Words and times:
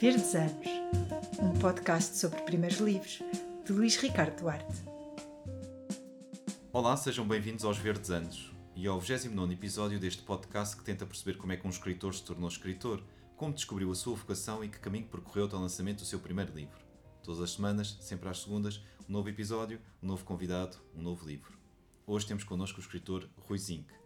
Verdes 0.00 0.34
Anos, 0.34 0.66
um 1.38 1.58
podcast 1.60 2.16
sobre 2.16 2.42
primeiros 2.42 2.78
livros 2.78 3.22
de 3.64 3.72
Luís 3.72 3.96
Ricardo 3.96 4.40
Duarte. 4.40 4.82
Olá, 6.72 6.96
sejam 6.96 7.26
bem-vindos 7.26 7.64
aos 7.64 7.78
Verdes 7.78 8.10
Anos 8.10 8.52
e 8.74 8.88
ao 8.88 8.98
29 8.98 9.54
episódio 9.54 10.00
deste 10.00 10.22
podcast 10.22 10.76
que 10.76 10.82
tenta 10.82 11.06
perceber 11.06 11.38
como 11.38 11.52
é 11.52 11.56
que 11.56 11.66
um 11.66 11.70
escritor 11.70 12.12
se 12.12 12.24
tornou 12.24 12.48
escritor, 12.48 13.02
como 13.36 13.54
descobriu 13.54 13.90
a 13.92 13.94
sua 13.94 14.16
vocação 14.16 14.64
e 14.64 14.68
que 14.68 14.80
caminho 14.80 15.06
percorreu 15.06 15.46
até 15.46 15.56
o 15.56 15.60
lançamento 15.60 15.98
do 15.98 16.06
seu 16.06 16.18
primeiro 16.18 16.52
livro. 16.52 16.78
Todas 17.22 17.40
as 17.40 17.52
semanas, 17.52 17.96
sempre 18.00 18.28
às 18.28 18.40
segundas, 18.40 18.82
um 19.08 19.12
novo 19.12 19.28
episódio, 19.28 19.80
um 20.02 20.08
novo 20.08 20.24
convidado, 20.24 20.76
um 20.94 21.02
novo 21.02 21.24
livro. 21.24 21.56
Hoje 22.06 22.26
temos 22.26 22.42
connosco 22.42 22.78
o 22.78 22.82
escritor 22.82 23.28
Rui 23.38 23.58
Zinck. 23.58 24.03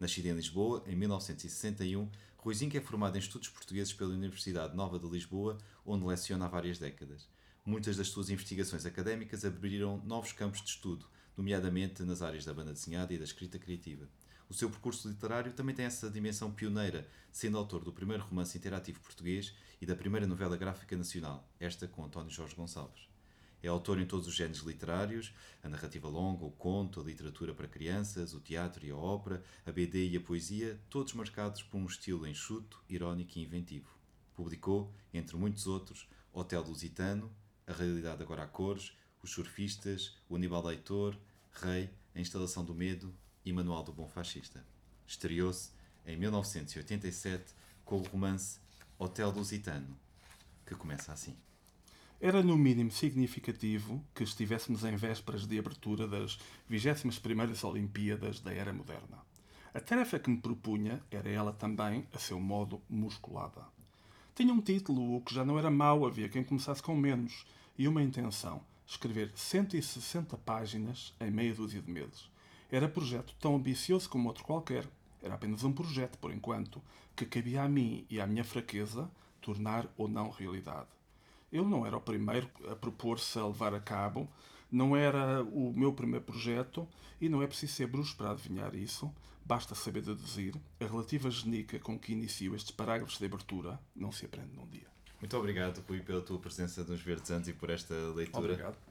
Nascido 0.00 0.26
em 0.28 0.32
Lisboa 0.32 0.82
em 0.86 0.96
1961, 0.96 2.10
Rui 2.38 2.54
Zinck 2.54 2.74
é 2.74 2.80
formado 2.80 3.16
em 3.16 3.18
estudos 3.18 3.50
portugueses 3.50 3.92
pela 3.92 4.14
Universidade 4.14 4.74
Nova 4.74 4.98
de 4.98 5.06
Lisboa, 5.06 5.58
onde 5.84 6.06
leciona 6.06 6.46
há 6.46 6.48
várias 6.48 6.78
décadas. 6.78 7.28
Muitas 7.66 7.98
das 7.98 8.08
suas 8.08 8.30
investigações 8.30 8.86
académicas 8.86 9.44
abriram 9.44 10.02
novos 10.06 10.32
campos 10.32 10.62
de 10.62 10.70
estudo, 10.70 11.06
nomeadamente 11.36 12.02
nas 12.02 12.22
áreas 12.22 12.46
da 12.46 12.54
banda 12.54 12.72
desenhada 12.72 13.12
e 13.12 13.18
da 13.18 13.24
escrita 13.24 13.58
criativa. 13.58 14.08
O 14.48 14.54
seu 14.54 14.70
percurso 14.70 15.06
literário 15.06 15.52
também 15.52 15.74
tem 15.74 15.84
essa 15.84 16.08
dimensão 16.08 16.50
pioneira, 16.50 17.06
sendo 17.30 17.58
autor 17.58 17.84
do 17.84 17.92
primeiro 17.92 18.24
romance 18.24 18.56
interativo 18.56 19.00
português 19.00 19.54
e 19.82 19.84
da 19.84 19.94
primeira 19.94 20.26
novela 20.26 20.56
gráfica 20.56 20.96
nacional, 20.96 21.46
esta 21.60 21.86
com 21.86 22.02
António 22.02 22.30
Jorge 22.30 22.56
Gonçalves. 22.56 23.06
É 23.62 23.68
autor 23.68 24.00
em 24.00 24.06
todos 24.06 24.26
os 24.26 24.34
géneros 24.34 24.60
literários, 24.60 25.34
a 25.62 25.68
narrativa 25.68 26.08
longa, 26.08 26.44
o 26.44 26.50
conto, 26.50 27.00
a 27.00 27.04
literatura 27.04 27.54
para 27.54 27.68
crianças, 27.68 28.32
o 28.32 28.40
teatro 28.40 28.86
e 28.86 28.90
a 28.90 28.96
ópera, 28.96 29.42
a 29.66 29.70
BD 29.70 30.08
e 30.08 30.16
a 30.16 30.20
poesia, 30.20 30.80
todos 30.88 31.12
marcados 31.12 31.62
por 31.62 31.76
um 31.76 31.86
estilo 31.86 32.26
enxuto, 32.26 32.82
irónico 32.88 33.38
e 33.38 33.42
inventivo. 33.42 33.90
Publicou, 34.34 34.90
entre 35.12 35.36
muitos 35.36 35.66
outros, 35.66 36.08
Hotel 36.32 36.62
Lusitano, 36.62 37.30
A 37.66 37.72
Realidade 37.72 38.22
Agora 38.22 38.44
a 38.44 38.46
Cores, 38.46 38.92
Os 39.22 39.30
Surfistas, 39.30 40.16
O 40.28 40.36
Aníbal 40.36 40.64
Leitor, 40.64 41.18
Rei, 41.52 41.90
A 42.14 42.20
Instalação 42.20 42.64
do 42.64 42.74
Medo 42.74 43.14
e 43.44 43.52
Manual 43.52 43.82
do 43.82 43.92
Bom 43.92 44.08
Fascista. 44.08 44.64
Estreou-se 45.06 45.70
em 46.06 46.16
1987 46.16 47.52
com 47.84 47.98
o 47.98 48.02
romance 48.04 48.58
Hotel 48.98 49.30
Lusitano, 49.30 49.98
que 50.64 50.74
começa 50.74 51.12
assim. 51.12 51.36
Era 52.22 52.42
no 52.42 52.54
mínimo 52.54 52.90
significativo 52.90 54.04
que 54.14 54.22
estivéssemos 54.22 54.84
em 54.84 54.94
vésperas 54.94 55.46
de 55.46 55.58
abertura 55.58 56.06
das 56.06 56.38
21ª 56.70 57.66
Olimpíadas 57.66 58.40
da 58.40 58.52
Era 58.52 58.74
Moderna. 58.74 59.24
A 59.72 59.80
tarefa 59.80 60.18
que 60.18 60.28
me 60.28 60.36
propunha 60.36 61.02
era 61.10 61.30
ela 61.30 61.50
também, 61.50 62.06
a 62.12 62.18
seu 62.18 62.38
modo, 62.38 62.82
musculada. 62.90 63.64
Tinha 64.34 64.52
um 64.52 64.60
título, 64.60 65.16
o 65.16 65.22
que 65.22 65.34
já 65.34 65.46
não 65.46 65.58
era 65.58 65.70
mau, 65.70 66.04
havia 66.04 66.28
quem 66.28 66.44
começasse 66.44 66.82
com 66.82 66.94
menos, 66.94 67.46
e 67.78 67.88
uma 67.88 68.02
intenção, 68.02 68.60
escrever 68.86 69.32
160 69.34 70.36
páginas 70.36 71.14
em 71.18 71.30
meia 71.30 71.54
dúzia 71.54 71.80
de 71.80 71.90
meses. 71.90 72.28
Era 72.70 72.86
projeto 72.86 73.34
tão 73.40 73.56
ambicioso 73.56 74.10
como 74.10 74.28
outro 74.28 74.44
qualquer. 74.44 74.86
Era 75.22 75.36
apenas 75.36 75.64
um 75.64 75.72
projeto, 75.72 76.18
por 76.18 76.30
enquanto, 76.30 76.82
que 77.16 77.24
cabia 77.24 77.62
a 77.62 77.68
mim 77.68 78.04
e 78.10 78.20
à 78.20 78.26
minha 78.26 78.44
fraqueza 78.44 79.10
tornar 79.40 79.90
ou 79.96 80.06
não 80.06 80.28
realidade. 80.28 80.99
Eu 81.52 81.64
não 81.64 81.86
era 81.86 81.96
o 81.96 82.00
primeiro 82.00 82.48
a 82.70 82.76
propor-se 82.76 83.38
a 83.38 83.46
levar 83.46 83.74
a 83.74 83.80
cabo, 83.80 84.28
não 84.70 84.96
era 84.96 85.42
o 85.42 85.72
meu 85.72 85.92
primeiro 85.92 86.24
projeto 86.24 86.86
e 87.20 87.28
não 87.28 87.42
é 87.42 87.46
preciso 87.46 87.72
ser 87.72 87.86
bruxo 87.86 88.16
para 88.16 88.30
adivinhar 88.30 88.74
isso, 88.74 89.12
basta 89.44 89.74
saber 89.74 90.02
deduzir. 90.02 90.54
A 90.80 90.84
relativa 90.84 91.30
genica 91.30 91.78
com 91.78 91.98
que 91.98 92.12
inicio 92.12 92.54
estes 92.54 92.70
parágrafos 92.70 93.18
de 93.18 93.24
abertura 93.24 93.80
não 93.94 94.12
se 94.12 94.24
aprende 94.24 94.54
num 94.54 94.66
dia. 94.68 94.86
Muito 95.20 95.36
obrigado, 95.36 95.84
Rui, 95.86 96.00
pela 96.00 96.22
tua 96.22 96.38
presença 96.38 96.82
nos 96.84 97.00
Verdes 97.00 97.30
Anos 97.30 97.48
e 97.48 97.52
por 97.52 97.68
esta 97.68 97.94
leitura. 98.14 98.52
Obrigado. 98.52 98.89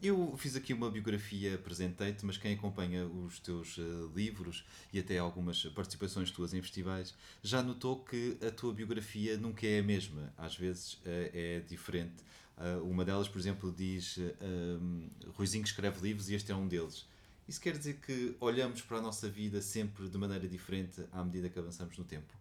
Eu 0.00 0.36
fiz 0.36 0.54
aqui 0.54 0.72
uma 0.72 0.88
biografia, 0.88 1.56
apresentei-te, 1.56 2.24
mas 2.24 2.36
quem 2.36 2.54
acompanha 2.54 3.04
os 3.06 3.40
teus 3.40 3.76
uh, 3.76 4.12
livros 4.14 4.64
e 4.92 5.00
até 5.00 5.18
algumas 5.18 5.64
participações 5.66 6.30
tuas 6.30 6.54
em 6.54 6.62
festivais 6.62 7.12
já 7.42 7.60
notou 7.60 7.98
que 8.04 8.38
a 8.46 8.52
tua 8.52 8.72
biografia 8.72 9.36
nunca 9.36 9.66
é 9.66 9.80
a 9.80 9.82
mesma. 9.82 10.32
Às 10.38 10.56
vezes 10.56 10.94
uh, 10.94 11.00
é 11.06 11.60
diferente. 11.68 12.22
Uh, 12.56 12.88
uma 12.88 13.04
delas, 13.04 13.26
por 13.26 13.40
exemplo, 13.40 13.74
diz 13.76 14.16
um, 14.40 15.08
Ruizinho 15.34 15.64
escreve 15.64 16.00
livros 16.00 16.30
e 16.30 16.34
este 16.34 16.52
é 16.52 16.54
um 16.54 16.68
deles. 16.68 17.04
Isso 17.48 17.60
quer 17.60 17.76
dizer 17.76 17.94
que 17.94 18.36
olhamos 18.40 18.80
para 18.80 18.98
a 18.98 19.00
nossa 19.00 19.28
vida 19.28 19.60
sempre 19.60 20.08
de 20.08 20.16
maneira 20.16 20.46
diferente 20.46 21.02
à 21.10 21.24
medida 21.24 21.48
que 21.48 21.58
avançamos 21.58 21.98
no 21.98 22.04
tempo? 22.04 22.32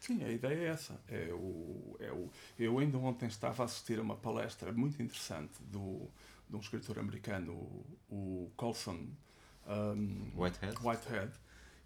Sim, 0.00 0.24
a 0.24 0.32
ideia 0.32 0.54
é 0.54 0.64
essa. 0.68 0.98
É 1.06 1.30
o, 1.32 1.96
é 2.00 2.10
o, 2.10 2.30
eu 2.58 2.78
ainda 2.78 2.96
ontem 2.96 3.26
estava 3.26 3.62
a 3.62 3.66
assistir 3.66 3.98
a 3.98 4.02
uma 4.02 4.16
palestra 4.16 4.72
muito 4.72 5.02
interessante 5.02 5.52
do 5.70 6.08
de 6.48 6.56
um 6.56 6.60
escritor 6.60 6.98
americano, 6.98 7.52
o, 8.08 8.50
Colson 8.56 9.08
um, 9.66 10.32
Whitehead. 10.34 10.76
Whitehead. 10.82 11.32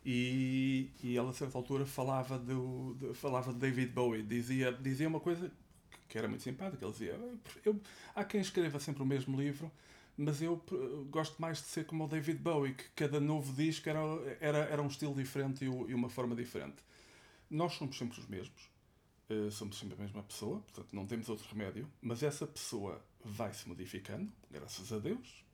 E, 0.05 0.91
e 1.03 1.17
ele 1.17 1.29
a 1.29 1.33
certa 1.33 1.57
altura 1.57 1.87
falava, 1.87 2.39
do, 2.39 2.95
de, 2.95 3.15
falava 3.15 3.53
de 3.53 3.59
David 3.59 3.93
Bowie, 3.93 4.23
dizia, 4.23 4.73
dizia 4.73 5.09
uma 5.09 5.21
coisa 5.21 5.51
que 6.09 6.19
era 6.19 6.29
muito 6.29 6.43
simpática. 6.43 6.85
Ele 6.85 6.93
dizia: 6.93 7.19
eu, 7.65 7.81
Há 8.15 8.25
quem 8.25 8.41
escreva 8.41 8.81
sempre 8.81 9.03
o 9.03 9.07
mesmo 9.07 9.41
livro, 9.41 9.71
mas 10.17 10.43
eu 10.43 10.63
gosto 11.11 11.41
mais 11.41 11.59
de 11.59 11.65
ser 11.65 11.87
como 11.87 12.05
o 12.05 12.09
David 12.09 12.39
Bowie, 12.39 12.75
que 12.75 12.85
cada 12.97 13.21
novo 13.21 13.53
disco 13.53 13.89
era, 13.89 14.01
era, 14.41 14.59
era 14.59 14.83
um 14.83 14.89
estilo 14.89 15.15
diferente 15.15 15.65
e, 15.65 15.95
uma 15.95 16.09
forma 16.09 16.35
diferente. 16.35 16.77
Nós 17.51 17.75
somos 17.75 17.97
sempre 17.97 18.19
os 18.19 18.27
mesmos, 18.27 18.71
somos 19.51 19.79
sempre 19.79 19.95
a 19.95 19.99
mesma 19.99 20.23
pessoa, 20.23 20.61
portanto 20.61 20.93
não 20.93 21.07
temos 21.07 21.29
outro 21.29 21.47
remédio, 21.49 21.89
mas 22.01 22.23
essa 22.23 22.47
pessoa 22.47 23.03
vai 23.25 23.53
se 23.53 23.69
modificando, 23.69 24.31
graças 24.51 24.93
a 24.93 24.99
Deus. 24.99 25.45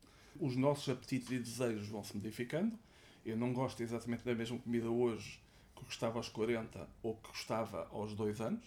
Os 0.41 0.57
nossos 0.57 0.89
apetites 0.89 1.31
e 1.31 1.39
desejos 1.39 1.89
vão 1.89 2.05
se 2.05 2.17
modificando. 2.17 2.79
Eu 3.25 3.37
não 3.37 3.53
gosto 3.53 3.83
exatamente 3.83 4.25
da 4.25 4.35
mesma 4.35 4.59
comida 4.59 4.89
hoje 4.89 5.41
que 5.75 5.85
gostava 5.85 6.19
aos 6.19 6.29
40 6.29 6.89
ou 7.03 7.17
que 7.17 7.29
gostava 7.29 7.89
aos 7.91 8.15
2 8.15 8.41
anos. 8.41 8.65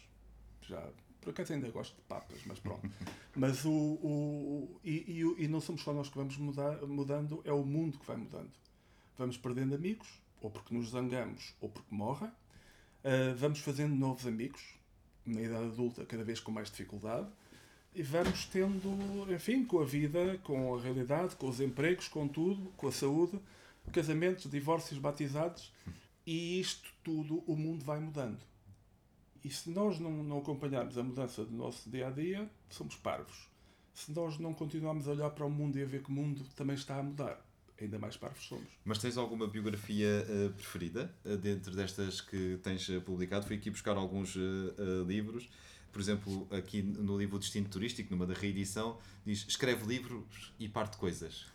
Já, 0.62 0.90
por 1.20 1.32
acaso 1.32 1.54
ainda 1.54 1.70
gosto 1.70 1.96
de 1.96 2.02
papas, 2.02 2.42
mas 2.46 2.60
pronto. 2.60 2.90
Mas 3.34 3.64
o, 3.64 3.72
o, 3.72 4.82
e, 4.84 4.92
e, 5.08 5.46
e 5.46 5.48
não 5.48 5.62
somos 5.62 5.82
só 5.84 5.94
nós 5.94 6.10
que 6.10 6.18
vamos 6.18 6.36
mudar, 6.36 6.82
mudando, 6.86 7.42
é 7.46 7.54
o 7.54 7.64
mundo 7.64 7.98
que 7.98 8.06
vai 8.06 8.18
mudando. 8.18 8.52
Vamos 9.18 9.38
perdendo 9.38 9.74
amigos, 9.74 10.22
ou 10.42 10.52
porque 10.52 10.76
nos 10.76 10.90
zangamos, 10.90 11.54
ou 11.62 11.70
porque 11.70 11.96
morrem. 11.96 12.28
Uh, 12.28 13.34
vamos 13.38 13.60
fazendo 13.60 13.96
novos 13.96 14.28
amigos, 14.28 14.62
na 15.26 15.42
idade 15.42 15.66
adulta, 15.66 16.06
cada 16.06 16.24
vez 16.24 16.40
com 16.40 16.52
mais 16.52 16.70
dificuldade 16.70 17.28
e 17.94 18.02
vamos 18.02 18.46
tendo, 18.46 18.90
enfim, 19.34 19.66
com 19.66 19.80
a 19.82 19.86
vida, 19.86 20.40
com 20.44 20.74
a 20.74 20.82
realidade, 20.82 21.36
com 21.36 21.50
os 21.50 21.60
empregos, 21.60 22.08
com 22.08 22.28
tudo, 22.28 22.72
com 22.78 22.88
a 22.88 22.92
saúde, 22.92 23.40
casamentos, 23.92 24.50
divórcios, 24.50 24.98
batizados, 24.98 25.74
e 26.26 26.60
isto 26.60 26.90
tudo 27.04 27.44
o 27.46 27.56
mundo 27.56 27.84
vai 27.84 28.00
mudando. 28.00 28.40
E 29.44 29.50
se 29.50 29.70
nós 29.72 30.00
não, 30.00 30.24
não 30.24 30.38
acompanharmos 30.38 30.98
a 30.98 31.04
mudança 31.04 31.44
do 31.44 31.54
nosso 31.54 31.90
dia 31.90 32.08
a 32.08 32.12
dia, 32.12 32.50
somos 32.70 32.96
parvos. 32.96 33.50
Se 33.94 34.12
nós 34.14 34.38
não 34.38 34.54
continuarmos 34.54 35.08
a 35.08 35.12
olhar 35.12 35.32
para 35.32 35.46
o 35.46 35.50
mundo 35.50 35.78
e 35.78 35.84
a 35.84 35.86
ver 35.86 36.02
que 36.02 36.10
o 36.10 36.14
mundo 36.14 36.46
também 36.56 36.76
está 36.76 36.98
a 36.98 37.04
mudar, 37.04 37.44
ainda 37.84 38.00
mais 38.00 38.18
parvos 38.18 38.46
somos. 38.46 38.68
Mas 38.86 38.98
tens 38.98 39.18
alguma 39.18 39.48
biografia 39.48 40.26
uh, 40.28 40.54
preferida 40.54 41.14
uh, 41.26 41.38
dentro 41.38 41.76
destas 41.76 42.22
que 42.22 42.60
tens 42.64 42.88
uh, 42.90 43.02
publicado? 43.02 43.46
Fui 43.46 43.56
aqui 43.56 43.70
buscar 43.70 43.98
alguns 43.98 44.36
livros 45.08 45.50
por 45.92 46.00
exemplo, 46.00 46.48
aqui 46.52 46.82
no 46.82 47.18
livro 47.18 47.38
Destino 47.38 47.68
Turístico, 47.68 48.12
numa 48.12 48.26
da 48.26 48.34
reedição, 48.34 48.98
diz 49.26 49.46
escreve 49.48 49.86
livros 49.86 50.54
e 50.60 50.68
parte 50.68 50.98
coisas. 50.98 51.46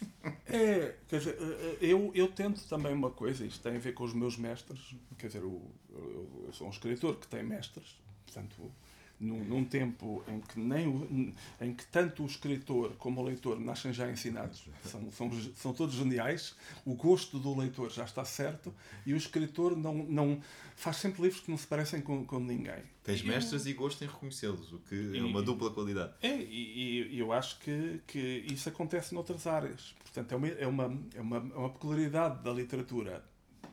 É, 0.46 0.96
quer 1.08 1.18
dizer, 1.18 1.36
eh, 1.38 1.78
eh, 1.82 1.92
eu, 1.92 2.10
eu 2.14 2.26
tento 2.28 2.66
também 2.66 2.92
uma 2.92 3.10
coisa, 3.10 3.44
isto 3.44 3.62
tem 3.62 3.76
a 3.76 3.78
ver 3.78 3.92
com 3.92 4.02
os 4.02 4.14
meus 4.14 4.36
mestres, 4.36 4.94
quer 5.18 5.26
dizer, 5.26 5.42
eu, 5.42 5.62
eu 5.90 6.50
sou 6.52 6.66
um 6.66 6.70
escritor 6.70 7.16
que 7.16 7.28
tem 7.28 7.42
mestres, 7.42 8.00
portanto, 8.24 8.72
num, 9.20 9.44
num, 9.44 9.64
tempo 9.64 10.24
em 10.26 10.40
que, 10.40 10.58
nem, 10.58 11.34
em 11.60 11.74
que 11.74 11.86
tanto 11.86 12.22
o 12.22 12.26
escritor 12.26 12.94
como 12.96 13.20
o 13.20 13.24
leitor 13.24 13.60
nascem 13.60 13.92
já 13.92 14.10
ensinados, 14.10 14.64
são, 14.84 15.10
são, 15.10 15.30
são 15.54 15.72
todos 15.74 15.94
geniais, 15.94 16.56
o 16.84 16.94
gosto 16.94 17.38
do 17.38 17.56
leitor 17.56 17.90
já 17.90 18.04
está 18.04 18.24
certo 18.24 18.74
e 19.04 19.12
o 19.12 19.16
escritor 19.16 19.76
não, 19.76 19.94
não 19.94 20.40
faz 20.74 20.96
sempre 20.96 21.22
livros 21.22 21.40
que 21.40 21.50
não 21.50 21.58
se 21.58 21.66
parecem 21.66 22.00
com, 22.00 22.24
com 22.24 22.40
ninguém. 22.40 22.82
Tens 23.04 23.22
mestres 23.22 23.66
e 23.66 23.72
gosto 23.72 24.02
em 24.02 24.06
reconhecê-los, 24.06 24.72
o 24.72 24.78
que 24.78 24.94
e, 24.94 25.18
é 25.18 25.22
uma 25.22 25.42
dupla 25.42 25.70
qualidade. 25.70 26.14
É, 26.22 26.36
e, 26.36 27.08
e, 27.12 27.18
eu 27.18 27.32
acho 27.32 27.58
que, 27.60 28.00
que 28.06 28.44
isso 28.50 28.68
acontece 28.68 29.14
noutras 29.14 29.46
áreas. 29.46 29.94
Portanto, 30.02 30.32
é 30.32 30.36
uma, 30.36 30.48
é 30.48 30.66
uma, 30.66 31.00
é 31.14 31.20
uma, 31.20 31.36
é 31.36 31.58
uma 31.58 31.70
peculiaridade 31.70 32.42
da 32.42 32.52
literatura 32.52 33.24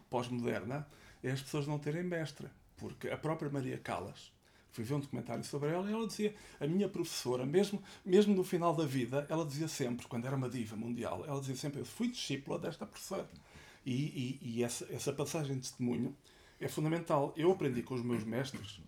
pós-moderna 0.09 0.88
é 1.23 1.31
as 1.31 1.41
pessoas 1.41 1.67
não 1.67 1.79
terem 1.79 2.03
mestre. 2.03 2.47
Porque 2.77 3.09
a 3.09 3.17
própria 3.17 3.49
Maria 3.49 3.77
Callas, 3.77 4.31
fui 4.77 4.83
ver 4.83 4.94
um 4.94 5.00
documentário 5.00 5.44
sobre 5.44 5.69
ela 5.69 5.89
e 5.89 5.94
ela 5.94 6.06
dizia, 6.06 6.35
a 6.59 6.68
minha 6.68 6.88
professora, 6.88 7.47
mesmo, 7.47 7.81
mesmo 8.06 8.35
no 8.35 8.44
final 8.44 8.75
da 8.75 8.85
vida, 8.85 9.25
ela 9.27 9.44
dizia 9.44 9.68
sempre, 9.68 10.06
quando 10.06 10.27
era 10.27 10.35
uma 10.35 10.47
diva 10.47 10.75
mundial, 10.75 11.25
ela 11.25 11.39
dizia 11.39 11.56
sempre, 11.56 11.79
eu 11.79 11.85
fui 11.85 12.09
discípula 12.09 12.59
desta 12.59 12.85
professora. 12.85 13.27
E, 13.83 13.91
e, 13.91 14.39
e 14.41 14.63
essa, 14.63 14.85
essa 14.94 15.12
passagem 15.12 15.56
de 15.56 15.62
testemunho 15.62 16.15
é 16.59 16.68
fundamental. 16.68 17.33
Eu 17.35 17.51
aprendi 17.51 17.81
com 17.81 17.95
os 17.95 18.03
meus 18.03 18.24
mestres 18.24 18.79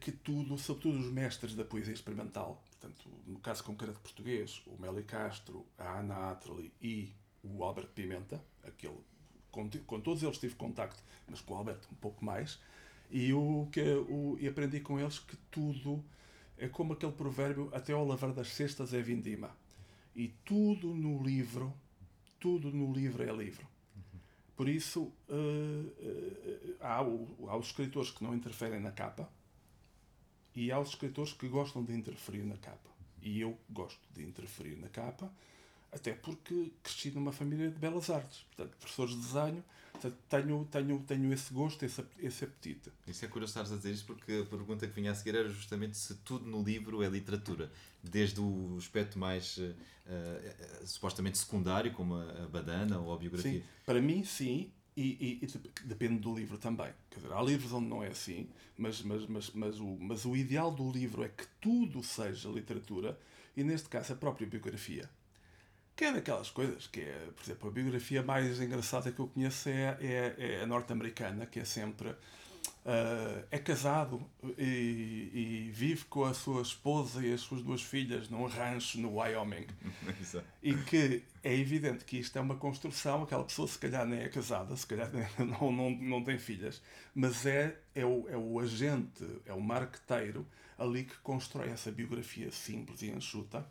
que 0.00 0.10
tudo, 0.10 0.58
sobretudo 0.58 0.98
os 0.98 1.12
mestres 1.12 1.54
da 1.54 1.64
poesia 1.64 1.94
experimental, 1.94 2.60
portanto, 2.72 3.08
no 3.24 3.38
caso 3.38 3.62
concreto 3.62 4.00
português, 4.00 4.62
o 4.66 4.76
Meli 4.80 5.04
Castro, 5.04 5.64
a 5.78 6.00
Ana 6.00 6.32
Atterley 6.32 6.72
e 6.82 7.12
o 7.44 7.62
Albert 7.62 7.88
Pimenta, 7.94 8.42
aquele, 8.64 8.98
com, 9.52 9.70
com 9.86 10.00
todos 10.00 10.24
eles 10.24 10.38
tive 10.38 10.56
contacto, 10.56 11.00
mas 11.28 11.40
com 11.40 11.54
o 11.54 11.56
Albert 11.56 11.78
um 11.92 11.96
pouco 11.96 12.24
mais, 12.24 12.58
e, 13.14 13.32
o, 13.32 13.68
que, 13.70 13.80
o, 13.80 14.36
e 14.40 14.48
aprendi 14.48 14.80
com 14.80 14.98
eles 14.98 15.20
que 15.20 15.36
tudo 15.48 16.04
é 16.58 16.66
como 16.66 16.94
aquele 16.94 17.12
provérbio, 17.12 17.70
até 17.72 17.92
ao 17.92 18.04
lavar 18.04 18.32
das 18.32 18.48
cestas 18.48 18.92
é 18.92 19.00
vindima. 19.00 19.56
E 20.16 20.34
tudo 20.44 20.88
no 20.88 21.22
livro, 21.22 21.72
tudo 22.40 22.72
no 22.72 22.92
livro 22.92 23.22
é 23.22 23.32
livro. 23.32 23.68
Por 24.56 24.68
isso, 24.68 25.12
uh, 25.28 25.32
uh, 25.32 26.76
há, 26.80 27.02
o, 27.04 27.48
há 27.48 27.56
os 27.56 27.66
escritores 27.66 28.10
que 28.10 28.24
não 28.24 28.34
interferem 28.34 28.80
na 28.80 28.90
capa 28.90 29.30
e 30.52 30.72
há 30.72 30.80
os 30.80 30.88
escritores 30.88 31.32
que 31.32 31.46
gostam 31.46 31.84
de 31.84 31.92
interferir 31.92 32.42
na 32.42 32.56
capa. 32.56 32.90
E 33.22 33.40
eu 33.40 33.56
gosto 33.70 34.02
de 34.12 34.24
interferir 34.24 34.76
na 34.76 34.88
capa, 34.88 35.32
até 35.92 36.14
porque 36.14 36.72
cresci 36.82 37.12
numa 37.12 37.30
família 37.30 37.70
de 37.70 37.78
belas 37.78 38.10
artes, 38.10 38.40
portanto, 38.42 38.76
professores 38.76 39.14
de 39.14 39.20
desenho, 39.20 39.64
tenho, 40.28 40.64
tenho, 40.70 40.98
tenho 41.00 41.32
esse 41.32 41.52
gosto, 41.52 41.84
esse, 41.84 42.04
esse 42.18 42.44
apetite. 42.44 42.90
Isso 43.06 43.24
é 43.24 43.28
curioso 43.28 43.50
estares 43.50 43.72
a 43.72 43.76
dizer 43.76 43.92
isso 43.92 44.04
porque 44.04 44.42
a 44.42 44.44
pergunta 44.44 44.86
que 44.86 44.94
vinha 44.94 45.10
a 45.10 45.14
seguir 45.14 45.36
era 45.36 45.48
justamente 45.48 45.96
se 45.96 46.14
tudo 46.16 46.46
no 46.46 46.62
livro 46.62 47.02
é 47.02 47.08
literatura, 47.08 47.70
desde 48.02 48.40
o 48.40 48.76
aspecto 48.78 49.18
mais 49.18 49.58
uh, 49.58 49.74
supostamente 50.84 51.38
secundário, 51.38 51.92
como 51.92 52.14
a, 52.16 52.48
badana 52.48 52.98
ou 52.98 53.12
a 53.12 53.18
biografia. 53.18 53.60
Sim, 53.60 53.64
para 53.86 54.00
mim, 54.00 54.24
sim, 54.24 54.70
e, 54.96 55.40
e, 55.42 55.44
e, 55.44 55.86
depende 55.86 56.18
do 56.20 56.34
livro 56.34 56.58
também. 56.58 56.92
Quer 57.10 57.20
dizer, 57.20 57.32
há 57.32 57.42
livros 57.42 57.72
onde 57.72 57.88
não 57.88 58.02
é 58.02 58.08
assim, 58.08 58.48
mas, 58.76 59.02
mas, 59.02 59.26
mas, 59.26 59.50
mas, 59.50 59.80
o, 59.80 59.96
mas 60.00 60.24
o 60.24 60.36
ideal 60.36 60.70
do 60.70 60.90
livro 60.90 61.22
é 61.22 61.28
que 61.28 61.46
tudo 61.60 62.02
seja 62.02 62.48
literatura, 62.48 63.18
e 63.56 63.62
neste 63.62 63.88
caso 63.88 64.12
a 64.12 64.16
própria 64.16 64.46
biografia 64.46 65.08
que 65.96 66.04
é 66.04 66.12
daquelas 66.12 66.50
coisas 66.50 66.86
que 66.86 67.00
é, 67.00 67.28
por 67.34 67.44
exemplo, 67.44 67.68
a 67.68 67.72
biografia 67.72 68.22
mais 68.22 68.60
engraçada 68.60 69.12
que 69.12 69.20
eu 69.20 69.28
conheço 69.28 69.68
é, 69.68 69.96
é, 70.00 70.34
é 70.38 70.62
a 70.62 70.66
norte-americana, 70.66 71.46
que 71.46 71.60
é 71.60 71.64
sempre. 71.64 72.14
Uh, 72.84 73.42
é 73.50 73.58
casado 73.58 74.22
e, 74.58 75.30
e, 75.32 75.70
vive 75.72 76.04
com 76.04 76.22
a 76.24 76.34
sua 76.34 76.60
esposa 76.60 77.26
e 77.26 77.32
as 77.32 77.40
suas 77.40 77.62
duas 77.62 77.80
filhas 77.80 78.28
num 78.28 78.44
rancho 78.46 79.00
no 79.00 79.16
Wyoming. 79.16 79.66
e 80.62 80.74
que 80.74 81.22
é 81.42 81.54
evidente 81.54 82.04
que 82.04 82.18
isto 82.18 82.36
é 82.36 82.42
uma 82.42 82.56
construção, 82.56 83.22
aquela 83.22 83.42
pessoa 83.42 83.66
se 83.66 83.78
calhar 83.78 84.04
nem 84.04 84.20
é 84.20 84.28
casada, 84.28 84.76
se 84.76 84.86
calhar 84.86 85.10
não, 85.38 85.72
não, 85.72 85.90
não 85.90 86.22
tem 86.22 86.38
filhas, 86.38 86.82
mas 87.14 87.46
é, 87.46 87.74
é, 87.94 88.04
o, 88.04 88.28
é 88.28 88.36
o 88.36 88.60
agente, 88.60 89.24
é 89.46 89.52
o 89.54 89.60
marqueteiro 89.62 90.46
ali 90.78 91.04
que 91.04 91.16
constrói 91.18 91.70
essa 91.70 91.90
biografia 91.90 92.50
simples 92.50 93.00
e 93.00 93.10
enxuta 93.10 93.66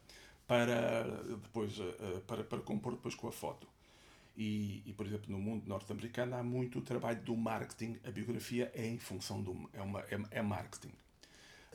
para 0.48 1.04
depois 1.42 1.80
eh, 1.80 2.22
para, 2.28 2.44
para 2.44 2.60
compor 2.60 2.94
depois 2.94 3.16
com 3.16 3.28
a 3.28 3.31
foto. 3.31 3.68
E, 4.36 4.81
e, 4.86 4.94
por 4.94 5.06
exemplo, 5.06 5.31
no 5.31 5.38
mundo 5.38 5.68
norte-americano 5.68 6.36
há 6.36 6.44
muito 6.44 6.80
o 6.80 6.81
trabalho 6.81 7.22
do 7.22 7.36
marketing. 7.36 8.00
A 8.04 8.10
biografia 8.10 8.72
é 8.74 8.88
em 8.88 8.98
função 8.98 9.42
do 9.42 9.69
é, 9.74 9.81
uma, 9.81 10.01
é, 10.01 10.19
é 10.31 10.42
marketing. 10.42 10.92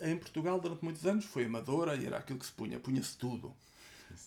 Em 0.01 0.17
Portugal, 0.17 0.61
durante 0.61 0.83
muitos 0.83 1.07
anos, 1.07 1.25
foi 1.25 1.45
amadora 1.45 1.95
e 1.97 2.07
era 2.07 2.19
aquilo 2.19 2.39
que 2.39 2.47
se 2.47 2.53
punha. 2.53 2.79
Punha-se 2.81 3.17
tudo. 3.17 3.55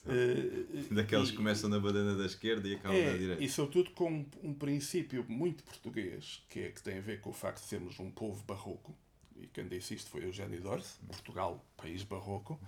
Uh, 0.05 0.93
Daqueles 0.93 1.29
e, 1.29 1.31
que 1.31 1.37
começam 1.37 1.69
na 1.69 1.79
badana 1.79 2.15
da 2.15 2.25
esquerda 2.25 2.67
e 2.67 2.75
acabam 2.75 2.97
é, 2.97 3.11
na 3.11 3.17
direita. 3.17 3.43
E 3.43 3.49
sobretudo 3.49 3.91
com 3.91 4.11
um, 4.11 4.25
um, 4.43 4.53
princípio 4.53 5.25
muito 5.27 5.63
português, 5.63 6.43
que, 6.49 6.59
é, 6.61 6.71
que 6.71 6.81
tem 6.81 6.99
a 6.99 7.01
ver 7.01 7.19
com 7.19 7.31
o 7.31 7.33
facto 7.33 7.61
de 7.61 7.67
sermos 7.67 7.99
um 7.99 8.11
povo 8.11 8.43
barroco. 8.43 8.95
E 9.35 9.47
quem 9.47 9.67
disse 9.67 9.95
isto 9.95 10.09
foi 10.09 10.23
Eugênio 10.23 10.61
Dorse, 10.61 10.99
Portugal, 11.07 11.65
país 11.75 12.03
barroco 12.03 12.59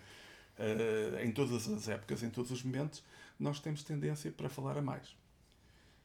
em 1.23 1.31
todas 1.31 1.67
as 1.67 1.89
épocas, 1.89 2.23
em 2.23 2.29
todos 2.29 2.51
os 2.51 2.63
momentos, 2.63 3.03
nós 3.39 3.59
temos 3.59 3.83
tendência 3.83 4.31
para 4.31 4.49
falar 4.49 4.77
a 4.77 4.81
mais. 4.81 5.15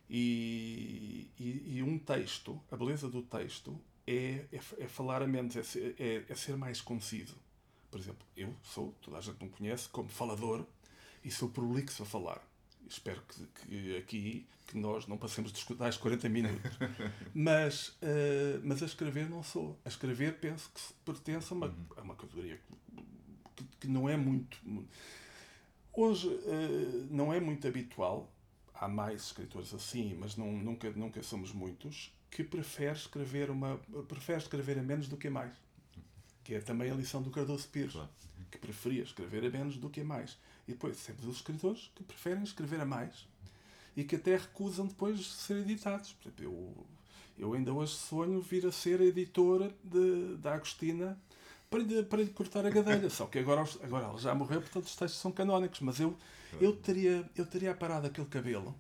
E, 0.09 1.31
e, 1.39 1.77
e 1.77 1.83
um 1.83 1.99
texto, 1.99 2.61
a 2.71 2.77
beleza 2.77 3.09
do 3.11 3.23
texto 3.23 3.79
é, 4.07 4.47
é, 4.51 4.61
é 4.79 4.89
falar 4.89 5.23
a 5.23 5.27
menos, 5.27 5.55
é 5.55 5.63
ser, 5.63 5.95
é, 5.99 6.25
é 6.29 6.35
ser 6.35 6.57
mais 6.57 6.81
conciso. 6.81 7.37
Por 7.91 8.01
exemplo, 8.01 8.27
eu 8.37 8.55
sou, 8.63 8.95
toda 9.03 9.19
a 9.19 9.21
gente 9.21 9.43
me 9.43 9.51
conhece, 9.51 9.89
como 9.89 10.09
falador 10.09 10.67
e 11.23 11.31
sou 11.31 11.51
prolixo 11.51 12.03
a 12.03 12.07
falar. 12.07 12.43
Espero 12.89 13.23
que, 13.23 13.47
que, 13.47 13.97
aqui 13.97 14.47
que 14.67 14.79
nós 14.79 15.07
não 15.07 15.17
passemos 15.17 15.51
de 15.51 15.59
escutar 15.59 15.95
40 15.95 16.29
minutos. 16.29 16.61
Mas, 17.35 17.89
uh, 17.89 18.61
mas 18.63 18.83
a 18.83 18.87
escrever 18.87 19.29
não 19.29 19.43
sou. 19.43 19.79
A 19.83 19.89
escrever 19.89 20.39
penso 20.39 20.71
que 20.75 20.81
pertence 21.05 21.53
a 21.53 21.57
uma, 21.57 21.67
uhum. 21.67 21.87
a 21.97 22.03
uma 22.03 22.15
categoria 22.15 22.61
que, 23.81 23.87
não 23.89 24.09
é 24.09 24.17
muito. 24.17 24.59
Hoje 25.93 26.29
uh, 26.29 27.09
não 27.11 27.33
é 27.33 27.41
muito 27.41 27.67
habitual, 27.67 28.31
há 28.75 28.89
mais 28.89 29.25
escritores 29.25 29.75
assim, 29.75 30.17
mas 30.19 30.37
não, 30.37 30.53
nunca, 30.53 30.91
nunca 30.91 31.23
somos 31.23 31.53
muitos, 31.53 32.13
que 32.31 32.45
prefere 32.45 32.97
escrever, 32.97 33.51
uma, 33.51 33.79
prefere 34.07 34.39
escrever 34.39 34.79
a 34.79 34.83
menos 34.83 35.09
do 35.09 35.17
que 35.17 35.29
a 35.29 35.31
mais. 35.31 35.55
Que 36.45 36.55
é 36.55 36.61
também 36.61 36.91
a 36.91 36.95
lição 36.95 37.21
do 37.21 37.31
Cardoso 37.31 37.69
Pires, 37.69 37.93
claro. 37.93 38.09
que 38.51 38.59
preferia 38.59 39.03
escrever 39.03 39.45
a 39.45 39.51
menos 39.51 39.77
do 39.77 39.91
que 39.91 40.01
a 40.01 40.05
mais. 40.05 40.39
E 40.67 40.73
depois 40.73 41.03
temos 41.05 41.25
os 41.25 41.37
escritores 41.37 41.91
que 41.95 42.05
preferem 42.05 42.43
escrever 42.43 42.81
a 42.81 42.87
mais 42.87 43.27
e 43.99 44.05
que 44.05 44.15
até 44.15 44.37
recusam 44.37 44.87
depois 44.87 45.19
de 45.19 45.25
ser 45.25 45.57
editados. 45.57 46.13
Por 46.13 46.29
exemplo, 46.29 46.45
eu, 46.45 46.87
eu 47.37 47.53
ainda 47.53 47.73
hoje 47.73 47.95
sonho 47.95 48.41
vir 48.41 48.65
a 48.65 48.71
ser 48.71 49.01
editora 49.01 49.75
de, 49.83 50.37
da 50.37 50.55
Agostina 50.55 51.19
para 51.71 51.81
lhe, 51.81 52.03
para 52.03 52.23
lhe 52.23 52.31
cortar 52.31 52.65
a 52.67 52.71
gadelha. 52.71 53.09
Só 53.11 53.27
que 53.27 53.39
agora, 53.39 53.65
agora 53.83 54.07
ela 54.07 54.19
já 54.19 54.35
morreu, 54.35 54.61
portanto 54.61 54.85
os 54.85 54.97
textos 54.97 55.21
são 55.21 55.31
canónicos. 55.31 55.81
Mas 55.81 56.01
eu, 56.01 56.17
eu, 56.61 56.75
teria, 56.75 57.29
eu 57.37 57.47
teria 57.47 57.75
parado 57.75 58.07
aquele 58.07 58.27
cabelo 58.27 58.75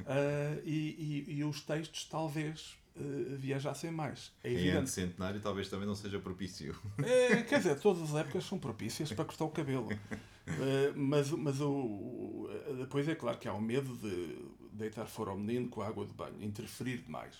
uh, 0.00 0.62
e, 0.64 1.24
e, 1.28 1.34
e, 1.38 1.44
os 1.44 1.60
textos 1.60 2.04
talvez 2.04 2.76
uh, 2.96 3.36
viajassem 3.36 3.90
mais. 3.90 4.32
É 4.42 4.52
em 4.52 4.68
ano 4.70 4.86
centenário 4.86 5.40
talvez 5.40 5.68
também 5.68 5.86
não 5.86 5.94
seja 5.94 6.18
propício. 6.18 6.76
É, 7.02 7.42
quer 7.42 7.58
dizer, 7.58 7.78
todas 7.80 8.02
as 8.02 8.14
épocas 8.14 8.44
são 8.44 8.58
propícias 8.58 9.12
para 9.12 9.24
cortar 9.24 9.44
o 9.44 9.50
cabelo. 9.50 9.88
Uh, 9.92 10.92
mas 10.96 11.30
mas 11.30 11.60
o, 11.60 12.48
depois 12.78 13.08
é 13.08 13.14
claro 13.14 13.38
que 13.38 13.48
há 13.48 13.54
o 13.54 13.60
medo 13.60 13.96
de 13.96 14.36
deitar 14.72 15.06
fora 15.06 15.30
o 15.30 15.38
menino 15.38 15.68
com 15.68 15.82
a 15.82 15.86
água 15.86 16.04
de 16.04 16.12
banho, 16.12 16.42
interferir 16.42 16.98
demais. 16.98 17.34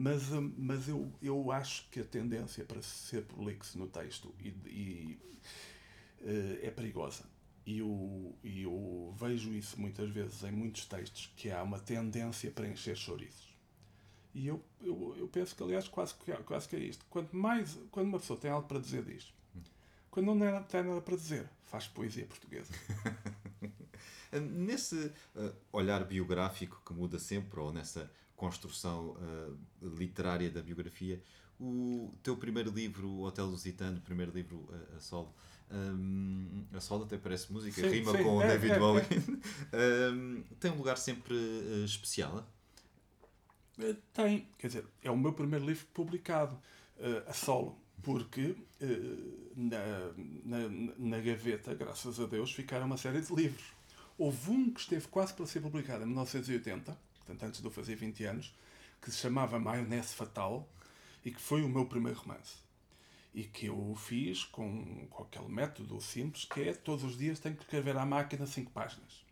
Mas, 0.00 0.32
hum, 0.32 0.54
mas 0.56 0.88
eu, 0.88 1.12
eu 1.20 1.52
acho 1.52 1.86
que 1.90 2.00
a 2.00 2.04
tendência 2.04 2.64
para 2.64 2.80
ser 2.80 3.22
prolixo 3.24 3.78
no 3.78 3.86
texto 3.86 4.34
e, 4.40 4.48
e 4.66 5.20
uh, 6.22 6.58
é 6.66 6.70
perigosa. 6.70 7.24
E 7.66 7.80
eu, 7.80 8.34
eu 8.42 9.14
vejo 9.20 9.52
isso 9.52 9.78
muitas 9.78 10.08
vezes 10.08 10.42
em 10.42 10.52
muitos 10.52 10.86
textos, 10.86 11.30
que 11.36 11.50
há 11.50 11.62
uma 11.62 11.78
tendência 11.78 12.50
para 12.50 12.66
encher 12.66 12.96
chouriços. 12.96 13.54
E 14.32 14.46
eu, 14.46 14.64
eu, 14.80 15.16
eu 15.18 15.28
penso 15.28 15.54
que, 15.54 15.62
aliás, 15.62 15.86
quase, 15.86 16.14
quase 16.46 16.66
que 16.66 16.76
é 16.76 16.78
isto. 16.78 17.04
Quanto 17.10 17.36
mais, 17.36 17.78
quando 17.90 18.06
uma 18.06 18.18
pessoa 18.18 18.40
tem 18.40 18.50
algo 18.50 18.66
para 18.66 18.78
dizer, 18.78 19.04
diz. 19.04 19.34
Quando 20.10 20.34
não 20.34 20.62
tem 20.62 20.82
nada 20.82 21.02
para 21.02 21.14
dizer, 21.14 21.46
faz 21.64 21.86
poesia 21.86 22.24
portuguesa. 22.24 22.72
Nesse 24.32 25.12
uh, 25.36 25.54
olhar 25.70 26.02
biográfico 26.06 26.80
que 26.86 26.94
muda 26.94 27.18
sempre, 27.18 27.60
ou 27.60 27.70
nessa 27.70 28.10
construção 28.40 29.10
uh, 29.10 29.58
literária 29.82 30.50
da 30.50 30.62
biografia. 30.62 31.22
O 31.60 32.10
teu 32.22 32.38
primeiro 32.38 32.70
livro, 32.70 33.06
O 33.06 33.24
Hotel 33.24 33.44
Lusitano, 33.44 33.98
o 33.98 34.00
primeiro 34.00 34.32
livro 34.32 34.56
uh, 34.56 34.96
a 34.96 35.00
solo, 35.00 35.34
um, 35.70 36.64
a 36.72 36.80
solo 36.80 37.04
até 37.04 37.18
parece 37.18 37.52
música, 37.52 37.82
sim, 37.82 37.96
rima 37.96 38.16
sim, 38.16 38.24
com 38.24 38.40
é, 38.40 38.48
David 38.48 38.72
é, 38.72 38.78
Bowie. 38.78 39.02
É. 39.72 40.08
um, 40.10 40.42
tem 40.58 40.70
um 40.70 40.78
lugar 40.78 40.96
sempre 40.96 41.34
uh, 41.34 41.84
especial? 41.84 42.50
Tem, 44.14 44.48
quer 44.58 44.66
dizer, 44.68 44.86
é 45.02 45.10
o 45.10 45.16
meu 45.16 45.34
primeiro 45.34 45.64
livro 45.64 45.86
publicado 45.94 46.58
a 47.26 47.32
solo, 47.32 47.78
porque 48.02 48.54
na, 49.56 50.12
na, 50.44 50.68
na 50.98 51.18
gaveta, 51.18 51.72
graças 51.72 52.20
a 52.20 52.26
Deus, 52.26 52.52
ficaram 52.52 52.84
uma 52.84 52.98
série 52.98 53.22
de 53.22 53.34
livros. 53.34 53.64
Houve 54.18 54.50
um 54.50 54.70
que 54.70 54.80
esteve 54.80 55.08
quase 55.08 55.32
para 55.32 55.46
ser 55.46 55.62
publicado 55.62 56.02
em 56.02 56.08
1980, 56.08 56.94
portanto 57.30 57.48
antes 57.48 57.60
de 57.60 57.66
eu 57.66 57.70
fazer 57.70 57.94
20 57.94 58.24
anos, 58.24 58.54
que 59.00 59.10
se 59.10 59.18
chamava 59.18 59.58
Maionese 59.58 60.14
Fatal 60.14 60.68
e 61.24 61.30
que 61.30 61.40
foi 61.40 61.62
o 61.62 61.68
meu 61.68 61.86
primeiro 61.86 62.18
romance. 62.18 62.56
E 63.32 63.44
que 63.44 63.66
eu 63.66 63.94
fiz 63.96 64.44
com, 64.44 65.06
com 65.08 65.22
aquele 65.22 65.48
método 65.48 66.00
simples 66.00 66.44
que 66.44 66.62
é 66.62 66.74
todos 66.74 67.04
os 67.04 67.16
dias 67.16 67.38
tenho 67.38 67.54
que 67.54 67.62
escrever 67.62 67.96
à 67.96 68.04
máquina 68.04 68.46
5 68.46 68.70
páginas. 68.72 69.24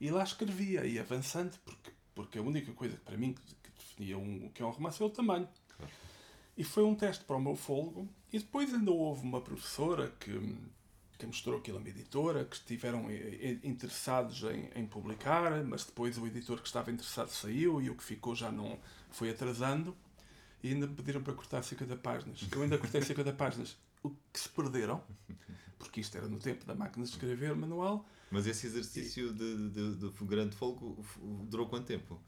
E 0.00 0.10
lá 0.10 0.24
escrevia, 0.24 0.84
e 0.84 0.98
avançando, 0.98 1.56
porque, 1.64 1.92
porque 2.14 2.38
a 2.38 2.42
única 2.42 2.72
coisa 2.72 2.96
que 2.96 3.04
para 3.04 3.16
mim 3.16 3.32
que, 3.32 3.54
que 3.54 3.70
definia 3.78 4.18
um, 4.18 4.46
o 4.46 4.50
que 4.50 4.62
é 4.62 4.66
um 4.66 4.70
romance 4.70 5.00
é 5.00 5.06
o 5.06 5.10
tamanho. 5.10 5.48
E 6.56 6.64
foi 6.64 6.82
um 6.82 6.94
teste 6.94 7.24
para 7.24 7.36
o 7.36 7.40
meu 7.40 7.54
fôlego. 7.54 8.08
E 8.32 8.38
depois 8.38 8.74
ainda 8.74 8.90
houve 8.90 9.22
uma 9.22 9.40
professora 9.40 10.12
que, 10.18 10.30
que 11.18 11.26
mostrou 11.26 11.58
aquilo 11.58 11.78
a 11.78 11.80
uma 11.80 11.88
editora, 11.88 12.44
que 12.44 12.56
estiveram 12.56 13.08
eh, 13.08 13.38
eh, 13.40 13.58
interessados 13.62 14.42
em, 14.44 14.68
em, 14.74 14.86
publicar, 14.86 15.64
mas 15.64 15.84
depois 15.84 16.18
o 16.18 16.26
editor 16.26 16.60
que 16.60 16.66
estava 16.66 16.90
interessado 16.90 17.28
saiu 17.30 17.80
e 17.80 17.88
o 17.88 17.94
que 17.94 18.04
ficou 18.04 18.34
já 18.34 18.50
não 18.52 18.78
foi 19.10 19.30
atrasando 19.30 19.96
e 20.62 20.72
ainda 20.72 20.86
me 20.86 20.94
pediram 20.94 21.22
para 21.22 21.32
cortar 21.32 21.62
50 21.62 21.96
páginas. 21.96 22.46
Eu 22.50 22.62
ainda 22.62 22.76
cortei 22.78 23.00
50 23.00 23.32
páginas 23.32 23.76
o 24.02 24.10
que 24.32 24.40
se 24.40 24.48
perderam, 24.48 25.02
porque 25.78 26.00
isto 26.00 26.16
era 26.16 26.28
no 26.28 26.38
tempo 26.38 26.64
da 26.64 26.74
máquina 26.74 27.04
de 27.04 27.10
escrever 27.10 27.54
manual. 27.54 28.06
Mas 28.30 28.46
esse 28.46 28.66
exercício 28.66 29.32
de, 29.32 29.70
de, 29.70 29.94
de, 29.96 30.10
de 30.10 30.24
grande 30.24 30.56
folgo 30.56 31.04
durou 31.44 31.66
quanto 31.68 31.86
tempo? 31.86 32.20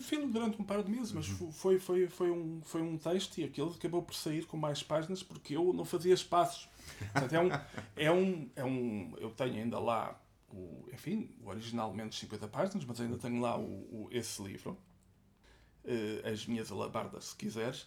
Filho 0.00 0.28
durante 0.28 0.60
um 0.60 0.64
par 0.64 0.82
de 0.82 0.90
meses, 0.90 1.12
mas 1.12 1.26
foi, 1.26 1.78
foi, 1.78 2.08
foi, 2.08 2.30
um, 2.30 2.62
foi 2.62 2.80
um 2.80 2.96
texto 2.96 3.38
e 3.38 3.44
aquele 3.44 3.70
acabou 3.70 4.02
por 4.02 4.14
sair 4.14 4.46
com 4.46 4.56
mais 4.56 4.82
páginas 4.82 5.22
porque 5.22 5.54
eu 5.54 5.72
não 5.74 5.84
fazia 5.84 6.14
espaços. 6.14 6.68
Portanto, 7.12 7.34
é 7.34 7.40
um, 7.40 7.50
é 7.96 8.12
um, 8.12 8.50
é 8.56 8.64
um, 8.64 9.14
eu 9.18 9.30
tenho 9.30 9.56
ainda 9.56 9.78
lá, 9.78 10.18
o, 10.50 10.88
enfim, 10.92 11.28
o 11.42 11.48
original 11.48 11.92
menos 11.92 12.18
50 12.18 12.48
páginas, 12.48 12.84
mas 12.86 13.00
ainda 13.00 13.18
tenho 13.18 13.38
lá 13.40 13.58
o, 13.58 13.62
o 13.64 14.08
esse 14.10 14.42
livro, 14.42 14.78
uh, 15.84 16.26
As 16.26 16.46
Minhas 16.46 16.72
Alabardas, 16.72 17.26
se 17.26 17.36
quiseres, 17.36 17.86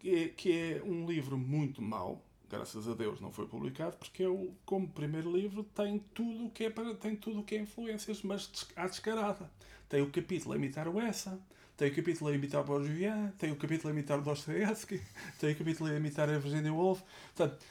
que 0.00 0.14
é, 0.14 0.28
que 0.28 0.52
é 0.52 0.82
um 0.82 1.06
livro 1.06 1.38
muito 1.38 1.80
mau, 1.80 2.24
graças 2.50 2.88
a 2.88 2.94
Deus 2.94 3.20
não 3.20 3.30
foi 3.30 3.46
publicado, 3.46 3.96
porque 3.96 4.22
eu, 4.22 4.54
como 4.64 4.88
primeiro 4.88 5.30
livro, 5.30 5.62
tem 5.62 5.98
tudo 6.14 6.46
o 6.46 6.50
que 6.50 6.64
é, 6.64 6.70
para, 6.70 6.94
tem 6.94 7.14
tudo 7.16 7.42
que 7.42 7.54
é 7.54 7.60
influências, 7.60 8.22
mas 8.22 8.50
à 8.76 8.86
descarada. 8.86 9.50
Tem 9.88 10.02
o 10.02 10.10
capítulo 10.10 10.54
a 10.54 10.56
imitar 10.56 10.88
o 10.88 11.00
Essa, 11.00 11.40
tem 11.76 11.90
o 11.90 11.94
capítulo 11.94 12.30
a 12.30 12.34
imitar 12.34 12.62
o 12.62 12.64
Borges 12.64 12.98
tem 13.38 13.52
o 13.52 13.56
capítulo 13.56 13.88
a 13.88 13.92
imitar 13.92 14.18
o 14.18 14.22
Dostoevsky, 14.22 15.00
tem 15.38 15.52
o 15.52 15.56
capítulo 15.56 15.90
a 15.90 15.94
imitar 15.94 16.28
a 16.28 16.38
Virginia 16.38 16.72
Woolf. 16.72 17.02
Portanto, 17.34 17.64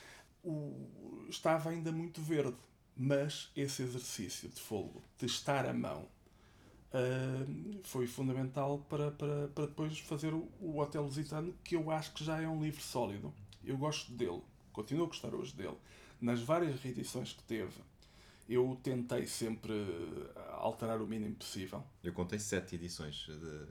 o, 0.43 1.25
estava 1.29 1.69
ainda 1.69 1.91
muito 1.91 2.21
verde, 2.21 2.55
mas 2.95 3.51
esse 3.55 3.83
exercício 3.83 4.49
de 4.49 4.61
fogo, 4.61 5.03
de 5.19 5.25
estar 5.25 5.65
à 5.65 5.73
mão, 5.73 6.07
uh, 6.93 7.79
foi 7.83 8.07
fundamental 8.07 8.79
para, 8.89 9.11
para, 9.11 9.47
para 9.49 9.65
depois 9.65 9.99
fazer 9.99 10.33
o, 10.33 10.47
o 10.61 10.79
Hotel 10.79 11.03
Lusitano, 11.03 11.53
que 11.63 11.75
eu 11.75 11.91
acho 11.91 12.13
que 12.13 12.23
já 12.23 12.41
é 12.41 12.47
um 12.47 12.63
livro 12.63 12.81
sólido. 12.81 13.33
Eu 13.63 13.77
gosto 13.77 14.11
dele, 14.13 14.41
continuo 14.77 15.05
a 15.05 15.07
gostar 15.07 15.33
hoje 15.33 15.55
dele. 15.55 15.75
Nas 16.21 16.39
várias 16.41 16.79
reedições 16.79 17.33
que 17.33 17.41
teve, 17.43 17.73
eu 18.47 18.77
tentei 18.83 19.25
sempre 19.25 19.73
alterar 20.51 21.01
o 21.01 21.07
mínimo 21.07 21.35
possível. 21.35 21.83
Eu 22.03 22.13
contei 22.13 22.37
sete 22.37 22.75
edições. 22.75 23.25
De 23.25 23.65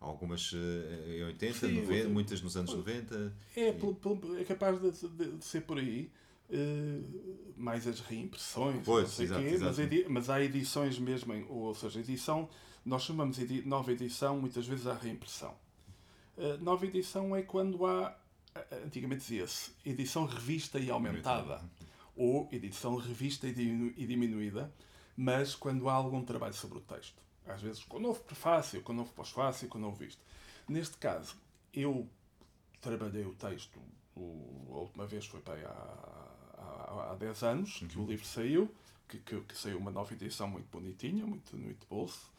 algumas 0.00 0.52
eh, 0.54 1.18
em 1.18 1.24
80, 1.24 1.54
Sim, 1.54 1.80
90, 1.80 2.08
muitas 2.08 2.42
nos 2.42 2.56
anos 2.56 2.72
90. 2.72 3.32
É, 3.56 3.70
e... 3.70 4.40
é 4.40 4.44
capaz 4.44 4.80
de, 4.80 5.08
de, 5.08 5.32
de, 5.32 5.44
ser 5.44 5.62
por 5.62 5.78
aí. 5.78 6.10
Uh, 6.50 7.54
mais 7.56 7.86
as 7.86 8.00
reimpressões, 8.00 8.82
pois, 8.84 9.04
não 9.04 9.10
sei 9.10 9.24
exato, 9.24 9.42
quê, 9.42 9.58
mas, 9.58 9.78
edi 9.78 10.04
mas, 10.10 10.28
há 10.28 10.42
edições 10.42 10.98
mesmo, 10.98 11.32
ou 11.48 11.74
seja, 11.74 12.00
edição, 12.00 12.50
nós 12.84 13.02
chamamos 13.02 13.38
de 13.38 13.66
nova 13.66 13.90
edição, 13.90 14.38
muitas 14.38 14.66
vezes 14.66 14.86
há 14.86 14.92
reimpressão. 14.92 15.54
Uh, 16.36 16.62
nova 16.62 16.84
edição 16.84 17.34
é 17.34 17.40
quando 17.40 17.86
há, 17.86 18.14
antigamente 18.84 19.20
dizia-se, 19.20 19.72
edição 19.84 20.26
revista 20.26 20.78
e 20.78 20.90
aumentada, 20.90 21.62
ou 22.16 22.48
edição 22.52 22.96
revista 22.96 23.46
e 23.46 24.06
diminuída, 24.06 24.72
mas 25.16 25.54
quando 25.54 25.88
há 25.88 25.94
algum 25.94 26.24
trabalho 26.24 26.54
sobre 26.54 26.78
o 26.78 26.80
texto 26.80 27.24
às 27.46 27.60
vezes 27.60 27.84
com 27.84 27.98
novo 27.98 28.20
prefácio, 28.22 28.82
com 28.82 28.92
novo 28.92 29.12
pós-fácio, 29.12 29.68
com 29.68 29.78
novo 29.78 30.02
isto. 30.04 30.22
Neste 30.68 30.96
caso, 30.96 31.36
eu 31.72 32.08
trabalhei 32.80 33.24
o 33.24 33.34
texto, 33.34 33.78
o, 34.16 34.66
a 34.70 34.78
última 34.78 35.06
vez 35.06 35.26
foi 35.26 35.42
há, 35.46 35.68
há, 36.58 37.12
há 37.12 37.16
10 37.16 37.42
anos 37.42 37.82
uhum. 37.82 37.88
que 37.88 37.98
o 37.98 38.06
livro 38.06 38.26
saiu, 38.26 38.74
que, 39.08 39.18
que, 39.18 39.40
que, 39.42 39.56
saiu 39.56 39.78
uma 39.78 39.90
nova 39.90 40.12
edição 40.14 40.48
muito 40.48 40.66
bonitinha, 40.70 41.26
muito, 41.26 41.56
muito 41.56 41.86
bolso, 41.86 42.32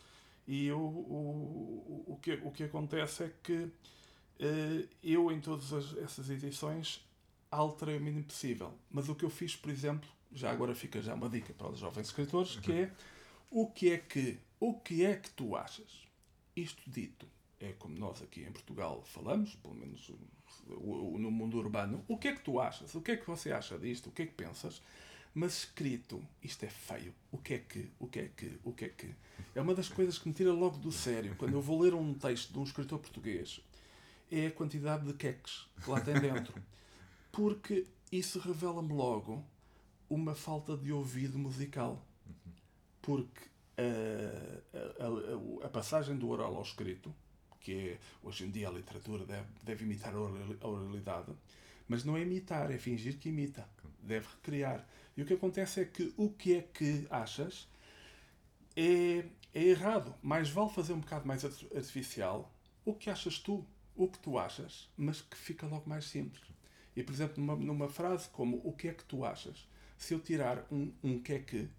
e 0.48 0.67
eu, 0.67 0.79
o, 0.79 2.05
o, 2.07 2.19
que, 2.22 2.34
o 2.43 2.51
que 2.51 2.63
acontece 2.63 3.24
é 3.24 3.34
que 3.43 3.69
eu, 5.03 5.31
em 5.31 5.39
todas 5.39 5.71
as, 5.71 5.97
essas 5.97 6.29
edições, 6.29 7.01
alterei 7.49 7.97
o 7.97 8.01
mínimo 8.01 8.25
possível. 8.25 8.73
Mas 8.89 9.09
o 9.09 9.15
que 9.15 9.23
eu 9.23 9.29
fiz, 9.29 9.55
por 9.55 9.69
exemplo, 9.69 10.09
já 10.33 10.51
agora 10.51 10.75
fica 10.75 11.01
já 11.01 11.13
uma 11.13 11.29
dica 11.29 11.53
para 11.53 11.69
os 11.69 11.79
jovens 11.79 12.07
escritores, 12.07 12.57
que 12.57 12.71
é 12.71 12.91
o 13.49 13.67
que 13.67 13.91
é 13.91 13.97
que 13.97 14.37
o 14.59 14.73
que 14.73 15.05
é 15.05 15.15
que 15.15 15.29
tu 15.31 15.55
achas? 15.55 16.05
Isto 16.55 16.81
dito 16.89 17.27
é 17.59 17.73
como 17.73 17.97
nós 17.97 18.21
aqui 18.21 18.41
em 18.41 18.51
Portugal 18.51 19.03
falamos, 19.05 19.55
pelo 19.55 19.75
menos 19.75 20.11
no 20.67 21.31
mundo 21.31 21.57
urbano. 21.57 22.03
O 22.07 22.17
que 22.17 22.29
é 22.29 22.35
que 22.35 22.41
tu 22.41 22.59
achas? 22.59 22.93
O 22.95 23.01
que 23.01 23.11
é 23.11 23.17
que 23.17 23.27
você 23.27 23.51
acha 23.51 23.77
disto? 23.77 24.09
O 24.09 24.11
que 24.11 24.23
é 24.23 24.25
que 24.25 24.33
pensas? 24.33 24.81
Mas 25.33 25.59
escrito, 25.59 26.25
isto 26.41 26.63
é 26.63 26.69
feio. 26.69 27.13
O 27.31 27.37
que 27.37 27.55
é 27.55 27.57
que? 27.59 27.89
O 27.99 28.07
que 28.07 28.19
é 28.19 28.29
que? 28.29 28.59
O 28.63 28.71
que 28.71 28.85
é 28.85 28.89
que? 28.89 29.13
É 29.53 29.61
uma 29.61 29.75
das 29.75 29.89
coisas 29.89 30.17
que 30.17 30.27
me 30.27 30.33
tira 30.33 30.53
logo 30.53 30.77
do 30.77 30.91
sério. 30.91 31.35
Quando 31.37 31.53
eu 31.53 31.61
vou 31.61 31.81
ler 31.81 31.93
um 31.93 32.13
texto 32.13 32.53
de 32.53 32.59
um 32.59 32.63
escritor 32.63 32.99
português, 32.99 33.59
é 34.32 34.48
a 34.48 34.51
quantidade 34.51 35.05
de 35.05 35.13
queques 35.13 35.67
que 35.84 35.89
lá 35.89 36.01
tem 36.01 36.20
dentro. 36.20 36.53
Porque 37.32 37.86
isso 38.12 38.39
revela-me 38.39 38.94
logo 38.94 39.44
uma 40.10 40.36
falta 40.36 40.75
de 40.77 40.91
ouvido 40.91 41.38
musical. 41.38 42.05
Porque 43.01 43.41
a, 43.77 45.63
a, 45.63 45.65
a, 45.65 45.70
passagem 45.70 46.15
do 46.17 46.29
oral 46.29 46.55
ao 46.55 46.62
escrito, 46.62 47.13
que 47.60 47.89
é, 47.89 48.00
hoje 48.24 48.46
em 48.46 48.51
dia 48.51 48.70
a 48.70 48.72
literatura 48.72 49.25
deve, 49.25 49.48
deve 49.63 49.84
imitar 49.84 50.13
a 50.15 50.67
oralidade, 50.67 51.32
mas 51.88 52.03
não 52.03 52.17
é 52.17 52.22
imitar, 52.22 52.72
é 52.72 52.77
fingir 52.77 53.17
que 53.17 53.29
imita, 53.29 53.67
deve 54.01 54.27
recriar. 54.27 54.88
E 55.15 55.22
o 55.22 55.25
que 55.25 55.34
acontece 55.34 55.82
é 55.82 55.86
que 55.86 56.13
o 56.17 56.29
que 56.29 56.55
é 56.55 56.62
que 56.62 57.05
achas 57.10 57.67
é, 58.75 59.25
é 59.53 59.63
errado. 59.63 60.13
Mais 60.22 60.50
vale 60.50 60.70
fazer 60.70 60.94
um 60.94 61.00
bocado 61.00 61.27
mais 61.27 61.44
artificial 61.46 62.51
o 62.86 62.94
que 62.94 63.10
achas 63.10 63.39
tu, 63.39 63.65
o 63.95 64.07
que 64.07 64.19
tu 64.19 64.37
achas, 64.37 64.87
mas 64.97 65.21
que 65.21 65.37
fica 65.37 65.65
logo 65.65 65.89
mais 65.89 66.05
simples. 66.05 66.43
E, 66.95 67.03
por 67.03 67.13
exemplo, 67.13 67.43
numa, 67.43 67.55
numa 67.55 67.89
frase 67.89 68.29
como 68.29 68.61
o 68.63 68.71
que 68.73 68.87
é 68.87 68.93
que 68.93 69.03
tu 69.03 69.25
achas, 69.25 69.67
se 69.97 70.13
eu 70.13 70.19
tirar 70.19 70.65
um, 70.71 70.91
um 71.03 71.19
que 71.19 71.33
é 71.33 71.39
que 71.39 71.57
uh, 71.57 71.69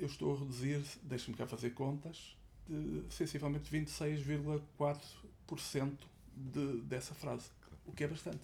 eu 0.00 0.06
estou 0.06 0.34
a 0.34 0.38
reduzir, 0.38 0.82
deixe-me 1.02 1.36
cá 1.36 1.46
fazer 1.46 1.70
contas, 1.70 2.36
de 2.68 3.04
sensivelmente 3.10 3.70
26,4% 3.70 5.98
de, 6.34 6.80
dessa 6.82 7.14
frase, 7.14 7.50
o 7.84 7.92
que 7.92 8.02
é 8.04 8.08
bastante. 8.08 8.40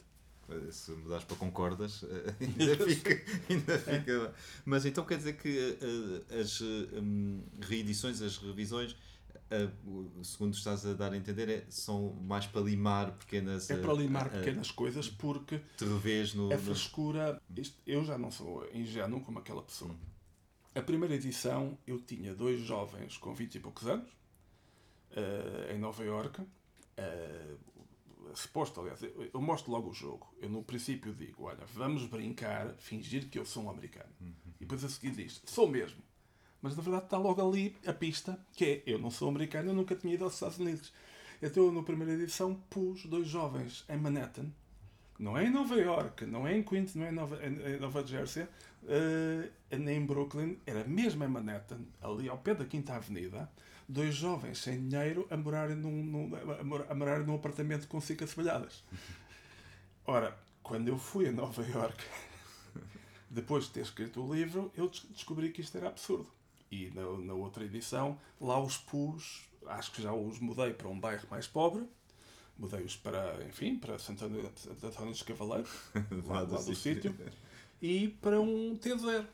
Se 0.70 0.90
mudares 0.92 1.24
para 1.24 1.36
concordas, 1.36 2.04
eh, 2.04 2.34
ainda 2.44 2.76
fica. 2.84 3.24
Ainda 3.48 3.78
fica 3.78 4.12
é. 4.12 4.34
Mas 4.64 4.84
então 4.84 5.04
quer 5.04 5.16
dizer 5.16 5.36
que 5.36 5.78
as 6.38 6.60
um, 6.60 7.40
reedições, 7.60 8.20
as 8.20 8.36
revisões, 8.36 8.96
segundo 10.22 10.54
estás 10.54 10.84
a 10.86 10.94
dar 10.94 11.12
a 11.12 11.16
entender, 11.16 11.48
é, 11.48 11.66
são 11.68 12.12
mais 12.14 12.46
para 12.46 12.60
limar 12.60 13.12
pequenas. 13.12 13.70
É 13.70 13.76
para 13.76 13.92
limar 13.92 14.30
pequenas 14.30 14.70
coisas 14.70 15.08
porque. 15.08 15.60
Te 15.76 15.84
revês 15.84 16.34
no. 16.34 16.52
A 16.52 16.58
frescura. 16.58 17.40
Isto, 17.56 17.80
eu 17.86 18.04
já 18.04 18.16
não 18.18 18.30
sou 18.30 18.68
ingênuo 18.72 19.20
como 19.20 19.38
aquela 19.38 19.62
pessoa. 19.62 19.94
A 20.74 20.80
primeira 20.80 21.14
edição 21.14 21.76
eu 21.86 22.00
tinha 22.00 22.34
dois 22.34 22.60
jovens 22.60 23.18
com 23.18 23.34
20 23.34 23.56
e 23.56 23.60
poucos 23.60 23.86
anos, 23.86 24.08
uh, 25.10 25.72
em 25.72 25.78
Nova 25.78 26.02
Iorque. 26.02 26.40
Uh, 26.40 27.58
suposto, 28.34 28.80
aliás, 28.80 29.00
eu 29.02 29.40
mostro 29.40 29.70
logo 29.70 29.90
o 29.90 29.94
jogo. 29.94 30.34
Eu 30.40 30.48
no 30.48 30.62
princípio 30.62 31.12
digo: 31.12 31.44
olha, 31.44 31.64
vamos 31.74 32.06
brincar, 32.06 32.74
fingir 32.78 33.28
que 33.28 33.38
eu 33.38 33.44
sou 33.44 33.64
um 33.64 33.70
americano. 33.70 34.10
Uhum. 34.20 34.32
E 34.56 34.60
depois 34.60 34.82
a 34.84 34.88
seguir 34.88 35.10
diz: 35.10 35.42
sou 35.44 35.68
mesmo. 35.68 36.02
Mas 36.62 36.76
na 36.76 36.82
verdade 36.82 37.04
está 37.04 37.18
logo 37.18 37.46
ali 37.46 37.76
a 37.86 37.92
pista, 37.92 38.38
que 38.54 38.64
é: 38.64 38.82
eu 38.86 38.98
não 38.98 39.10
sou 39.10 39.28
americano, 39.28 39.70
eu 39.70 39.74
nunca 39.74 39.94
tinha 39.94 40.14
ido 40.14 40.24
aos 40.24 40.34
Estados 40.34 40.58
Unidos. 40.58 40.92
Então 41.42 41.70
na 41.70 41.82
primeira 41.82 42.12
edição, 42.14 42.54
pus 42.70 43.04
dois 43.04 43.26
jovens 43.26 43.84
em 43.88 43.98
Manhattan 43.98 44.46
não 45.22 45.38
é 45.38 45.44
em 45.44 45.50
Nova 45.50 45.76
York, 45.76 46.26
não 46.26 46.46
é 46.46 46.56
em 46.56 46.64
Queens, 46.64 46.96
não 46.96 47.06
é 47.06 47.10
em 47.10 47.12
Nova, 47.12 47.38
em 47.46 47.78
Nova 47.78 48.04
Jersey, 48.04 48.42
uh, 48.42 49.78
nem 49.78 49.98
em 49.98 50.04
Brooklyn, 50.04 50.58
era 50.66 50.82
mesmo 50.82 51.22
em 51.22 51.28
Manhattan, 51.28 51.78
ali 52.00 52.28
ao 52.28 52.38
pé 52.38 52.56
da 52.56 52.64
Quinta 52.64 52.94
Avenida, 52.94 53.48
dois 53.88 54.16
jovens 54.16 54.58
sem 54.58 54.88
dinheiro 54.88 55.24
a 55.30 55.36
morarem 55.36 55.76
num, 55.76 56.02
num, 56.02 56.32
a 56.88 56.94
morarem 56.94 57.24
num 57.24 57.36
apartamento 57.36 57.86
com 57.86 58.00
cinco 58.00 58.24
assoalhadas. 58.24 58.82
Ora, 60.04 60.36
quando 60.60 60.88
eu 60.88 60.98
fui 60.98 61.28
a 61.28 61.32
Nova 61.32 61.62
York, 61.64 62.04
depois 63.30 63.66
de 63.66 63.70
ter 63.70 63.82
escrito 63.82 64.20
o 64.20 64.34
livro, 64.34 64.72
eu 64.76 64.88
descobri 64.88 65.52
que 65.52 65.60
isto 65.60 65.78
era 65.78 65.86
absurdo. 65.86 66.28
E 66.72 66.90
na, 66.94 67.02
na 67.18 67.34
outra 67.34 67.62
edição, 67.64 68.18
lá 68.40 68.58
os 68.58 68.78
pus, 68.78 69.42
acho 69.66 69.92
que 69.92 70.00
já 70.00 70.10
os 70.10 70.38
mudei 70.38 70.72
para 70.72 70.88
um 70.88 70.98
bairro 70.98 71.28
mais 71.30 71.46
pobre, 71.46 71.86
mudei-os 72.58 72.96
para, 72.96 73.44
enfim, 73.46 73.76
para 73.76 73.98
Santo 73.98 74.24
Antônio 74.24 74.50
dos 75.10 75.22
Cavaleiros, 75.22 75.70
lá, 76.26 76.40
lá 76.40 76.44
do, 76.44 76.64
do 76.64 76.74
sítio, 76.74 77.14
e 77.82 78.08
para 78.08 78.40
um 78.40 78.74
T0. 78.78 79.26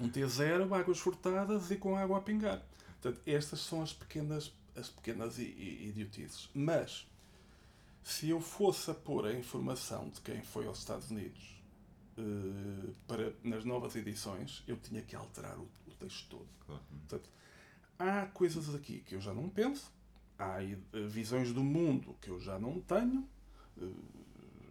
Um 0.00 0.08
T0, 0.08 0.72
águas 0.72 0.98
furtadas 0.98 1.70
e 1.70 1.76
com 1.76 1.94
água 1.94 2.16
a 2.16 2.20
pingar. 2.22 2.64
Portanto, 3.02 3.20
estas 3.26 3.60
são 3.60 3.82
as 3.82 3.92
pequenas, 3.92 4.50
as 4.74 4.88
pequenas 4.88 5.38
idiotices. 5.38 6.48
Mas, 6.54 7.06
se 8.02 8.30
eu 8.30 8.40
fosse 8.40 8.90
a 8.90 8.94
pôr 8.94 9.26
a 9.26 9.32
informação 9.34 10.08
de 10.08 10.22
quem 10.22 10.40
foi 10.42 10.66
aos 10.66 10.78
Estados 10.78 11.10
Unidos 11.10 11.62
uh, 12.16 12.94
para, 13.06 13.34
nas 13.44 13.62
novas 13.66 13.94
edições, 13.94 14.62
eu 14.66 14.78
tinha 14.78 15.02
que 15.02 15.14
alterar 15.14 15.58
o 15.58 15.68
texto 15.98 16.28
todo. 16.28 16.46
Portanto, 16.66 17.30
há 17.98 18.26
coisas 18.26 18.74
aqui 18.74 19.00
que 19.00 19.14
eu 19.14 19.20
já 19.20 19.32
não 19.32 19.48
penso, 19.48 19.92
há 20.38 20.62
eh, 20.62 20.76
visões 21.08 21.52
do 21.52 21.62
mundo 21.62 22.16
que 22.20 22.30
eu 22.30 22.38
já 22.38 22.58
não 22.58 22.80
tenho, 22.80 23.28
eh, 23.80 23.84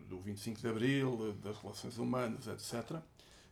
do 0.07 0.19
25 0.19 0.61
de 0.61 0.67
Abril, 0.67 1.33
das 1.41 1.57
relações 1.57 1.97
humanas, 1.97 2.47
etc. 2.47 3.01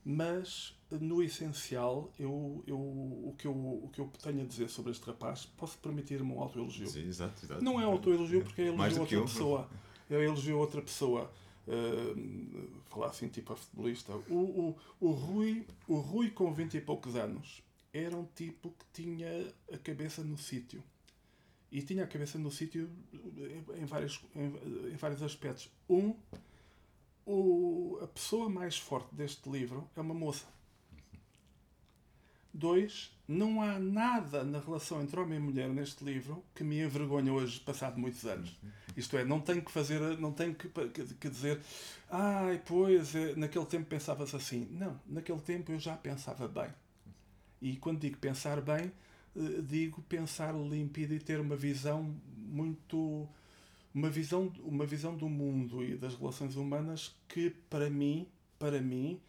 Mas, 0.05 0.75
no 0.91 1.23
essencial, 1.23 2.11
eu, 2.19 2.61
eu, 2.67 2.77
o, 2.77 3.33
que 3.37 3.47
eu, 3.47 3.53
o 3.53 3.89
que 3.91 3.99
eu 3.99 4.11
tenho 4.21 4.41
a 4.41 4.45
dizer 4.45 4.69
sobre 4.69 4.91
este 4.91 5.05
rapaz, 5.05 5.45
posso 5.45 5.77
permitir-me 5.77 6.31
um 6.31 6.41
autoelogio. 6.41 6.87
Sim, 6.87 7.07
exato, 7.07 7.45
exato. 7.45 7.63
Não 7.63 7.79
é 7.79 7.85
autoelogio 7.85 8.43
porque 8.43 8.63
é 8.63 8.67
elogio 8.67 8.99
outra 9.01 9.15
eu. 9.15 9.23
pessoa. 9.23 9.69
É 10.09 10.15
elogio 10.15 10.57
outra 10.57 10.81
pessoa. 10.81 11.31
Uh, 11.67 12.81
falar 12.89 13.07
assim, 13.07 13.27
tipo 13.27 13.53
a 13.53 13.55
futebolista. 13.55 14.13
O, 14.29 14.35
o, 14.35 14.77
o, 14.99 15.11
Rui, 15.11 15.65
o 15.87 15.95
Rui, 15.97 16.29
com 16.29 16.53
20 16.53 16.75
e 16.75 16.81
poucos 16.81 17.15
anos, 17.15 17.63
era 17.93 18.15
um 18.15 18.25
tipo 18.35 18.71
que 18.71 19.03
tinha 19.03 19.53
a 19.71 19.77
cabeça 19.77 20.23
no 20.23 20.37
sítio. 20.37 20.83
E 21.71 21.81
tinha 21.81 22.03
a 22.03 22.07
cabeça 22.07 22.37
no 22.37 22.51
sítio 22.51 22.89
em 23.75 23.85
vários, 23.85 24.21
em, 24.35 24.91
em 24.91 24.95
vários 24.95 25.23
aspectos. 25.23 25.71
Um, 25.89 26.13
o, 27.25 27.97
a 28.01 28.07
pessoa 28.07 28.49
mais 28.49 28.77
forte 28.77 29.13
deste 29.15 29.49
livro 29.49 29.89
é 29.95 30.01
uma 30.01 30.13
moça. 30.13 30.45
Dois, 32.53 33.11
não 33.27 33.61
há 33.61 33.79
nada 33.79 34.43
na 34.43 34.59
relação 34.59 35.01
entre 35.01 35.19
homem 35.19 35.39
e 35.39 35.41
mulher 35.41 35.69
neste 35.69 36.03
livro 36.03 36.43
que 36.53 36.63
me 36.63 36.83
envergonha 36.83 37.33
hoje, 37.33 37.59
passado 37.59 37.99
muitos 37.99 38.25
anos. 38.25 38.55
Isto 38.95 39.17
é, 39.17 39.25
não 39.25 39.39
tenho 39.39 39.63
que 39.63 39.71
fazer, 39.71 39.99
não 40.19 40.31
tenho 40.31 40.53
que, 40.53 40.69
que, 40.69 41.29
dizer, 41.29 41.59
ai, 42.09 42.61
pois, 42.63 43.15
é, 43.15 43.35
naquele 43.35 43.65
tempo 43.65 43.85
pensavas 43.85 44.35
assim. 44.35 44.67
Não, 44.71 44.99
naquele 45.07 45.39
tempo 45.39 45.71
eu 45.71 45.79
já 45.79 45.95
pensava 45.95 46.47
bem. 46.47 46.69
E 47.59 47.77
quando 47.77 48.01
digo 48.01 48.17
pensar 48.17 48.61
bem, 48.61 48.91
eh, 49.35 49.61
digo 49.61 50.01
pensar 50.03 50.53
límpido 50.53 51.13
e 51.13 51.19
ter 51.19 51.39
uma 51.39 51.55
visão 51.55 52.15
muito 52.37 53.27
uma 53.93 54.09
visão 54.09 54.51
uma 54.59 54.85
visão 54.85 55.15
do 55.15 55.27
mundo 55.29 55.83
e 55.83 55.95
das 55.95 56.15
relações 56.15 56.55
humanas 56.55 57.15
que 57.27 57.49
para 57.69 57.89
mim 57.89 58.27
para 58.59 58.81
mim 58.81 59.19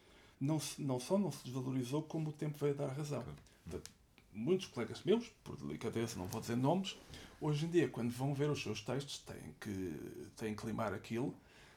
não 0.40 0.58
se, 0.58 0.80
não 0.80 1.00
só 1.00 1.18
não 1.18 1.32
se 1.32 1.44
desvalorizou 1.44 2.02
como 2.02 2.30
o 2.30 2.32
tempo 2.32 2.58
veio 2.58 2.74
dar 2.74 2.88
razão. 2.88 3.24
Portanto, 3.64 3.90
muitos 4.32 4.66
colegas 4.66 5.02
meus 5.04 5.28
por 5.42 5.56
delicadeza 5.56 6.18
não 6.18 6.26
vou 6.26 6.40
dizer 6.40 6.56
nomes 6.56 6.96
hoje 7.40 7.66
em 7.66 7.70
dia 7.70 7.88
quando 7.88 8.10
vão 8.10 8.34
ver 8.34 8.50
os 8.50 8.62
seus 8.62 8.80
textos 8.80 9.18
têm 9.18 9.54
que 9.60 10.30
têm 10.36 10.54
que 10.54 10.66
limar 10.66 10.92
aquilo. 10.92 11.34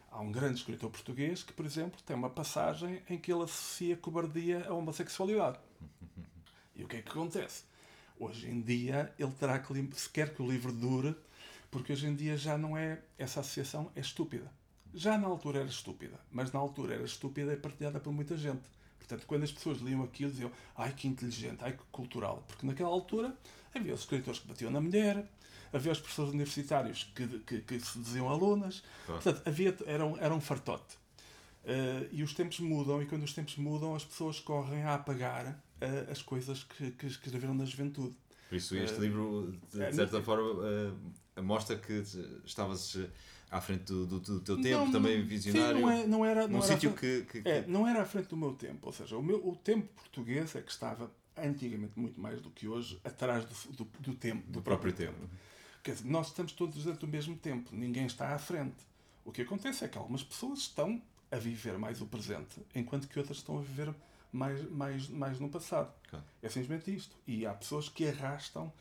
Há 0.10 0.22
um 0.22 0.32
grande 0.32 0.60
escritor 0.60 0.90
português 0.90 1.44
que 1.44 1.54
por 1.54 1.66
exemplo 1.66 2.00
tem 2.06 2.16
uma 2.16 2.30
passagem 2.30 3.02
em 3.10 3.18
que 3.18 3.32
ele 3.32 3.44
associa 3.44 3.96
cobardia 3.98 4.68
à 4.68 4.74
homossexualidade. 4.74 5.60
E 6.76 6.84
o 6.84 6.88
que 6.88 6.98
é 6.98 7.02
que 7.02 7.10
acontece? 7.10 7.64
Hoje 8.20 8.50
em 8.50 8.62
dia 8.62 9.14
ele 9.20 9.32
terá 9.32 9.60
que 9.60 9.74
se 9.96 10.10
quer 10.10 10.34
que 10.34 10.42
o 10.42 10.50
livro 10.50 10.72
dure, 10.72 11.16
porque 11.70 11.92
hoje 11.92 12.08
em 12.08 12.16
dia 12.16 12.38
já 12.38 12.58
não 12.58 12.78
é 12.78 13.02
essa 13.18 13.42
associação 13.42 13.92
é 13.96 14.00
estúpida. 14.00 14.50
Já 14.94 15.18
na 15.18 15.28
altura 15.28 15.60
era 15.60 15.70
estúpida, 15.70 16.20
mas 16.32 16.52
na 16.52 16.60
altura 16.60 16.96
era 16.96 17.04
estúpida 17.04 17.54
e 17.54 17.58
partilhada 17.58 18.00
por 18.00 18.12
muita 18.12 18.38
gente. 18.38 18.64
Portanto, 18.98 19.26
quando 19.26 19.44
as 19.44 19.52
pessoas 19.52 19.80
liam 19.80 20.04
aquilo, 20.04 20.32
diziam 20.32 20.52
ai 20.76 20.92
que 20.94 21.08
inteligente, 21.08 21.60
ai 21.62 21.74
que 21.74 21.84
cultural. 21.92 22.44
Porque 22.48 22.66
naquela 22.66 22.90
altura 22.90 23.36
havia 23.74 23.94
os 23.94 24.02
escritores 24.02 24.40
que 24.40 24.48
batiam 24.48 24.72
na 24.72 24.82
mulher, 24.82 25.26
havia 25.72 25.92
os 25.92 26.00
professores 26.00 26.34
universitários 26.34 27.12
que, 27.16 27.28
que, 27.40 27.62
que 27.62 27.80
se 27.80 28.00
diziam 28.00 28.30
alunas. 28.30 28.84
Claro. 29.06 29.22
Portanto, 29.22 29.48
havia, 29.48 29.78
era, 29.86 30.06
um, 30.06 30.18
era 30.18 30.34
um 30.34 30.42
fartote. 30.42 30.96
Uh, 31.64 32.08
e 32.12 32.24
os 32.24 32.34
tempos 32.34 32.60
mudam, 32.60 33.02
e 33.02 33.06
quando 33.06 33.24
os 33.24 33.34
tempos 33.34 33.58
mudam, 33.58 33.94
as 33.96 34.04
pessoas 34.04 34.40
correm 34.40 34.84
a 34.84 34.94
apagar 34.96 35.48
uh, 35.48 36.12
as 36.12 36.22
coisas 36.22 36.64
que, 36.64 36.92
que 36.92 37.08
escreveram 37.08 37.54
na 37.54 37.66
juventude. 37.66 38.16
Por 38.50 38.56
isso, 38.56 38.76
este 38.78 38.98
Uh, 38.98 39.02
livro, 39.02 39.54
de, 39.74 39.82
é, 39.82 39.92
certa 39.92 40.22
forma, 40.22 40.64
mostra 41.42 41.76
que 41.78 42.04
estavas 42.46 42.98
à 43.50 43.62
frente 43.62 43.84
do, 43.86 44.06
do- 44.06 44.20
do 44.20 44.40
teu 44.42 44.62
tempo, 44.62 44.86
Não, 44.86 44.92
também 44.92 45.24
visionário, 45.24 45.78
Sim, 45.78 45.82
não, 45.84 45.90
é, 45.92 46.08
não 46.08 46.26
era, 46.26 46.42
não 46.48 46.60
num 46.60 46.64
era 46.66 46.74
sítio 46.74 46.92
frente- 46.94 47.26
que, 47.28 47.42
que- 47.42 47.50
É, 47.50 47.62
que- 47.64 47.70
não 47.70 47.88
era 47.88 48.02
à 48.02 48.06
frente 48.06 48.28
do 48.28 48.36
meu 48.38 48.54
tempo. 48.54 48.88
Ou 48.88 48.94
seja, 48.94 49.18
o, 49.18 49.24
meu, 49.24 49.38
o 49.48 49.56
tempo 49.56 49.88
português 49.96 50.56
é 50.56 50.62
que 50.62 50.72
estava, 50.72 51.10
antigamente, 51.38 51.94
muito 51.98 52.20
mais 52.20 52.42
do 52.42 52.50
que 52.50 52.68
hoje, 52.68 53.00
atrás 53.04 53.46
do, 53.46 53.72
do, 53.74 53.84
do 54.00 54.14
tempo. 54.16 54.52
do 54.52 54.62
próprio 54.62 54.92
tempo. 54.92 55.18
Quer 55.84 55.92
dizer, 55.96 56.08
nós 56.10 56.28
estamos 56.28 56.52
todos 56.52 56.84
dentro 56.84 57.02
do 57.02 57.08
mesmo 57.08 57.36
tempo, 57.38 57.70
ninguém 57.74 58.06
está 58.06 58.34
à 58.34 58.38
frente. 58.40 58.76
O 59.24 59.32
que 59.32 59.42
acontece 59.42 59.86
é 59.86 59.88
que 59.88 59.98
algumas 59.98 60.24
pessoas 60.24 60.60
estão 60.60 61.02
a 61.32 61.38
viver 61.38 61.78
mais 61.78 62.02
o 62.02 62.06
presente, 62.06 62.62
enquanto 62.76 63.08
que 63.08 63.18
outras 63.20 63.38
estão 63.38 63.58
a 63.58 63.62
viver 63.62 63.94
mais, 64.32 64.70
mais, 64.70 65.08
mais 65.10 65.40
no 65.40 65.50
passado. 65.50 65.94
Claro. 66.10 66.26
É 66.42 66.50
simplesmente 66.50 66.94
isto. 66.94 67.16
E 67.26 67.46
há 67.46 67.54
pessoas 67.54 67.88
que 67.90 68.08
arrastam 68.08 68.72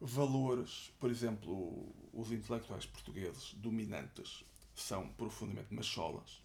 valores, 0.00 0.92
por 1.00 1.10
exemplo, 1.10 1.94
os 2.12 2.30
intelectuais 2.30 2.86
portugueses 2.86 3.54
dominantes 3.54 4.44
são 4.74 5.08
profundamente 5.08 5.72
macholas, 5.72 6.42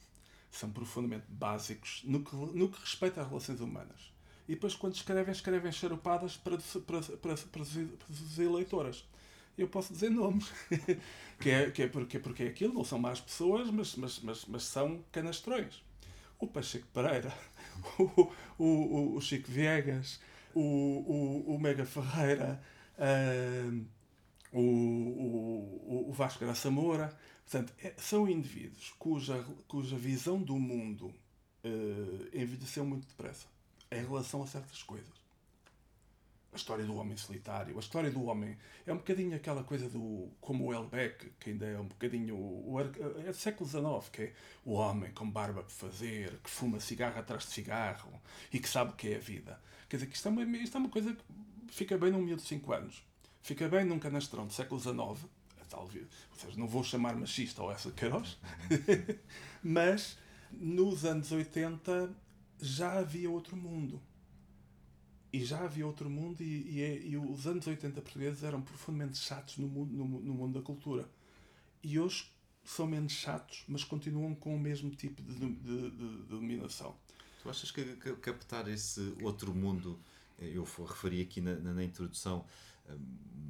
são 0.51 0.71
profundamente 0.71 1.25
básicos 1.27 2.01
no 2.05 2.23
que, 2.23 2.35
no 2.35 2.69
que 2.69 2.79
respeita 2.79 3.21
às 3.21 3.27
relações 3.27 3.59
humanas. 3.59 4.13
E 4.47 4.53
depois, 4.53 4.75
quando 4.75 4.95
escrevem, 4.95 5.31
escrevem 5.31 5.71
charupadas 5.71 6.35
para, 6.35 6.57
para, 6.57 7.01
para, 7.01 7.35
para, 7.35 7.61
as 7.61 8.39
eleitoras. 8.39 9.05
Eu 9.55 9.67
posso 9.67 9.93
dizer 9.93 10.09
nomes, 10.09 10.51
que, 11.39 11.49
é, 11.49 11.69
que, 11.69 11.83
é 11.83 11.87
porque, 11.87 12.17
porque 12.17 12.43
é 12.43 12.47
aquilo, 12.47 12.73
não 12.73 12.83
são 12.83 12.97
más 12.97 13.19
pessoas, 13.19 13.69
mas, 13.69 13.95
mas, 13.95 14.19
mas, 14.19 14.45
mas 14.45 14.63
são 14.63 15.03
canastrões. 15.11 15.83
O 16.39 16.47
Pacheco 16.47 16.87
Pereira, 16.93 17.31
o, 17.99 18.31
o, 18.57 18.65
o, 18.65 19.15
o 19.17 19.21
Chico 19.21 19.51
Viegas, 19.51 20.19
o, 20.55 20.61
o, 20.61 21.55
o 21.55 21.59
Mega 21.59 21.85
Ferreira, 21.85 22.59
o, 24.51 24.59
o, 24.59 26.09
o 26.09 26.13
Vasco 26.13 26.39
Graça 26.43 26.69
Moura. 26.69 27.15
Portanto, 27.49 27.73
é- 27.83 27.93
são 27.97 28.27
indivíduos 28.29 28.93
cuja, 28.99 29.43
cuja 29.67 29.97
visão 29.97 30.41
do 30.41 30.57
mundo 30.57 31.13
eh, 31.63 32.41
envelheceu 32.43 32.85
muito 32.85 33.07
depressa 33.07 33.47
em 33.91 34.05
relação 34.05 34.43
a 34.43 34.47
certas 34.47 34.83
coisas. 34.83 35.19
A 36.51 36.55
história 36.55 36.83
do 36.83 36.95
homem 36.95 37.15
solitário, 37.15 37.75
a 37.75 37.79
história 37.79 38.09
do 38.09 38.23
homem. 38.25 38.57
É 38.85 38.91
um 38.91 38.97
bocadinho 38.97 39.35
aquela 39.35 39.63
coisa 39.63 39.87
do. 39.87 40.29
como 40.41 40.65
o 40.65 40.73
Elbeck, 40.73 41.31
que 41.39 41.51
ainda 41.51 41.65
é 41.67 41.79
um 41.79 41.85
bocadinho. 41.85 42.35
O, 42.35 42.75
é 42.79 43.31
do 43.31 43.33
século 43.33 43.69
XIX, 43.69 44.09
que 44.11 44.21
é 44.23 44.33
o 44.65 44.73
homem 44.73 45.11
com 45.11 45.29
barba 45.29 45.61
por 45.61 45.71
fazer, 45.71 46.39
que 46.43 46.49
fuma 46.49 46.79
cigarro 46.79 47.19
atrás 47.19 47.43
de 47.43 47.51
cigarro 47.51 48.19
e 48.51 48.59
que 48.59 48.67
sabe 48.67 48.91
o 48.91 48.95
que 48.95 49.13
é 49.13 49.17
a 49.17 49.19
vida. 49.19 49.61
Quer 49.87 49.97
dizer, 49.97 50.07
que 50.07 50.15
isto 50.15 50.27
é 50.27 50.31
uma, 50.31 50.43
isto 50.57 50.75
é 50.77 50.79
uma 50.79 50.89
coisa 50.89 51.15
fica 51.71 51.97
bem 51.97 52.11
num 52.11 52.21
miúdo 52.21 52.41
de 52.41 52.47
5 52.47 52.71
anos. 52.73 53.03
Fica 53.41 53.67
bem 53.69 53.85
num 53.85 53.99
canastrão 53.99 54.45
do 54.45 54.53
século 54.53 54.79
XIX. 54.79 55.29
Talvez, 55.69 56.07
seja, 56.35 56.57
não 56.57 56.67
vou 56.67 56.83
chamar 56.83 57.15
machista 57.15 57.61
ou 57.61 57.71
essa 57.71 57.91
Queiroz, 57.91 58.39
mas 59.63 60.17
nos 60.51 61.05
anos 61.05 61.31
80 61.31 62.11
já 62.59 62.97
havia 62.99 63.29
outro 63.29 63.55
mundo. 63.55 64.01
E 65.31 65.45
já 65.45 65.59
havia 65.63 65.85
outro 65.85 66.09
mundo, 66.09 66.41
e, 66.41 66.71
e, 66.77 66.81
é- 66.81 66.99
e 67.03 67.15
os 67.17 67.45
anos 67.45 67.67
80 67.67 68.01
portugueses 68.01 68.41
eram 68.43 68.61
profundamente 68.63 69.19
chatos 69.19 69.57
no 69.57 69.67
mundo, 69.67 69.93
no, 69.95 70.05
no 70.05 70.33
mundo 70.33 70.57
da 70.57 70.65
cultura. 70.65 71.07
E 71.83 71.99
hoje 71.99 72.31
são 72.63 72.87
menos 72.87 73.13
chatos, 73.13 73.63
mas 73.67 73.83
continuam 73.83 74.33
com 74.33 74.55
o 74.55 74.59
mesmo 74.59 74.89
tipo 74.89 75.21
de, 75.21 75.35
de- 75.35 75.51
de- 75.55 75.91
de 75.91 76.23
dominação. 76.23 76.95
Tu 77.43 77.49
achas 77.49 77.69
que, 77.69 77.83
que 77.97 78.13
captar 78.15 78.67
esse 78.67 79.13
outro 79.21 79.53
mundo, 79.53 79.99
eu 80.41 80.63
referi 80.85 81.21
aqui 81.21 81.41
na, 81.41 81.55
na- 81.55 81.73
na 81.73 81.83
introdução, 81.83 82.45
eh, 82.87 82.93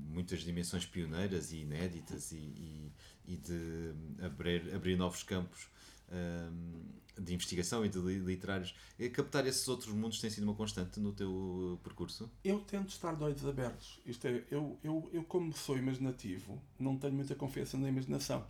muitas 0.08 0.42
dimensões 0.42 0.86
pioneiras 0.86 1.52
e 1.52 1.58
inéditas 1.58 2.32
e, 2.32 2.38
e- 2.38 2.92
e 3.28 3.36
de 3.38 3.54
hum, 3.54 4.16
abrir, 4.26 4.74
abrir 4.74 4.96
novos 4.98 5.24
campos 5.24 5.68
hum, 6.12 6.84
de 7.18 7.34
investigação 7.34 7.86
e 7.86 7.90
de 7.90 8.00
li- 8.00 8.20
literários, 8.20 8.74
captar 9.14 9.46
esses 9.46 9.68
outros 9.68 9.94
mundos 9.94 10.20
tem 10.22 10.30
sido 10.30 10.44
uma 10.46 10.56
constante 10.56 11.00
no 11.00 11.12
teu 11.14 11.78
eh, 11.80 11.84
percurso? 11.84 12.30
Eu 12.44 12.60
tento 12.62 12.90
estar 12.90 13.14
de 13.16 13.24
olhos 13.24 13.46
abertos. 13.46 14.00
Isto 14.06 14.28
é, 14.28 14.44
eu, 14.50 14.80
eu, 14.84 15.10
eu 15.14 15.24
como 15.24 15.52
sou 15.54 15.78
imaginativo, 15.78 16.62
não 16.80 16.98
tenho 16.98 17.14
muita 17.14 17.36
confiança 17.36 17.78
na 17.78 17.90
imaginação. 17.90 18.46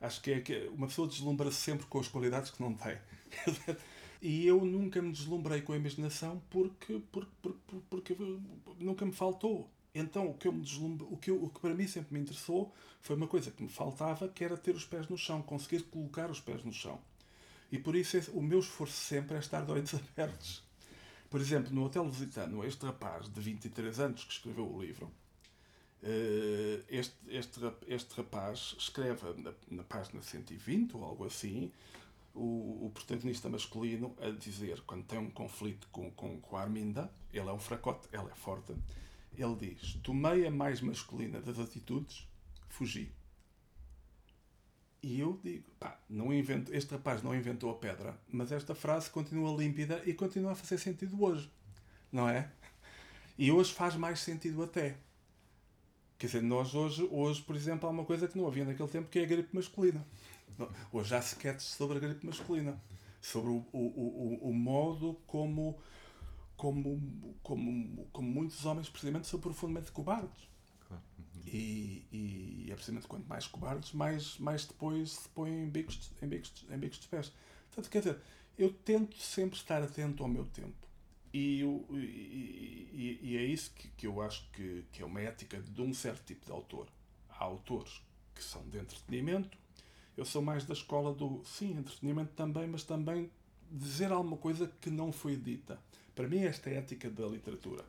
Acho 0.00 0.22
que 0.22 0.30
é 0.32 0.40
que 0.40 0.66
uma 0.68 0.86
pessoa 0.86 1.06
deslumbra-se 1.06 1.58
sempre 1.58 1.86
com 1.86 2.00
as 2.00 2.08
qualidades 2.08 2.50
que 2.50 2.62
não 2.62 2.72
tem. 2.74 2.96
E 4.22 4.46
eu 4.46 4.64
nunca 4.64 5.00
me 5.00 5.12
deslumbrei 5.12 5.62
com 5.62 5.72
a 5.72 5.76
imaginação 5.76 6.42
porque, 6.50 7.00
porque, 7.10 7.30
porque, 7.42 7.76
porque 7.88 8.16
nunca 8.78 9.04
me 9.06 9.12
faltou. 9.12 9.68
Então 9.94 10.28
o 10.30 10.34
que, 10.34 10.46
eu 10.46 10.52
me 10.52 10.60
deslumbre, 10.62 11.06
o, 11.10 11.16
que 11.16 11.30
eu- 11.30 11.42
o 11.42 11.48
que 11.48 11.58
para 11.60 11.74
mim 11.74 11.86
sempre 11.86 12.14
me 12.14 12.20
interessou 12.20 12.72
foi 13.00 13.16
uma 13.16 13.26
coisa 13.26 13.50
que 13.50 13.62
me 13.62 13.68
faltava, 13.68 14.28
que 14.28 14.44
era 14.44 14.56
ter 14.56 14.74
os 14.74 14.84
pés 14.84 15.08
no 15.08 15.16
chão, 15.18 15.42
conseguir 15.42 15.82
colocar 15.84 16.30
os 16.30 16.40
pés 16.40 16.62
no 16.64 16.72
chão. 16.72 17.00
E 17.72 17.78
por 17.78 17.96
isso 17.96 18.16
esse- 18.16 18.30
o 18.30 18.42
meu 18.42 18.60
esforço 18.60 18.94
sempre 18.94 19.36
é 19.36 19.40
estar 19.40 19.64
de 19.64 19.72
olhos 19.72 19.94
abertos. 20.16 20.62
Por 21.30 21.40
exemplo, 21.40 21.72
no 21.74 21.84
Hotel 21.84 22.04
Lusitano, 22.04 22.64
este 22.64 22.84
rapaz 22.86 23.28
de 23.28 23.40
23 23.40 24.00
anos 24.00 24.24
que 24.24 24.32
escreveu 24.32 24.66
o 24.72 24.82
livro, 24.82 25.10
eh, 26.02 26.80
este, 26.88 27.14
este, 27.28 27.60
este 27.86 28.14
rapaz 28.16 28.74
escreve 28.78 29.34
na, 29.42 29.52
na 29.70 29.82
página 29.84 30.22
120 30.22 30.96
ou 30.96 31.04
algo 31.04 31.24
assim, 31.26 31.70
o, 32.34 32.86
o 32.86 32.90
protagonista 32.90 33.48
masculino 33.48 34.16
a 34.20 34.30
dizer, 34.30 34.80
quando 34.82 35.04
tem 35.04 35.18
um 35.18 35.30
conflito 35.30 35.88
com, 35.90 36.10
com, 36.12 36.40
com 36.40 36.56
a 36.56 36.62
Arminda, 36.62 37.10
ele 37.32 37.48
é 37.48 37.52
um 37.52 37.58
fracote, 37.58 38.08
ela 38.12 38.30
é 38.30 38.34
forte, 38.34 38.74
ele 39.36 39.56
diz: 39.56 39.94
Tomei 40.02 40.46
a 40.46 40.50
mais 40.50 40.80
masculina 40.80 41.40
das 41.40 41.58
atitudes, 41.58 42.26
fugi. 42.68 43.12
E 45.02 45.18
eu 45.18 45.40
digo, 45.42 45.70
pá, 45.78 45.98
não 46.10 46.32
invento, 46.32 46.74
este 46.74 46.92
rapaz 46.92 47.22
não 47.22 47.34
inventou 47.34 47.70
a 47.70 47.74
pedra, 47.74 48.20
mas 48.28 48.52
esta 48.52 48.74
frase 48.74 49.08
continua 49.08 49.56
límpida 49.56 50.02
e 50.04 50.12
continua 50.12 50.52
a 50.52 50.54
fazer 50.54 50.76
sentido 50.76 51.22
hoje, 51.22 51.50
não 52.12 52.28
é? 52.28 52.50
E 53.38 53.50
hoje 53.50 53.72
faz 53.72 53.96
mais 53.96 54.20
sentido 54.20 54.62
até. 54.62 54.98
Quer 56.18 56.26
dizer, 56.26 56.42
nós 56.42 56.74
hoje, 56.74 57.08
hoje, 57.10 57.40
por 57.40 57.56
exemplo, 57.56 57.88
há 57.88 57.92
uma 57.92 58.04
coisa 58.04 58.28
que 58.28 58.36
não 58.36 58.46
havia 58.46 58.62
naquele 58.62 58.90
tempo 58.90 59.08
que 59.08 59.18
é 59.18 59.22
a 59.22 59.26
gripe 59.26 59.56
masculina. 59.56 60.06
Hoje 60.92 61.14
há 61.14 61.18
sketches 61.18 61.68
sobre 61.68 61.98
a 61.98 62.00
gripe 62.00 62.26
masculina. 62.26 62.80
Sobre 63.20 63.50
o, 63.50 63.66
o, 63.72 63.78
o, 63.78 64.48
o 64.48 64.54
modo 64.54 65.20
como, 65.26 65.78
como, 66.56 67.36
como, 67.42 68.08
como 68.12 68.28
muitos 68.28 68.64
homens, 68.64 68.88
precisamente, 68.88 69.26
são 69.26 69.38
profundamente 69.38 69.92
cobardes. 69.92 70.48
Claro. 70.88 71.02
E, 71.46 72.06
e 72.10 72.68
é 72.70 72.74
precisamente 72.74 73.06
quanto 73.06 73.28
mais 73.28 73.46
cobardes, 73.46 73.92
mais, 73.92 74.38
mais 74.38 74.64
depois 74.64 75.12
se 75.12 75.28
põem 75.28 75.64
em 75.64 75.68
bicos, 75.68 76.10
em, 76.22 76.28
bicos, 76.28 76.52
em 76.70 76.78
bicos 76.78 76.98
de 76.98 77.08
pés. 77.08 77.32
Portanto, 77.68 77.90
quer 77.90 77.98
dizer, 77.98 78.20
eu 78.58 78.72
tento 78.72 79.16
sempre 79.18 79.56
estar 79.56 79.82
atento 79.82 80.22
ao 80.22 80.28
meu 80.28 80.46
tempo. 80.46 80.88
E, 81.32 81.62
e, 81.62 83.20
e, 83.22 83.36
é 83.36 83.44
isso 83.44 83.70
que, 83.72 83.88
que 83.88 84.06
eu 84.06 84.20
acho 84.20 84.50
que, 84.50 84.84
que 84.92 85.02
é 85.02 85.06
uma 85.06 85.20
ética 85.20 85.60
de 85.60 85.80
um 85.80 85.94
certo 85.94 86.24
tipo 86.24 86.44
de 86.44 86.50
autor. 86.50 86.88
Há 87.28 87.44
autores 87.44 88.02
que 88.34 88.42
são 88.42 88.68
de 88.68 88.78
entretenimento. 88.78 89.56
Eu 90.20 90.26
sou 90.26 90.42
mais 90.42 90.66
da 90.66 90.74
escola 90.74 91.14
do, 91.14 91.42
sim, 91.46 91.78
entretenimento 91.78 92.34
também, 92.34 92.68
mas 92.68 92.84
também 92.84 93.30
dizer 93.70 94.12
alguma 94.12 94.36
coisa 94.36 94.70
que 94.78 94.90
não 94.90 95.10
foi 95.10 95.34
dita. 95.34 95.80
Para 96.14 96.28
mim, 96.28 96.40
esta 96.40 96.68
é 96.68 96.74
a 96.74 96.80
ética 96.80 97.08
da 97.08 97.26
literatura. 97.26 97.86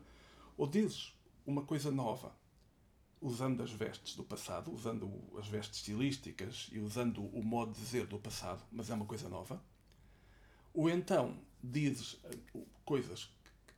Ou 0.56 0.66
dizes 0.66 1.12
uma 1.46 1.62
coisa 1.62 1.90
nova, 1.90 2.34
usando 3.20 3.62
as 3.62 3.70
vestes 3.70 4.16
do 4.16 4.24
passado, 4.24 4.72
usando 4.72 5.12
as 5.38 5.46
vestes 5.46 5.80
estilísticas 5.80 6.70
e 6.72 6.78
usando 6.78 7.22
o 7.36 7.44
modo 7.44 7.74
de 7.74 7.80
dizer 7.80 8.06
do 8.06 8.18
passado, 8.18 8.64
mas 8.72 8.88
é 8.88 8.94
uma 8.94 9.04
coisa 9.04 9.28
nova. 9.28 9.62
Ou 10.72 10.88
então 10.88 11.36
dizes 11.62 12.18
eh, 12.24 12.60
coisas 12.82 13.28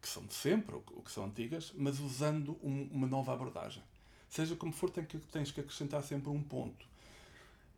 que 0.01 0.09
são 0.09 0.25
de 0.27 0.35
sempre, 0.35 0.77
ou 0.77 1.03
que 1.03 1.11
são 1.11 1.25
antigas, 1.25 1.73
mas 1.75 1.99
usando 1.99 2.57
um, 2.63 2.85
uma 2.93 3.09
nova 3.09 3.33
abordagem. 3.33 3.83
Seja 4.29 4.55
como 4.55 4.73
for, 4.73 4.91
tens 4.91 5.51
que 5.51 5.61
acrescentar 5.61 6.05
sempre 6.05 6.31
um 6.31 6.41
ponto. 6.41 6.94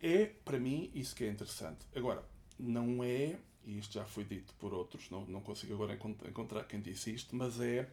É, 0.00 0.26
para 0.44 0.58
mim, 0.58 0.90
isso 0.94 1.14
que 1.14 1.24
é 1.24 1.28
interessante. 1.28 1.86
Agora, 1.94 2.24
não 2.58 3.02
é, 3.02 3.38
e 3.64 3.78
isto 3.78 3.94
já 3.94 4.04
foi 4.04 4.24
dito 4.24 4.54
por 4.58 4.72
outros, 4.72 5.10
não, 5.10 5.24
não 5.26 5.40
consigo 5.40 5.74
agora 5.74 5.94
encontrar 5.94 6.64
quem 6.64 6.80
disse 6.80 7.14
isto, 7.14 7.34
mas 7.34 7.60
é, 7.60 7.88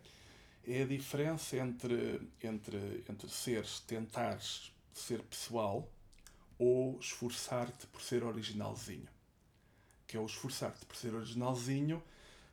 é 0.67 0.83
a 0.83 0.85
diferença 0.85 1.57
entre, 1.57 2.21
entre, 2.41 3.03
entre 3.09 3.29
seres, 3.29 3.79
tentares 3.81 4.73
ser 4.93 5.21
pessoal 5.23 5.89
ou 6.57 6.97
esforçar-te 6.99 7.87
por 7.87 8.01
ser 8.01 8.23
originalzinho. 8.23 9.07
Que 10.07 10.17
é 10.17 10.19
o 10.19 10.25
esforçar-te 10.25 10.85
por 10.85 10.95
ser 10.95 11.13
originalzinho 11.13 12.01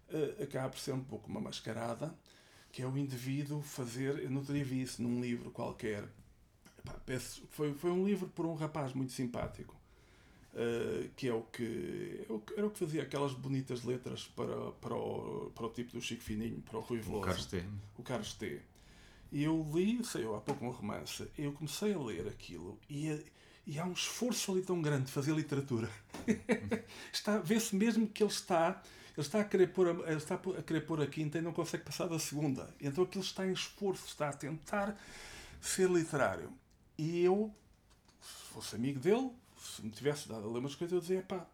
uh, 0.09 0.43
acaba 0.43 0.71
por 0.71 0.79
ser 0.79 0.93
um 0.93 1.05
pouco 1.05 1.29
uma 1.29 1.41
mascarada, 1.41 2.15
que 2.73 2.83
é 2.83 2.87
o 2.87 2.97
indivíduo 2.97 3.63
fazer. 3.63 4.19
Eu 4.19 4.31
não 4.31 4.43
visto 4.43 4.83
isso 4.83 5.03
num 5.03 5.21
livro 5.21 5.51
qualquer. 5.51 6.05
Epá, 6.85 6.95
peço, 7.05 7.43
foi, 7.51 7.75
foi 7.75 7.91
um 7.91 8.05
livro 8.05 8.29
por 8.29 8.47
um 8.47 8.55
rapaz 8.55 8.93
muito 8.93 9.13
simpático. 9.13 9.79
Uh, 10.53 11.09
que 11.15 11.29
é 11.29 11.33
o 11.33 11.43
que 11.43 12.27
era 12.57 12.67
o 12.67 12.71
que 12.71 12.79
fazia 12.81 13.03
aquelas 13.03 13.33
bonitas 13.33 13.85
letras 13.85 14.25
para, 14.35 14.73
para, 14.73 14.97
o, 14.97 15.53
para 15.55 15.67
o 15.67 15.71
tipo 15.71 15.93
do 15.93 16.03
Chico 16.03 16.23
Fininho, 16.25 16.61
para 16.63 16.77
o 16.77 16.81
Rui 16.81 16.99
Veloso. 16.99 17.23
O 17.23 17.27
Carlos 17.27 17.47
T. 17.47 17.65
O 17.97 18.03
Carlos 18.03 18.33
T. 18.35 18.61
E 19.31 19.45
eu 19.45 19.65
li, 19.73 20.05
sei 20.05 20.25
eu, 20.25 20.35
há 20.35 20.41
pouco 20.41 20.65
um 20.65 20.71
romance, 20.71 21.31
eu 21.39 21.53
comecei 21.53 21.95
a 21.95 21.99
ler 21.99 22.27
aquilo 22.27 22.77
e, 22.89 23.25
e 23.65 23.79
há 23.79 23.85
um 23.85 23.93
esforço 23.93 24.51
ali 24.51 24.63
tão 24.63 24.83
grande 24.83 25.05
de 25.05 25.13
fazer 25.13 25.33
literatura. 25.33 25.89
está 27.13 27.39
Vê-se 27.39 27.77
mesmo 27.77 28.09
que 28.09 28.25
ele 28.25 28.33
está 28.33 28.83
ele 29.17 29.27
está 29.27 29.41
a 29.41 29.45
querer 29.45 29.69
pôr 29.69 29.89
a, 29.89 29.91
ele 30.11 30.17
está 30.17 30.35
a 30.35 30.63
querer 30.63 30.81
pôr 30.81 31.01
a 31.01 31.07
quinta 31.07 31.39
e 31.39 31.43
não 31.43 31.53
consegue 31.53 31.85
passar 31.85 32.09
da 32.09 32.19
segunda. 32.19 32.75
Então 32.81 33.05
aquilo 33.05 33.23
está 33.23 33.47
em 33.47 33.53
esforço, 33.53 34.07
está 34.07 34.31
a 34.31 34.33
tentar 34.33 34.97
ser 35.61 35.89
literário. 35.89 36.51
E 37.01 37.25
eu, 37.25 37.51
se 38.21 38.53
fosse 38.53 38.77
amigo 38.77 39.01
dele, 39.01 39.31
se 39.57 39.81
me 39.81 39.91
tivesse 39.91 40.29
dado 40.29 40.47
a 40.47 40.53
ler 40.53 40.59
umas 40.59 40.75
coisas, 40.75 40.93
eu 40.93 41.01
dizia: 41.01 41.23
pá, 41.23 41.47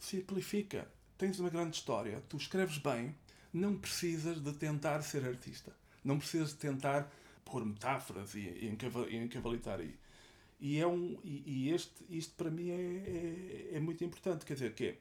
simplifica. 0.00 0.90
Tens 1.16 1.38
uma 1.38 1.48
grande 1.48 1.76
história, 1.76 2.20
tu 2.28 2.36
escreves 2.36 2.78
bem, 2.78 3.14
não 3.52 3.76
precisas 3.76 4.42
de 4.42 4.52
tentar 4.52 5.00
ser 5.02 5.24
artista. 5.24 5.72
Não 6.04 6.18
precisas 6.18 6.48
de 6.48 6.56
tentar 6.56 7.08
pôr 7.44 7.64
metáforas 7.64 8.34
e, 8.34 8.40
e, 8.40 9.16
encavalitar 9.16 9.78
aí. 9.78 9.96
E, 10.58 10.76
é 10.78 10.86
um, 10.88 11.16
e, 11.22 11.44
e 11.46 11.70
este, 11.70 12.04
isto 12.10 12.34
para 12.34 12.50
mim 12.50 12.70
é, 12.70 13.70
é, 13.72 13.76
é, 13.76 13.80
muito 13.80 14.02
importante. 14.02 14.44
Quer 14.44 14.54
dizer, 14.54 14.74
que 14.74 14.86
é, 14.86 14.98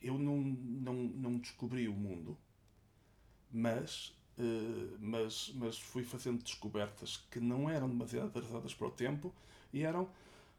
eu 0.00 0.18
não, 0.18 0.38
não, 0.38 0.94
não 0.94 1.36
descobri 1.36 1.88
o 1.88 1.92
mundo, 1.92 2.38
mas, 3.52 4.16
uh, 4.38 4.96
mas, 5.00 5.52
mas 5.54 5.78
fui 5.78 6.02
fazendo 6.02 6.42
descobertas 6.42 7.24
que 7.30 7.40
não 7.40 7.68
eram 7.68 7.88
demasiado 7.88 8.26
atrasadas 8.26 8.74
para 8.74 8.86
o 8.86 8.90
tempo 8.90 9.34
e 9.72 9.82
eram, 9.82 10.08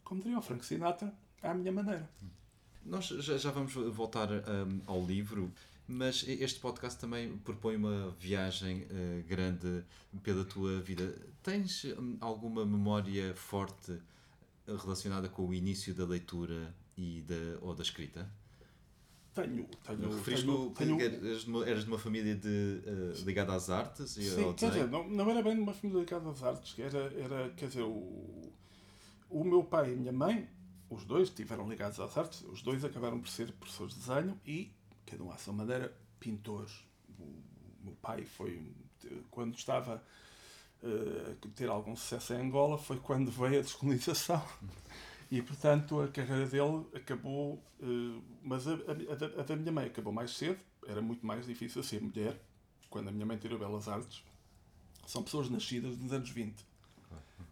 como 0.04 0.22
diria 0.22 0.38
o 0.38 0.42
Frank 0.42 0.66
Sinatra, 0.66 1.14
à 1.42 1.54
minha 1.54 1.72
maneira. 1.72 2.10
Nós 2.86 3.08
já, 3.08 3.38
já 3.38 3.52
vamos 3.52 3.74
voltar 3.74 4.30
um, 4.32 4.82
ao 4.86 5.06
livro, 5.06 5.52
mas 5.88 6.24
este 6.28 6.60
podcast 6.60 7.00
também 7.00 7.38
propõe 7.40 7.76
uma 7.76 8.12
viagem 8.20 8.84
uh, 8.84 9.24
grande 9.28 9.84
pela 10.24 10.46
tua 10.46 10.80
vida. 10.80 11.14
Tens 11.44 11.84
um, 11.86 12.18
alguma 12.22 12.66
memória 12.66 13.36
forte 13.36 13.98
relacionada 14.68 15.30
com 15.30 15.48
o 15.48 15.54
início 15.54 15.94
da 15.94 16.06
leitura 16.06 16.74
e 16.98 17.22
da, 17.22 17.60
ou 17.62 17.74
da 17.74 17.84
escrita? 17.84 18.30
Tenho, 19.38 19.68
tenho. 19.86 20.16
Referiste 20.16 20.46
tenho, 20.48 20.70
tenho... 20.72 21.00
Eras, 21.00 21.42
de 21.42 21.50
uma, 21.50 21.70
eras 21.70 21.84
de 21.84 21.90
uma 21.90 22.00
família 22.00 22.36
de, 22.36 22.48
uh, 22.48 23.24
ligada 23.24 23.54
às 23.54 23.70
artes? 23.70 24.10
Sim, 24.12 24.54
quer 24.56 24.70
dizer, 24.70 24.88
não, 24.88 25.08
não 25.08 25.30
era 25.30 25.44
bem 25.44 25.56
de 25.56 25.62
uma 25.62 25.74
família 25.74 26.00
ligada 26.00 26.28
às 26.30 26.42
artes, 26.42 26.78
era, 26.80 27.14
era 27.14 27.50
quer 27.52 27.68
dizer, 27.68 27.84
o, 27.84 28.52
o 29.30 29.44
meu 29.44 29.64
pai 29.64 29.92
e 29.92 29.94
a 29.94 29.96
minha 29.96 30.12
mãe, 30.12 30.50
os 30.90 31.06
dois 31.06 31.30
estiveram 31.30 31.70
ligados 31.70 32.00
às 32.00 32.18
artes, 32.18 32.42
os 32.46 32.64
dois 32.64 32.84
acabaram 32.84 33.20
por 33.20 33.30
ser 33.30 33.52
professores 33.52 33.94
de 33.94 34.00
desenho 34.00 34.40
e, 34.44 34.72
cada 35.06 35.24
um 35.24 35.32
à 35.32 35.38
sua 35.38 35.54
maneira, 35.54 35.96
pintores. 36.20 36.74
O 37.20 37.84
meu 37.84 37.94
pai 38.02 38.26
foi, 38.26 38.72
quando 39.30 39.56
estava 39.56 40.04
uh, 40.82 41.32
a 41.32 41.48
ter 41.56 41.70
algum 41.70 41.96
sucesso 41.96 42.34
em 42.34 42.42
Angola, 42.48 42.78
foi 42.78 42.98
quando 42.98 43.30
veio 43.30 43.60
a 43.60 43.62
descolonização. 43.62 44.44
E, 45.30 45.42
portanto, 45.42 46.02
a 46.02 46.08
carreira 46.08 46.46
dele 46.46 46.86
acabou. 46.96 47.62
Uh, 47.80 48.22
mas 48.42 48.68
a, 48.68 48.74
a, 48.74 49.42
a, 49.42 49.44
da 49.44 49.56
minha 49.56 49.72
mãe 49.72 49.88
acabou 49.88 50.14
mais 50.14 50.32
cedo, 50.32 50.60
era 50.88 51.02
muito 51.02 51.26
mais 51.26 51.46
difícil 51.46 51.84
ser 51.84 52.02
mulher. 52.02 52.40
Quando 52.90 53.10
a 53.10 53.12
minha 53.12 53.26
mãe 53.26 53.38
tirou 53.38 53.60
Belas 53.60 53.88
Artes, 53.88 54.24
são 55.06 55.22
pessoas 55.22 55.50
nascidas 55.50 55.98
nos 55.98 56.14
anos 56.14 56.30
20. 56.30 56.66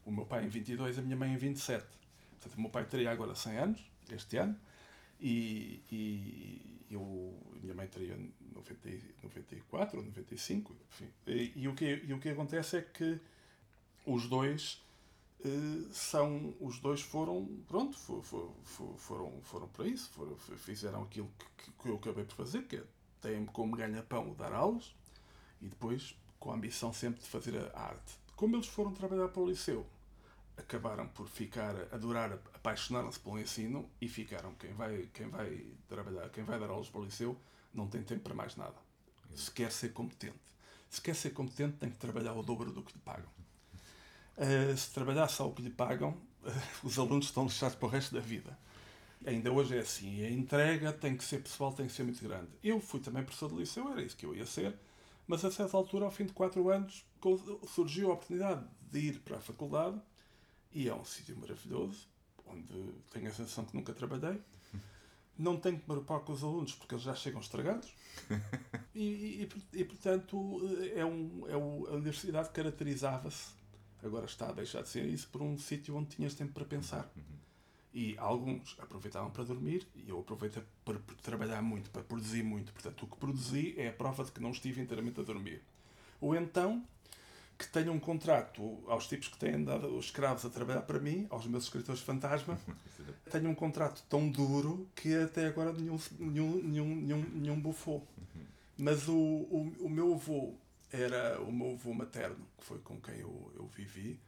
O 0.06 0.12
meu 0.12 0.26
pai 0.26 0.46
em 0.46 0.50
22, 0.50 1.00
a 1.00 1.02
minha 1.02 1.16
mãe 1.16 1.34
em 1.34 1.38
27. 1.38 1.86
Portanto, 2.32 2.58
o 2.58 2.62
meu 2.62 2.70
pai 2.70 2.86
teria 2.86 3.12
agora 3.12 3.36
100 3.36 3.58
anos, 3.58 3.92
este 4.12 4.38
ano, 4.38 4.56
e, 5.20 5.82
e 5.92 6.80
eu, 6.92 7.34
a 7.56 7.60
minha 7.60 7.74
mãe 7.74 7.88
teria 7.88 8.18
90, 8.54 8.90
94 9.24 9.98
ou 9.98 10.06
95, 10.06 10.76
enfim. 10.92 11.10
E, 11.28 11.54
e, 11.56 11.68
o 11.68 11.74
que, 11.74 12.04
e 12.06 12.14
o 12.14 12.20
que 12.20 12.30
acontece 12.30 12.78
é 12.78 12.82
que 12.82 13.20
os 14.06 14.28
dois 14.28 14.80
eh, 14.80 14.85
são 15.92 16.54
os 16.60 16.80
dois 16.80 17.02
foram 17.02 17.46
pronto 17.68 17.98
for, 17.98 18.24
for, 18.24 18.52
for, 18.64 18.98
foram 18.98 19.42
foram 19.42 19.68
para 19.68 19.88
isso 19.88 20.12
fizeram 20.58 21.04
aquilo 21.04 21.30
que, 21.58 21.72
que, 21.72 21.90
eu 21.90 21.96
acabei 21.96 22.24
por 22.26 22.36
fazer 22.36 22.64
que 22.64 22.78
é 22.78 22.84
têm 23.22 23.46
como 23.46 23.76
ganha-pão 23.76 24.34
dar 24.34 24.54
aulas 24.54 24.96
e 25.62 25.68
depois 25.68 26.16
com 26.40 26.52
a 26.52 26.56
ambição 26.56 26.94
sempre 26.94 27.22
de 27.22 27.28
fazer 27.28 27.58
a 27.74 27.80
arte. 27.80 28.20
Como 28.36 28.56
eles 28.56 28.68
foram 28.68 28.92
trabalhar 28.92 29.30
para 29.30 29.42
o 29.42 29.48
liceu 29.48 29.86
acabaram 30.58 31.08
por 31.08 31.28
ficar 31.28 31.76
adorar 31.92 32.34
apaixonaram-se 32.54 33.20
pelo 33.20 33.40
ensino 33.40 33.90
e 34.00 34.08
ficaram. 34.08 34.54
Quem 34.56 34.74
vai 34.74 35.10
quem 35.14 35.28
vai 35.30 35.66
trabalhar 35.88 36.30
quem 36.30 36.44
vai 36.44 36.60
dar 36.60 36.70
aulas 36.70 36.90
para 36.90 37.02
o 37.02 37.06
liceu 37.06 37.38
não 37.74 37.88
tem 37.88 38.04
tempo 38.04 38.22
para 38.22 38.34
mais 38.34 38.56
nada. 38.56 38.76
Se 39.34 39.52
quer 39.52 39.72
ser 39.72 39.94
competente. 39.94 40.40
Se 40.90 41.02
quer 41.02 41.16
ser 41.16 41.32
competente 41.32 41.78
tem 41.78 41.90
que 41.90 41.98
trabalhar 41.98 42.34
o 42.34 42.44
dobro 42.44 42.72
do 42.72 42.84
que 42.84 42.94
lhe 42.94 43.00
pagam 43.00 43.35
Uh, 44.38 44.76
se 44.76 44.92
trabalhar 44.92 45.28
só 45.28 45.48
o 45.48 45.54
que 45.54 45.62
lhe 45.62 45.70
pagam, 45.70 46.12
uh, 46.12 46.52
os 46.84 47.00
alunos 47.00 47.28
estão 47.28 47.46
lixados 47.46 47.76
para 47.76 47.86
o 47.88 47.90
resto 47.90 48.14
da 48.14 48.22
vida. 48.22 48.58
Ainda 49.26 49.52
hoje 49.52 49.78
é 49.78 49.80
assim. 49.80 50.24
A 50.24 50.30
entrega 50.30 50.92
tem 50.92 51.16
que 51.16 51.24
ser 51.24 51.42
pessoal, 51.42 51.74
tem 51.74 51.88
que 51.88 51.94
ser 51.94 52.04
muito 52.04 52.22
grande. 52.22 52.50
Eu 52.64 52.80
fui 52.80 53.00
também 53.00 53.24
professor 53.24 53.50
de 53.50 53.56
liceu, 53.56 53.90
era 53.92 54.02
isso 54.02 54.16
que 54.16 54.26
eu 54.26 54.36
ia 54.36 54.46
ser, 54.46 54.76
mas 55.26 55.44
a 55.44 55.52
certa 55.52 55.76
altura, 55.76 56.06
ao 56.06 56.12
fim 56.12 56.26
de 56.26 56.34
quatro 56.34 56.70
anos, 56.70 57.06
surgiu 57.68 58.12
a 58.12 58.14
oportunidade 58.14 58.64
de 58.92 59.00
ir 59.00 59.20
para 59.20 59.38
a 59.38 59.42
faculdade 59.42 60.00
e 60.72 60.88
é 60.88 60.94
um 60.94 61.06
sítio 61.06 61.38
maravilhoso, 61.38 62.08
onde 62.46 62.94
tenho 63.12 63.28
a 63.28 63.32
sensação 63.32 63.66
que 63.66 63.76
nunca 63.76 63.94
trabalhei. 63.94 64.40
Não 65.38 65.58
tenho 65.58 65.76
que 65.76 65.82
me 65.82 65.88
preocupar 65.88 66.20
com 66.20 66.32
os 66.32 66.44
alunos 66.44 66.76
porque 66.76 66.96
eles 66.96 67.04
já 67.04 67.16
chegam 67.16 67.40
estragados. 67.40 67.92
E, 68.98 69.44
e, 69.44 69.50
e 69.74 69.84
portanto, 69.84 70.62
é 70.96 71.04
um, 71.04 71.46
é 71.50 71.58
um, 71.58 71.86
a 71.88 71.92
universidade 71.96 72.50
caracterizava-se 72.52 73.50
agora 74.06 74.26
está 74.26 74.50
a 74.50 74.52
deixar 74.52 74.82
de 74.82 74.90
ser 74.90 75.06
isso 75.06 75.28
por 75.30 75.42
um 75.42 75.58
sítio 75.58 75.96
onde 75.96 76.16
tinhas 76.16 76.34
tempo 76.34 76.54
para 76.54 76.66
pensar. 76.66 77.10
E 77.94 78.16
alguns 78.18 78.76
aproveitavam 78.80 79.32
para 79.32 79.44
dormir 79.44 79.88
e 79.96 80.10
eu 80.10 80.20
aproveitei 80.20 80.64
para, 80.84 81.00
para 81.00 81.16
trabalhar 81.16 81.62
muito, 81.62 81.90
para 81.90 82.04
produzir 82.04 82.44
muito. 82.44 82.74
Portanto, 82.74 83.04
o 83.04 83.08
que 83.08 83.18
produzi 83.18 83.74
é 83.78 83.88
a 83.88 83.94
prova 83.94 84.24
de 84.24 84.32
que 84.32 84.42
não 84.42 84.52
estive 84.52 84.82
inteiramente 84.82 85.20
a 85.20 85.24
dormir. 85.24 85.62
Ou 86.20 86.36
então, 86.36 86.84
que 87.58 87.68
tenho 87.68 87.94
um 87.94 88.00
contrato 88.00 88.84
aos 88.88 89.08
tipos 89.08 89.30
que 89.30 89.38
têm 89.38 89.64
dado 89.64 89.88
os 89.96 90.06
escravos 90.06 90.44
a 90.46 90.50
trabalhar 90.50 90.82
para 90.82 91.00
mim, 91.00 91.26
aos 91.30 91.48
meus 91.48 91.64
escritores 91.64 92.02
fantasma, 92.02 92.60
tenho 93.32 93.50
um 93.50 93.56
contrato 93.56 94.04
tão 94.10 94.30
duro 94.30 94.90
que 94.94 95.16
até 95.16 95.48
agora 95.48 95.72
nenhum, 95.72 95.98
nenhum, 96.20 96.64
nenhum, 96.64 96.96
nenhum, 96.96 97.26
nenhum 97.34 97.60
bufou. 97.60 98.06
Mas 98.78 99.08
o, 99.08 99.16
o, 99.16 99.74
o 99.80 99.90
meu 99.90 100.14
avô 100.14 100.54
era 101.02 101.42
o 101.42 101.52
meu 101.52 101.74
avô 101.74 101.94
materno, 101.94 102.48
que 102.58 102.66
foi 102.66 102.80
com 102.80 103.00
quem 103.00 103.20
eu, 103.20 103.52
eu 103.56 103.68
vivi, 103.68 104.20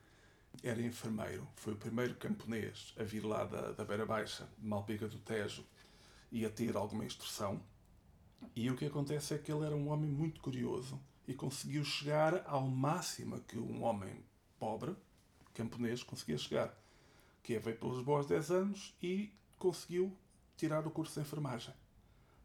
era 0.63 0.81
enfermeiro, 0.81 1.47
foi 1.55 1.73
o 1.73 1.77
primeiro 1.77 2.15
camponês 2.15 2.93
a 2.97 3.03
vir 3.03 3.23
lá 3.23 3.43
da, 3.43 3.71
da 3.71 3.85
Beira 3.85 4.05
Baixa, 4.05 4.47
de 4.57 4.67
Malpica 4.67 5.07
do 5.07 5.19
Tejo, 5.19 5.65
e 6.31 6.45
a 6.45 6.49
ter 6.49 6.75
alguma 6.75 7.05
instrução. 7.05 7.61
E 8.55 8.69
o 8.69 8.75
que 8.75 8.85
acontece 8.85 9.33
é 9.33 9.37
que 9.37 9.51
ele 9.51 9.65
era 9.65 9.75
um 9.75 9.89
homem 9.89 10.09
muito 10.09 10.41
curioso 10.41 10.99
e 11.27 11.33
conseguiu 11.33 11.83
chegar 11.83 12.43
ao 12.47 12.67
máximo 12.67 13.39
que 13.41 13.57
um 13.57 13.83
homem 13.83 14.23
pobre, 14.59 14.95
camponês, 15.53 16.03
conseguia 16.03 16.37
chegar. 16.37 16.77
Que 17.43 17.55
é, 17.55 17.59
veio 17.59 17.77
pelos 17.77 18.03
bons 18.03 18.27
10 18.27 18.51
anos 18.51 18.95
e 19.01 19.33
conseguiu 19.57 20.15
tirar 20.55 20.85
o 20.85 20.91
curso 20.91 21.15
de 21.15 21.21
enfermagem. 21.21 21.73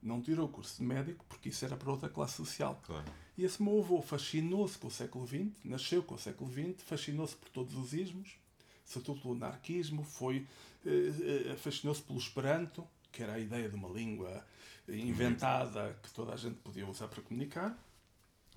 Não 0.02 0.20
tirou 0.20 0.46
o 0.46 0.52
curso 0.52 0.78
de 0.78 0.84
médico 0.84 1.24
porque 1.28 1.48
isso 1.48 1.64
era 1.64 1.76
para 1.76 1.90
outra 1.90 2.08
classe 2.08 2.34
social. 2.34 2.80
Claro. 2.84 3.04
E 3.36 3.44
esse 3.44 3.62
meu 3.62 3.78
avô 3.78 4.02
fascinou-se 4.02 4.76
com 4.78 4.88
o 4.88 4.90
século 4.90 5.26
XX, 5.26 5.48
nasceu 5.64 6.02
com 6.02 6.14
o 6.14 6.18
século 6.18 6.50
XX, 6.50 6.82
fascinou-se 6.84 7.34
por 7.34 7.48
todos 7.48 7.74
os 7.74 7.92
ismos, 7.92 8.36
sobretudo 8.84 9.20
pelo 9.22 9.34
anarquismo, 9.34 10.04
foi, 10.04 10.46
eh, 10.84 11.50
eh, 11.50 11.56
fascinou-se 11.56 12.02
pelo 12.02 12.18
Esperanto, 12.18 12.86
que 13.10 13.22
era 13.22 13.34
a 13.34 13.38
ideia 13.38 13.68
de 13.68 13.74
uma 13.74 13.88
língua 13.88 14.44
inventada 14.88 15.98
que 16.02 16.10
toda 16.10 16.32
a 16.32 16.36
gente 16.36 16.56
podia 16.56 16.86
usar 16.86 17.08
para 17.08 17.22
comunicar, 17.22 17.78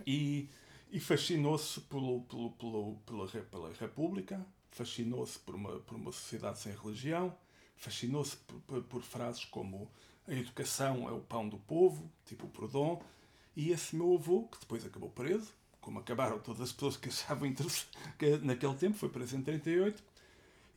e, 0.05 0.49
e 0.91 0.99
fascinou-se 0.99 1.79
pelo, 1.81 2.21
pelo, 2.23 2.51
pelo, 2.51 2.95
pela, 3.05 3.27
pela 3.27 3.73
República, 3.73 4.45
fascinou-se 4.71 5.39
por 5.39 5.55
uma, 5.55 5.79
por 5.79 5.95
uma 5.95 6.11
sociedade 6.11 6.59
sem 6.59 6.75
religião, 6.75 7.35
fascinou-se 7.77 8.35
por, 8.37 8.59
por, 8.61 8.83
por 8.83 9.01
frases 9.01 9.45
como 9.45 9.89
a 10.27 10.33
educação 10.33 11.07
é 11.07 11.11
o 11.11 11.19
pão 11.19 11.47
do 11.47 11.57
povo, 11.57 12.11
tipo 12.25 12.47
o 12.47 12.49
Proudhon, 12.49 13.01
e 13.55 13.71
esse 13.71 13.95
meu 13.95 14.13
avô, 14.13 14.47
que 14.47 14.59
depois 14.59 14.85
acabou 14.85 15.09
preso, 15.09 15.53
como 15.79 15.99
acabaram 15.99 16.39
todas 16.39 16.61
as 16.61 16.71
pessoas 16.71 16.97
que 16.97 17.09
achavam 17.09 17.47
interessante, 17.47 17.89
que 18.17 18.37
naquele 18.37 18.75
tempo 18.75 18.97
foi 18.97 19.09
preso 19.09 19.37
em 19.37 19.41
38, 19.41 20.03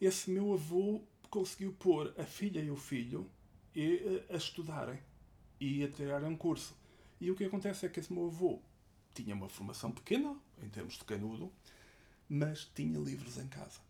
esse 0.00 0.30
meu 0.30 0.52
avô 0.52 1.00
conseguiu 1.30 1.72
pôr 1.72 2.14
a 2.18 2.24
filha 2.24 2.60
e 2.60 2.70
o 2.70 2.76
filho 2.76 3.28
a 4.30 4.36
estudarem 4.36 4.98
e 5.60 5.84
a 5.84 5.90
tirarem 5.90 6.28
um 6.28 6.36
curso. 6.36 6.76
E 7.20 7.30
o 7.30 7.34
que 7.34 7.44
acontece 7.44 7.86
é 7.86 7.88
que 7.88 8.00
esse 8.00 8.12
meu 8.12 8.26
avô 8.26 8.60
tinha 9.14 9.34
uma 9.34 9.48
formação 9.48 9.90
pequena, 9.90 10.36
em 10.62 10.68
termos 10.68 10.94
de 10.94 11.04
canudo, 11.04 11.52
mas 12.28 12.64
tinha 12.74 12.98
livros 12.98 13.38
em 13.38 13.48
casa. 13.48 13.80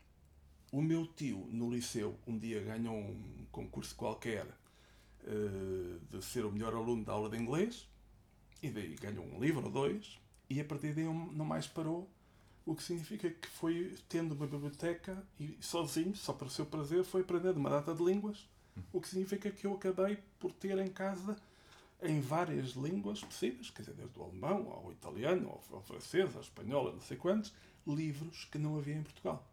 O 0.71 0.81
meu 0.81 1.07
tio, 1.07 1.47
no 1.51 1.71
liceu, 1.71 2.19
um 2.27 2.39
dia 2.39 2.63
ganhou 2.63 2.95
um 2.95 3.47
concurso 3.51 3.95
qualquer 3.95 4.47
uh, 4.47 6.01
de 6.11 6.25
ser 6.25 6.45
o 6.45 6.53
melhor 6.53 6.75
aluno 6.75 7.05
da 7.05 7.13
aula 7.13 7.29
de 7.29 7.37
inglês, 7.37 7.89
e 8.63 8.71
daí 8.71 8.95
ganhou 8.97 9.25
um 9.25 9.41
livro 9.41 9.65
ou 9.65 9.71
dois, 9.71 10.19
e 10.49 10.61
a 10.61 10.65
partir 10.65 10.95
daí 10.95 11.05
não 11.05 11.45
mais 11.45 11.67
parou, 11.67 12.09
o 12.65 12.75
que 12.75 12.83
significa 12.83 13.31
que 13.31 13.49
foi 13.49 13.97
tendo 14.09 14.35
uma 14.35 14.47
biblioteca 14.47 15.25
e 15.41 15.57
sozinho, 15.61 16.15
só 16.15 16.33
para 16.33 16.49
o 16.49 16.51
seu 16.51 16.67
prazer, 16.67 17.03
foi 17.05 17.23
aprender 17.23 17.57
uma 17.57 17.71
data 17.71 17.95
de 17.95 18.05
línguas, 18.05 18.47
o 18.93 19.01
que 19.01 19.09
significa 19.09 19.51
que 19.51 19.67
eu 19.67 19.75
acabei 19.75 20.19
por 20.39 20.53
ter 20.53 20.79
em 20.79 20.89
casa 20.89 21.37
em 22.03 22.21
várias 22.21 22.71
línguas 22.71 23.21
possíveis, 23.21 23.71
quer 23.71 23.83
dizer, 23.83 23.95
desde 23.95 24.19
o 24.19 24.23
alemão 24.23 24.71
ao 24.71 24.93
italiano, 24.93 25.49
ao, 25.49 25.77
ao 25.77 25.83
francês, 25.83 26.35
ao 26.35 26.43
espanhol, 26.43 26.93
não 26.93 27.01
sei 27.01 27.17
quantos, 27.17 27.53
livros 27.87 28.45
que 28.45 28.59
não 28.59 28.77
havia 28.77 28.95
em 28.95 29.03
Portugal. 29.03 29.45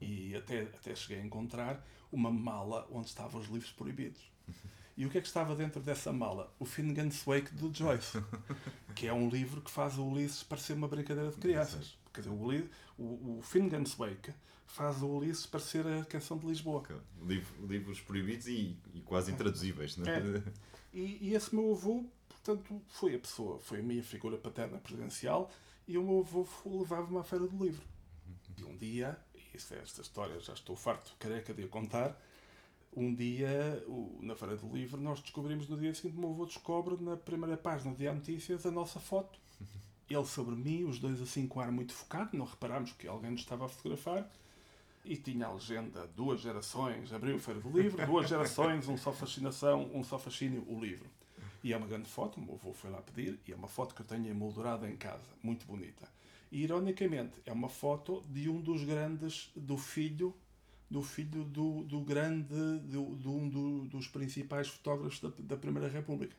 E 0.00 0.34
até, 0.34 0.62
até 0.62 0.94
cheguei 0.94 1.22
a 1.22 1.24
encontrar 1.24 1.84
uma 2.10 2.30
mala 2.30 2.88
onde 2.90 3.08
estavam 3.08 3.40
os 3.40 3.48
livros 3.48 3.72
proibidos. 3.72 4.20
E 4.98 5.06
o 5.06 5.10
que 5.10 5.16
é 5.16 5.20
que 5.20 5.28
estava 5.28 5.54
dentro 5.54 5.80
dessa 5.80 6.12
mala? 6.12 6.52
O 6.58 6.64
Finnegan's 6.64 7.22
Wake 7.24 7.54
do 7.54 7.72
Joyce, 7.72 8.20
que 8.96 9.06
é 9.06 9.12
um 9.12 9.28
livro 9.28 9.60
que 9.60 9.70
faz 9.70 9.96
o 9.96 10.04
Ulisses 10.04 10.42
parecer 10.42 10.72
uma 10.72 10.88
brincadeira 10.88 11.30
de 11.30 11.36
crianças. 11.36 11.96
Quer 12.12 12.22
dizer, 12.22 12.34
o, 12.34 12.68
o, 12.98 13.38
o 13.38 13.40
Finnegan's 13.40 13.94
Wake 13.94 14.34
faz 14.66 15.00
o 15.00 15.06
Ulisses 15.06 15.46
parecer 15.46 15.86
a 15.86 16.04
canção 16.04 16.36
de 16.36 16.48
Lisboa. 16.48 16.82
Livro, 17.22 17.64
livros 17.64 18.00
proibidos 18.00 18.48
e, 18.48 18.76
e 18.92 19.00
quase 19.02 19.30
intraduzíveis, 19.30 19.96
não 19.96 20.12
é? 20.12 20.18
é. 20.18 20.42
E, 20.92 21.28
e, 21.28 21.34
esse 21.34 21.54
meu 21.54 21.70
avô, 21.70 22.06
portanto, 22.26 22.82
foi 22.88 23.14
a 23.14 23.18
pessoa, 23.18 23.60
foi 23.60 23.80
a 23.80 23.82
minha 23.82 24.02
figura 24.02 24.38
paterna 24.38 24.78
presidencial 24.78 25.50
e 25.86 25.98
o 25.98 26.02
meu 26.02 26.20
avô 26.20 26.48
levava-me 26.64 27.18
à 27.18 27.22
Feira 27.22 27.46
do 27.46 27.62
Livro. 27.62 27.84
E 28.56 28.64
um 28.64 28.74
dia, 28.74 29.16
e 29.34 29.54
esta, 29.54 29.76
esta 29.76 30.00
história 30.00 30.40
já 30.40 30.54
estou 30.54 30.74
farto, 30.74 31.14
careca 31.18 31.52
de 31.52 31.62
a 31.62 31.68
contar, 31.68 32.18
um 32.98 33.14
dia, 33.14 33.84
na 34.20 34.34
Feira 34.34 34.56
do 34.56 34.66
Livro, 34.74 35.00
nós 35.00 35.20
descobrimos 35.20 35.68
no 35.68 35.76
dia 35.76 35.94
seguinte, 35.94 36.16
o 36.16 36.20
meu 36.20 36.30
avô 36.30 36.44
descobre 36.44 36.96
na 37.00 37.16
primeira 37.16 37.56
página 37.56 37.94
de 37.94 38.10
Notícias 38.10 38.66
a 38.66 38.70
nossa 38.70 38.98
foto. 38.98 39.38
Ele 40.10 40.24
sobre 40.24 40.56
mim, 40.56 40.84
os 40.84 40.98
dois 40.98 41.20
assim 41.20 41.46
com 41.46 41.60
ar 41.60 41.70
muito 41.70 41.92
focado, 41.92 42.36
não 42.36 42.44
reparámos 42.44 42.92
que 42.92 43.06
alguém 43.06 43.30
nos 43.30 43.40
estava 43.40 43.66
a 43.66 43.68
fotografar. 43.68 44.28
E 45.04 45.16
tinha 45.16 45.46
a 45.46 45.52
legenda 45.52 46.06
Duas 46.08 46.40
Gerações, 46.40 47.12
abriu 47.12 47.36
a 47.36 47.38
Feira 47.38 47.60
do 47.60 47.70
Livro, 47.70 48.04
Duas 48.04 48.28
Gerações, 48.28 48.88
um 48.88 48.96
só 48.96 49.12
fascinação, 49.12 49.90
um 49.94 50.02
só 50.02 50.18
fascínio, 50.18 50.64
o 50.68 50.78
livro. 50.78 51.08
E 51.62 51.72
é 51.72 51.76
uma 51.76 51.86
grande 51.86 52.08
foto, 52.08 52.38
o 52.38 52.42
meu 52.42 52.54
avô 52.54 52.72
foi 52.72 52.90
lá 52.90 53.00
pedir, 53.00 53.38
e 53.46 53.52
é 53.52 53.56
uma 53.56 53.68
foto 53.68 53.94
que 53.94 54.02
eu 54.02 54.06
tenho 54.06 54.26
emoldurada 54.26 54.88
em 54.88 54.96
casa, 54.96 55.24
muito 55.42 55.66
bonita. 55.66 56.08
E, 56.50 56.62
ironicamente, 56.62 57.34
é 57.44 57.52
uma 57.52 57.68
foto 57.68 58.22
de 58.28 58.48
um 58.48 58.60
dos 58.60 58.84
grandes, 58.84 59.50
do 59.54 59.76
filho 59.76 60.34
do 60.90 61.02
filho 61.02 61.44
do, 61.44 61.82
do 61.84 62.00
grande, 62.00 62.54
do, 62.80 63.16
de 63.16 63.28
um 63.28 63.48
do, 63.48 63.84
dos 63.86 64.08
principais 64.08 64.68
fotógrafos 64.68 65.20
da, 65.20 65.30
da 65.40 65.56
Primeira 65.56 65.88
República. 65.88 66.34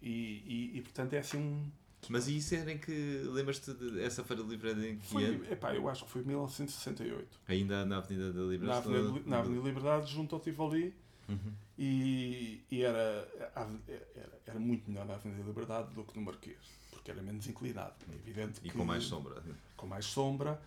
E, 0.00 0.42
e, 0.46 0.78
e, 0.78 0.82
portanto 0.82 1.12
é 1.14 1.18
assim 1.18 1.38
um. 1.38 1.70
Mas 2.08 2.28
e 2.28 2.36
isso 2.36 2.54
era 2.54 2.72
em 2.72 2.78
que. 2.78 3.22
Lembras-te 3.24 3.72
dessa 3.74 4.22
Feira 4.24 4.42
de 4.42 4.48
Liberdade 4.48 4.88
em 4.88 4.96
que 4.98 5.06
foi, 5.06 5.24
ano? 5.24 5.44
Epá, 5.50 5.74
eu 5.74 5.88
acho 5.88 6.04
que 6.04 6.10
foi 6.10 6.22
1968. 6.22 7.40
Ainda 7.48 7.84
na 7.84 7.98
Avenida 7.98 8.32
da 8.32 8.42
Liberdade? 8.42 8.88
Na 8.88 8.98
Avenida, 8.98 9.30
na 9.30 9.38
Avenida 9.38 9.62
Liberdade, 9.66 10.12
junto 10.12 10.34
ao 10.34 10.40
Tivoli. 10.40 10.94
Uhum. 11.28 11.52
E, 11.76 12.62
e 12.70 12.82
era, 12.82 13.28
era, 13.54 14.40
era 14.46 14.58
muito 14.58 14.90
melhor 14.90 15.04
na 15.04 15.14
Avenida 15.14 15.42
Liberdade 15.42 15.92
do 15.92 16.04
que 16.04 16.16
no 16.16 16.24
Marquês, 16.24 16.56
porque 16.90 17.10
era 17.10 17.20
menos 17.20 17.46
inclinado, 17.46 17.94
é 18.10 18.14
evidente. 18.14 18.60
E 18.64 18.70
que, 18.70 18.76
com 18.76 18.84
mais 18.84 19.04
sombra. 19.04 19.42
Com 19.76 19.86
mais 19.86 20.06
sombra, 20.06 20.60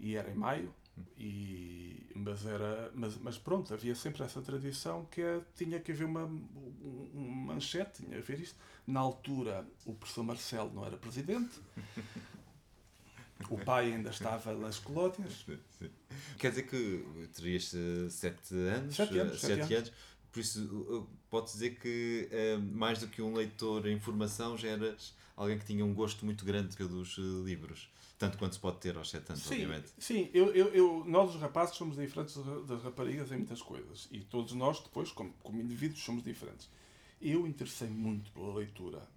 e 0.00 0.16
era 0.16 0.30
em 0.30 0.34
maio, 0.34 0.74
e, 1.16 2.10
mas, 2.14 2.46
era, 2.46 2.90
mas, 2.94 3.16
mas 3.18 3.38
pronto, 3.38 3.72
havia 3.72 3.94
sempre 3.94 4.22
essa 4.22 4.40
tradição 4.40 5.04
que 5.06 5.20
é, 5.20 5.40
tinha 5.56 5.80
que 5.80 5.92
haver 5.92 6.04
uma, 6.04 6.24
uma 6.24 7.54
manchete, 7.54 8.02
tinha 8.02 8.10
que 8.10 8.18
haver 8.18 8.40
isto. 8.40 8.56
Na 8.86 9.00
altura, 9.00 9.66
o 9.84 9.94
professor 9.94 10.24
Marcelo 10.24 10.72
não 10.72 10.84
era 10.84 10.96
presidente, 10.96 11.60
o 13.50 13.58
pai 13.58 13.92
ainda 13.92 14.10
estava 14.10 14.54
nas 14.54 14.78
colónias. 14.78 15.46
Quer 16.38 16.50
dizer 16.50 16.62
que 16.64 17.28
terias 17.34 17.72
eh, 17.74 18.08
sete 18.10 18.54
anos? 18.54 18.96
Sete 18.96 19.18
anos. 19.18 19.40
Sete, 19.40 19.60
sete 19.60 19.74
anos. 19.74 19.92
Por 20.32 20.40
isso, 20.40 21.08
pode 21.30 21.52
dizer 21.52 21.78
que 21.78 22.28
eh, 22.30 22.56
mais 22.56 22.98
do 22.98 23.08
que 23.08 23.22
um 23.22 23.34
leitor 23.34 23.86
em 23.86 23.98
formação, 24.00 24.56
já 24.56 24.68
eras 24.68 25.14
alguém 25.36 25.58
que 25.58 25.64
tinha 25.64 25.84
um 25.84 25.94
gosto 25.94 26.24
muito 26.24 26.44
grande 26.44 26.76
pelos 26.76 27.16
eh, 27.18 27.44
livros. 27.44 27.88
Tanto 28.18 28.36
quanto 28.36 28.54
se 28.54 28.60
pode 28.60 28.78
ter 28.78 28.96
aos 28.96 29.10
7 29.10 29.30
anos, 29.30 29.42
sim, 29.44 29.54
obviamente. 29.54 29.92
Sim, 29.96 30.28
eu, 30.34 30.52
eu, 30.52 30.74
eu, 30.74 31.04
nós 31.06 31.32
os 31.34 31.40
rapazes 31.40 31.76
somos 31.76 31.96
diferentes 31.96 32.36
das 32.66 32.82
raparigas 32.82 33.30
em 33.30 33.36
muitas 33.36 33.62
coisas. 33.62 34.08
E 34.10 34.20
todos 34.20 34.54
nós, 34.54 34.80
depois, 34.80 35.12
como, 35.12 35.32
como 35.40 35.60
indivíduos, 35.60 36.02
somos 36.02 36.24
diferentes. 36.24 36.68
Eu 37.22 37.46
interessei 37.46 37.88
muito 37.88 38.32
pela 38.32 38.52
leitura 38.54 39.08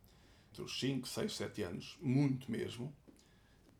dos 0.54 0.80
5, 0.80 1.08
6, 1.08 1.34
7 1.34 1.64
anos, 1.64 1.98
muito 2.00 2.52
mesmo, 2.52 2.94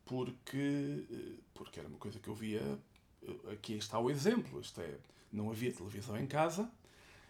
porque, 0.06 1.06
eh, 1.12 1.40
porque 1.54 1.80
era 1.80 1.88
uma 1.88 1.98
coisa 2.00 2.20
que 2.20 2.28
eu 2.28 2.36
via. 2.36 2.80
Eh, 3.22 3.54
aqui 3.54 3.74
está 3.74 4.00
o 4.00 4.10
exemplo. 4.10 4.60
Isto 4.60 4.82
é, 4.82 4.98
não 5.32 5.52
havia 5.52 5.72
televisão 5.72 6.18
em 6.18 6.26
casa. 6.26 6.70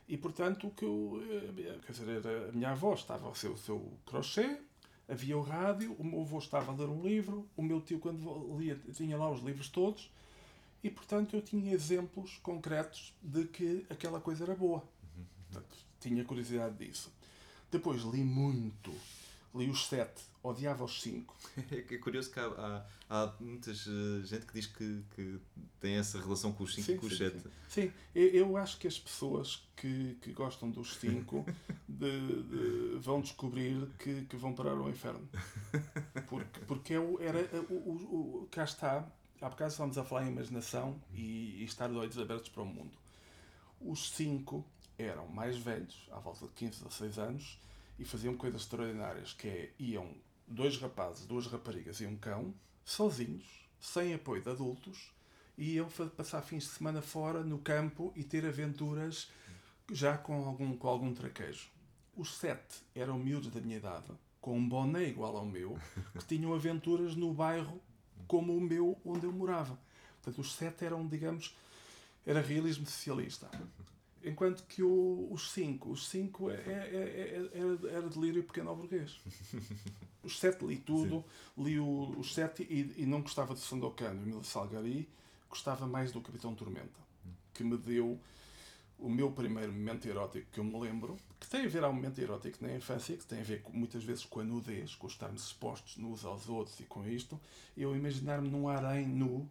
E, 0.07 0.17
portanto, 0.17 0.67
o 0.67 0.71
que 0.71 0.85
eu. 0.85 1.21
Eh, 1.57 1.79
quer 1.85 1.91
dizer, 1.91 2.27
a 2.27 2.51
minha 2.53 2.71
avó 2.71 2.93
estava 2.93 3.27
ao 3.27 3.35
seu, 3.35 3.57
seu 3.57 3.97
crochê, 4.05 4.61
havia 5.07 5.37
o 5.37 5.41
rádio, 5.41 5.95
o 5.99 6.03
meu 6.03 6.21
avô 6.21 6.39
estava 6.39 6.71
a 6.71 6.75
ler 6.75 6.87
um 6.87 7.01
livro, 7.01 7.47
o 7.55 7.61
meu 7.61 7.81
tio, 7.81 7.99
quando 7.99 8.57
lia, 8.57 8.79
tinha 8.93 9.17
lá 9.17 9.29
os 9.29 9.41
livros 9.41 9.69
todos, 9.69 10.09
e 10.83 10.89
portanto 10.89 11.35
eu 11.35 11.41
tinha 11.41 11.73
exemplos 11.73 12.39
concretos 12.41 13.13
de 13.21 13.45
que 13.45 13.85
aquela 13.89 14.19
coisa 14.19 14.43
era 14.43 14.55
boa. 14.55 14.83
Portanto, 15.51 15.77
tinha 15.99 16.23
curiosidade 16.23 16.75
disso. 16.77 17.11
Depois 17.69 18.01
li 18.03 18.23
muito, 18.23 18.93
li 19.53 19.69
os 19.69 19.87
sete, 19.87 20.21
odiava 20.43 20.83
os 20.83 21.01
cinco. 21.01 21.35
É 21.71 21.97
curioso 21.97 22.31
que 22.31 22.39
há, 22.39 22.45
há, 22.45 22.85
há 23.09 23.33
muita 23.39 23.73
gente 23.73 24.45
que 24.45 24.53
diz 24.53 24.65
que, 24.67 25.03
que 25.15 25.39
tem 25.79 25.95
essa 25.95 26.19
relação 26.19 26.51
com 26.51 26.63
os 26.63 26.73
cinco 26.73 26.85
sim, 26.85 26.93
e 26.93 26.97
com 26.97 27.05
os 27.05 27.17
sete. 27.17 27.37
Sim, 27.67 27.87
sim. 27.87 27.91
eu 28.13 28.57
acho 28.57 28.77
que 28.77 28.87
as 28.87 28.97
pessoas 28.97 29.67
que, 29.75 30.17
que 30.21 30.31
gostam 30.31 30.69
dos 30.69 30.95
cinco 30.95 31.45
de, 31.87 32.43
de, 32.43 32.99
vão 32.99 33.21
descobrir 33.21 33.87
que, 33.99 34.25
que 34.25 34.35
vão 34.35 34.53
parar 34.53 34.71
ao 34.71 34.89
inferno. 34.89 35.27
Porque, 36.27 36.59
porque 36.61 36.93
é 36.93 36.97
era 37.19 37.61
o, 37.69 37.73
o, 37.73 38.41
o, 38.43 38.47
cá 38.49 38.63
está, 38.63 39.07
há 39.41 39.49
bocado 39.49 39.71
estamos 39.71 39.97
a 39.97 40.03
falar 40.03 40.25
em 40.25 40.31
imaginação 40.31 41.01
e, 41.13 41.61
e 41.61 41.63
estar 41.65 41.87
de 41.87 41.95
olhos 41.95 42.17
abertos 42.17 42.49
para 42.49 42.63
o 42.63 42.65
mundo. 42.65 42.97
Os 43.79 44.11
cinco 44.11 44.65
eram 44.97 45.27
mais 45.27 45.57
velhos, 45.57 46.07
à 46.11 46.19
volta 46.19 46.45
de 46.45 46.53
15 46.53 46.81
a 46.81 46.87
16 46.87 47.19
anos, 47.19 47.59
e 47.97 48.05
faziam 48.05 48.35
coisas 48.35 48.61
extraordinárias, 48.61 49.33
que 49.33 49.47
é, 49.47 49.71
iam 49.79 50.13
dois 50.51 50.77
rapazes, 50.77 51.25
duas 51.25 51.47
raparigas 51.47 51.99
e 52.01 52.05
um 52.05 52.15
cão, 52.15 52.53
sozinhos, 52.83 53.45
sem 53.79 54.13
apoio 54.13 54.41
de 54.41 54.49
adultos, 54.49 55.11
e 55.57 55.75
iam 55.75 55.89
passar 56.15 56.41
fins 56.41 56.63
de 56.63 56.69
semana 56.69 57.01
fora 57.01 57.43
no 57.43 57.59
campo 57.59 58.11
e 58.15 58.23
ter 58.23 58.45
aventuras 58.45 59.29
já 59.91 60.17
com 60.17 60.45
algum, 60.45 60.75
com 60.77 60.87
algum 60.87 61.13
traquejo. 61.13 61.69
Os 62.15 62.35
sete 62.35 62.83
eram 62.95 63.17
miúdos 63.17 63.51
da 63.51 63.61
minha 63.61 63.77
idade, 63.77 64.11
com 64.39 64.57
um 64.57 64.67
boné 64.67 65.05
igual 65.05 65.37
ao 65.37 65.45
meu, 65.45 65.77
que 66.17 66.25
tinham 66.25 66.53
aventuras 66.53 67.15
no 67.15 67.33
bairro 67.33 67.81
como 68.27 68.55
o 68.55 68.61
meu, 68.61 68.97
onde 69.05 69.25
eu 69.25 69.31
morava. 69.31 69.77
Portanto, 70.21 70.39
os 70.39 70.53
sete 70.53 70.85
eram, 70.85 71.07
digamos, 71.07 71.55
era 72.25 72.41
realismo 72.41 72.85
socialista. 72.85 73.49
Enquanto 74.23 74.63
que 74.63 74.83
o, 74.83 75.27
os 75.31 75.51
cinco, 75.51 75.89
os 75.91 76.07
cinco 76.07 76.49
é, 76.49 76.55
é, 76.55 76.59
é, 76.59 77.49
é 77.53 77.57
era, 77.57 77.97
era 77.97 78.09
delírio 78.09 78.43
pequeno 78.43 78.75
burguês. 78.75 79.19
Os 80.23 80.39
sete 80.39 80.63
li 80.63 80.77
tudo, 80.77 81.25
Sim. 81.55 81.63
li 81.63 81.79
o, 81.79 82.13
os 82.19 82.35
sete 82.35 82.61
e, 82.69 83.01
e 83.01 83.05
não 83.07 83.21
gostava 83.21 83.55
de 83.55 83.59
Sandokan 83.59 84.13
e 84.13 84.25
Mila 84.27 84.43
Salgari, 84.43 85.09
gostava 85.49 85.87
mais 85.87 86.11
do 86.11 86.21
Capitão 86.21 86.53
Tormenta, 86.53 86.99
que 87.55 87.63
me 87.63 87.75
deu 87.75 88.19
o 88.99 89.09
meu 89.09 89.31
primeiro 89.31 89.73
momento 89.73 90.07
erótico 90.07 90.47
que 90.51 90.59
eu 90.59 90.63
me 90.63 90.79
lembro, 90.79 91.17
que 91.39 91.49
tem 91.49 91.65
a 91.65 91.67
ver 91.67 91.83
ao 91.83 91.91
momento 91.91 92.19
erótico 92.21 92.63
na 92.63 92.71
infância, 92.75 93.17
que 93.17 93.25
tem 93.25 93.39
a 93.39 93.43
ver 93.43 93.63
muitas 93.73 94.03
vezes 94.03 94.23
com 94.23 94.41
a 94.41 94.43
nudez, 94.43 94.93
com 94.93 95.07
estarmos 95.07 95.43
expostos 95.43 95.97
nos 95.97 96.23
aos 96.23 96.47
outros 96.47 96.79
e 96.79 96.83
com 96.83 97.03
isto, 97.09 97.39
eu 97.75 97.95
imaginar-me 97.95 98.47
num 98.47 98.69
harém 98.69 99.07
nu 99.07 99.49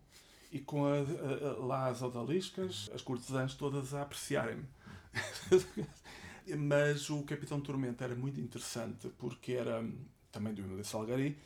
e 0.51 0.59
com 0.59 0.85
a, 0.85 0.97
a, 0.97 1.51
a, 1.51 1.65
lá 1.65 1.87
as 1.89 2.03
odaliscas, 2.03 2.91
as 2.95 3.03
cortesãs 3.03 3.55
todas 3.55 3.95
a 3.95 4.03
apreciarem-me. 4.03 4.65
Mas 6.59 7.09
o 7.11 7.23
Capitão 7.23 7.61
Tormenta 7.61 8.05
era 8.05 8.15
muito 8.15 8.41
interessante 8.41 9.09
porque 9.19 9.53
era, 9.53 9.85
também 10.33 10.53
do 10.53 10.63
Emílio 10.63 10.85
Salgari, 10.85 11.39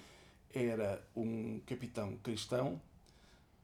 era 0.52 1.04
um 1.14 1.60
capitão 1.66 2.16
cristão 2.22 2.80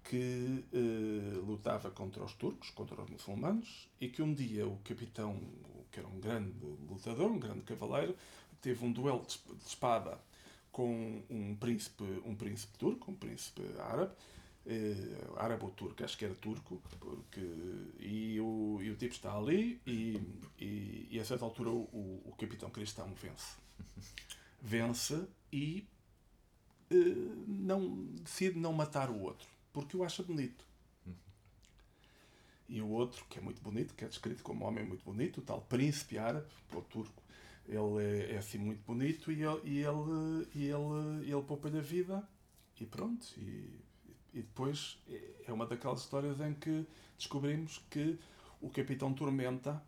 que 0.03 0.64
eh, 0.72 1.38
lutava 1.46 1.90
contra 1.90 2.22
os 2.24 2.35
turcos, 2.35 2.70
contra 2.70 3.00
os 3.00 3.09
muçulmanos, 3.09 3.88
e 4.00 4.09
que 4.09 4.22
um 4.22 4.35
dia 4.35 4.66
o 4.66 4.76
capitão, 4.79 5.40
que 5.90 6.00
era 6.00 6.09
um 6.09 6.18
grande 6.18 6.53
lutador, 6.88 7.31
um 7.31 7.38
grande 7.38 7.61
cavaleiro, 7.61 8.16
teve 8.61 8.85
um 8.85 8.92
duelo 8.92 9.24
de 9.24 9.38
espada 9.66 10.18
com 10.72 11.22
um 11.31 11.55
príncipe, 11.55 12.05
um 12.24 12.35
príncipe 12.35 12.76
turco, 12.79 13.11
um 13.11 13.14
príncipe 13.14 13.62
árabe, 13.79 14.12
eh, 14.66 15.29
árabe 15.37 15.64
ou 15.64 15.70
turco, 15.70 16.05
acho 16.05 16.16
que 16.18 16.25
era 16.25 16.35
turco, 16.35 16.83
porque, 16.99 17.40
e, 17.99 18.38
o, 18.40 18.79
e 18.83 18.90
o 18.90 18.96
tipo 18.96 19.14
está 19.14 19.37
ali 19.37 19.81
e, 19.87 20.20
e, 20.59 21.09
e 21.11 21.20
a 21.20 21.25
certa 21.25 21.44
altura 21.44 21.70
o, 21.70 22.23
o 22.25 22.35
capitão 22.38 22.70
cristão 22.70 23.12
vence. 23.14 23.57
Vence 24.61 25.27
e 25.53 25.87
eh, 26.90 26.94
não, 27.46 28.07
decide 28.23 28.59
não 28.59 28.73
matar 28.73 29.11
o 29.11 29.20
outro, 29.20 29.49
porque 29.73 29.96
o 29.96 30.05
acha 30.05 30.23
bonito. 30.23 30.68
E 32.68 32.81
o 32.81 32.88
outro, 32.88 33.25
que 33.29 33.38
é 33.38 33.42
muito 33.42 33.61
bonito, 33.61 33.94
que 33.94 34.05
é 34.05 34.09
descrito 34.09 34.44
como 34.44 34.64
um 34.64 34.68
homem 34.68 34.85
muito 34.85 35.05
bonito, 35.05 35.38
o 35.38 35.42
tal 35.42 35.61
príncipe 35.62 36.18
árabe, 36.18 36.46
ou 36.73 36.83
turco, 36.83 37.20
ele 37.66 38.05
é, 38.05 38.35
é 38.35 38.38
assim 38.38 38.59
muito 38.59 38.85
bonito 38.85 39.33
e 39.33 39.42
ele, 39.42 39.61
e 39.64 39.79
ele, 39.79 40.49
e 40.55 40.64
ele, 40.66 41.33
ele 41.33 41.42
poupa-lhe 41.42 41.79
a 41.79 41.83
vida 41.83 42.29
e 42.81 42.87
pronto. 42.87 43.27
E 43.37 43.89
e 44.33 44.43
depois 44.43 44.99
é 45.47 45.53
uma 45.53 45.66
daquelas 45.66 46.01
histórias 46.01 46.40
em 46.40 46.55
que 46.55 46.87
descobrimos 47.16 47.85
que 47.90 48.19
o 48.61 48.71
Capitão 48.71 49.12
Tormenta, 49.12 49.83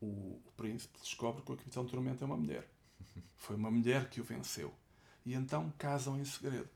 o, 0.00 0.40
o 0.44 0.52
príncipe, 0.56 0.98
descobre 1.00 1.42
que 1.42 1.52
o 1.52 1.56
Capitão 1.56 1.86
Tormenta 1.86 2.24
é 2.24 2.26
uma 2.26 2.36
mulher. 2.36 2.68
Foi 3.36 3.56
uma 3.56 3.70
mulher 3.70 4.08
que 4.08 4.20
o 4.20 4.24
venceu. 4.24 4.72
E 5.24 5.34
então 5.34 5.72
casam 5.78 6.18
em 6.18 6.24
segredo. 6.24 6.68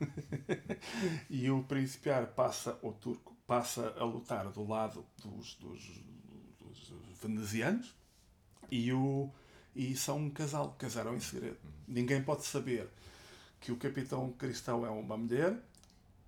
e 1.30 1.50
o 1.50 1.62
príncipe 1.62 2.10
Ar 2.10 2.26
passa, 2.26 2.78
o 2.82 2.92
turco, 2.92 3.34
passa 3.46 3.94
a 3.98 4.04
lutar 4.04 4.50
do 4.50 4.66
lado 4.66 5.04
dos, 5.22 5.54
dos, 5.54 6.04
dos 6.58 6.92
venezianos 7.22 7.94
e, 8.70 8.92
o, 8.92 9.30
e 9.74 9.96
são 9.96 10.18
um 10.18 10.30
casal, 10.30 10.74
casaram 10.78 11.14
em 11.14 11.20
segredo. 11.20 11.58
Ninguém 11.88 12.22
pode 12.22 12.44
saber 12.44 12.88
que 13.60 13.72
o 13.72 13.76
capitão 13.76 14.30
cristão 14.32 14.84
é 14.84 14.90
uma 14.90 15.16
mulher 15.16 15.58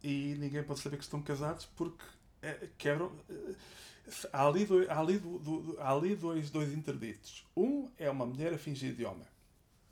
e 0.02 0.36
ninguém 0.38 0.62
pode 0.62 0.80
saber 0.80 0.96
que 0.96 1.04
estão 1.04 1.20
casados 1.20 1.66
porque 1.76 2.04
é, 2.42 2.68
quebram. 2.76 3.12
É, 3.28 3.54
há 4.32 4.46
ali, 4.46 4.64
dois, 4.64 4.88
há 4.88 5.00
ali, 5.00 5.18
do, 5.18 5.38
do, 5.38 5.76
há 5.80 5.92
ali 5.92 6.14
dois, 6.14 6.50
dois 6.50 6.72
interditos. 6.72 7.46
Um 7.56 7.88
é 7.98 8.08
uma 8.10 8.26
mulher 8.26 8.52
a 8.54 8.58
fingir 8.58 8.94
de 8.94 9.04
homem 9.04 9.26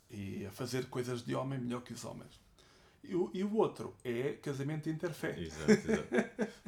e 0.09 0.45
a 0.45 0.51
fazer 0.51 0.85
coisas 0.87 1.23
de 1.23 1.35
homem 1.35 1.59
melhor 1.59 1.81
que 1.81 1.93
os 1.93 2.05
homens. 2.05 2.39
E 3.03 3.15
o, 3.15 3.29
e 3.33 3.43
o 3.43 3.55
outro 3.55 3.95
é 4.03 4.33
casamento 4.41 4.89
interfé. 4.89 5.39
Exato, 5.39 5.71
exato. 5.71 6.07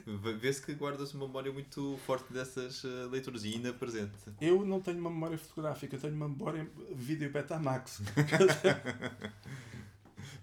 Vê-se 0.39 0.62
que 0.62 0.73
guardas 0.73 1.13
uma 1.13 1.28
memória 1.28 1.52
muito 1.52 1.97
forte 2.06 2.32
dessas 2.32 2.84
uh, 2.84 3.10
leituras 3.10 3.43
e 3.43 3.54
ainda 3.54 3.73
presente. 3.73 4.13
Eu 4.39 4.65
não 4.65 4.80
tenho 4.80 4.99
uma 4.99 5.10
memória 5.10 5.38
fotográfica, 5.38 5.97
tenho 5.97 6.15
uma 6.15 6.30
memória 6.30 6.69
vídeo 6.93 7.30
Betamax. 7.30 8.02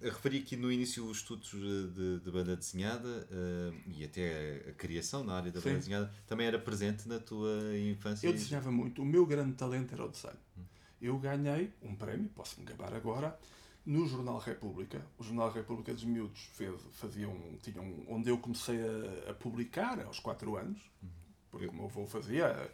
referi 0.00 0.38
aqui 0.38 0.56
no 0.56 0.70
início 0.70 1.04
os 1.06 1.18
estudos 1.18 1.50
de, 1.50 2.20
de 2.20 2.30
banda 2.30 2.56
desenhada 2.56 3.08
uh, 3.08 3.90
e 3.90 4.04
até 4.04 4.64
a 4.68 4.72
criação 4.72 5.24
na 5.24 5.34
área 5.34 5.50
da 5.50 5.60
Sim. 5.60 5.68
banda 5.68 5.78
desenhada 5.78 6.12
também 6.26 6.46
era 6.46 6.58
presente 6.58 7.08
na 7.08 7.18
tua 7.18 7.76
infância? 7.78 8.26
Eu 8.26 8.32
desenhava 8.32 8.70
muito. 8.70 9.02
O 9.02 9.04
meu 9.04 9.26
grande 9.26 9.54
talento 9.54 9.94
era 9.94 10.04
o 10.04 10.08
desenho. 10.08 10.36
Hum. 10.58 10.62
Eu 11.00 11.18
ganhei 11.18 11.72
um 11.82 11.94
prémio, 11.94 12.28
posso 12.34 12.58
me 12.60 12.66
gabar 12.66 12.94
agora, 12.94 13.38
no 13.84 14.06
Jornal 14.06 14.38
República. 14.38 15.04
O 15.18 15.22
Jornal 15.22 15.50
República 15.50 15.92
dos 15.92 16.04
Miúdos 16.04 16.48
fez, 16.52 16.74
faziam, 16.92 17.34
tinham, 17.62 18.04
onde 18.08 18.30
eu 18.30 18.38
comecei 18.38 18.78
a, 18.80 19.30
a 19.30 19.34
publicar 19.34 20.00
aos 20.00 20.18
4 20.18 20.56
anos. 20.56 20.80
Uhum. 21.02 21.08
Porque 21.50 21.66
o 21.66 21.72
meu 21.72 21.84
avô 21.84 22.06
fazia, 22.06 22.70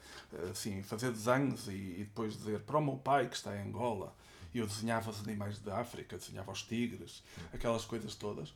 assim, 0.50 0.82
fazer 0.82 1.12
desenhos 1.12 1.68
e, 1.68 1.72
e 1.72 2.04
depois 2.04 2.36
dizer 2.36 2.60
para 2.60 2.78
o 2.78 2.84
meu 2.84 2.96
pai 2.96 3.28
que 3.28 3.36
está 3.36 3.56
em 3.56 3.68
Angola 3.68 4.14
e 4.54 4.58
eu 4.58 4.66
desenhava 4.66 5.10
os 5.10 5.20
animais 5.20 5.58
da 5.60 5.78
África, 5.78 6.16
desenhava 6.16 6.52
os 6.52 6.62
tigres, 6.62 7.22
aquelas 7.52 7.84
coisas 7.84 8.14
todas. 8.14 8.54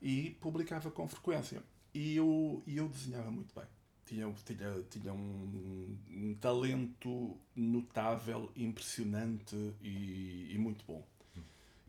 E 0.00 0.36
publicava 0.40 0.90
com 0.90 1.08
frequência. 1.08 1.62
E 1.94 2.16
eu, 2.16 2.62
e 2.66 2.76
eu 2.76 2.88
desenhava 2.88 3.30
muito 3.30 3.54
bem. 3.54 3.64
Tinha, 4.04 4.32
tinha, 4.44 4.82
tinha 4.88 5.12
um, 5.12 5.98
um 6.10 6.34
talento 6.40 7.36
notável, 7.54 8.50
impressionante 8.56 9.56
e, 9.82 10.48
e, 10.50 10.58
muito 10.58 10.84
bom. 10.86 11.06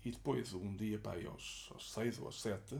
E 0.04 0.12
depois, 0.12 0.54
um 0.54 0.76
dia, 0.76 0.98
pá, 0.98 1.16
aos, 1.28 1.70
aos 1.72 1.92
seis 1.92 2.18
ou 2.20 2.26
aos 2.26 2.42
sete, 2.42 2.78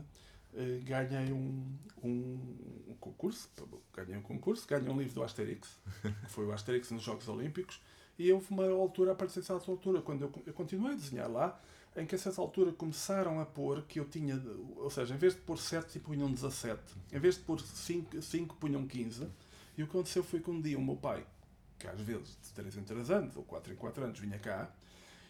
eh, 0.52 0.80
ganhei 0.82 1.32
um, 1.32 1.78
um, 2.02 2.88
um, 2.88 2.96
concurso, 2.98 3.48
ganhei 3.92 4.16
um 4.16 4.22
concurso, 4.22 4.66
ganhei 4.66 4.90
um 4.90 4.98
livro 4.98 5.14
do 5.14 5.22
Asterix, 5.22 5.78
que 6.02 6.30
foi 6.30 6.46
o 6.46 6.52
Asterix 6.52 6.90
nos 6.90 7.02
Jogos 7.02 7.28
Olímpicos, 7.28 7.80
e 8.20 8.30
houve 8.30 8.50
uma 8.50 8.68
altura, 8.68 9.12
a 9.12 9.14
partir 9.14 9.40
dessa 9.40 9.54
altura, 9.54 10.02
quando 10.02 10.22
eu, 10.22 10.32
eu 10.44 10.52
continuei 10.52 10.92
a 10.92 10.96
desenhar 10.96 11.30
lá, 11.30 11.58
em 11.96 12.04
que 12.04 12.14
a 12.14 12.18
certa 12.18 12.38
altura 12.38 12.70
começaram 12.70 13.40
a 13.40 13.46
pôr 13.46 13.82
que 13.82 13.98
eu 13.98 14.04
tinha, 14.04 14.40
ou 14.76 14.90
seja, 14.90 15.14
em 15.14 15.16
vez 15.16 15.34
de 15.34 15.40
pôr 15.40 15.58
7, 15.58 15.98
punham 16.00 16.30
17, 16.30 16.80
em 17.12 17.18
vez 17.18 17.36
de 17.36 17.40
pôr 17.40 17.58
5, 17.58 18.20
5 18.20 18.56
punham 18.56 18.86
15, 18.86 19.26
e 19.76 19.82
o 19.82 19.86
que 19.86 19.90
aconteceu 19.90 20.22
foi 20.22 20.40
que 20.40 20.50
um 20.50 20.60
dia 20.60 20.78
o 20.78 20.82
meu 20.82 20.96
pai, 20.96 21.24
que 21.78 21.86
às 21.86 21.98
vezes 21.98 22.36
de 22.42 22.52
3 22.52 22.76
em 22.76 22.82
3 22.82 23.10
anos, 23.10 23.36
ou 23.36 23.42
4 23.42 23.72
em 23.72 23.76
4 23.76 24.04
anos, 24.04 24.18
vinha 24.18 24.38
cá, 24.38 24.70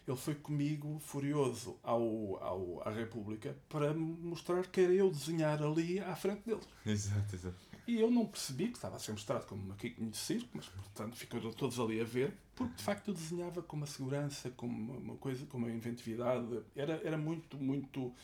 ele 0.08 0.16
foi 0.16 0.34
comigo, 0.34 0.98
furioso, 0.98 1.78
ao, 1.84 2.42
ao, 2.42 2.88
à 2.88 2.90
República, 2.90 3.56
para 3.68 3.94
mostrar 3.94 4.66
que 4.66 4.80
era 4.80 4.92
eu 4.92 5.08
desenhar 5.10 5.62
ali 5.62 6.00
à 6.00 6.16
frente 6.16 6.42
deles. 6.44 6.66
Exato, 6.84 7.36
exato. 7.36 7.69
E 7.90 8.00
eu 8.00 8.08
não 8.08 8.24
percebi 8.24 8.68
que 8.68 8.76
estava 8.76 8.94
a 8.94 8.98
ser 9.00 9.10
mostrado 9.10 9.46
como 9.46 9.64
maquiquinho 9.66 10.10
de 10.10 10.16
circo, 10.16 10.48
mas 10.54 10.68
portanto 10.68 11.16
ficaram 11.16 11.50
todos 11.52 11.80
ali 11.80 12.00
a 12.00 12.04
ver, 12.04 12.32
porque 12.54 12.74
de 12.76 12.84
facto 12.84 13.08
eu 13.08 13.14
desenhava 13.14 13.62
com 13.62 13.76
uma 13.76 13.86
segurança, 13.86 14.48
com 14.50 14.66
uma 14.68 15.16
coisa, 15.16 15.44
com 15.46 15.58
uma 15.58 15.68
inventividade. 15.68 16.60
Era, 16.76 17.00
era 17.04 17.18
muito, 17.18 17.56
muito, 17.56 18.14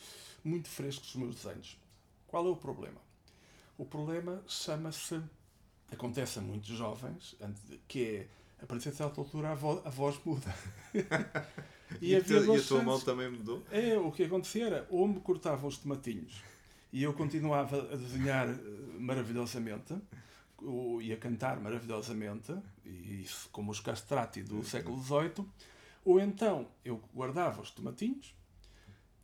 muito 0.41 0.69
fresco 0.69 1.03
os 1.03 1.15
meus 1.15 1.35
desenhos. 1.35 1.77
Qual 2.27 2.47
é 2.47 2.49
o 2.49 2.55
problema? 2.55 3.01
O 3.77 3.83
problema 3.83 4.41
chama-se, 4.47 5.21
acontece 5.91 6.39
a 6.39 6.41
muitos 6.41 6.69
jovens, 6.69 7.35
que 7.89 8.05
é, 8.05 8.27
a 8.63 8.65
partir 8.65 8.91
de 8.91 8.95
certa 8.95 9.19
altura 9.19 9.51
a 9.51 9.55
voz, 9.55 9.85
a 9.85 9.89
voz 9.89 10.17
muda. 10.23 10.55
E, 12.01 12.13
a, 12.15 12.19
havia 12.19 12.43
tua- 12.43 12.57
e 12.57 12.59
a 12.59 12.63
tua 12.63 12.83
mão 12.83 12.99
também 12.99 13.29
mudou? 13.29 13.63
É, 13.71 13.97
o 13.97 14.11
que 14.11 14.23
acontecia 14.23 14.65
era, 14.65 14.87
ou 14.89 15.07
me 15.07 15.21
cortavam 15.21 15.69
os 15.69 15.77
tomatinhos 15.77 16.41
e 16.91 17.03
eu 17.03 17.13
continuava 17.13 17.77
a 17.93 17.95
desenhar 17.95 18.47
eh, 18.49 18.55
maravilhosamente, 18.99 19.95
e 21.01 21.13
a 21.13 21.17
cantar 21.17 21.59
maravilhosamente, 21.59 22.51
e 22.85 23.21
isso 23.21 23.47
como 23.51 23.69
os 23.71 23.79
castrati 23.79 24.41
do 24.41 24.63
século 24.63 24.99
XVIII, 25.01 25.45
ou 26.03 26.19
então 26.19 26.67
eu 26.83 26.97
guardava 27.13 27.61
os 27.61 27.69
tomatinhos 27.69 28.33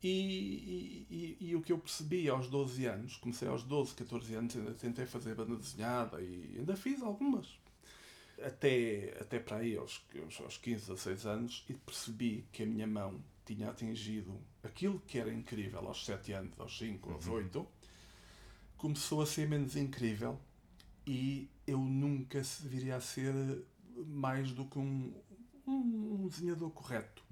e, 0.01 0.09
e- 0.09 1.07
e- 1.09 1.37
e 1.49 1.55
o 1.55 1.61
que 1.61 1.71
eu 1.71 1.79
percebi 1.79 2.29
aos 2.29 2.47
12 2.49 2.85
anos, 2.85 3.15
comecei 3.17 3.47
aos 3.47 3.63
12, 3.63 3.95
14 3.95 4.35
anos, 4.35 4.55
ainda 4.55 4.73
tentei 4.73 5.05
fazer 5.05 5.33
banda 5.33 5.55
desenhada 5.55 6.21
e 6.21 6.55
ainda 6.59 6.75
fiz 6.75 7.01
algumas. 7.01 7.47
Até, 8.43 9.15
até 9.21 9.39
para 9.39 9.57
aí, 9.57 9.77
aos, 9.77 10.03
aos, 10.21 10.41
aos 10.41 10.57
15, 10.57 10.87
16 10.87 11.25
anos, 11.25 11.65
e 11.69 11.73
percebi 11.73 12.45
que 12.51 12.63
a 12.63 12.65
minha 12.65 12.85
mão 12.85 13.19
tinha 13.45 13.69
atingido 13.69 14.39
aquilo 14.63 14.99
que 15.01 15.17
era 15.19 15.33
incrível 15.33 15.79
aos 15.87 16.05
7 16.05 16.33
anos, 16.33 16.59
aos 16.59 16.77
5, 16.77 17.11
aos 17.11 17.27
8, 17.27 17.67
começou 18.77 19.21
a 19.21 19.25
ser 19.25 19.47
menos 19.47 19.75
incrível 19.75 20.39
e 21.05 21.49
eu 21.65 21.77
nunca 21.77 22.43
se 22.43 22.67
viria 22.67 22.95
a 22.95 23.01
ser 23.01 23.33
mais 24.05 24.51
do 24.51 24.65
que 24.65 24.79
um, 24.79 25.13
um, 25.67 26.23
um 26.23 26.27
desenhador 26.27 26.71
correto. 26.71 27.23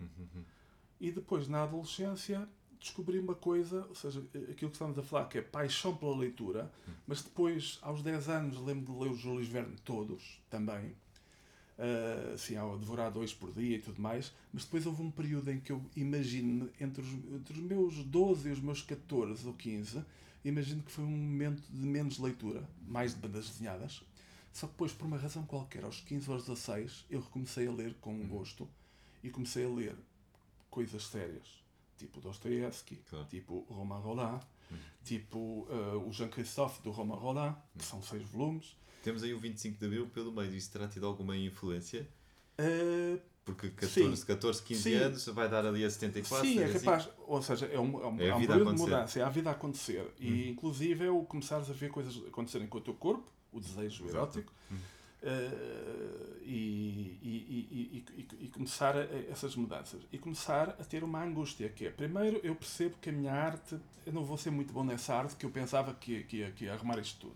E 0.99 1.11
depois, 1.11 1.47
na 1.47 1.63
adolescência, 1.63 2.47
descobri 2.79 3.19
uma 3.19 3.35
coisa, 3.35 3.85
ou 3.87 3.95
seja, 3.95 4.19
aquilo 4.19 4.71
que 4.71 4.75
estamos 4.75 4.97
a 4.97 5.03
falar, 5.03 5.25
que 5.25 5.37
é 5.37 5.41
paixão 5.41 5.95
pela 5.95 6.17
leitura, 6.17 6.71
mas 7.07 7.21
depois, 7.21 7.79
aos 7.81 8.01
10 8.01 8.29
anos, 8.29 8.57
lembro 8.61 8.93
de 8.93 8.99
ler 8.99 9.11
os 9.11 9.19
Júlio 9.19 9.45
Verne 9.45 9.75
todos, 9.83 10.41
também. 10.49 10.95
Ah, 11.83 12.33
assim, 12.35 12.55
ao 12.55 12.77
devorar 12.77 13.09
dois 13.11 13.33
por 13.33 13.51
dia 13.51 13.77
e 13.77 13.79
tudo 13.79 13.99
mais, 13.99 14.31
mas 14.53 14.63
depois 14.65 14.85
houve 14.85 15.01
um 15.01 15.09
período 15.09 15.49
em 15.49 15.59
que 15.59 15.71
eu 15.71 15.81
imagino, 15.95 16.69
entre 16.79 17.01
os, 17.01 17.09
entre 17.33 17.53
os 17.53 17.59
meus 17.59 17.95
12 18.03 18.49
e 18.49 18.51
os 18.51 18.59
meus 18.59 18.83
14 18.83 19.47
ou 19.47 19.53
15, 19.55 20.03
imagino 20.45 20.83
que 20.83 20.91
foi 20.91 21.03
um 21.03 21.09
momento 21.09 21.63
de 21.71 21.85
menos 21.87 22.19
leitura, 22.19 22.69
mais 22.87 23.15
de 23.15 23.19
bandas 23.19 23.47
desenhadas. 23.49 24.03
Só 24.53 24.67
que 24.67 24.73
depois, 24.73 24.91
por 24.93 25.05
uma 25.07 25.17
razão 25.17 25.43
qualquer, 25.43 25.83
aos 25.83 26.01
15 26.01 26.29
ou 26.29 26.35
aos 26.35 26.45
16, 26.45 27.05
eu 27.09 27.19
recomecei 27.21 27.65
a 27.67 27.71
ler 27.71 27.95
com 27.99 28.15
gosto 28.27 28.69
e 29.23 29.29
comecei 29.31 29.65
a 29.65 29.69
ler 29.69 29.95
coisas 30.69 31.03
sérias, 31.07 31.47
tipo 31.97 32.21
Dostoevsky, 32.21 32.97
Claro. 33.09 33.25
tipo 33.25 33.65
Romain 33.69 34.01
Rolland, 34.01 34.45
tipo 35.03 35.67
ah, 35.71 35.97
o 35.97 36.11
Jean-Christophe 36.13 36.81
do 36.83 36.91
Romain 36.91 37.17
Rolland, 37.17 37.55
que 37.77 37.83
são 37.83 38.03
seis 38.03 38.21
volumes. 38.23 38.75
Temos 39.03 39.23
aí 39.23 39.33
o 39.33 39.39
25 39.39 39.79
de 39.79 39.85
Abril 39.85 40.07
pelo 40.07 40.31
meio. 40.31 40.53
Isso 40.53 40.71
terá 40.71 40.87
tido 40.87 41.05
alguma 41.05 41.35
influência? 41.35 42.07
Ah, 42.57 43.17
Porque 43.43 43.69
14, 43.69 44.17
Sim. 44.17 44.25
14 44.27 44.61
15 44.63 44.81
Sim. 44.81 44.93
anos 44.95 45.25
vai 45.27 45.49
dar 45.49 45.65
ali 45.65 45.83
a 45.83 45.89
74. 45.89 46.47
Sim, 46.47 46.59
é 46.59 46.65
assim. 46.65 46.79
capaz. 46.79 47.09
Ou 47.27 47.41
seja, 47.41 47.65
é 47.65 47.79
um, 47.79 48.01
é 48.01 48.07
um, 48.07 48.19
É 48.19 48.27
é 48.27 48.35
um 48.35 48.39
período 48.45 48.73
de 48.75 48.79
mudança, 48.81 49.19
é 49.19 49.23
a 49.23 49.29
vida 49.29 49.49
a 49.49 49.53
acontecer. 49.53 50.05
E 50.19 50.49
inclusive 50.49 51.05
é 51.05 51.09
o 51.09 51.23
começares 51.23 51.69
a 51.69 51.73
ver 51.73 51.89
coisas 51.89 52.15
acontecerem 52.27 52.67
com 52.67 52.77
o 52.77 52.81
teu 52.81 52.93
corpo, 52.93 53.23
o 53.51 53.59
desejo 53.59 54.03
Exato. 54.05 54.15
erótico, 54.39 54.53
eh, 55.23 56.37
e, 56.43 57.17
e, 57.21 58.05
e, 58.17 58.25
e, 58.45 58.47
começar 58.49 58.95
a- 58.95 59.03
essas 59.29 59.55
mudanças. 59.55 60.01
E 60.11 60.17
começar 60.17 60.69
a 60.69 60.83
ter 60.83 61.03
uma 61.03 61.23
angústia, 61.23 61.69
que 61.69 61.85
é, 61.85 61.89
primeiro, 61.89 62.39
eu 62.43 62.55
percebo 62.55 62.95
que 63.01 63.09
a 63.09 63.13
minha 63.13 63.31
arte, 63.33 63.77
eu 64.05 64.13
não 64.13 64.23
vou 64.23 64.37
ser 64.37 64.49
muito 64.51 64.73
bom 64.73 64.83
nessa 64.83 65.15
arte, 65.15 65.35
que 65.35 65.45
eu 65.45 65.49
pensava 65.51 65.93
que, 65.93 66.23
que, 66.23 66.51
que 66.51 66.65
ia 66.65 66.73
arrumar 66.73 66.99
isto 66.99 67.19
tudo. 67.19 67.35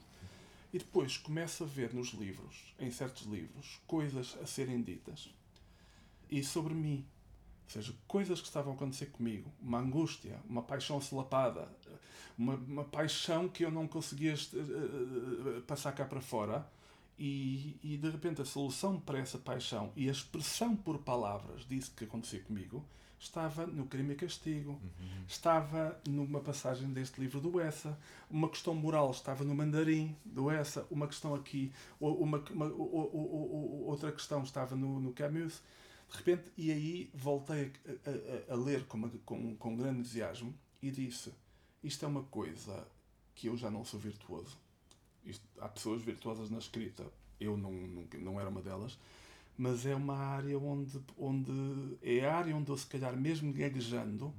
E 0.75 0.77
depois 0.77 1.15
começo 1.15 1.63
a 1.63 1.67
ver 1.67 1.93
nos 1.93 2.09
livros, 2.09 2.75
em 2.77 2.91
certos 2.91 3.25
livros, 3.27 3.79
coisas 3.87 4.37
a 4.43 4.45
serem 4.45 4.81
ditas. 4.81 5.33
E 6.29 6.43
sobre 6.43 6.73
mim. 6.73 7.05
Ou 7.63 7.69
seja, 7.69 7.95
coisas 8.05 8.41
que 8.41 8.47
estavam 8.47 8.73
a 8.73 8.75
acontecer 8.75 9.05
comigo, 9.05 9.49
uma 9.61 9.79
angústia, 9.79 10.37
uma 10.49 10.61
paixão 10.61 10.99
solapada, 10.99 11.73
uma, 12.37 12.55
uma 12.55 12.83
paixão 12.83 13.47
que 13.47 13.63
eu 13.63 13.71
não 13.71 13.87
conseguia 13.87 14.33
eh, 14.33 15.61
passar 15.65 15.93
cá 15.93 16.03
para 16.03 16.19
fora, 16.19 16.69
e, 17.17 17.79
e 17.81 17.95
de 17.95 18.09
repente 18.09 18.41
a 18.41 18.45
solução 18.45 18.99
para 18.99 19.17
essa 19.17 19.37
paixão 19.37 19.93
e 19.95 20.09
a 20.09 20.11
expressão 20.11 20.75
por 20.75 20.97
palavras 20.97 21.65
disso 21.65 21.93
que 21.95 22.03
acontecia 22.03 22.41
comigo 22.41 22.85
estava 23.25 23.65
no 23.65 23.85
Crime 23.87 24.13
e 24.13 24.15
Castigo, 24.15 24.79
estava 25.27 25.99
numa 26.07 26.39
passagem 26.39 26.87
deste 26.93 27.19
livro 27.19 27.41
do 27.41 27.59
Essa, 27.59 27.97
uma 28.29 28.47
questão 28.49 28.73
moral 28.75 29.09
estava 29.11 29.43
no 29.43 29.55
Mandarim 29.55 30.15
do 30.23 30.49
Essa, 30.51 30.85
uma 30.91 31.07
questão 31.07 31.33
aqui, 31.33 31.71
ou 31.99 32.21
uma, 32.21 32.37
uma- 32.51 32.65
ou- 32.67 32.95
ou- 32.95 33.11
ou- 33.13 33.51
ou- 33.51 33.83
outra 33.87 34.11
questão 34.11 34.43
estava 34.43 34.75
no, 34.75 34.99
no 34.99 35.11
Camus. 35.11 35.61
De 36.11 36.17
repente, 36.17 36.43
e 36.55 36.71
aí 36.71 37.09
voltei 37.15 37.71
a, 38.05 38.51
a- 38.51 38.53
a 38.53 38.55
ler 38.55 38.85
com, 38.85 39.09
com, 39.25 39.55
com 39.55 39.75
grande 39.75 39.99
entusiasmo 40.01 40.53
e 40.81 40.91
disse: 40.91 41.33
Isto 41.83 42.05
é 42.05 42.07
uma 42.07 42.23
coisa 42.23 42.87
que 43.33 43.47
eu 43.47 43.57
já 43.57 43.71
não 43.71 43.83
sou 43.83 43.99
virtuoso. 43.99 44.55
Isto- 45.25 45.43
há 45.59 45.67
pessoas 45.67 46.03
virtuosas 46.03 46.51
na 46.51 46.59
escrita, 46.59 47.03
eu 47.39 47.57
não, 47.57 47.71
nunca- 47.71 48.19
não 48.19 48.39
era 48.39 48.47
uma 48.49 48.61
delas, 48.61 48.97
mas 49.57 49.85
é 49.85 49.95
uma 49.95 50.15
área 50.17 50.57
onde, 50.59 50.99
onde 51.17 51.51
é 52.01 52.25
a 52.25 52.35
área 52.37 52.55
onde 52.55 52.69
eu, 52.69 52.77
se 52.77 52.85
calhar, 52.87 53.15
mesmo 53.15 53.51
gaguejando, 53.53 54.33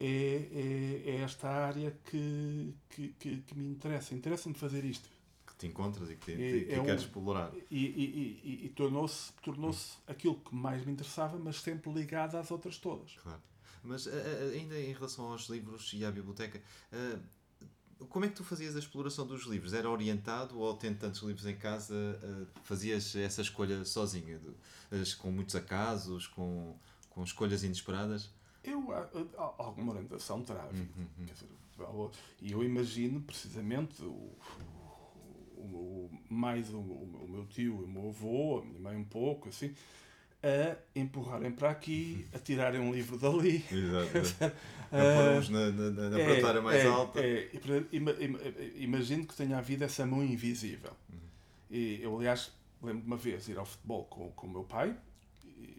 é, 0.00 0.06
é, 0.06 1.10
é 1.10 1.16
esta 1.22 1.48
área 1.48 1.96
que, 2.10 2.74
que, 2.90 3.08
que, 3.18 3.36
que 3.42 3.58
me 3.58 3.68
interessa. 3.70 4.14
Interessa-me 4.14 4.54
fazer 4.54 4.84
isto. 4.84 5.08
Que 5.46 5.54
te 5.56 5.66
encontras 5.66 6.10
e 6.10 6.16
que, 6.16 6.26
te, 6.26 6.32
É- 6.32 6.64
que 6.64 6.74
é 6.74 6.80
um- 6.80 6.84
queres 6.84 7.02
explorar. 7.02 7.52
E, 7.70 7.84
e, 7.86 8.40
e, 8.44 8.64
e- 8.66 8.68
tornou-se 8.70 9.32
tornou 9.34 9.74
aquilo 10.06 10.34
que 10.36 10.54
mais 10.54 10.84
me 10.84 10.92
interessava, 10.92 11.38
mas 11.38 11.60
sempre 11.60 11.92
ligado 11.92 12.36
às 12.36 12.50
outras 12.50 12.78
todas. 12.78 13.12
Claro. 13.22 13.40
Mas 13.82 14.06
a- 14.08 14.10
a- 14.10 14.50
ainda 14.54 14.78
em 14.80 14.92
relação 14.92 15.26
aos 15.30 15.48
livros 15.48 15.92
e 15.94 16.04
à 16.04 16.10
biblioteca, 16.10 16.60
ah, 16.92 17.18
como 18.08 18.24
é 18.24 18.28
que 18.28 18.34
tu 18.34 18.44
fazias 18.44 18.74
a 18.76 18.78
exploração 18.78 19.26
dos 19.26 19.44
livros? 19.44 19.72
Era 19.72 19.88
orientado 19.90 20.58
ou 20.58 20.74
tendo 20.74 20.98
tantos 20.98 21.22
livros 21.22 21.46
em 21.46 21.56
casa, 21.56 21.94
ah, 22.22 22.46
fazias 22.62 23.14
essa 23.16 23.40
escolha 23.42 23.84
as- 24.90 25.14
com 25.14 25.30
muitos 25.30 25.54
acasos, 25.56 26.26
com, 26.26 26.76
com 27.10 27.22
escolhas 27.24 27.62
inesperadas? 27.64 28.30
Eu, 28.62 28.82
alguma 29.58 29.92
orientação 29.92 30.42
terá. 30.42 30.64
Uhum, 30.72 31.06
Quer 31.26 31.32
dizer, 31.34 31.48
e 32.40 32.52
eu 32.52 32.62
imagino 32.64 33.20
precisamente 33.20 34.02
o, 34.02 34.30
o- 35.56 35.60
o- 35.60 36.10
mais 36.30 36.72
o, 36.72 36.78
o 36.78 37.26
meu 37.28 37.46
tio, 37.46 37.84
o 37.84 37.88
meu 37.88 38.08
avô, 38.08 38.60
a 38.60 38.64
minha 38.64 38.80
mãe 38.80 38.96
um 38.96 39.04
pouco, 39.04 39.48
assim, 39.48 39.74
a 40.44 40.76
empurrarem 40.94 41.50
para 41.50 41.70
aqui, 41.70 42.26
a 42.34 42.38
tirarem 42.38 42.80
um 42.80 42.92
livro 42.92 43.16
dali. 43.18 43.64
Exato. 43.72 44.54
a 44.92 45.16
pôr-nos 45.16 45.48
na, 45.48 45.70
na, 45.70 46.10
na, 46.10 46.20
É, 46.20 46.24
prateleira 46.24 46.62
mais 46.62 46.84
é, 46.84 46.86
alta. 46.86 47.20
é. 47.20 47.48
Imagino 48.76 49.26
que 49.26 49.34
tenha 49.34 49.56
havido 49.56 49.84
essa 49.84 50.04
mão 50.04 50.22
invisível. 50.22 50.92
Uhum. 51.10 51.18
E 51.70 52.00
eu, 52.02 52.16
aliás, 52.16 52.52
lembro 52.82 53.00
de 53.00 53.06
uma 53.06 53.16
vez 53.16 53.48
ir 53.48 53.58
ao 53.58 53.64
futebol 53.64 54.04
com, 54.04 54.30
com 54.32 54.46
o 54.46 54.50
meu 54.50 54.64
pai 54.64 54.94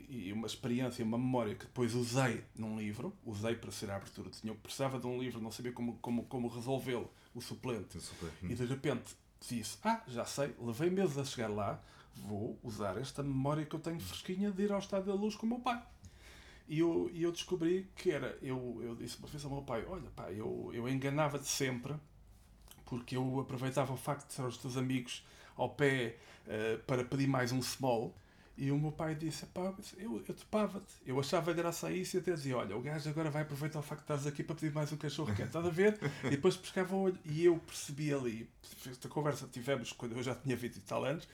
e, 0.10 0.30
e 0.30 0.34
uma 0.34 0.48
experiência, 0.48 1.06
uma 1.06 1.18
memória 1.18 1.54
que 1.56 1.66
depois 1.66 1.94
usei 1.94 2.44
num 2.56 2.78
livro, 2.78 3.14
usei 3.24 3.56
para 3.56 3.72
ser 3.72 3.92
a 3.92 3.96
abertura. 3.98 4.30
Tinha, 4.32 4.54
precisava 4.56 5.00
de 5.00 5.06
um 5.06 5.20
livro, 5.20 5.40
não 5.40 5.52
sabia 5.52 5.72
como, 5.72 5.94
como, 6.02 6.24
como 6.24 6.48
resolvê-lo, 6.48 7.10
o 7.34 7.42
suplente. 7.42 8.00
Super. 8.00 8.32
E 8.44 8.56
de 8.56 8.66
repente 8.66 9.16
disse: 9.48 9.78
Ah, 9.84 10.02
já 10.08 10.26
sei, 10.26 10.54
levei 10.60 10.90
meses 10.90 11.18
a 11.18 11.24
chegar 11.24 11.50
lá, 11.50 11.82
vou 12.16 12.60
usar 12.64 12.98
esta 12.98 13.22
memória 13.22 13.66
que 13.66 13.76
eu 13.76 13.80
tenho 13.80 14.00
fresquinha 14.00 14.52
de 14.52 14.64
ir 14.64 14.72
ao 14.72 14.80
Estádio 14.80 15.08
da 15.08 15.14
Luz 15.14 15.36
com 15.36 15.46
o 15.46 15.50
meu 15.50 15.60
pai. 15.60 15.82
E 16.68 16.80
eu, 16.80 17.12
eu 17.14 17.32
descobri 17.32 17.88
que 17.96 18.12
era. 18.12 18.38
Eu, 18.42 18.80
eu 18.82 18.96
disse 18.96 19.18
uma 19.20 19.28
vez 19.28 19.44
ao 19.46 19.52
meu 19.52 19.62
pai: 19.62 19.86
Olha, 19.88 20.10
pá, 20.16 20.32
eu, 20.32 20.72
eu 20.74 20.90
enganava-te 20.90 21.48
sempre, 21.48 21.94
porque 22.86 23.16
eu 23.16 23.40
aproveitava 23.40 23.94
o 23.94 23.98
facto 23.98 24.28
de 24.28 24.34
ser 24.34 24.44
os 24.44 24.58
teus 24.58 24.76
amigos 24.76 25.26
ao 25.56 25.70
pé 25.70 26.18
eh, 26.48 26.78
para 26.88 27.04
pedir 27.04 27.28
mais 27.28 27.52
um 27.52 27.62
small. 27.62 28.16
E 28.58 28.72
o 28.72 28.80
meu 28.80 28.92
pai 28.92 29.14
disse: 29.16 29.46
pá, 29.48 29.74
eu, 29.98 30.24
eu 30.28 30.34
topava-te. 30.34 30.94
Eu 31.06 31.20
achava 31.20 31.52
graça 31.54 31.88
a 31.88 31.92
isso 31.92 32.16
e 32.16 32.20
até 32.20 32.34
dizia: 32.34 32.58
Olha, 32.58 32.76
o 32.76 32.82
gajo 32.82 33.10
agora 33.10 33.30
vai 33.30 33.42
aproveitar 33.42 33.80
o 33.80 33.84
facto 33.84 34.00
de 34.00 34.14
estás 34.14 34.26
aqui 34.26 34.44
para 34.44 34.56
pedir 34.56 34.74
mais 34.74 34.92
um 34.92 34.98
cachorro 34.98 35.36
quente. 35.36 35.48
Estás 35.48 35.66
a 35.66 35.70
ver? 35.70 36.00
E 36.24 36.30
depois 36.30 36.56
pescava 36.56 36.96
o 36.96 37.02
olho. 37.02 37.20
E 37.26 37.46
eu 37.46 37.60
percebi 37.60 38.14
ali, 38.14 38.50
esta 38.90 39.10
conversa 39.10 39.48
tivemos 39.52 39.92
quando 39.92 40.16
eu 40.16 40.24
já 40.24 40.34
tinha 40.34 40.56
20 40.56 40.78
e 40.78 40.80
tal 40.80 41.04
anos, 41.04 41.28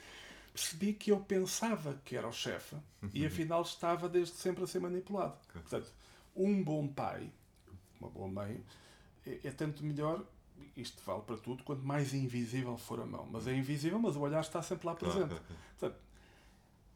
percebi 0.53 0.93
que 0.93 1.11
eu 1.11 1.19
pensava 1.19 1.99
que 2.05 2.15
era 2.15 2.27
o 2.27 2.31
chefe 2.33 2.75
e 3.13 3.25
afinal 3.25 3.61
estava 3.61 4.07
desde 4.09 4.35
sempre 4.35 4.63
a 4.63 4.67
ser 4.67 4.79
manipulado. 4.79 5.35
Portanto, 5.53 5.91
um 6.35 6.63
bom 6.63 6.87
pai, 6.87 7.31
uma 7.99 8.09
boa 8.09 8.27
mãe, 8.27 8.63
é, 9.25 9.39
é 9.45 9.51
tanto 9.51 9.83
melhor. 9.85 10.23
Isto 10.77 11.01
vale 11.05 11.21
para 11.23 11.37
tudo, 11.37 11.63
quanto 11.63 11.83
mais 11.83 12.13
invisível 12.13 12.77
for 12.77 12.99
a 13.01 13.05
mão. 13.05 13.27
Mas 13.31 13.47
é 13.47 13.53
invisível, 13.55 13.97
mas 13.99 14.15
o 14.15 14.19
olhar 14.21 14.41
está 14.41 14.61
sempre 14.61 14.85
lá 14.87 14.95
presente. 14.95 15.35
Portanto, 15.79 15.99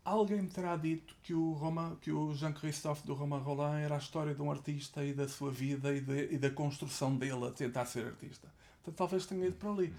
alguém 0.04 0.42
me 0.42 0.50
terá 0.50 0.76
dito 0.78 1.16
que 1.24 1.34
o, 1.34 1.54
Romain, 1.54 1.96
que 1.98 2.12
o 2.12 2.34
Jean-Christophe 2.34 3.06
do 3.06 3.14
Romain 3.14 3.42
Roland 3.42 3.80
era 3.80 3.96
a 3.96 3.98
história 3.98 4.36
de 4.36 4.42
um 4.42 4.52
artista 4.52 5.04
e 5.04 5.14
da 5.14 5.28
sua 5.28 5.52
vida 5.52 5.94
e, 5.94 6.02
de- 6.02 6.34
e 6.34 6.38
da 6.38 6.50
construção 6.52 7.16
dele 7.18 7.48
a 7.48 7.52
tentar 7.52 7.86
ser 7.86 8.06
artista. 8.06 8.48
Portanto, 8.84 8.98
talvez 8.98 9.26
tenha 9.26 9.48
ido 9.48 9.56
para 9.58 9.72
ali. 9.72 9.94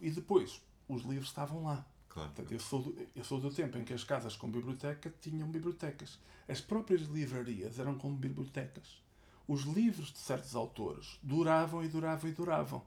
E 0.00 0.10
depois, 0.10 0.60
os 0.88 1.02
livros 1.02 1.28
estavam 1.28 1.64
lá. 1.64 1.84
Claro. 2.16 2.30
Portanto, 2.30 2.52
eu 2.52 2.58
sou, 2.58 2.82
do, 2.82 2.96
eu 3.14 3.22
sou 3.24 3.38
do 3.38 3.50
tempo 3.50 3.76
em 3.76 3.84
que 3.84 3.92
as 3.92 4.02
casas 4.02 4.34
com 4.36 4.50
biblioteca 4.50 5.12
tinham 5.20 5.46
bibliotecas. 5.48 6.18
As 6.48 6.60
próprias 6.62 7.02
livrarias 7.02 7.78
eram 7.78 7.94
como 7.98 8.16
bibliotecas. 8.16 9.02
Os 9.46 9.62
livros 9.64 10.10
de 10.12 10.18
certos 10.18 10.56
autores 10.56 11.18
duravam 11.22 11.84
e 11.84 11.88
duravam 11.88 12.30
e 12.30 12.32
duravam. 12.32 12.82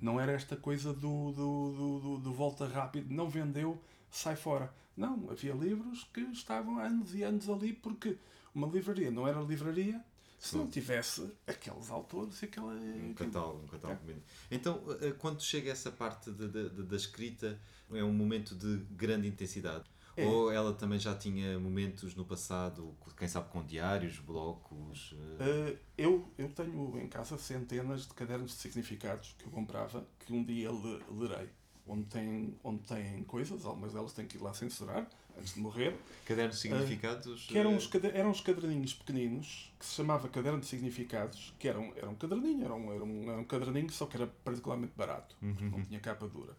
Não 0.00 0.20
era 0.20 0.32
esta 0.32 0.54
coisa 0.54 0.92
do, 0.92 1.32
do, 1.32 1.72
do, 1.72 2.00
do- 2.00 2.18
do 2.18 2.32
volta 2.32 2.68
rápido, 2.68 3.10
não 3.12 3.28
vendeu, 3.28 3.80
sai 4.10 4.36
fora. 4.36 4.72
Não, 4.96 5.28
havia 5.30 5.54
livros 5.54 6.04
que 6.12 6.20
estavam 6.20 6.78
anos 6.78 7.14
e 7.14 7.22
anos 7.22 7.48
ali 7.48 7.72
porque 7.72 8.16
uma 8.54 8.66
livraria 8.68 9.10
não 9.10 9.26
era 9.26 9.40
livraria 9.40 10.04
se 10.44 10.56
não 10.56 10.68
tivesse 10.68 11.30
aqueles 11.46 11.90
autores 11.90 12.40
e 12.42 12.44
aquela. 12.44 12.72
Um 12.74 13.14
catálogo, 13.14 13.64
um 13.64 13.66
catálogo. 13.66 14.02
Então, 14.50 14.82
eh, 15.00 15.12
quando 15.18 15.40
chega 15.42 15.70
essa 15.70 15.90
parte 15.90 16.30
de- 16.30 16.48
de- 16.48 16.70
de- 16.70 16.82
da 16.82 16.96
escrita, 16.96 17.58
é 17.92 18.02
um 18.04 18.12
momento 18.12 18.54
de 18.54 18.76
grande 18.90 19.26
intensidade? 19.28 19.84
É. 20.16 20.24
Ou 20.26 20.52
ela 20.52 20.72
também 20.72 20.98
já 20.98 21.12
tinha 21.16 21.58
momentos 21.58 22.14
no 22.14 22.24
passado, 22.24 22.94
quem 23.16 23.26
sabe 23.26 23.48
com 23.50 23.64
diários, 23.64 24.18
blocos? 24.20 25.12
eh, 25.40 25.70
Uh, 25.72 25.78
eu, 25.98 26.28
eu 26.38 26.48
tenho 26.50 26.98
em 27.00 27.08
casa 27.08 27.36
centenas 27.36 28.06
de 28.06 28.14
cadernos 28.14 28.52
de 28.52 28.56
significados 28.58 29.34
que 29.38 29.44
eu 29.46 29.50
comprava, 29.50 30.06
que 30.20 30.32
um 30.32 30.44
dia 30.44 30.70
le, 30.70 31.02
lerei. 31.10 31.48
Onde 31.86 32.04
tem, 32.06 32.56
onde 32.62 32.82
tem 32.84 33.24
coisas, 33.24 33.64
algumas 33.64 33.92
delas 33.92 34.12
têm 34.12 34.26
que 34.26 34.36
ir 34.36 34.40
lá 34.40 34.54
censurar 34.54 35.06
antes 35.38 35.54
de 35.54 35.60
morrer. 35.60 35.94
cadernos 36.24 36.56
de 36.56 36.62
significados? 36.62 37.46
Que 37.46 37.58
eram 37.58 37.72
eh, 37.72 37.76
uns, 37.76 37.86
cade- 37.86 38.10
eram 38.14 38.30
uns 38.30 38.40
caderninhos 38.40 38.94
pequeninos 38.94 39.72
que 39.78 39.84
se 39.86 39.94
chamava 39.94 40.28
caderno 40.28 40.60
de 40.60 40.66
significados, 40.66 41.52
que 41.58 41.68
eram, 41.68 41.92
era 41.96 42.08
um 42.08 42.14
caderninho, 42.14 42.64
era 42.64 42.74
um, 42.74 42.92
era, 42.94 43.04
um, 43.04 43.30
era 43.30 43.40
um 43.40 43.44
caderninho, 43.44 43.90
só 43.90 44.06
que 44.06 44.16
era 44.16 44.26
particularmente 44.42 44.92
barato, 44.96 45.36
porque 45.40 45.64
não 45.64 45.82
tinha 45.84 46.00
capa 46.00 46.26
dura. 46.28 46.56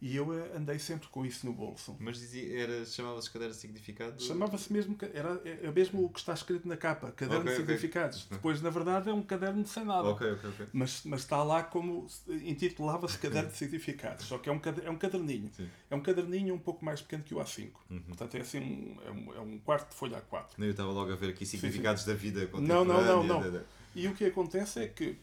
E 0.00 0.16
eu 0.16 0.32
eh, 0.38 0.52
andei 0.56 0.78
sempre 0.78 1.08
com 1.08 1.24
isso 1.24 1.46
no 1.46 1.52
bolso. 1.52 1.96
Mas 1.98 2.18
dizia, 2.18 2.60
era, 2.60 2.84
chamava-se 2.84 3.30
cadernos 3.30 3.56
de 3.56 3.62
significados? 3.62 4.26
Chamava-se 4.26 4.72
mesmo, 4.72 4.96
era, 5.14 5.40
é, 5.44 5.70
mesmo 5.70 6.04
o 6.04 6.08
que 6.10 6.18
está 6.18 6.34
escrito 6.34 6.68
na 6.68 6.76
capa, 6.76 7.10
caderno 7.12 7.42
Ok, 7.42 7.52
de 7.52 7.56
significados. 7.58 8.26
Depois, 8.30 8.60
na 8.60 8.70
verdade, 8.70 9.08
é 9.08 9.12
um 9.12 9.22
caderno 9.22 9.66
sem 9.66 9.84
nada. 9.84 10.08
Ok, 10.08 10.32
ok, 10.32 10.50
ok. 10.50 10.66
Mas, 10.72 11.02
mas 11.04 11.20
está 11.20 11.42
lá 11.42 11.62
como 11.62 12.06
intitulava-se 12.28 13.18
caderno 13.18 13.50
de 13.50 13.56
significados, 13.58 14.26
só 14.26 14.38
que 14.38 14.48
é 14.48 14.52
um, 14.52 14.60
é 14.84 14.90
um 14.90 14.96
caderninho. 14.96 15.50
Sim. 15.56 15.68
É 15.90 15.94
um 15.94 16.00
caderninho 16.00 16.54
um 16.54 16.58
pouco 16.58 16.84
mais 16.84 17.00
pequeno 17.00 17.22
que 17.22 17.34
o 17.34 17.38
A5. 17.38 17.70
Uhum. 17.90 18.00
Portanto, 18.02 18.34
é 18.36 18.40
assim 18.40 18.58
um, 18.60 18.98
é, 19.06 19.10
um, 19.10 19.34
é 19.36 19.40
um 19.40 19.58
quarto 19.58 19.90
de 19.90 19.94
folha 19.94 20.22
A4. 20.30 20.46
Eu 20.58 20.70
estava 20.70 20.90
logo 20.90 21.12
a 21.12 21.16
ver 21.16 21.30
aqui 21.30 21.46
significados 21.46 22.04
da 22.04 22.14
vida 22.14 22.48
Não, 22.54 22.84
não, 22.84 23.02
não, 23.02 23.24
não. 23.24 23.64
E 23.94 24.08
o 24.08 24.14
que 24.14 24.24
acontece 24.24 24.80
é 24.80 24.88
que 24.88 25.16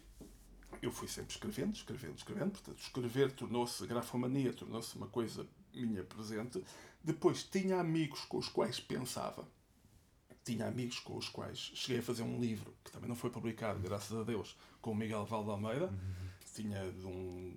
eu 0.81 0.91
fui 0.91 1.07
sempre 1.07 1.31
escrevendo, 1.33 1.75
escrevendo, 1.75 2.17
escrevendo. 2.17 2.51
Portanto, 2.51 2.79
escrever 2.79 3.31
tornou-se, 3.31 3.85
grafomania 3.85 4.53
tornou-se 4.53 4.95
uma 4.95 5.07
coisa 5.07 5.45
minha 5.73 6.03
presente. 6.03 6.63
Depois, 7.03 7.43
tinha 7.43 7.79
amigos 7.79 8.21
com 8.25 8.37
os 8.37 8.47
quais 8.49 8.79
pensava. 8.79 9.47
Tinha 10.43 10.67
amigos 10.67 10.99
com 10.99 11.15
os 11.17 11.29
quais 11.29 11.57
cheguei 11.75 11.99
a 11.99 12.03
fazer 12.03 12.23
um 12.23 12.39
livro, 12.39 12.73
que 12.83 12.91
também 12.91 13.07
não 13.07 13.15
foi 13.15 13.29
publicado, 13.29 13.79
graças 13.79 14.17
a 14.17 14.23
Deus, 14.23 14.57
com 14.81 14.91
o 14.91 14.95
Miguel 14.95 15.23
Valde 15.25 15.49
Almeida. 15.51 15.93
Tinha 16.53 16.91
de 16.91 17.05
um, 17.05 17.55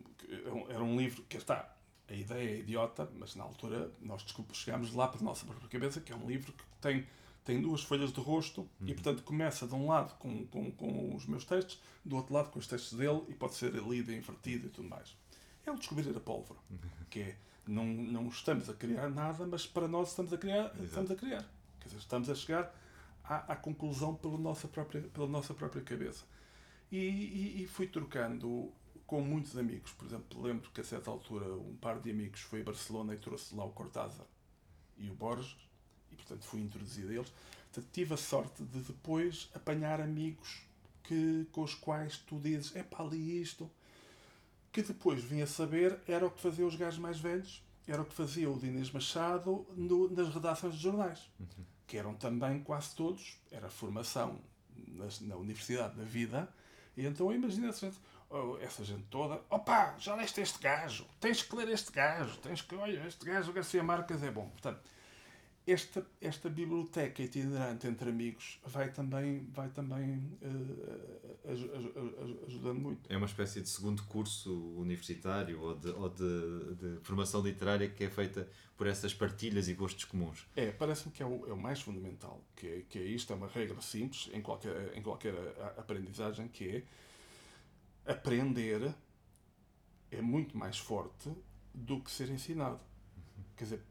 era 0.68 0.82
um- 0.82 0.96
livro 0.96 1.24
que 1.28 1.36
está. 1.36 1.74
A 2.06 2.12
ideia 2.12 2.56
é 2.56 2.58
idiota, 2.60 3.10
mas 3.18 3.34
na 3.34 3.42
altura 3.44 3.90
nós, 4.00 4.22
desculpa, 4.22 4.52
chegámos 4.54 4.92
lá 4.94 5.08
para 5.08 5.20
a 5.20 5.24
nossa 5.24 5.46
própria 5.46 5.68
cabeça, 5.68 6.00
que 6.00 6.12
é 6.12 6.16
um 6.16 6.26
livro 6.26 6.52
que 6.52 6.64
tem, 6.80 7.06
tem 7.44 7.60
duas 7.60 7.82
folhas 7.82 8.10
de 8.10 8.20
rosto 8.20 8.68
e, 8.80 8.94
portanto, 8.94 9.22
começa 9.22 9.66
de 9.66 9.74
um 9.74 9.86
lado 9.86 10.14
com, 10.18 10.46
com, 10.46 10.72
com 10.72 11.14
os 11.14 11.26
meus 11.26 11.44
textos, 11.44 11.80
do 12.04 12.16
outro 12.16 12.32
lado 12.32 12.50
com 12.50 12.58
os 12.58 12.66
textos 12.66 12.98
dele 12.98 13.22
e 13.28 13.34
pode 13.34 13.54
ser 13.54 13.72
lido, 13.74 14.12
invertido 14.12 14.66
e 14.66 14.70
tudo 14.70 14.88
mais. 14.88 15.14
É 15.66 15.70
o 15.70 15.76
descobrir 15.76 16.08
a 16.16 16.20
pólvora, 16.20 16.58
que 17.10 17.20
é, 17.20 17.36
não, 17.66 17.84
não 17.84 18.28
estamos 18.28 18.70
a 18.70 18.74
criar 18.74 19.10
nada, 19.10 19.46
mas 19.46 19.66
para 19.66 19.86
nós 19.86 20.08
estamos 20.08 20.32
a 20.32 20.38
criar, 20.38 20.74
estamos 20.82 21.10
a 21.10 21.14
criar. 21.14 21.44
Quer 21.80 21.88
dizer, 21.88 21.98
estamos 21.98 22.30
a 22.30 22.34
chegar 22.34 22.74
à, 23.22 23.52
à 23.52 23.56
conclusão 23.56 24.14
pela 24.14 24.38
nossa 24.38 24.66
própria, 24.66 25.02
pela 25.02 25.26
nossa 25.26 25.52
própria 25.52 25.82
cabeça. 25.82 26.24
E, 26.90 26.98
e, 26.98 27.62
e 27.62 27.66
fui 27.66 27.86
trocando 27.86 28.72
com 29.06 29.20
muitos 29.20 29.56
amigos. 29.58 29.92
Por 29.92 30.06
exemplo, 30.06 30.42
lembro 30.42 30.70
que 30.70 30.80
a 30.80 30.84
certa 30.84 31.10
altura 31.10 31.46
um 31.54 31.76
par 31.76 32.00
de 32.00 32.10
amigos 32.10 32.40
foi 32.40 32.62
a 32.62 32.64
Barcelona 32.64 33.14
e 33.14 33.18
trouxe 33.18 33.54
lá 33.54 33.64
o 33.64 33.70
Cortázar 33.70 34.26
e 34.96 35.10
o 35.10 35.14
Borges, 35.14 35.56
e 36.14 36.16
portanto 36.16 36.44
fui 36.44 36.60
introduzido 36.60 37.10
a 37.10 37.14
eles. 37.14 37.32
Portanto, 37.72 37.90
tive 37.92 38.14
a 38.14 38.16
sorte 38.16 38.62
de 38.62 38.78
depois 38.80 39.50
apanhar 39.54 40.00
amigos 40.00 40.62
que, 41.02 41.46
com 41.52 41.62
os 41.62 41.74
quais 41.74 42.16
tu 42.18 42.38
dizes: 42.38 42.74
é 42.76 42.82
pá, 42.82 43.02
li 43.02 43.40
isto. 43.42 43.70
Que 44.72 44.82
depois 44.82 45.22
vim 45.22 45.40
a 45.42 45.46
saber 45.46 46.00
era 46.08 46.26
o 46.26 46.30
que 46.30 46.40
fazia 46.40 46.66
os 46.66 46.74
gajos 46.74 46.98
mais 46.98 47.18
velhos, 47.20 47.62
era 47.86 48.02
o 48.02 48.04
que 48.04 48.14
fazia 48.14 48.50
o 48.50 48.58
Dinis 48.58 48.90
Machado 48.90 49.64
no- 49.76 50.08
nas 50.10 50.32
redações 50.34 50.74
de 50.74 50.80
jornais, 50.82 51.20
que 51.86 51.96
eram 51.96 52.14
também 52.14 52.60
quase 52.60 52.94
todos, 52.94 53.38
era 53.52 53.68
formação 53.68 54.40
nas- 54.88 55.20
na 55.20 55.36
Universidade 55.36 55.94
da 55.96 56.02
Vida, 56.04 56.48
e 56.96 57.06
então 57.06 57.32
imagina 57.32 57.68
essa 57.68 57.86
gente, 57.86 58.00
oh, 58.30 58.56
essa 58.60 58.84
gente 58.84 59.04
toda, 59.10 59.40
opa, 59.48 59.94
já 59.98 60.14
leste 60.16 60.40
este 60.40 60.58
gajo, 60.58 61.06
tens 61.20 61.42
que 61.42 61.54
ler 61.54 61.68
este 61.68 61.92
gajo, 61.92 62.36
tens 62.38 62.60
que, 62.62 62.74
olha, 62.74 63.06
este 63.06 63.24
gajo, 63.24 63.50
o 63.50 63.54
Garcia 63.54 63.82
Marques 63.82 64.22
é 64.24 64.30
bom. 64.30 64.48
Portanto, 64.48 64.80
esta, 65.66 66.06
esta 66.20 66.50
biblioteca 66.50 67.22
itinerante 67.22 67.86
entre 67.86 68.10
amigos 68.10 68.60
vai 68.66 68.92
também, 68.92 69.46
vai 69.50 69.68
também 69.70 70.30
eh, 70.42 71.50
aj- 71.50 71.70
aj- 71.70 71.96
aj- 71.96 72.44
ajudando 72.46 72.80
muito. 72.80 73.10
É 73.10 73.16
uma 73.16 73.26
espécie 73.26 73.62
de 73.62 73.68
segundo 73.68 74.02
curso 74.04 74.52
universitário 74.76 75.58
ou, 75.60 75.74
de, 75.74 75.88
ou 75.88 76.08
de, 76.10 76.74
de 76.74 77.00
formação 77.02 77.40
literária 77.40 77.88
que 77.88 78.04
é 78.04 78.10
feita 78.10 78.46
por 78.76 78.86
essas 78.86 79.14
partilhas 79.14 79.66
e 79.68 79.74
gostos 79.74 80.04
comuns. 80.04 80.46
É, 80.54 80.70
parece-me 80.70 81.12
que 81.12 81.22
é 81.22 81.26
o, 81.26 81.46
é 81.48 81.52
o 81.52 81.56
mais 81.56 81.80
fundamental, 81.80 82.44
que 82.54 82.66
é, 82.66 82.82
que 82.88 82.98
é 82.98 83.02
isto, 83.02 83.32
é 83.32 83.36
uma 83.36 83.48
regra 83.48 83.80
simples 83.80 84.28
em 84.34 84.42
qualquer, 84.42 84.92
em 84.94 85.02
qualquer 85.02 85.34
aprendizagem, 85.78 86.46
que 86.48 86.68
é 86.68 88.12
aprender 88.12 88.94
é 90.10 90.20
muito 90.20 90.56
mais 90.56 90.78
forte 90.78 91.30
do 91.72 92.00
que 92.00 92.10
ser 92.10 92.28
ensinado. 92.30 92.80
Quer 93.56 93.64
dizer, 93.64 93.82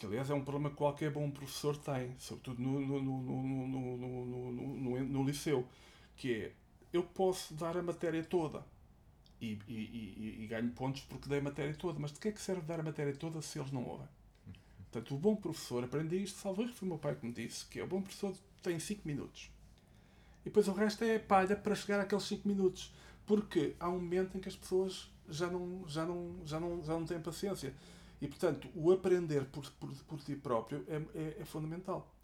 que 0.00 0.06
aliás 0.06 0.30
é 0.30 0.34
um 0.34 0.42
problema 0.42 0.70
que 0.70 0.76
qualquer 0.76 1.10
bom 1.10 1.30
professor 1.30 1.76
tem, 1.76 2.14
sobretudo 2.18 2.62
no, 2.62 2.80
no, 2.80 3.02
no, 3.02 5.04
no, 5.04 5.24
liceu, 5.24 5.68
que 6.16 6.32
é 6.32 6.52
eu 6.90 7.02
posso 7.02 7.52
dar 7.52 7.76
a 7.76 7.82
matéria 7.82 8.24
toda 8.24 8.64
e, 9.40 9.58
e, 9.68 10.46
ganho 10.48 10.70
pontos 10.70 11.02
porque 11.02 11.28
dei 11.28 11.38
a 11.38 11.42
matéria 11.42 11.74
toda, 11.74 12.00
mas 12.00 12.12
de 12.12 12.18
que 12.18 12.28
é 12.28 12.32
que 12.32 12.40
serve 12.40 12.62
dar 12.62 12.80
a 12.80 12.82
matéria 12.82 13.14
toda 13.14 13.42
se 13.42 13.58
eles 13.58 13.70
não 13.70 13.84
ouvem? 13.84 14.08
Portanto, 14.90 15.14
o 15.14 15.18
bom 15.18 15.36
professor, 15.36 15.84
aprendi 15.84 16.22
isto, 16.22 16.38
salvo 16.38 16.66
foi 16.68 16.86
o 16.86 16.88
meu 16.88 16.98
pai 16.98 17.14
que 17.14 17.24
me 17.24 17.32
disse, 17.32 17.66
que 17.66 17.78
é 17.78 17.84
o 17.84 17.86
bom 17.86 18.00
professor 18.00 18.34
tem 18.62 18.80
5 18.80 19.06
minutos. 19.06 19.50
E 20.40 20.44
depois 20.44 20.66
o 20.66 20.72
resto 20.72 21.04
é 21.04 21.18
palha 21.18 21.54
para 21.54 21.74
chegar 21.74 22.00
àqueles 22.00 22.24
5 22.24 22.48
minutos, 22.48 22.92
porque 23.26 23.76
há 23.78 23.88
um 23.88 24.00
momento 24.00 24.36
em 24.36 24.40
que 24.40 24.48
as 24.48 24.56
pessoas 24.56 25.10
já 25.28 25.48
não, 25.48 25.84
já 25.86 26.06
não, 26.06 26.36
já 26.44 26.58
não, 26.58 26.82
já 26.82 26.94
não 26.94 27.04
têm 27.04 27.20
paciência 27.20 27.74
e, 28.20 28.28
portanto, 28.28 28.68
o 28.74 28.92
aprender 28.92 29.46
por, 29.46 29.68
por, 29.72 29.90
por 30.04 30.20
ti 30.20 30.36
próprio 30.36 30.84
é, 30.88 30.96
é, 31.18 31.36
é 31.40 31.44
fundamental. 31.44 32.14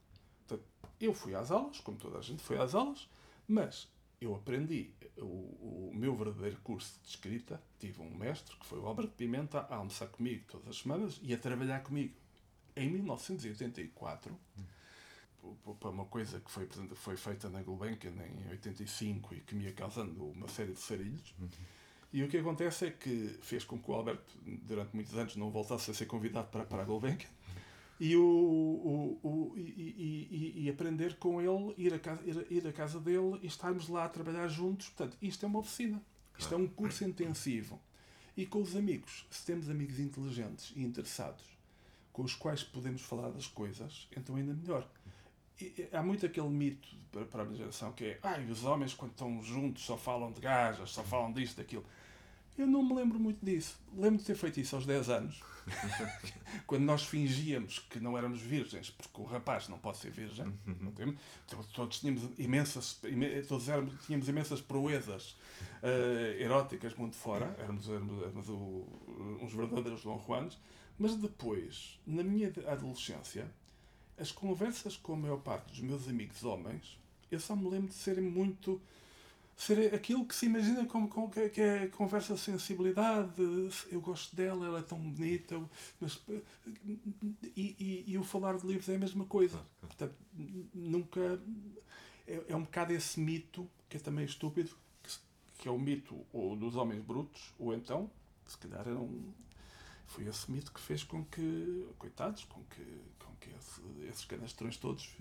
Portanto, 0.46 0.68
eu 1.00 1.14
fui 1.14 1.34
às 1.34 1.50
aulas, 1.50 1.80
como 1.80 1.96
toda 1.96 2.18
a 2.18 2.22
gente 2.22 2.42
foi 2.42 2.58
às 2.58 2.74
aulas, 2.74 3.08
mas 3.48 3.88
eu 4.20 4.34
aprendi 4.34 4.90
o, 5.18 5.88
o 5.88 5.92
meu 5.94 6.14
verdadeiro 6.14 6.58
curso 6.62 6.98
de 7.02 7.08
escrita. 7.08 7.62
Tive 7.78 8.00
um 8.02 8.14
mestre, 8.14 8.54
que 8.56 8.66
foi 8.66 8.78
o 8.78 8.86
Albert 8.86 9.08
Pimenta, 9.10 9.60
a 9.70 9.76
almoçar 9.76 10.08
comigo 10.08 10.44
todas 10.48 10.68
as 10.68 10.76
semanas 10.78 11.18
e 11.22 11.32
a 11.32 11.38
trabalhar 11.38 11.80
comigo. 11.80 12.14
Em 12.74 12.90
1984, 12.90 14.38
p- 15.40 15.48
p- 15.64 15.74
para 15.80 15.90
uma 15.90 16.04
coisa 16.06 16.40
que 16.40 16.50
foi, 16.50 16.68
foi 16.94 17.16
feita 17.16 17.48
na 17.48 17.62
Gulbenkian 17.62 18.10
em 18.12 18.50
85 18.50 19.34
e 19.34 19.40
que 19.40 19.54
me 19.54 19.64
ia 19.64 19.72
causando 19.72 20.24
uma 20.26 20.48
série 20.48 20.72
de 20.72 20.80
sarilhos. 20.80 21.34
E 22.16 22.22
o 22.22 22.28
que 22.28 22.38
acontece 22.38 22.86
é 22.86 22.90
que 22.90 23.36
fez 23.42 23.62
com 23.62 23.78
que 23.78 23.90
o 23.90 23.94
Alberto, 23.94 24.32
durante 24.62 24.94
muitos 24.94 25.14
anos, 25.18 25.36
não 25.36 25.50
voltasse 25.50 25.90
a 25.90 25.94
ser 25.94 26.06
convidado 26.06 26.48
para, 26.48 26.64
para 26.64 26.80
a 26.80 26.84
Gulbenkian. 26.86 27.28
E, 28.00 28.16
o, 28.16 28.22
o, 28.22 29.18
o, 29.22 29.52
e, 29.54 29.60
e- 29.60 30.64
e- 30.64 30.70
aprender 30.70 31.16
com 31.18 31.42
ele, 31.42 31.74
ir 31.76 31.92
a, 31.92 31.98
casa, 31.98 32.22
ir, 32.24 32.46
ir 32.50 32.72
casa 32.72 32.98
dele 32.98 33.38
e 33.42 33.46
estarmos 33.46 33.86
lá 33.88 34.06
a 34.06 34.08
trabalhar 34.08 34.48
juntos. 34.48 34.88
Portanto, 34.88 35.18
isto 35.20 35.44
é 35.44 35.46
uma 35.46 35.58
oficina. 35.58 36.02
Isto 36.38 36.54
é 36.54 36.56
um 36.56 36.66
curso 36.66 37.04
intensivo. 37.04 37.78
E 38.34 38.46
com 38.46 38.62
os 38.62 38.74
amigos, 38.74 39.26
se 39.30 39.44
temos 39.44 39.68
amigos 39.68 39.98
inteligentes 40.00 40.72
e 40.74 40.82
interessados, 40.82 41.44
com 42.14 42.22
os 42.22 42.34
quais 42.34 42.62
podemos 42.62 43.02
falar 43.02 43.28
das 43.28 43.46
coisas, 43.46 44.08
então 44.16 44.36
ainda 44.36 44.54
melhor. 44.54 44.88
E- 45.60 45.86
há 45.92 46.02
muito 46.02 46.24
aquele 46.24 46.48
mito 46.48 46.88
para, 47.12 47.26
para 47.26 47.42
a 47.42 47.44
minha 47.44 47.58
geração 47.58 47.92
que 47.92 48.04
é 48.06 48.18
ai, 48.22 48.46
os 48.50 48.64
homens 48.64 48.94
quando 48.94 49.10
estão 49.12 49.42
juntos 49.42 49.84
só 49.84 49.98
falam 49.98 50.32
de 50.32 50.40
gajas, 50.40 50.90
só 50.92 51.02
falam 51.04 51.30
disto, 51.30 51.58
daquilo. 51.58 51.84
Eu 52.58 52.66
não 52.66 52.82
me 52.82 52.94
lembro 52.94 53.18
muito 53.18 53.44
disso. 53.44 53.78
Lembro 53.94 54.18
de 54.18 54.24
ter 54.24 54.34
feito 54.34 54.58
isso 54.60 54.74
aos 54.76 54.86
10 54.86 55.08
anos. 55.10 55.40
quando 56.66 56.84
nós 56.84 57.02
fingíamos 57.04 57.80
que 57.80 57.98
não 57.98 58.16
éramos 58.16 58.40
virgens, 58.40 58.88
porque 58.90 59.20
o 59.20 59.24
rapaz 59.24 59.68
não 59.68 59.78
pode 59.78 59.98
ser 59.98 60.10
virgem, 60.12 60.52
temos, 60.94 61.16
então, 61.44 61.62
todos 61.74 61.98
tínhamos 61.98 62.22
imensas, 62.38 63.00
ime- 63.02 63.42
todos 63.42 63.68
éramos, 63.68 63.92
tínhamos 64.06 64.28
imensas 64.28 64.60
proezas 64.60 65.36
eh, 65.82 66.36
eróticas 66.40 66.94
muito 66.94 67.16
fora, 67.16 67.54
éramos, 67.58 67.88
éramos, 67.88 68.22
éramos 68.22 68.48
o- 68.48 68.86
uns 69.42 69.52
verdadeiros 69.52 70.02
Dom 70.02 70.22
Juanes, 70.24 70.56
Mas 70.98 71.14
depois, 71.16 72.00
na 72.06 72.22
minha 72.22 72.50
adolescência, 72.68 73.50
as 74.16 74.32
conversas 74.32 74.96
com 74.96 75.12
a 75.12 75.16
maior 75.16 75.38
parte 75.40 75.68
dos 75.70 75.80
meus 75.80 76.08
amigos 76.08 76.42
homens, 76.42 76.98
eu 77.30 77.38
só 77.40 77.54
me 77.54 77.68
lembro 77.68 77.88
de 77.88 77.94
serem 77.94 78.24
muito. 78.24 78.80
Ser 79.56 79.94
aquilo 79.94 80.26
que 80.26 80.34
se 80.34 80.46
imagina 80.46 80.84
como, 80.84 81.08
como 81.08 81.30
que, 81.30 81.48
que 81.48 81.60
é 81.60 81.86
conversa 81.88 82.34
de 82.34 82.40
sensibilidade. 82.40 83.32
Eu 83.90 84.00
gosto 84.00 84.36
dela, 84.36 84.66
ela 84.66 84.78
é 84.80 84.82
tão 84.82 84.98
bonita. 84.98 85.60
Mas, 85.98 86.20
e, 87.56 87.76
e, 87.78 88.04
e 88.06 88.18
o 88.18 88.24
falar 88.24 88.58
de 88.58 88.66
livros 88.66 88.88
é 88.88 88.96
a 88.96 88.98
mesma 88.98 89.24
coisa. 89.24 89.58
Portanto, 89.80 90.14
nunca. 90.74 91.40
É, 92.26 92.42
é 92.48 92.56
um 92.56 92.62
bocado 92.62 92.92
esse 92.92 93.20
mito, 93.20 93.68
que 93.88 93.96
é 93.96 94.00
também 94.00 94.24
estúpido, 94.24 94.76
que, 95.02 95.10
que 95.58 95.68
é 95.68 95.70
o 95.70 95.78
mito 95.78 96.26
ou 96.32 96.56
dos 96.56 96.74
homens 96.74 97.00
brutos, 97.02 97.54
ou 97.58 97.72
então, 97.72 98.10
se 98.48 98.58
calhar 98.58 98.80
era 98.80 98.98
um, 98.98 99.32
foi 100.06 100.26
esse 100.26 100.50
mito 100.50 100.72
que 100.72 100.80
fez 100.80 101.02
com 101.02 101.24
que, 101.24 101.86
coitados, 101.98 102.44
com 102.44 102.62
que, 102.64 102.84
com 103.18 103.34
que 103.36 103.50
esse, 103.50 103.80
esses 104.08 104.24
canastrões 104.24 104.76
todos 104.76 105.16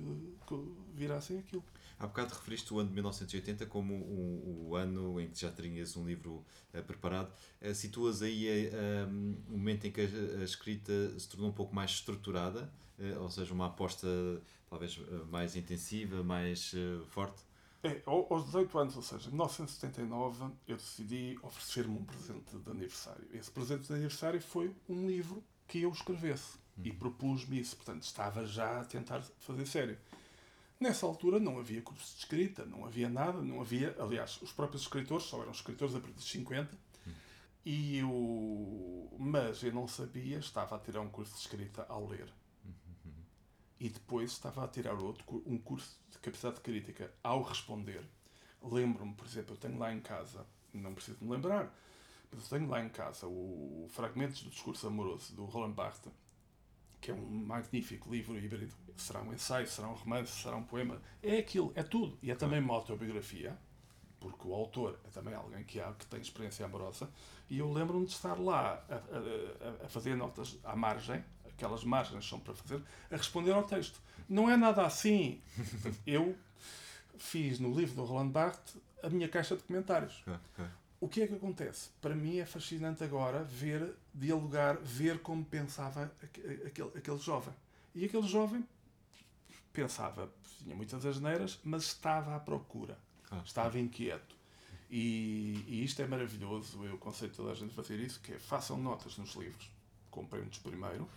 virassem 0.93 1.39
aquilo. 1.39 1.63
Há 1.97 2.07
bocado 2.07 2.33
referiste 2.33 2.73
o 2.73 2.79
ano 2.79 2.89
de 2.89 2.95
1980 2.95 3.65
como 3.67 3.93
o, 3.93 4.67
o 4.69 4.75
ano 4.75 5.19
em 5.19 5.29
que 5.29 5.39
já 5.39 5.49
terias 5.49 5.95
um 5.95 6.05
livro 6.05 6.45
uh, 6.73 6.83
preparado. 6.83 7.31
Uh, 7.61 7.73
situas 7.73 8.21
aí 8.21 8.67
uh, 8.67 9.07
um, 9.07 9.37
o 9.49 9.57
momento 9.57 9.87
em 9.87 9.91
que 9.91 10.01
a, 10.01 10.41
a, 10.41 10.43
escrita 10.43 10.91
se 11.17 11.29
tornou 11.29 11.49
um 11.49 11.53
pouco 11.53 11.73
mais 11.73 11.91
estruturada, 11.91 12.71
ou 13.19 13.29
seja, 13.29 13.53
uma 13.53 13.65
aposta 13.65 14.07
talvez 14.69 14.97
mais 15.29 15.53
intensiva, 15.57 16.23
mais 16.23 16.73
forte? 17.09 17.43
É, 17.83 18.01
aos 18.05 18.45
18 18.45 18.79
anos, 18.79 18.95
ou 18.95 19.01
seja, 19.01 19.27
em 19.27 19.33
1979, 19.33 20.45
eu 20.65 20.77
decidi 20.77 21.37
oferecer-me 21.43 21.99
um 21.99 22.05
presente 22.05 22.57
de 22.57 22.71
aniversário. 22.71 23.27
Esse 23.33 23.51
presente 23.51 23.87
de 23.87 23.93
aniversário 23.93 24.41
foi 24.41 24.73
um 24.87 25.05
livro 25.05 25.43
que 25.67 25.81
eu 25.81 25.91
escrevesse. 25.91 26.57
E 26.83 26.91
propus-me 26.91 27.59
isso. 27.59 27.75
Portanto, 27.75 28.03
estava 28.03 28.45
já 28.45 28.81
a 28.81 28.85
tentar 28.85 29.21
fazer 29.39 29.65
sério. 29.65 29.97
Nessa 30.79 31.05
altura 31.05 31.39
não 31.39 31.57
havia 31.57 31.81
curso 31.81 32.13
de 32.13 32.19
escrita, 32.19 32.65
não 32.65 32.85
havia 32.85 33.09
nada, 33.09 33.41
não 33.41 33.61
havia. 33.61 33.95
Aliás, 33.99 34.41
os 34.41 34.51
próprios 34.51 34.83
escritores 34.83 35.25
só 35.25 35.41
eram 35.41 35.51
escritores 35.51 35.95
a 35.95 35.99
partir 35.99 36.17
de 36.17 36.23
50. 36.23 36.77
Uhum. 37.05 37.13
E 37.65 37.97
eu, 37.97 39.15
mas 39.17 39.63
eu 39.63 39.73
não 39.73 39.87
sabia, 39.87 40.37
estava 40.37 40.75
a 40.75 40.79
tirar 40.79 41.01
um 41.01 41.09
curso 41.09 41.33
de 41.33 41.39
escrita 41.39 41.85
ao 41.87 42.07
ler 42.07 42.31
e 43.79 43.89
depois 43.89 44.31
estava 44.31 44.63
a 44.63 44.67
tirar 44.67 44.95
outro, 44.95 45.43
um 45.45 45.57
curso 45.57 45.97
de 46.09 46.17
capacidade 46.19 46.61
crítica 46.61 47.13
ao 47.23 47.41
responder. 47.41 48.03
Lembro-me, 48.61 49.13
por 49.13 49.25
exemplo, 49.25 49.53
eu 49.53 49.57
tenho 49.57 49.77
lá 49.77 49.93
em 49.93 49.99
casa, 49.99 50.45
não 50.73 50.93
preciso 50.93 51.23
me 51.23 51.31
lembrar, 51.31 51.73
mas 52.31 52.43
eu 52.43 52.57
tenho 52.57 52.69
lá 52.69 52.83
em 52.83 52.89
casa 52.89 53.27
o 53.27 53.87
Fragmentos 53.91 54.41
do 54.41 54.49
Discurso 54.49 54.87
Amoroso, 54.87 55.35
do 55.35 55.45
Roland 55.45 55.73
Barthes, 55.73 56.11
que 57.05 57.11
é 57.11 57.13
um 57.13 57.45
magnífico 57.45 58.11
livro 58.11 58.35
híbrido. 58.35 58.73
Será 58.97 59.21
um 59.21 59.31
ensaio, 59.31 59.67
será 59.67 59.87
um 59.87 59.93
romance, 59.93 60.41
será 60.41 60.55
um 60.55 60.63
poema. 60.63 60.99
É 61.21 61.37
aquilo, 61.37 61.71
é 61.75 61.83
tudo. 61.83 62.17
E 62.23 62.31
é 62.31 62.35
também 62.35 62.59
uma 62.59 62.73
autobiografia, 62.73 63.55
porque 64.19 64.47
o 64.47 64.55
autor 64.55 64.99
é 65.05 65.09
também 65.09 65.35
alguém 65.35 65.63
que, 65.63 65.79
há, 65.79 65.93
que 65.93 66.07
tem 66.07 66.19
experiência 66.19 66.65
amorosa. 66.65 67.07
E 67.47 67.59
eu 67.59 67.71
lembro-me 67.71 68.07
de 68.07 68.13
estar 68.13 68.39
lá 68.39 68.83
a, 68.89 68.95
a, 68.95 69.85
a 69.85 69.87
fazer 69.87 70.15
notas 70.15 70.57
à 70.63 70.75
margem, 70.75 71.23
aquelas 71.47 71.83
margens 71.83 72.27
são 72.27 72.39
para 72.39 72.55
fazer, 72.55 72.81
a 73.11 73.17
responder 73.17 73.51
ao 73.51 73.63
texto. 73.63 74.01
Não 74.27 74.49
é 74.49 74.57
nada 74.57 74.83
assim. 74.83 75.39
Eu 76.07 76.35
fiz 77.19 77.59
no 77.59 77.71
livro 77.71 77.97
do 77.97 78.03
Roland 78.03 78.29
Barthes 78.29 78.77
a 79.03 79.09
minha 79.09 79.29
caixa 79.29 79.55
de 79.55 79.61
comentários. 79.61 80.23
O 81.05 81.07
que 81.07 81.21
é 81.21 81.27
que 81.27 81.35
acontece? 81.35 81.91
Para 82.01 82.15
mim 82.15 82.39
é 82.39 82.47
fascinante 82.47 83.03
agora 83.03 83.43
ver, 83.43 83.93
dialogar, 84.11 84.79
ver 84.81 85.19
como 85.19 85.45
pensava 85.45 86.11
aquele, 86.65 86.89
aquele 86.97 87.19
jovem. 87.19 87.53
E 87.93 88.05
aquele 88.05 88.27
jovem 88.27 88.67
pensava, 89.71 90.27
tinha 90.57 90.75
muitas 90.75 91.05
asneiras, 91.05 91.59
mas 91.63 91.83
estava 91.83 92.35
à 92.35 92.39
procura, 92.39 92.97
estava 93.45 93.77
inquieto. 93.77 94.35
E, 94.89 95.63
e, 95.67 95.83
isto 95.83 96.01
é 96.01 96.07
maravilhoso, 96.07 96.83
eu 96.83 96.95
aconselho 96.95 97.33
toda 97.33 97.51
a 97.51 97.53
gente 97.53 97.69
a 97.69 97.75
fazer 97.75 97.99
isso, 97.99 98.19
que 98.19 98.33
é 98.33 98.39
façam 98.39 98.75
notas 98.75 99.15
nos 99.15 99.35
livros, 99.35 99.69
comprem-nos 100.09 100.57
primeiro, 100.57 101.07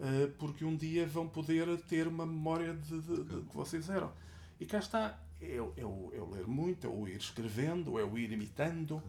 eh, 0.00 0.30
porque 0.38 0.66
um 0.66 0.76
dia 0.76 1.06
vão 1.06 1.26
poder 1.26 1.80
ter 1.84 2.06
uma 2.06 2.26
memória 2.26 2.74
de, 2.74 3.00
de, 3.00 3.24
de 3.24 3.40
que 3.46 3.56
vocês 3.56 3.88
eram. 3.88 4.12
E 4.60 4.66
cá 4.66 4.78
está, 4.78 5.18
eu, 5.40 5.72
eu, 5.76 6.10
eu 6.12 6.30
ler 6.30 6.46
muito, 6.46 6.86
é 6.86 6.90
o 6.90 7.06
ir 7.08 7.16
escrevendo, 7.16 7.98
é 7.98 8.04
o 8.04 8.18
ir 8.18 8.32
imitando. 8.32 9.02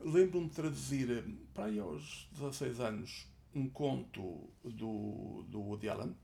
Lembro-me 0.00 0.48
de 0.48 0.54
traduzir, 0.54 1.10
eh, 1.10 1.24
para 1.54 1.66
aí 1.66 1.78
aos 1.78 2.28
16 2.32 2.80
anos, 2.80 3.26
um 3.54 3.68
conto 3.68 4.50
do, 4.64 5.44
do 5.48 5.60
Woody 5.60 5.88
Allen, 5.88 6.16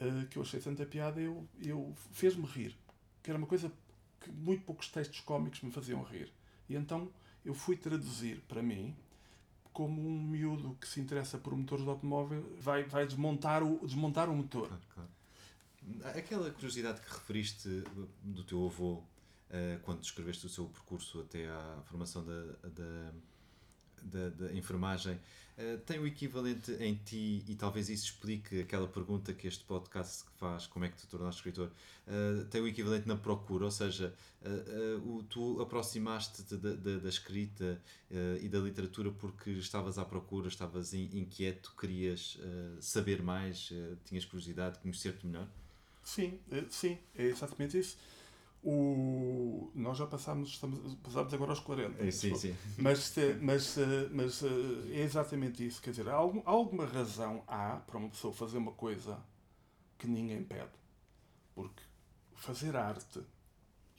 uh, 0.00 0.26
que 0.28 0.38
eu 0.38 0.42
achei 0.42 0.60
tanta 0.60 0.84
piada, 0.84 1.20
eu, 1.20 1.46
eu 1.60 1.94
fez-me 2.12 2.46
rir. 2.46 2.76
Que 3.22 3.30
era 3.30 3.38
uma 3.38 3.46
coisa 3.46 3.72
que 4.20 4.30
muito 4.30 4.64
poucos 4.64 4.88
textos 4.88 5.20
cómicos 5.20 5.60
me 5.62 5.70
faziam 5.70 6.02
rir. 6.02 6.32
E 6.68 6.74
então 6.74 7.10
eu 7.44 7.54
fui 7.54 7.76
traduzir 7.76 8.40
para 8.48 8.62
mim, 8.62 8.96
como 9.72 10.04
um 10.04 10.20
miúdo 10.20 10.76
que 10.80 10.88
se 10.88 11.00
interessa 11.00 11.38
por 11.38 11.54
motores 11.56 11.84
de 11.84 11.90
automóvel 11.90 12.44
vai, 12.58 12.82
vai 12.82 13.06
desmontar, 13.06 13.62
o, 13.62 13.86
desmontar 13.86 14.28
o 14.28 14.34
motor. 14.34 14.66
Claro, 14.66 14.82
claro. 14.92 15.10
Aquela 16.14 16.50
curiosidade 16.50 17.00
que 17.00 17.10
referiste 17.10 17.68
do 18.22 18.44
teu 18.44 18.66
avô 18.66 18.94
uh, 18.94 19.04
quando 19.82 20.00
descreveste 20.00 20.46
o 20.46 20.48
seu 20.48 20.66
percurso 20.66 21.20
até 21.20 21.48
à 21.48 21.82
formação 21.84 22.24
da, 22.24 22.68
da 22.68 23.12
da, 24.02 24.28
da 24.30 24.52
enfermagem 24.52 25.14
uh, 25.14 25.78
tem 25.84 25.98
o 25.98 26.06
equivalente 26.06 26.72
em 26.80 26.94
ti 26.94 27.44
e 27.48 27.54
talvez 27.54 27.88
isso 27.88 28.04
explique 28.04 28.60
aquela 28.60 28.86
pergunta 28.86 29.32
que 29.32 29.46
este 29.46 29.64
podcast 29.64 30.24
faz, 30.36 30.66
como 30.66 30.84
é 30.84 30.88
que 30.88 30.96
te 30.96 31.06
tornaste 31.06 31.40
escritor, 31.40 31.70
uh, 32.06 32.44
tem 32.46 32.60
o 32.60 32.68
equivalente 32.68 33.06
na 33.06 33.16
procura, 33.16 33.64
ou 33.64 33.70
seja, 33.70 34.14
o, 35.04 35.22
tu 35.24 35.60
aproximaste-te 35.60 36.56
da, 36.56 36.74
da, 36.74 36.98
da, 36.98 37.08
escrita 37.08 37.80
e 38.40 38.48
da 38.48 38.60
literatura 38.60 39.10
porque 39.10 39.50
estavas 39.50 39.98
à 39.98 40.04
procura, 40.04 40.48
estavas 40.48 40.94
in, 40.94 41.10
inquieto, 41.12 41.74
querias 41.78 42.38
saber 42.80 43.20
mais, 43.20 43.72
tinhas 44.04 44.24
curiosidade, 44.24 44.78
conhecer-te 44.78 45.26
melhor? 45.26 45.48
Sim, 46.08 46.40
sim, 46.70 46.98
é 47.14 47.24
exatamente 47.24 47.78
isso. 47.78 47.98
O, 48.64 49.70
nós 49.74 49.98
já 49.98 50.06
passámos, 50.06 50.48
estamos, 50.48 50.94
passámos 50.94 51.34
agora 51.34 51.52
aos 51.52 51.60
40. 51.60 52.02
É, 52.02 52.10
sim, 52.10 52.34
sim. 52.34 52.56
Mas, 52.78 53.14
mas, 53.42 53.76
mas 54.10 54.42
é 54.42 55.02
exatamente 55.02 55.66
isso. 55.66 55.82
Quer 55.82 55.90
dizer, 55.90 56.08
algum, 56.08 56.40
alguma 56.46 56.86
razão 56.86 57.44
há 57.46 57.76
para 57.86 57.98
uma 57.98 58.08
pessoa 58.08 58.32
fazer 58.32 58.56
uma 58.56 58.72
coisa 58.72 59.22
que 59.98 60.06
ninguém 60.06 60.42
pede. 60.42 60.70
Porque 61.54 61.82
fazer 62.36 62.74
arte, 62.74 63.20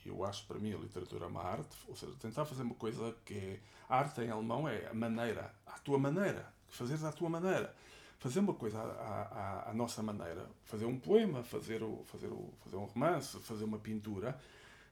eu 0.04 0.24
acho 0.24 0.44
para 0.48 0.58
mim 0.58 0.74
a 0.74 0.78
literatura 0.78 1.26
é 1.26 1.28
uma 1.28 1.44
arte, 1.44 1.76
ou 1.86 1.94
seja, 1.94 2.12
tentar 2.16 2.44
fazer 2.44 2.62
uma 2.62 2.74
coisa 2.74 3.14
que 3.24 3.34
é. 3.34 3.60
Arte 3.88 4.20
em 4.20 4.30
alemão 4.30 4.68
é 4.68 4.88
a 4.88 4.94
maneira, 4.94 5.54
a 5.64 5.78
tua 5.78 5.96
maneira. 5.96 6.52
Fazeres 6.68 7.04
à 7.04 7.12
tua 7.12 7.30
maneira 7.30 7.72
fazer 8.20 8.40
uma 8.40 8.54
coisa 8.54 8.78
à, 8.78 8.82
à, 8.84 9.70
à, 9.70 9.74
nossa 9.74 10.02
maneira, 10.02 10.46
fazer 10.64 10.84
um 10.84 11.00
poema, 11.00 11.42
fazer, 11.42 11.82
o, 11.82 12.04
fazer, 12.04 12.28
o, 12.28 12.52
fazer 12.62 12.76
um 12.76 12.84
romance, 12.84 13.40
fazer 13.40 13.64
uma 13.64 13.78
pintura, 13.78 14.38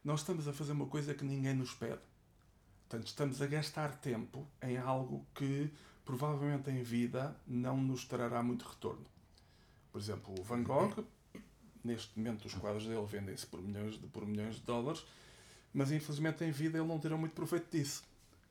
nós 0.03 0.21
estamos 0.21 0.49
a 0.49 0.53
fazer 0.53 0.73
uma 0.73 0.87
coisa 0.87 1.15
que 1.15 1.25
ninguém 1.25 1.55
nos 1.55 1.75
pede. 1.75 2.01
Portanto, 2.89 3.07
estamos 3.07 3.43
a 3.43 3.47
gastar 3.47 3.95
tempo 3.97 4.47
em 4.63 4.79
algo 4.79 5.27
que 5.35 5.71
provavelmente 6.07 6.71
em 6.71 6.83
vida 6.83 7.37
não 7.47 7.77
nos 7.77 8.07
trará 8.07 8.43
muito 8.43 8.67
retorno. 8.67 9.05
Por 9.93 10.01
exemplo, 10.01 10.35
o 10.41 10.43
Van 10.43 10.63
Gogh, 10.63 11.05
neste 11.85 12.19
momento 12.19 12.47
os 12.47 12.55
quadros 12.55 12.87
dele 12.87 13.05
vendem-se 13.05 13.47
por 13.47 13.61
milhões, 13.61 14.01
de, 14.01 14.07
por 14.07 14.25
milhões 14.25 14.55
de 14.55 14.63
dólares, 14.63 15.05
mas 15.75 15.93
infelizmente 15.93 16.43
em 16.45 16.51
vida 16.51 16.79
ele 16.79 16.89
não 16.89 16.99
terá 16.99 17.19
muito 17.19 17.35
proveito 17.35 17.71
disso. 17.71 18.05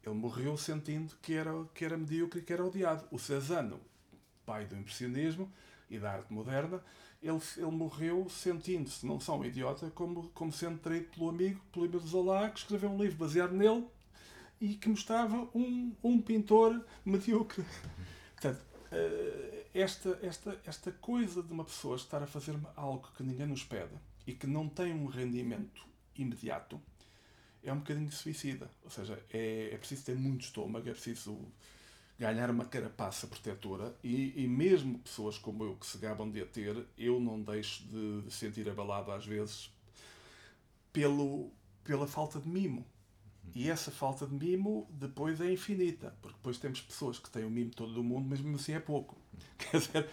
Ele 0.05 0.13
morreu 0.13 0.55
sentindo 0.55 1.15
que 1.19 1.33
era, 1.33 1.51
que 1.73 1.83
era 1.83 1.97
medíocre 1.97 2.41
e 2.41 2.43
que 2.43 2.53
era 2.53 2.63
odiado. 2.63 3.07
O 3.09 3.17
Cezanne 3.17 3.79
pai 4.47 4.65
do 4.65 4.77
impressionismo 4.77 5.51
e 5.89 5.99
da 5.99 6.13
arte 6.13 6.33
moderna, 6.33 6.81
ele, 7.21 7.39
ele 7.57 7.71
morreu 7.71 8.27
sentindo-se 8.29 9.05
não 9.05 9.19
só 9.19 9.37
um 9.37 9.43
idiota, 9.43 9.91
como, 9.91 10.29
como 10.29 10.51
sendo 10.51 10.79
traído 10.79 11.07
pelo 11.07 11.29
amigo, 11.29 11.59
pelo 11.71 11.85
Emile 11.85 12.07
Zola, 12.07 12.49
que 12.49 12.59
escreveu 12.59 12.89
um 12.89 12.97
livro 12.97 13.17
baseado 13.17 13.51
nele 13.53 13.85
e 14.61 14.75
que 14.75 14.87
mostrava 14.87 15.47
um, 15.53 15.93
um 16.01 16.21
pintor 16.21 16.83
medíocre. 17.05 17.63
Portanto, 18.33 18.65
eh, 18.91 19.65
esta, 19.73 20.17
esta, 20.21 20.59
esta 20.65 20.91
coisa 20.93 21.43
de 21.43 21.51
uma 21.51 21.65
pessoa 21.65 21.95
estar 21.95 22.23
a 22.23 22.27
fazer 22.27 22.55
algo 22.75 23.07
que 23.15 23.23
ninguém 23.23 23.47
nos 23.47 23.63
pede 23.63 23.93
e 24.25 24.33
que 24.33 24.47
não 24.47 24.67
tem 24.69 24.93
um 24.93 25.05
rendimento 25.05 25.85
imediato 26.15 26.81
é 27.63 27.73
um 27.73 27.79
bocadinho 27.79 28.11
suicida. 28.11 28.69
Ou 28.83 28.89
seja, 28.89 29.21
é, 29.31 29.71
é 29.73 29.77
preciso 29.77 30.05
ter 30.05 30.15
muito 30.15 30.45
estômago, 30.45 30.87
é 30.87 30.93
preciso 30.93 31.37
ganhar 32.19 32.49
uma 32.49 32.65
carapaça 32.65 33.27
protetora 33.27 33.95
e, 34.03 34.43
e 34.43 34.47
mesmo 34.47 34.99
pessoas 34.99 35.37
como 35.37 35.63
eu 35.63 35.75
que 35.75 35.85
se 35.85 35.97
gabam 35.99 36.29
de 36.29 36.41
a 36.41 36.45
ter, 36.45 36.85
eu 36.97 37.19
não 37.19 37.41
deixo 37.41 37.83
de 37.83 38.31
sentir 38.33 38.67
abalado 38.67 39.11
às 39.11 39.25
vezes 39.25 39.71
pelo, 40.91 41.51
pela 41.83 42.07
falta 42.07 42.39
de 42.39 42.49
mimo. 42.49 42.85
E 43.55 43.69
essa 43.69 43.91
falta 43.91 44.25
de 44.25 44.33
mimo 44.33 44.87
depois 44.91 45.39
é 45.39 45.51
infinita, 45.51 46.13
porque 46.21 46.37
depois 46.37 46.57
temos 46.57 46.81
pessoas 46.81 47.17
que 47.17 47.29
têm 47.29 47.45
o 47.45 47.49
mimo 47.49 47.71
todo 47.71 47.93
do 47.93 48.03
mundo, 48.03 48.27
mas 48.29 48.41
mesmo 48.41 48.55
assim 48.55 48.73
é 48.73 48.79
pouco. 48.79 49.15
Quer 49.57 49.77
dizer, 49.77 50.09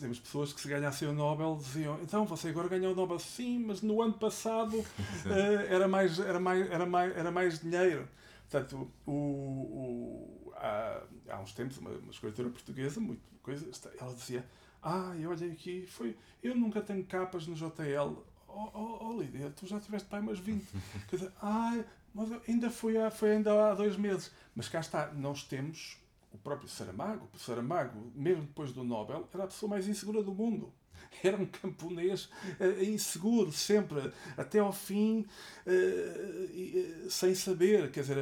temos 0.00 0.18
pessoas 0.18 0.52
que 0.52 0.60
se 0.60 0.68
ganhassem 0.68 1.08
o 1.08 1.12
Nobel 1.12 1.56
diziam 1.56 2.00
então 2.02 2.24
você 2.24 2.48
agora 2.48 2.68
ganhou 2.68 2.92
o 2.92 2.96
Nobel, 2.96 3.18
sim, 3.18 3.60
mas 3.60 3.80
no 3.80 4.02
ano 4.02 4.14
passado 4.14 4.76
uh, 4.78 5.60
era, 5.68 5.86
mais, 5.86 6.18
era, 6.18 6.40
mais, 6.40 6.70
era, 6.70 6.86
mais, 6.86 7.16
era 7.16 7.30
mais 7.30 7.60
dinheiro. 7.60 8.08
Portanto, 8.52 8.86
o, 9.06 9.10
o, 9.10 10.52
há, 10.54 11.02
há 11.30 11.40
uns 11.40 11.54
tempos, 11.54 11.78
uma, 11.78 11.88
uma 11.88 12.10
escritora 12.10 12.50
portuguesa, 12.50 13.00
muito 13.00 13.22
coisa, 13.42 13.66
ela 13.98 14.14
dizia: 14.14 14.46
Ah, 14.82 15.14
olha 15.26 15.50
aqui, 15.50 15.86
foi, 15.86 16.14
eu 16.42 16.54
nunca 16.54 16.82
tenho 16.82 17.02
capas 17.06 17.46
no 17.46 17.54
JL. 17.54 18.22
Oh, 18.46 18.70
oh, 18.74 19.08
oh 19.08 19.18
Lídia, 19.18 19.50
tu 19.56 19.66
já 19.66 19.80
tiveste 19.80 20.06
pai 20.06 20.20
umas 20.20 20.38
20. 20.38 20.66
Quer 21.08 21.16
dizer, 21.16 21.32
ah, 21.40 21.82
mas 22.12 22.30
ainda 22.46 22.68
foi, 22.68 22.98
há, 22.98 23.10
foi 23.10 23.30
ainda 23.30 23.70
há 23.70 23.74
dois 23.74 23.96
meses. 23.96 24.30
Mas 24.54 24.68
cá 24.68 24.80
está, 24.80 25.10
nós 25.14 25.44
temos 25.44 25.98
o 26.30 26.36
próprio 26.36 26.68
Saramago. 26.68 27.26
O 27.32 27.38
Saramago, 27.38 28.12
mesmo 28.14 28.42
depois 28.42 28.70
do 28.70 28.84
Nobel, 28.84 29.26
era 29.32 29.44
a 29.44 29.46
pessoa 29.46 29.70
mais 29.70 29.88
insegura 29.88 30.22
do 30.22 30.34
mundo. 30.34 30.70
Era 31.22 31.36
um 31.36 31.46
camponês 31.46 32.24
uh, 32.60 32.84
inseguro, 32.84 33.52
sempre, 33.52 34.12
até 34.36 34.58
ao 34.58 34.72
fim, 34.72 35.26
uh, 35.66 37.06
uh, 37.06 37.10
sem 37.10 37.34
saber. 37.34 37.90
Quer 37.90 38.00
dizer, 38.00 38.18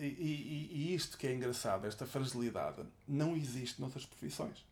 e, 0.00 0.06
e, 0.06 0.70
e, 0.72 0.94
isto 0.94 1.16
que 1.16 1.26
é 1.26 1.34
engraçado, 1.34 1.86
esta 1.86 2.06
fragilidade, 2.06 2.82
não 3.06 3.36
existe 3.36 3.80
noutras 3.80 4.04
profissões. 4.04 4.64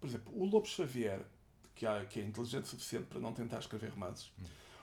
Por 0.00 0.06
exemplo, 0.08 0.32
o 0.34 0.44
Lobo 0.44 0.66
Xavier, 0.66 1.20
que, 1.74 1.86
há, 1.86 2.04
que 2.04 2.20
é 2.20 2.24
inteligente 2.24 2.64
o 2.64 2.68
suficiente 2.68 3.06
para 3.06 3.20
não 3.20 3.32
tentar 3.32 3.58
escrever 3.58 3.90
romances, 3.90 4.32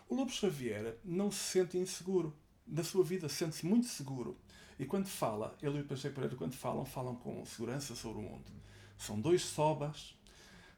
o 0.08 0.16
Lobo 0.16 0.32
Xavier 0.32 0.96
não 1.04 1.32
se 1.32 1.40
sente 1.40 1.78
inseguro 1.78 2.36
na 2.70 2.84
sua 2.84 3.04
vida 3.04 3.28
sente-se 3.28 3.66
muito 3.66 3.88
seguro. 3.88 4.38
E 4.78 4.86
quando 4.86 5.08
fala, 5.08 5.58
ele 5.62 5.80
e 5.80 5.82
o 5.82 5.86
Pacheco 5.86 6.16
Pereira, 6.16 6.36
quando 6.36 6.54
falam, 6.54 6.86
falam 6.86 7.16
com 7.16 7.46
segurança 7.46 7.96
sobre 7.96 8.20
o 8.20 8.22
mundo. 8.22 8.52
São 8.98 9.20
dois 9.20 9.42
sobas 9.42 10.16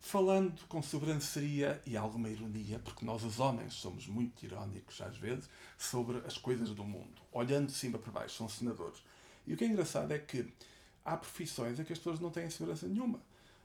falando 0.01 0.59
com 0.67 0.81
sobranceria 0.81 1.79
e 1.85 1.95
alguma 1.95 2.27
ironia, 2.27 2.79
porque 2.79 3.05
nós, 3.05 3.23
os 3.23 3.39
homens, 3.39 3.75
somos 3.75 4.07
muito 4.07 4.43
irónicos 4.43 4.99
às 4.99 5.15
vezes 5.15 5.47
sobre 5.77 6.17
as 6.25 6.37
coisas 6.37 6.71
do 6.71 6.83
mundo, 6.83 7.21
olhando 7.31 7.67
de 7.67 7.73
cima 7.73 7.99
para 7.99 8.11
baixo, 8.11 8.35
são 8.35 8.49
senadores. 8.49 9.01
E 9.45 9.53
o 9.53 9.57
que 9.57 9.63
é 9.63 9.67
engraçado 9.67 10.11
é 10.11 10.17
que 10.17 10.51
há 11.05 11.15
profissões 11.15 11.79
em 11.79 11.83
que 11.83 11.93
as 11.93 11.99
pessoas 11.99 12.19
não 12.19 12.31
têm 12.31 12.49
segurança 12.49 12.87
nenhuma. 12.87 13.21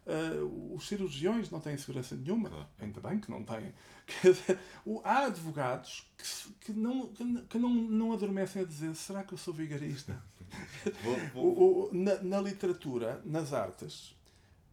Uh, 0.06 0.76
os 0.76 0.86
cirurgiões 0.86 1.50
não 1.50 1.58
têm 1.58 1.76
segurança 1.76 2.14
nenhuma, 2.14 2.68
ainda 2.78 3.00
bem 3.00 3.18
que 3.18 3.30
não 3.30 3.42
têm. 3.42 3.74
Dizer, 4.22 4.58
há 5.02 5.24
advogados 5.24 6.06
que, 6.16 6.66
que, 6.66 6.72
não, 6.72 7.08
que 7.08 7.58
não, 7.58 7.70
não 7.70 8.12
adormecem 8.12 8.62
a 8.62 8.64
dizer: 8.64 8.94
será 8.94 9.24
que 9.24 9.34
eu 9.34 9.38
sou 9.38 9.52
vigarista? 9.52 10.22
Vou, 11.02 11.16
vou. 11.34 11.46
O, 11.58 11.88
o, 11.88 11.90
na, 11.92 12.22
na, 12.22 12.40
literatura, 12.40 13.20
nas 13.24 13.52
artes, 13.52 14.15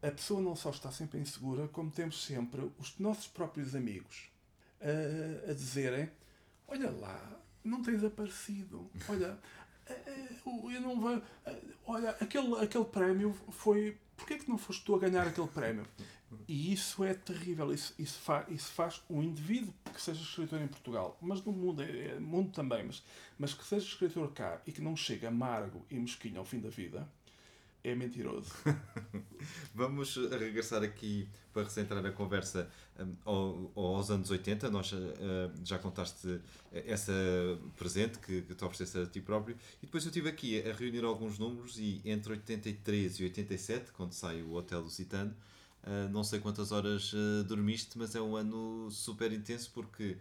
a 0.04 0.12
pessoa 0.12 0.42
não 0.42 0.56
só 0.56 0.70
está 0.70 0.92
sempre 0.92 1.20
insegura, 1.20 1.68
como 1.70 1.90
temos 1.90 2.24
sempre 2.24 2.70
os 2.78 3.00
nossos 3.00 3.28
próprios 3.28 3.74
amigos 3.74 4.30
uh, 4.82 5.50
a 5.50 5.54
dizerem: 5.54 6.12
olha 6.68 6.92
lá, 6.92 7.40
não 7.64 7.82
tens 7.82 8.04
aparecido, 8.04 8.90
olha. 9.08 9.40
Uh, 10.46 10.72
eu 10.72 10.82
não 10.82 11.00
vou. 11.00 11.22
olha, 11.86 12.12
aquele, 12.12 12.56
aquele 12.62 12.86
prémio 12.86 13.34
foi 13.50 13.98
porquê 14.16 14.36
é 14.36 14.38
que 14.38 14.50
não 14.50 14.58
foste 14.58 14.84
tu 14.84 14.96
a 14.96 15.00
ganhar 15.00 15.28
aquele 15.28 15.48
prémio? 15.48 15.86
E 16.48 16.74
isso 16.74 17.04
é 17.04 17.14
terrível. 17.14 17.74
Isso, 17.74 17.94
isso, 17.98 18.20
fa, 18.20 18.46
isso 18.50 18.72
faz 18.72 19.02
um 19.10 19.22
indivíduo 19.22 19.74
que 19.94 20.02
seja 20.02 20.22
escritor 20.22 20.62
em 20.62 20.68
Portugal, 20.68 21.18
mas 21.22 21.44
no 21.44 21.52
mundo, 21.52 21.82
é, 21.82 22.08
é, 22.08 22.20
mundo 22.20 22.52
também, 22.52 22.84
mas, 22.84 23.04
mas 23.38 23.54
que 23.54 23.64
seja 23.64 23.86
escritor 23.86 24.32
cá 24.34 24.62
e 24.66 24.72
que 24.72 24.82
não 24.82 24.96
chegue 24.96 25.26
amargo 25.26 25.86
e 25.90 26.00
mesquinho 26.00 26.40
ao 26.40 26.46
fim 26.46 26.60
da 26.60 26.70
vida, 26.70 27.08
é 27.84 27.94
mentiroso. 27.94 28.52
Vamos 29.76 30.16
regressar 30.16 30.82
aqui 30.84 31.28
para 31.52 31.64
recentrar 31.64 32.04
a 32.06 32.12
conversa 32.12 32.70
um, 33.28 33.70
aos 33.76 34.10
anos 34.10 34.32
80. 34.32 34.70
Nós 34.72 34.92
uh, 34.94 34.98
já 35.64 35.78
contaste 35.78 36.40
essa 36.72 37.14
presente 37.78 38.20
que, 38.20 38.42
que 38.42 38.56
tu 38.56 38.66
ofereceste 38.66 38.98
a 39.00 39.06
ti 39.06 39.20
próprio. 39.20 39.58
E 39.82 39.86
depois 39.86 40.04
eu 40.06 40.10
estive 40.10 40.30
aqui 40.30 40.62
a 40.68 40.74
reunir 40.74 41.04
alguns 41.04 41.38
números 41.38 41.78
e 41.78 42.02
entre 42.06 42.34
83 42.34 43.20
e 43.20 43.24
87, 43.26 43.92
quando 43.92 44.14
sai 44.14 44.42
o 44.42 44.54
Hotel 44.54 44.80
Lusitano, 44.80 45.36
uh, 45.84 46.10
não 46.10 46.24
sei 46.24 46.40
quantas 46.40 46.72
horas 46.72 47.12
uh, 47.14 47.44
dormiste, 47.44 47.98
mas 47.98 48.16
é 48.16 48.22
um 48.22 48.36
ano 48.36 48.90
super 48.90 49.32
intenso 49.34 49.70
porque 49.74 50.18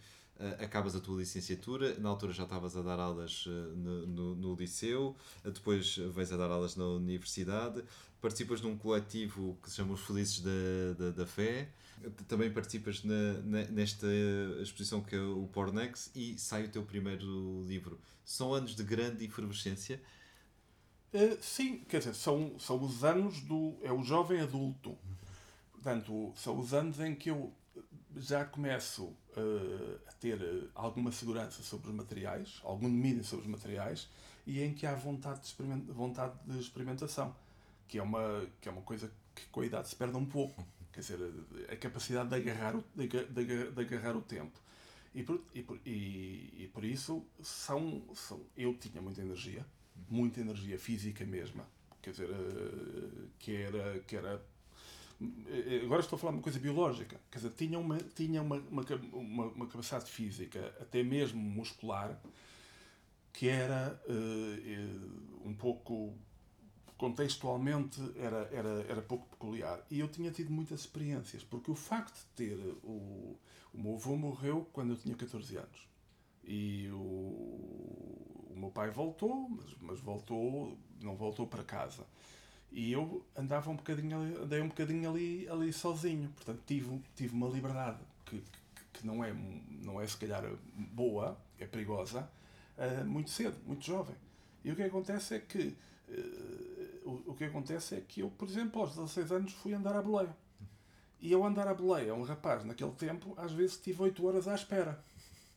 acabas 0.58 0.96
a 0.96 1.00
tua 1.00 1.18
licenciatura, 1.18 1.98
na 1.98 2.08
altura 2.08 2.32
já 2.32 2.44
estavas 2.44 2.76
a 2.76 2.82
dar 2.82 2.98
aulas 2.98 3.46
uh, 3.46 3.50
no, 3.50 4.06
no, 4.06 4.34
no, 4.34 4.54
liceu, 4.54 5.16
uh, 5.44 5.50
depois 5.50 5.96
vais 5.96 6.32
a 6.32 6.36
dar 6.36 6.50
aulas 6.50 6.74
na 6.76 6.84
universidade, 6.84 7.82
participas 8.20 8.60
num 8.60 8.76
coletivo 8.76 9.58
que 9.62 9.70
se 9.70 9.76
chama 9.76 9.94
Os 9.94 10.00
Felizes 10.00 10.40
da, 10.40 10.94
da, 10.98 11.10
da 11.10 11.26
Fé, 11.26 11.68
também 12.26 12.50
participas 12.50 13.04
na, 13.04 13.34
na, 13.44 13.64
nesta 13.64 14.06
exposição 14.60 15.00
que 15.00 15.14
é 15.14 15.20
o 15.20 15.48
Pornex 15.52 16.10
e 16.14 16.36
sai 16.38 16.64
o 16.64 16.68
teu 16.68 16.82
primeiro 16.82 17.64
livro. 17.66 18.00
São 18.24 18.52
anos 18.52 18.74
de 18.74 18.82
grande 18.82 19.24
efervescência? 19.24 20.00
sim, 21.40 21.84
quer 21.88 21.98
dizer, 21.98 22.14
são, 22.14 22.58
são 22.58 22.82
os 22.82 23.04
anos 23.04 23.42
do. 23.42 23.76
é 23.82 23.92
o 23.92 24.02
jovem 24.02 24.40
adulto. 24.40 24.96
Portanto, 25.72 26.32
são 26.34 26.58
os 26.58 26.72
anos 26.72 26.98
em 27.00 27.14
que 27.14 27.30
eu 27.30 27.52
já 28.16 28.44
começo 28.44 29.04
uh, 29.04 30.00
a 30.06 30.12
ter 30.12 30.40
eh, 30.40 30.68
alguma 30.74 31.10
segurança 31.12 31.62
sobre 31.62 31.88
os 31.88 31.94
materiais, 31.94 32.60
algum 32.62 32.88
domínio 32.88 33.24
sobre 33.24 33.44
os 33.44 33.50
materiais, 33.50 34.08
e 34.46 34.62
em 34.62 34.74
que 34.74 34.86
há 34.86 34.94
vontade 34.94 35.40
de, 35.42 35.92
vontade 35.92 36.34
de 36.46 36.58
experimentação, 36.58 37.34
que 37.88 37.98
é, 37.98 38.02
uma, 38.02 38.46
que 38.60 38.68
é 38.68 38.72
uma 38.72 38.82
coisa 38.82 39.10
que 39.34 39.46
com 39.46 39.60
a 39.60 39.66
idade 39.66 39.88
se 39.88 39.96
perde 39.96 40.16
um 40.16 40.26
pouco. 40.26 40.66
Quer 40.92 41.00
dizer, 41.00 41.18
a 41.70 41.76
capacidade 41.76 42.28
de 42.28 42.34
agarrar 42.34 42.76
o, 42.76 42.84
de, 42.94 43.08
de, 43.08 43.70
de 43.70 43.80
agarrar 43.80 44.14
o 44.14 44.20
tempo. 44.20 44.58
E 45.14 45.22
por, 45.22 45.42
e 45.54 45.62
por, 45.62 45.78
e, 45.84 46.54
e 46.56 46.70
por 46.72 46.84
isso 46.84 47.24
são, 47.42 48.02
são, 48.14 48.40
eu 48.56 48.74
tinha 48.74 49.00
muita 49.00 49.20
energia, 49.20 49.64
muita 50.08 50.40
energia 50.40 50.78
física 50.78 51.24
mesma, 51.24 51.66
quer 52.00 52.10
dizer, 52.10 52.30
uh, 52.30 53.28
que 53.38 53.54
era, 53.54 54.00
que 54.00 54.16
era 54.16 54.34
eh, 54.34 54.51
agora 55.84 56.00
estou 56.00 56.16
a 56.16 56.20
falar 56.20 56.32
de 56.32 56.38
uma 56.38 56.42
coisa 56.42 56.58
biológica, 56.58 57.20
quer 57.30 57.38
dizer, 57.38 57.50
tinha 57.50 57.78
uma, 57.78 57.98
tinha 57.98 58.42
uma, 58.42 58.56
uma, 58.70 58.84
uma, 59.12 59.44
uma 59.46 59.66
capacidade 59.66 60.10
física, 60.10 60.74
até 60.80 61.02
mesmo 61.02 61.40
muscular, 61.40 62.20
que 63.32 63.48
era 63.48 64.00
uh, 64.08 65.48
um 65.48 65.54
pouco 65.54 66.14
contextualmente 67.02 68.00
era, 68.16 68.48
era, 68.52 68.86
era 68.88 69.02
pouco 69.02 69.26
peculiar. 69.26 69.84
E 69.90 69.98
eu 69.98 70.06
tinha 70.06 70.30
tido 70.30 70.52
muitas 70.52 70.80
experiências, 70.80 71.42
porque 71.42 71.68
o 71.68 71.74
facto 71.74 72.14
de 72.14 72.26
ter. 72.36 72.58
O, 72.84 73.36
o 73.74 73.78
meu 73.78 73.94
avô 73.94 74.16
morreu 74.16 74.68
quando 74.72 74.90
eu 74.90 74.96
tinha 74.96 75.16
14 75.16 75.56
anos. 75.56 75.88
E 76.44 76.88
o, 76.92 76.96
o 76.96 78.54
meu 78.54 78.70
pai 78.70 78.90
voltou, 78.90 79.48
mas, 79.48 79.74
mas 79.80 80.00
voltou, 80.00 80.78
não 81.00 81.16
voltou 81.16 81.44
para 81.44 81.64
casa. 81.64 82.06
E 82.72 82.90
eu 82.90 83.22
andava 83.36 83.70
um 83.70 83.76
bocadinho 83.76 84.18
ali, 84.18 84.36
andei 84.36 84.60
um 84.62 84.68
bocadinho 84.68 85.10
ali, 85.10 85.48
ali 85.48 85.72
sozinho. 85.72 86.30
Portanto, 86.30 86.60
tive, 86.66 87.00
tive 87.14 87.34
uma 87.34 87.48
liberdade 87.48 87.98
que, 88.24 88.38
que, 88.38 89.00
que 89.00 89.06
não, 89.06 89.22
é, 89.22 89.34
não 89.82 90.00
é 90.00 90.06
se 90.06 90.16
calhar 90.16 90.42
boa, 90.74 91.36
é 91.58 91.66
perigosa, 91.66 92.28
uh, 92.78 93.04
muito 93.04 93.30
cedo, 93.30 93.56
muito 93.66 93.84
jovem. 93.84 94.16
E 94.64 94.72
o 94.72 94.76
que 94.76 94.82
acontece 94.82 95.34
é 95.34 95.38
que 95.38 95.76
uh, 96.08 97.08
o, 97.10 97.32
o 97.32 97.34
que 97.34 97.44
acontece 97.44 97.94
é 97.94 98.00
que 98.00 98.20
eu, 98.20 98.30
por 98.30 98.48
exemplo, 98.48 98.80
aos 98.80 98.94
16 98.94 99.32
anos 99.32 99.52
fui 99.52 99.74
andar 99.74 99.94
à 99.94 100.00
boleia. 100.00 100.34
E 101.20 101.30
eu 101.30 101.44
andar 101.44 101.68
à 101.68 101.74
boleia, 101.74 102.14
um 102.14 102.22
rapaz 102.22 102.64
naquele 102.64 102.90
tempo, 102.92 103.34
às 103.36 103.52
vezes 103.52 103.76
tive 103.76 104.02
8 104.02 104.26
horas 104.26 104.48
à 104.48 104.54
espera. 104.54 104.98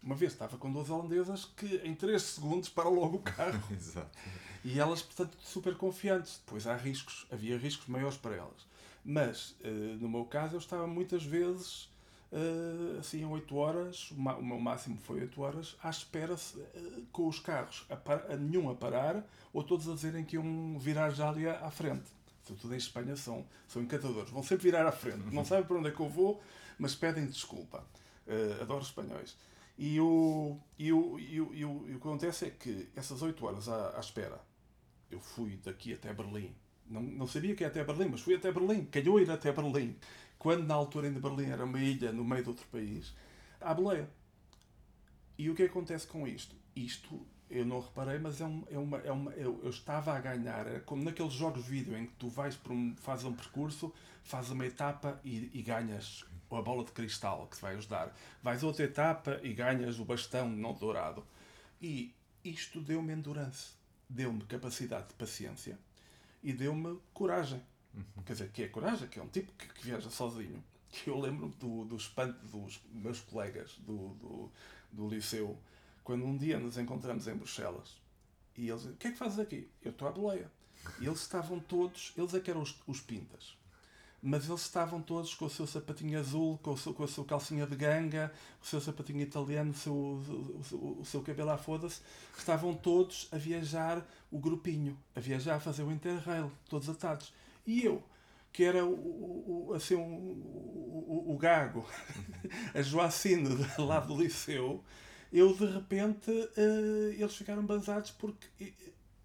Uma 0.05 0.13
vez 0.13 0.33
estava 0.33 0.55
com 0.55 0.71
duas 0.71 0.91
holandesas 0.91 1.45
que 1.57 1.81
em 1.83 1.95
3 1.95 2.21
segundos 2.21 2.69
para 2.69 2.87
logo 2.87 3.17
o 3.17 3.21
carro. 3.21 3.59
Exato. 3.73 4.15
E 4.63 4.79
elas, 4.79 5.01
portanto, 5.01 5.35
super 5.43 5.75
confiantes. 5.75 6.39
Depois 6.45 6.67
há 6.67 6.77
riscos, 6.77 7.25
havia 7.31 7.57
riscos 7.57 7.87
maiores 7.87 8.15
para 8.15 8.35
elas. 8.35 8.67
Mas, 9.03 9.55
uh, 9.63 9.97
no 9.99 10.07
meu 10.07 10.25
caso, 10.25 10.55
eu 10.55 10.59
estava 10.59 10.85
muitas 10.85 11.23
vezes, 11.23 11.89
uh, 12.31 12.99
assim, 12.99 13.25
8 13.25 13.55
horas, 13.55 14.11
o, 14.11 14.15
meu 14.15 14.59
máximo 14.59 14.97
foi 14.97 15.21
8 15.21 15.41
horas, 15.41 15.75
à 15.81 15.89
espera 15.89 16.35
uh, 16.35 17.05
com 17.11 17.27
os 17.27 17.39
carros, 17.39 17.85
a, 17.89 17.95
par, 17.95 18.25
a 18.29 18.35
nenhum 18.35 18.69
a 18.69 18.75
parar, 18.75 19.23
ou 19.51 19.63
todos 19.63 19.87
a 19.89 19.93
dizerem 19.93 20.23
que 20.23 20.35
iam 20.35 20.77
virar 20.77 21.09
já 21.11 21.29
ali 21.29 21.47
à, 21.47 21.69
frente. 21.71 22.05
Sobretudo 22.43 22.73
em 22.75 22.77
Espanha 22.77 23.15
são, 23.15 23.43
são 23.67 23.81
encantadores, 23.81 24.29
vão 24.29 24.43
sempre 24.43 24.65
virar 24.65 24.87
à 24.87 24.91
frente. 24.91 25.33
Não 25.33 25.45
sabem 25.45 25.65
para 25.65 25.77
onde 25.77 25.89
é 25.89 25.91
que 25.91 25.99
eu 25.99 26.09
vou, 26.09 26.41
mas 26.77 26.95
pedem 26.95 27.25
desculpa. 27.27 27.83
adoro 28.61 28.81
espanhóis. 28.81 29.35
E 29.77 29.99
o, 29.99 30.57
e, 30.79 30.91
o, 30.93 31.19
e, 31.19 31.41
o, 31.41 31.53
e, 31.53 31.65
o, 31.65 31.89
e 31.89 31.95
o 31.95 31.99
que 31.99 32.07
acontece 32.07 32.45
é 32.45 32.49
que 32.49 32.89
essas 32.95 33.21
8 33.21 33.45
horas 33.45 33.67
à, 33.67 33.97
à 33.97 33.99
espera, 33.99 34.41
eu 35.11 35.19
fui 35.19 35.57
daqui 35.57 35.93
até 35.93 36.13
Berlim. 36.13 36.55
Não, 36.87 37.01
não 37.01 37.27
sabia 37.27 37.55
que 37.55 37.63
ia 37.63 37.67
até 37.67 37.83
Berlim, 37.83 38.09
mas 38.09 38.21
fui 38.21 38.35
até 38.35 38.51
Berlim. 38.51 38.85
Calhou 38.85 39.19
ir 39.19 39.29
até 39.29 39.51
Berlim. 39.51 39.95
Quando 40.37 40.65
na 40.65 40.75
altura 40.75 41.07
ainda 41.07 41.19
Berlim 41.19 41.49
era 41.49 41.65
uma 41.65 41.79
ilha 41.79 42.11
no 42.11 42.23
meio 42.23 42.43
de 42.43 42.49
outro 42.49 42.65
país, 42.67 43.13
à 43.59 43.73
boleia. 43.73 44.09
E 45.37 45.49
o 45.49 45.55
que 45.55 45.63
acontece 45.63 46.07
com 46.07 46.27
isto? 46.27 46.55
Isto 46.75 47.25
eu 47.49 47.65
não 47.65 47.79
reparei, 47.79 48.17
mas 48.17 48.41
é, 48.41 48.45
um, 48.45 48.63
é 48.69 48.77
uma. 48.77 48.97
É 48.99 49.11
uma 49.11 49.31
eu, 49.33 49.59
eu 49.63 49.69
estava 49.69 50.13
a 50.13 50.19
ganhar, 50.19 50.81
como 50.81 51.03
naqueles 51.03 51.33
jogos 51.33 51.63
de 51.63 51.69
vídeo 51.69 51.97
em 51.97 52.05
que 52.05 52.13
tu 52.13 52.29
vais 52.29 52.55
por 52.55 52.71
um, 52.71 52.95
fazes 52.97 53.25
um 53.25 53.33
percurso, 53.33 53.93
fazes 54.23 54.51
uma 54.51 54.65
etapa 54.65 55.19
e, 55.23 55.51
e 55.53 55.61
ganhas 55.61 56.25
a 56.51 56.61
bola 56.61 56.83
de 56.83 56.91
cristal 56.91 57.47
que 57.47 57.55
te 57.55 57.61
vai 57.61 57.75
ajudar. 57.75 58.15
Vais 58.43 58.63
a 58.63 58.67
outra 58.67 58.85
etapa 58.85 59.39
e 59.43 59.53
ganhas 59.53 59.99
o 59.99 60.05
bastão 60.05 60.49
não 60.49 60.73
dourado. 60.73 61.25
E 61.81 62.13
isto 62.43 62.81
deu-me 62.81 63.13
endurance, 63.13 63.73
deu-me 64.09 64.43
capacidade 64.45 65.07
de 65.07 65.13
paciência 65.15 65.77
e 66.43 66.53
deu-me 66.53 66.99
coragem. 67.13 67.61
Quer 68.25 68.33
dizer, 68.33 68.51
que 68.51 68.63
é 68.63 68.67
coragem, 68.67 69.07
que 69.07 69.19
é 69.19 69.23
um 69.23 69.27
tipo 69.27 69.51
que, 69.53 69.67
que 69.67 69.85
viaja 69.85 70.09
sozinho. 70.09 70.63
Que 70.89 71.09
eu 71.09 71.19
lembro 71.19 71.49
do, 71.59 71.85
do 71.85 71.95
espanto 71.95 72.45
dos 72.45 72.81
meus 72.91 73.19
colegas 73.21 73.75
do, 73.79 74.09
do, 74.15 74.51
do 74.91 75.09
liceu, 75.09 75.57
quando 76.03 76.25
um 76.25 76.37
dia 76.37 76.59
nos 76.59 76.77
encontramos 76.77 77.27
em 77.27 77.35
Bruxelas 77.35 77.97
e 78.55 78.69
eles 78.69 78.85
o 78.85 78.93
que 78.93 79.07
é 79.07 79.11
que 79.11 79.17
fazes 79.17 79.39
aqui? 79.39 79.69
Eu 79.81 79.91
estou 79.91 80.07
à 80.07 80.11
boleia. 80.11 80.49
E 80.99 81.05
eles 81.05 81.21
estavam 81.21 81.59
todos, 81.59 82.13
eles 82.15 82.33
é 82.33 82.39
que 82.39 82.51
eram 82.51 82.61
os, 82.61 82.79
os 82.85 83.01
pintas 83.01 83.57
mas 84.25 84.49
eles 84.49 84.61
estavam 84.61 84.99
todos 85.01 85.35
com 85.35 85.45
o 85.45 85.49
seu 85.49 85.67
sapatinho 85.67 86.19
azul, 86.19 86.57
com, 86.63 86.71
o 86.71 86.77
seu, 86.77 86.95
com 86.95 87.03
a 87.03 87.07
sua 87.07 87.23
calcinha 87.23 87.67
de 87.67 87.75
ganga, 87.75 88.31
o 88.59 88.65
seu 88.65 88.81
sapatinho 88.81 89.21
italiano, 89.21 89.69
o 89.69 89.75
seu, 89.75 89.93
o, 89.93 90.61
o, 90.71 91.01
o 91.01 91.05
seu 91.05 91.21
cabelo 91.21 91.51
à 91.51 91.57
foda-se. 91.59 92.01
Estavam 92.35 92.73
todos 92.73 93.27
a 93.31 93.37
viajar 93.37 94.03
o 94.31 94.39
grupinho, 94.39 94.97
a 95.15 95.19
viajar, 95.19 95.55
a 95.55 95.59
fazer 95.59 95.83
o 95.83 95.91
Interrail, 95.91 96.51
todos 96.67 96.89
atados. 96.89 97.31
E 97.67 97.85
eu, 97.85 98.01
que 98.51 98.63
era 98.63 98.83
o, 98.83 99.69
o 99.69 99.73
assim, 99.75 99.93
o, 99.93 99.99
o, 99.99 101.33
o 101.35 101.37
gago, 101.37 101.87
a 102.73 102.81
Joacine 102.81 103.49
lá 103.77 103.99
do 103.99 104.19
liceu, 104.19 104.83
eu 105.31 105.53
de 105.53 105.67
repente 105.67 106.31
uh, 106.31 107.13
eles 107.15 107.35
ficaram 107.35 107.63
banzados 107.63 108.09
porque 108.09 108.73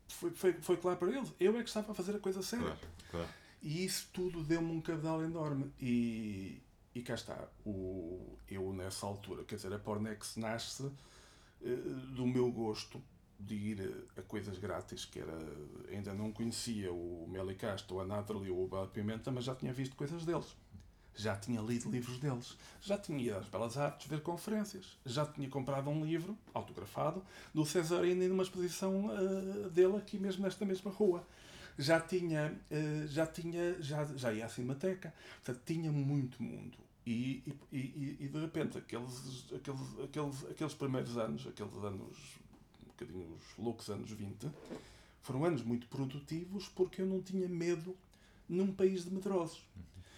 foi, 0.09 0.31
foi, 0.33 0.53
foi 0.61 0.77
claro 0.77 0.99
para 0.99 1.11
eles, 1.11 1.33
eu 1.41 1.57
é 1.57 1.63
que 1.63 1.69
estava 1.69 1.93
a 1.93 1.95
fazer 1.95 2.17
a 2.17 2.19
coisa 2.19 2.43
séria. 2.43 2.67
Claro, 2.67 2.81
claro. 3.11 3.40
E 3.63 3.85
isso 3.85 4.09
tudo 4.13 4.43
deu-me 4.43 4.73
um 4.73 4.81
cabedal 4.81 5.23
enorme. 5.23 5.71
E, 5.81 6.61
e 6.95 7.03
cá 7.03 7.15
está. 7.15 7.49
O, 7.65 8.37
eu, 8.49 8.73
nessa 8.73 9.07
altura, 9.07 9.45
quer 9.45 9.57
dizer, 9.57 9.73
a 9.73 9.79
Pornex 9.79 10.37
nasce 10.37 10.85
uh, 10.85 10.93
do 12.15 12.27
meu 12.27 12.51
gosto 12.51 13.03
de 13.39 13.55
ir 13.55 14.07
a 14.17 14.23
coisas 14.23 14.59
grátis, 14.59 15.05
que 15.05 15.19
era. 15.19 15.39
Ainda 15.91 16.15
não 16.15 16.33
conhecia 16.33 16.93
o 16.93 17.27
Melicastro, 17.29 18.01
a 18.01 18.07
Natalie 18.07 18.51
ou 18.51 18.65
o 18.65 18.69
Bela 18.69 18.87
Pimenta, 18.87 19.31
mas 19.31 19.45
já 19.45 19.55
tinha 19.55 19.73
visto 19.73 19.95
coisas 19.95 20.25
deles. 20.25 20.57
Já 21.15 21.37
tinha 21.37 21.61
lido 21.61 21.91
livros 21.91 22.19
deles. 22.19 22.57
Já 22.81 22.97
tinha 22.97 23.19
ido 23.19 23.37
às 23.37 23.47
Belas 23.47 23.77
Artes 23.77 24.07
ver 24.07 24.23
conferências. 24.23 24.97
Já 25.05 25.27
tinha 25.27 25.49
comprado 25.51 25.91
um 25.91 26.05
livro, 26.05 26.39
autografado, 26.55 27.23
do 27.53 27.67
Cesarini 27.67 28.27
numa 28.27 28.43
exposição 28.43 29.07
uh, 29.07 29.69
dele 29.71 29.97
aqui 29.97 30.19
mesmo 30.19 30.45
nesta 30.45 30.65
mesma 30.65 30.91
rua 30.91 31.27
já 31.79 32.01
tinha, 32.01 32.59
eh, 32.71 33.07
já 33.07 33.27
tinha, 33.27 33.81
já, 33.81 34.05
já 34.05 34.33
ia 34.33 34.47
à 34.47 34.49
Cinemateca, 34.49 35.15
portanto, 35.43 35.63
tinha 35.65 35.91
muito 35.91 36.43
mundo. 36.43 36.79
E, 37.07 37.43
e, 37.73 38.17
e, 38.21 38.29
de 38.29 38.41
repente, 38.41 38.79
aqueles, 38.79 39.47
aqueles, 39.53 39.81
aqueles, 40.05 40.45
aqueles 40.51 40.75
primeiros 40.75 41.17
anos, 41.17 41.47
aqueles 41.47 41.77
anos, 41.77 42.17
um 42.85 42.89
bocadinho 42.89 43.37
os 43.37 43.59
loucos 43.59 43.89
anos 43.89 44.11
20, 44.11 44.49
foram 45.23 45.45
anos 45.45 45.63
muito 45.63 45.87
produtivos 45.89 46.69
porque 46.69 47.03
eu 47.03 47.07
não 47.07 47.23
tinha 47.23 47.49
medo 47.49 47.97
num 48.49 48.73
país 48.73 49.05
de 49.05 49.11
medrosos. 49.11 49.65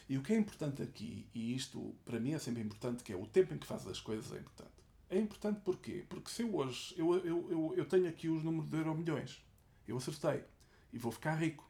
E 0.09 0.19
o 0.19 0.23
que 0.23 0.33
é 0.33 0.37
importante 0.37 0.83
aqui, 0.83 1.25
e 1.35 1.55
isto 1.55 1.95
para 2.05 2.21
mim 2.21 2.33
é 2.33 2.39
sempre 2.39 2.63
importante, 2.63 3.03
que 3.03 3.13
é 3.13 3.17
o 3.17 3.27
tempo 3.27 3.55
em 3.55 3.59
que 3.59 3.67
fazes 3.67 3.87
as 3.87 4.01
coisas 4.01 4.33
é 4.33 4.39
importante. 4.39 4.71
É 5.09 5.19
importante 5.19 5.61
porquê? 5.65 6.05
Porque 6.09 6.31
se 6.31 6.43
eu 6.43 6.55
hoje, 6.55 6.95
eu, 6.97 7.15
eu, 7.25 7.51
eu, 7.51 7.75
eu 7.77 7.85
tenho 7.85 8.09
aqui 8.09 8.29
os 8.29 8.43
números 8.43 8.69
de 8.69 8.77
euro 8.77 8.95
milhões, 8.95 9.43
eu 9.87 9.97
acertei 9.97 10.45
e 10.93 10.99
vou 10.99 11.13
ficar 11.13 11.35
rico. 11.35 11.69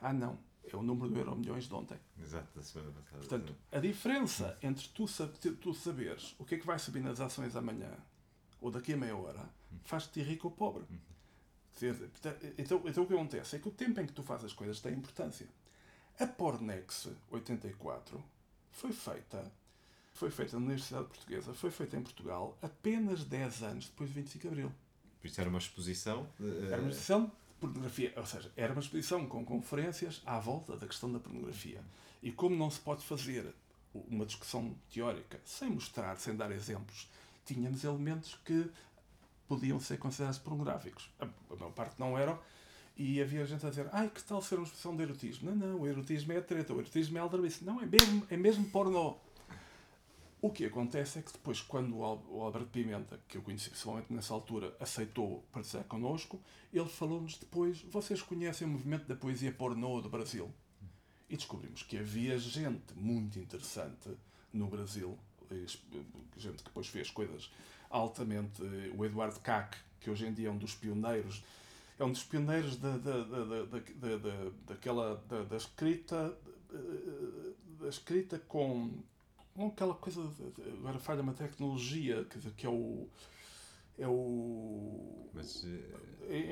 Ah, 0.00 0.12
não. 0.12 0.38
É 0.72 0.76
o 0.76 0.82
número 0.82 1.10
do 1.10 1.18
euro 1.18 1.36
milhões 1.36 1.66
de 1.66 1.74
ontem. 1.74 1.98
Exato, 2.22 2.48
da 2.54 2.62
semana 2.62 2.92
passada. 2.92 3.18
Portanto, 3.18 3.56
a 3.72 3.78
diferença 3.78 4.58
entre 4.62 4.86
tu, 4.88 5.06
tu 5.60 5.74
saberes 5.74 6.34
o 6.38 6.44
que 6.44 6.54
é 6.54 6.58
que 6.58 6.66
vai 6.66 6.78
subir 6.78 7.00
nas 7.00 7.20
ações 7.20 7.56
amanhã 7.56 7.90
ou 8.60 8.70
daqui 8.70 8.92
a 8.92 8.96
meia 8.96 9.16
hora 9.16 9.48
faz-te 9.84 10.22
rico 10.22 10.48
ou 10.48 10.54
pobre. 10.54 10.84
Então, 12.58 12.82
então 12.84 13.04
o 13.04 13.06
que 13.06 13.14
acontece 13.14 13.56
é 13.56 13.58
que 13.58 13.68
o 13.68 13.70
tempo 13.70 14.00
em 14.00 14.06
que 14.06 14.12
tu 14.12 14.22
fazes 14.22 14.46
as 14.46 14.52
coisas 14.52 14.80
tem 14.80 14.92
importância. 14.92 15.46
A 16.18 16.26
Pornex 16.26 17.08
84 17.30 18.22
foi 18.70 18.92
feita 18.92 19.50
foi 20.12 20.30
feita 20.30 20.58
na 20.58 20.66
Universidade 20.66 21.06
Portuguesa, 21.06 21.54
foi 21.54 21.70
feita 21.70 21.96
em 21.96 22.02
Portugal 22.02 22.58
apenas 22.60 23.24
10 23.24 23.62
anos 23.62 23.86
depois 23.86 24.10
de 24.10 24.20
25 24.20 24.42
de 24.42 24.48
Abril. 24.48 24.72
Por 25.18 25.26
isso 25.26 25.40
era 25.40 25.48
uma 25.48 25.58
exposição? 25.58 26.28
Era 26.38 26.82
uma 26.82 26.90
exposição 26.90 27.32
pornografia, 27.60 28.12
ou 28.16 28.26
seja, 28.26 28.50
era 28.56 28.72
uma 28.72 28.80
exposição 28.80 29.26
com 29.26 29.44
conferências 29.44 30.22
à 30.24 30.38
volta 30.38 30.76
da 30.76 30.86
questão 30.86 31.12
da 31.12 31.18
pornografia. 31.18 31.80
E 32.22 32.32
como 32.32 32.56
não 32.56 32.70
se 32.70 32.80
pode 32.80 33.04
fazer 33.04 33.54
uma 33.92 34.24
discussão 34.24 34.74
teórica 34.92 35.40
sem 35.44 35.70
mostrar, 35.70 36.16
sem 36.16 36.34
dar 36.34 36.50
exemplos, 36.50 37.08
tínhamos 37.44 37.84
elementos 37.84 38.38
que 38.44 38.70
podiam 39.48 39.80
ser 39.80 39.98
considerados 39.98 40.38
pornográficos. 40.38 41.10
A, 41.18 41.26
maior 41.54 41.72
parte 41.72 41.98
não 41.98 42.16
eram. 42.16 42.38
E 42.96 43.20
havia 43.20 43.44
gente 43.46 43.64
a 43.64 43.70
dizer, 43.70 43.88
ai, 43.92 44.08
que 44.08 44.22
tal 44.22 44.42
ser 44.42 44.56
uma 44.56 44.64
expressão 44.64 44.94
de 44.94 45.02
erotismo? 45.02 45.50
Não, 45.50 45.56
não, 45.56 45.80
o 45.80 45.86
erotismo 45.86 46.32
é 46.32 46.40
treta, 46.40 46.72
o 46.72 46.80
erotismo 46.80 47.16
é 47.16 47.20
aldrabice. 47.20 47.64
Não, 47.64 47.80
é 47.80 47.86
mesmo, 47.86 48.26
é 48.30 48.36
mesmo 48.36 48.64
pornô. 48.66 49.16
O 50.42 50.50
que 50.50 50.64
acontece 50.64 51.18
é 51.18 51.22
que 51.22 51.32
depois, 51.32 51.60
quando 51.60 51.98
o 51.98 52.42
Alberto 52.42 52.68
Pimenta, 52.68 53.20
que 53.28 53.36
eu 53.36 53.42
conheci 53.42 53.68
pessoalmente 53.68 54.10
nessa 54.10 54.32
altura, 54.32 54.74
aceitou 54.80 55.44
participar 55.52 55.84
connosco, 55.84 56.40
ele 56.72 56.88
falou-nos 56.88 57.36
depois: 57.36 57.82
vocês 57.82 58.22
conhecem 58.22 58.66
o 58.66 58.70
movimento 58.70 59.06
da 59.06 59.14
poesia 59.14 59.52
pornô 59.52 60.00
do 60.00 60.08
Brasil? 60.08 60.50
E 61.28 61.36
descobrimos 61.36 61.82
que 61.82 61.98
havia 61.98 62.38
gente 62.38 62.94
muito 62.94 63.38
interessante 63.38 64.08
no 64.50 64.66
Brasil, 64.66 65.18
gente 66.36 66.56
que 66.56 66.64
depois 66.64 66.86
fez 66.86 67.10
coisas 67.10 67.50
altamente. 67.90 68.62
O 68.96 69.04
Eduardo 69.04 69.38
Cac, 69.40 69.76
que 70.00 70.08
hoje 70.08 70.26
em 70.26 70.32
dia 70.32 70.48
é 70.48 70.50
um 70.50 70.56
dos 70.56 70.74
pioneiros, 70.74 71.44
é 71.98 72.04
um 72.04 72.12
dos 72.12 72.24
pioneiros 72.24 72.76
da, 72.76 72.96
da, 72.96 73.22
da, 73.24 73.44
da, 73.44 74.16
da, 74.16 74.50
daquela, 74.66 75.22
da, 75.28 75.42
da 75.44 75.56
escrita, 75.58 76.34
da 77.78 77.88
escrita 77.88 78.38
com 78.38 78.90
com 79.54 79.66
aquela 79.68 79.94
coisa. 79.94 80.22
De, 80.22 80.70
agora 80.78 80.98
falha 80.98 81.22
uma 81.22 81.34
tecnologia, 81.34 82.24
quer 82.24 82.38
dizer, 82.38 82.52
que 82.52 82.66
é 82.66 82.70
o. 82.70 83.08
É 83.98 84.08
o. 84.08 85.28
Mas, 85.34 85.64
uh... 85.64 86.00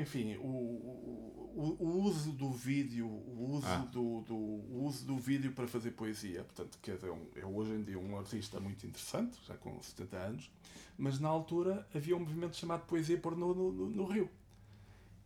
Enfim, 0.01 0.37
o, 0.37 0.47
o, 0.47 1.77
o, 1.79 2.03
uso 2.03 2.33
do 2.33 2.51
vídeo, 2.51 3.07
o 3.07 3.55
uso, 3.57 3.67
ah. 3.67 3.89
do, 3.93 4.23
do, 4.23 4.35
o 4.35 4.85
uso 4.85 5.07
do 5.07 5.17
vídeo 5.17 5.53
para 5.53 5.69
fazer 5.69 5.93
poesia. 5.93 6.43
Portanto, 6.43 6.79
quer 6.83 6.97
dizer, 6.97 7.09
é, 7.09 7.13
um, 7.13 7.27
é 7.37 7.47
hoje 7.47 7.73
em 7.73 7.83
dia 7.85 7.99
um 7.99 8.19
artista 8.19 8.59
muito 8.59 8.85
interessante, 8.87 9.39
já 9.47 9.55
com 9.57 9.81
70 9.81 10.17
anos, 10.17 10.51
mas 10.97 11.21
na 11.21 11.29
altura 11.29 11.87
havia 11.95 12.17
um 12.17 12.21
movimento 12.21 12.57
chamado 12.57 12.87
Poesia 12.87 13.19
Pornô 13.19 13.55
no, 13.55 13.73
no, 13.73 13.89
no 13.89 14.05
Rio. 14.05 14.29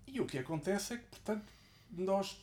E 0.06 0.20
o 0.20 0.26
que 0.26 0.38
acontece 0.38 0.94
é 0.94 0.96
que, 0.98 1.06
portanto, 1.06 1.50
nós. 1.90 2.38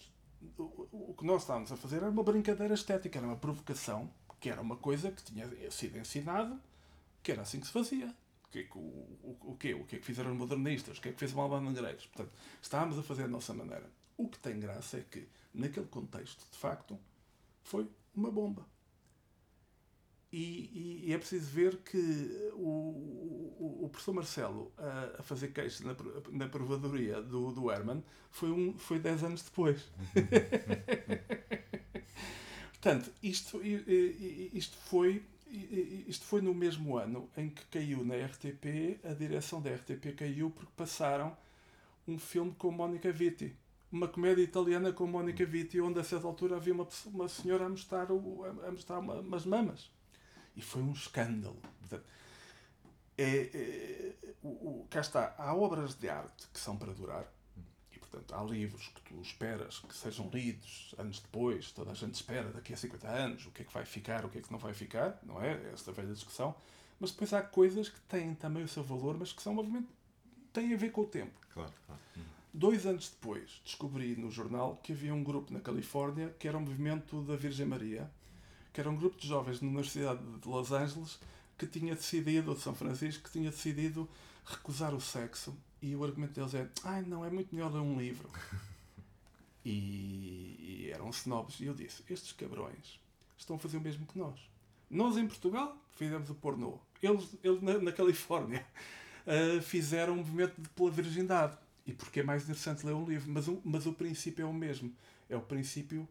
O, 0.57 1.11
o 1.11 1.15
que 1.17 1.25
nós 1.25 1.41
estávamos 1.41 1.71
a 1.71 1.77
fazer 1.77 1.97
era 1.97 2.09
uma 2.09 2.23
brincadeira 2.23 2.73
estética, 2.73 3.19
era 3.19 3.27
uma 3.27 3.35
provocação 3.35 4.09
que 4.39 4.49
era 4.49 4.61
uma 4.61 4.77
coisa 4.77 5.11
que 5.11 5.23
tinha 5.23 5.49
sido 5.69 5.97
ensinado, 5.97 6.59
que 7.21 7.31
era 7.31 7.41
assim 7.41 7.59
que 7.59 7.67
se 7.67 7.73
fazia. 7.73 8.15
O 8.45 8.51
que, 8.51 8.59
é 8.59 8.63
que, 8.63 8.77
o, 8.77 8.81
o, 8.81 9.37
o, 9.41 9.57
quê? 9.57 9.73
o 9.73 9.85
que 9.85 9.97
é 9.97 9.99
que 9.99 10.05
fizeram 10.05 10.31
os 10.31 10.37
modernistas? 10.37 10.97
O 10.97 11.01
que 11.01 11.09
é 11.09 11.11
que 11.11 11.19
fez 11.19 11.33
o 11.33 11.39
Alban 11.39 11.61
Negreiros? 11.61 12.07
Portanto, 12.07 12.33
estávamos 12.61 12.97
a 12.97 13.03
fazer 13.03 13.25
a 13.25 13.27
nossa 13.27 13.53
maneira. 13.53 13.89
O 14.17 14.27
que 14.27 14.39
tem 14.39 14.59
graça 14.59 14.97
é 14.97 15.01
que, 15.01 15.27
naquele 15.53 15.85
contexto, 15.85 16.43
de 16.51 16.57
facto, 16.57 16.97
foi 17.63 17.87
uma 18.15 18.31
bomba. 18.31 18.65
E, 20.31 21.05
e, 21.07 21.13
é 21.13 21.17
preciso 21.17 21.49
ver 21.49 21.77
que 21.77 22.51
o, 22.53 22.67
o, 23.59 23.79
o 23.85 23.89
professor 23.89 24.13
Marcelo 24.13 24.71
a, 24.77 25.19
a 25.19 25.23
fazer 25.23 25.47
queixo 25.47 25.83
na, 25.85 25.95
na 26.31 26.47
provadoria 26.47 27.19
do, 27.21 27.51
do 27.51 27.71
Herman 27.71 28.03
foi, 28.29 28.51
um, 28.51 28.77
foi 28.77 28.99
10 28.99 29.23
anos 29.23 29.41
depois. 29.43 29.91
Portanto, 32.81 33.11
isto, 33.21 33.61
isto, 33.61 34.77
foi, 34.77 35.21
isto 36.07 36.25
foi 36.25 36.41
no 36.41 36.53
mesmo 36.53 36.97
ano 36.97 37.29
em 37.35 37.49
que 37.49 37.65
caiu 37.65 38.05
na 38.05 38.15
RTP, 38.15 39.03
a 39.03 39.13
direção 39.13 39.61
da 39.61 39.69
RTP 39.69 40.15
caiu 40.15 40.49
porque 40.49 40.71
passaram 40.77 41.35
um 42.07 42.17
filme 42.17 42.55
com 42.57 42.71
Mónica 42.71 43.11
Vitti. 43.11 43.53
Uma 43.91 44.07
comédia 44.07 44.43
italiana 44.43 44.93
com 44.93 45.05
Mónica 45.05 45.45
Vitti, 45.45 45.81
onde 45.81 45.99
a 45.99 46.03
certa 46.05 46.25
altura 46.25 46.55
havia 46.55 46.73
uma, 46.73 46.87
uma 47.07 47.27
senhora 47.27 47.65
a 47.65 47.69
mostrar, 47.69 48.09
o, 48.11 48.45
a 48.45 48.71
mostrar 48.71 48.99
uma, 48.99 49.15
umas 49.15 49.45
mamas. 49.45 49.91
E 50.55 50.61
foi 50.61 50.81
um 50.81 50.93
escândalo. 50.93 51.59
É, 53.17 53.49
é, 53.53 54.15
o, 54.41 54.47
o, 54.47 54.87
cá 54.89 55.01
está, 55.01 55.35
há 55.37 55.53
obras 55.53 55.95
de 55.95 56.07
arte 56.07 56.47
que 56.53 56.59
são 56.59 56.77
para 56.77 56.93
durar 56.93 57.29
Portanto, 58.09 58.33
há 58.33 58.43
livros 58.43 58.87
que 58.87 59.01
tu 59.01 59.21
esperas 59.21 59.79
que 59.79 59.93
sejam 59.95 60.29
lidos 60.33 60.95
anos 60.97 61.19
depois, 61.19 61.71
toda 61.71 61.91
a 61.91 61.93
gente 61.93 62.15
espera 62.15 62.49
daqui 62.49 62.73
a 62.73 62.77
50 62.77 63.07
anos 63.07 63.45
o 63.45 63.51
que 63.51 63.61
é 63.61 63.65
que 63.65 63.73
vai 63.73 63.85
ficar, 63.85 64.25
o 64.25 64.29
que 64.29 64.39
é 64.39 64.41
que 64.41 64.51
não 64.51 64.57
vai 64.57 64.73
ficar, 64.73 65.19
não 65.23 65.41
é? 65.41 65.71
Esta 65.73 65.91
velha 65.91 66.13
discussão. 66.13 66.55
Mas 66.99 67.11
depois 67.11 67.33
há 67.33 67.41
coisas 67.41 67.87
que 67.87 67.99
têm 68.01 68.33
também 68.33 68.63
o 68.63 68.67
seu 68.67 68.83
valor, 68.83 69.17
mas 69.17 69.31
que 69.31 69.41
são 69.41 69.57
obviamente 69.57 69.87
tem 70.51 70.73
a 70.73 70.77
ver 70.77 70.91
com 70.91 71.01
o 71.01 71.05
tempo. 71.05 71.39
Claro, 71.53 71.73
claro. 71.85 72.01
Hum. 72.17 72.21
Dois 72.51 72.85
anos 72.87 73.09
depois, 73.09 73.61
descobri 73.63 74.15
no 74.15 74.31
jornal 74.31 74.79
que 74.81 74.91
havia 74.91 75.13
um 75.13 75.23
grupo 75.23 75.53
na 75.53 75.59
Califórnia 75.59 76.35
que 76.39 76.47
era 76.47 76.57
o 76.57 76.61
movimento 76.61 77.21
da 77.21 77.35
Virgem 77.35 77.67
Maria, 77.67 78.09
que 78.73 78.81
era 78.81 78.89
um 78.89 78.95
grupo 78.95 79.19
de 79.19 79.27
jovens 79.27 79.61
na 79.61 79.67
Universidade 79.67 80.19
de 80.39 80.47
Los 80.47 80.71
Angeles 80.71 81.19
que 81.57 81.67
tinha 81.67 81.93
decidido, 81.93 82.51
ou 82.51 82.55
de 82.55 82.61
São 82.61 82.73
Francisco, 82.73 83.25
que 83.25 83.31
tinha 83.31 83.51
decidido 83.51 84.09
recusar 84.45 84.95
o 84.95 85.01
sexo. 85.01 85.55
E 85.81 85.95
o 85.95 86.03
argumento 86.03 86.33
deles 86.33 86.53
é: 86.53 86.69
ai, 86.83 87.01
não, 87.03 87.23
é 87.23 87.29
muito 87.29 87.53
melhor 87.53 87.71
ler 87.71 87.79
um 87.79 87.97
livro. 87.97 88.29
e, 89.63 90.55
e 90.59 90.91
eram 90.93 91.09
snobs. 91.09 91.59
E 91.59 91.65
eu 91.65 91.73
disse: 91.73 92.03
estes 92.09 92.31
cabrões 92.33 92.99
estão 93.37 93.55
a 93.55 93.59
fazer 93.59 93.77
o 93.77 93.81
mesmo 93.81 94.05
que 94.05 94.17
nós. 94.17 94.39
Nós 94.89 95.17
em 95.17 95.27
Portugal 95.27 95.77
fizemos 95.91 96.29
o 96.29 96.35
pornô. 96.35 96.79
Eles, 97.01 97.35
eles 97.43 97.61
na, 97.61 97.77
na 97.77 97.91
Califórnia 97.91 98.65
uh, 99.25 99.61
fizeram 99.63 100.13
um 100.13 100.17
movimento 100.17 100.59
de, 100.59 100.67
pela 100.69 100.91
virgindade. 100.91 101.57
E 101.85 101.93
porque 101.93 102.19
é 102.19 102.23
mais 102.23 102.43
interessante 102.43 102.85
ler 102.85 102.93
um 102.93 103.05
livro. 103.05 103.31
Mas 103.31 103.47
o, 103.47 103.61
mas 103.63 103.85
o 103.85 103.93
princípio 103.93 104.43
é 104.43 104.45
o 104.45 104.53
mesmo. 104.53 104.93
É 105.29 105.35
o 105.35 105.41
princípio 105.41 106.07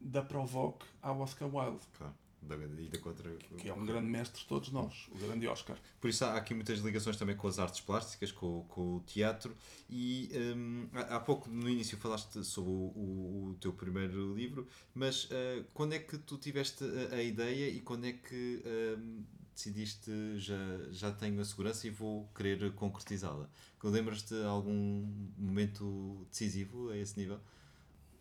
da 0.00 0.22
Provoque 0.22 0.84
ao 1.00 1.20
Oscar 1.20 1.48
Wilde. 1.54 1.86
Claro. 1.98 2.14
Da 2.42 2.56
ida 2.56 2.98
contra. 2.98 3.30
Que 3.56 3.68
é 3.68 3.74
um 3.74 3.86
grande 3.86 4.08
mestre 4.08 4.40
de 4.40 4.46
todos 4.48 4.70
nós, 4.72 5.08
o 5.12 5.18
grande 5.18 5.46
Oscar. 5.46 5.78
Por 6.00 6.10
isso 6.10 6.24
há 6.24 6.36
aqui 6.36 6.52
muitas 6.54 6.80
ligações 6.80 7.16
também 7.16 7.36
com 7.36 7.46
as 7.46 7.58
artes 7.60 7.80
plásticas, 7.80 8.32
com, 8.32 8.64
com 8.68 8.96
o 8.96 9.00
teatro. 9.00 9.56
E 9.88 10.28
um, 10.56 10.88
há 10.92 11.20
pouco 11.20 11.48
no 11.48 11.70
início 11.70 11.96
falaste 11.96 12.42
sobre 12.42 12.70
o, 12.70 12.74
o, 12.74 13.50
o 13.50 13.54
teu 13.60 13.72
primeiro 13.72 14.34
livro, 14.34 14.66
mas 14.92 15.26
uh, 15.26 15.64
quando 15.72 15.92
é 15.92 16.00
que 16.00 16.18
tu 16.18 16.36
tiveste 16.36 16.84
a, 17.12 17.14
a 17.14 17.22
ideia 17.22 17.68
e 17.68 17.80
quando 17.80 18.06
é 18.06 18.12
que 18.12 18.60
um, 18.98 19.22
decidiste 19.54 20.10
já, 20.38 20.56
já 20.90 21.12
tenho 21.12 21.40
a 21.40 21.44
segurança 21.44 21.86
e 21.86 21.90
vou 21.90 22.28
querer 22.34 22.72
concretizá-la? 22.72 23.48
Lembras-te 23.84 24.34
de 24.34 24.44
algum 24.44 25.06
momento 25.38 26.26
decisivo 26.28 26.90
a 26.90 26.96
esse 26.96 27.18
nível? 27.18 27.38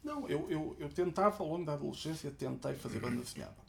Não, 0.03 0.27
eu, 0.27 0.49
eu, 0.49 0.75
eu 0.79 0.89
tentava, 0.89 1.43
ao 1.43 1.49
longo 1.49 1.65
da 1.65 1.73
adolescência, 1.73 2.31
tentei 2.31 2.73
fazer 2.73 2.99
banda 2.99 3.21
desenhada 3.21 3.60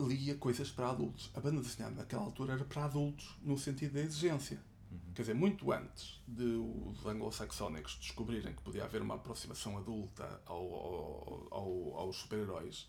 lia 0.00 0.34
coisas 0.34 0.70
para 0.70 0.90
adultos. 0.90 1.30
A 1.34 1.40
banda 1.40 1.60
desenhada 1.60 1.94
naquela 1.94 2.22
altura 2.22 2.54
era 2.54 2.64
para 2.64 2.84
adultos, 2.84 3.36
no 3.42 3.58
sentido 3.58 3.94
da 3.94 4.00
exigência. 4.00 4.60
Uhum. 4.90 4.98
Quer 5.14 5.22
dizer, 5.22 5.34
muito 5.34 5.70
antes 5.72 6.20
de 6.26 6.44
os 6.44 7.04
anglo-saxónicos 7.06 7.96
descobrirem 8.00 8.54
que 8.54 8.62
podia 8.62 8.84
haver 8.84 9.02
uma 9.02 9.14
aproximação 9.14 9.78
adulta 9.78 10.40
ao, 10.46 10.56
ao, 10.56 11.48
ao, 11.50 11.98
aos 11.98 12.16
super-heróis, 12.16 12.88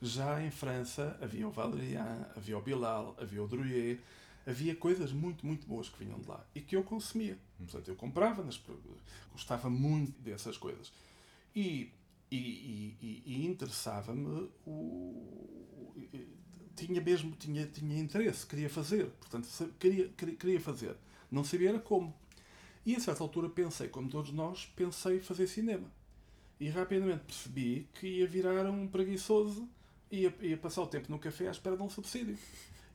já 0.00 0.42
em 0.42 0.50
França 0.50 1.16
havia 1.20 1.46
o 1.46 1.50
Valerian, 1.50 2.26
havia 2.34 2.58
o 2.58 2.62
Bilal, 2.62 3.16
havia 3.20 3.42
o 3.42 3.46
Drouet, 3.46 4.00
havia 4.46 4.74
coisas 4.74 5.12
muito, 5.12 5.46
muito 5.46 5.66
boas 5.66 5.88
que 5.88 6.04
vinham 6.04 6.18
de 6.18 6.28
lá 6.28 6.44
e 6.54 6.60
que 6.60 6.74
eu 6.74 6.82
consumia. 6.82 7.38
Uhum. 7.58 7.66
Portanto, 7.66 7.88
eu 7.88 7.96
comprava, 7.96 8.42
nas, 8.42 8.60
gostava 9.30 9.68
muito 9.68 10.20
dessas 10.20 10.56
coisas. 10.56 10.92
E, 11.54 11.92
e, 12.30 12.96
e, 13.00 13.22
e 13.26 13.46
interessava-me 13.46 14.48
o 14.66 15.52
tinha 16.86 17.00
mesmo 17.00 17.34
tinha, 17.36 17.66
tinha 17.66 17.98
interesse, 17.98 18.46
queria 18.46 18.68
fazer. 18.68 19.06
Portanto, 19.20 19.48
queria, 19.78 20.08
queria, 20.08 20.60
fazer. 20.60 20.96
Não 21.30 21.44
sabia 21.44 21.70
era 21.70 21.78
como. 21.78 22.14
E 22.84 22.96
a 22.96 23.00
certa 23.00 23.22
altura 23.22 23.48
pensei, 23.48 23.88
como 23.88 24.08
todos 24.08 24.32
nós, 24.32 24.66
pensei 24.76 25.20
fazer 25.20 25.46
cinema. 25.46 25.90
E 26.58 26.68
rapidamente 26.68 27.24
percebi 27.24 27.88
que 27.94 28.06
ia 28.06 28.26
virar 28.26 28.68
um 28.70 28.86
preguiçoso 28.86 29.68
e 30.10 30.22
ia, 30.22 30.34
ia 30.40 30.56
passar 30.56 30.82
o 30.82 30.86
tempo 30.86 31.10
no 31.10 31.18
café 31.18 31.48
à 31.48 31.50
espera 31.50 31.76
de 31.76 31.82
um 31.82 31.90
subsídio. 31.90 32.36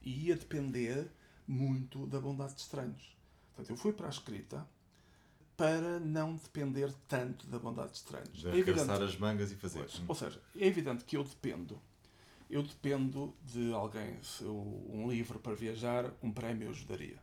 E 0.03 0.27
ia 0.27 0.35
depender 0.35 1.07
muito 1.47 2.05
da 2.05 2.19
bondade 2.19 2.55
de 2.55 2.61
estranhos. 2.61 3.15
Portanto, 3.55 3.69
eu 3.69 3.77
fui 3.77 3.93
para 3.93 4.07
a 4.07 4.09
escrita 4.09 4.67
para 5.55 5.99
não 5.99 6.35
depender 6.35 6.93
tanto 7.07 7.47
da 7.47 7.57
bondade 7.57 7.91
de 7.91 7.97
estranhos. 7.97 8.37
De 8.37 8.47
é 8.47 8.57
evidente, 8.57 8.91
as 8.91 9.17
mangas 9.17 9.51
e 9.51 9.55
fazer. 9.55 9.79
Pois, 9.79 10.03
ou 10.07 10.15
seja, 10.15 10.39
é 10.55 10.67
evidente 10.67 11.03
que 11.03 11.17
eu 11.17 11.23
dependo 11.23 11.81
eu 12.49 12.63
dependo 12.63 13.33
de 13.43 13.71
alguém. 13.73 14.21
Se 14.23 14.43
eu, 14.43 14.55
um 14.89 15.09
livro 15.09 15.39
para 15.39 15.53
viajar, 15.53 16.11
um 16.21 16.31
prémio 16.31 16.69
ajudaria. 16.69 17.21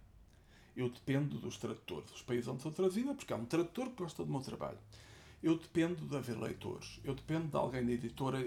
Eu 0.77 0.89
dependo 0.89 1.39
dos 1.39 1.57
tradutores, 1.57 2.11
dos 2.11 2.23
países 2.23 2.49
onde 2.49 2.63
sou 2.63 2.73
traduzida, 2.73 3.15
porque 3.15 3.33
há 3.33 3.37
um 3.37 3.45
tradutor 3.45 3.91
que 3.91 4.03
gosta 4.03 4.25
do 4.25 4.31
meu 4.31 4.41
trabalho. 4.41 4.79
Eu 5.43 5.59
dependo 5.59 6.07
de 6.07 6.17
haver 6.17 6.39
leitores. 6.39 7.01
Eu 7.05 7.15
dependo 7.15 7.49
de 7.49 7.57
alguém 7.57 7.85
da 7.85 7.93
editora 7.93 8.41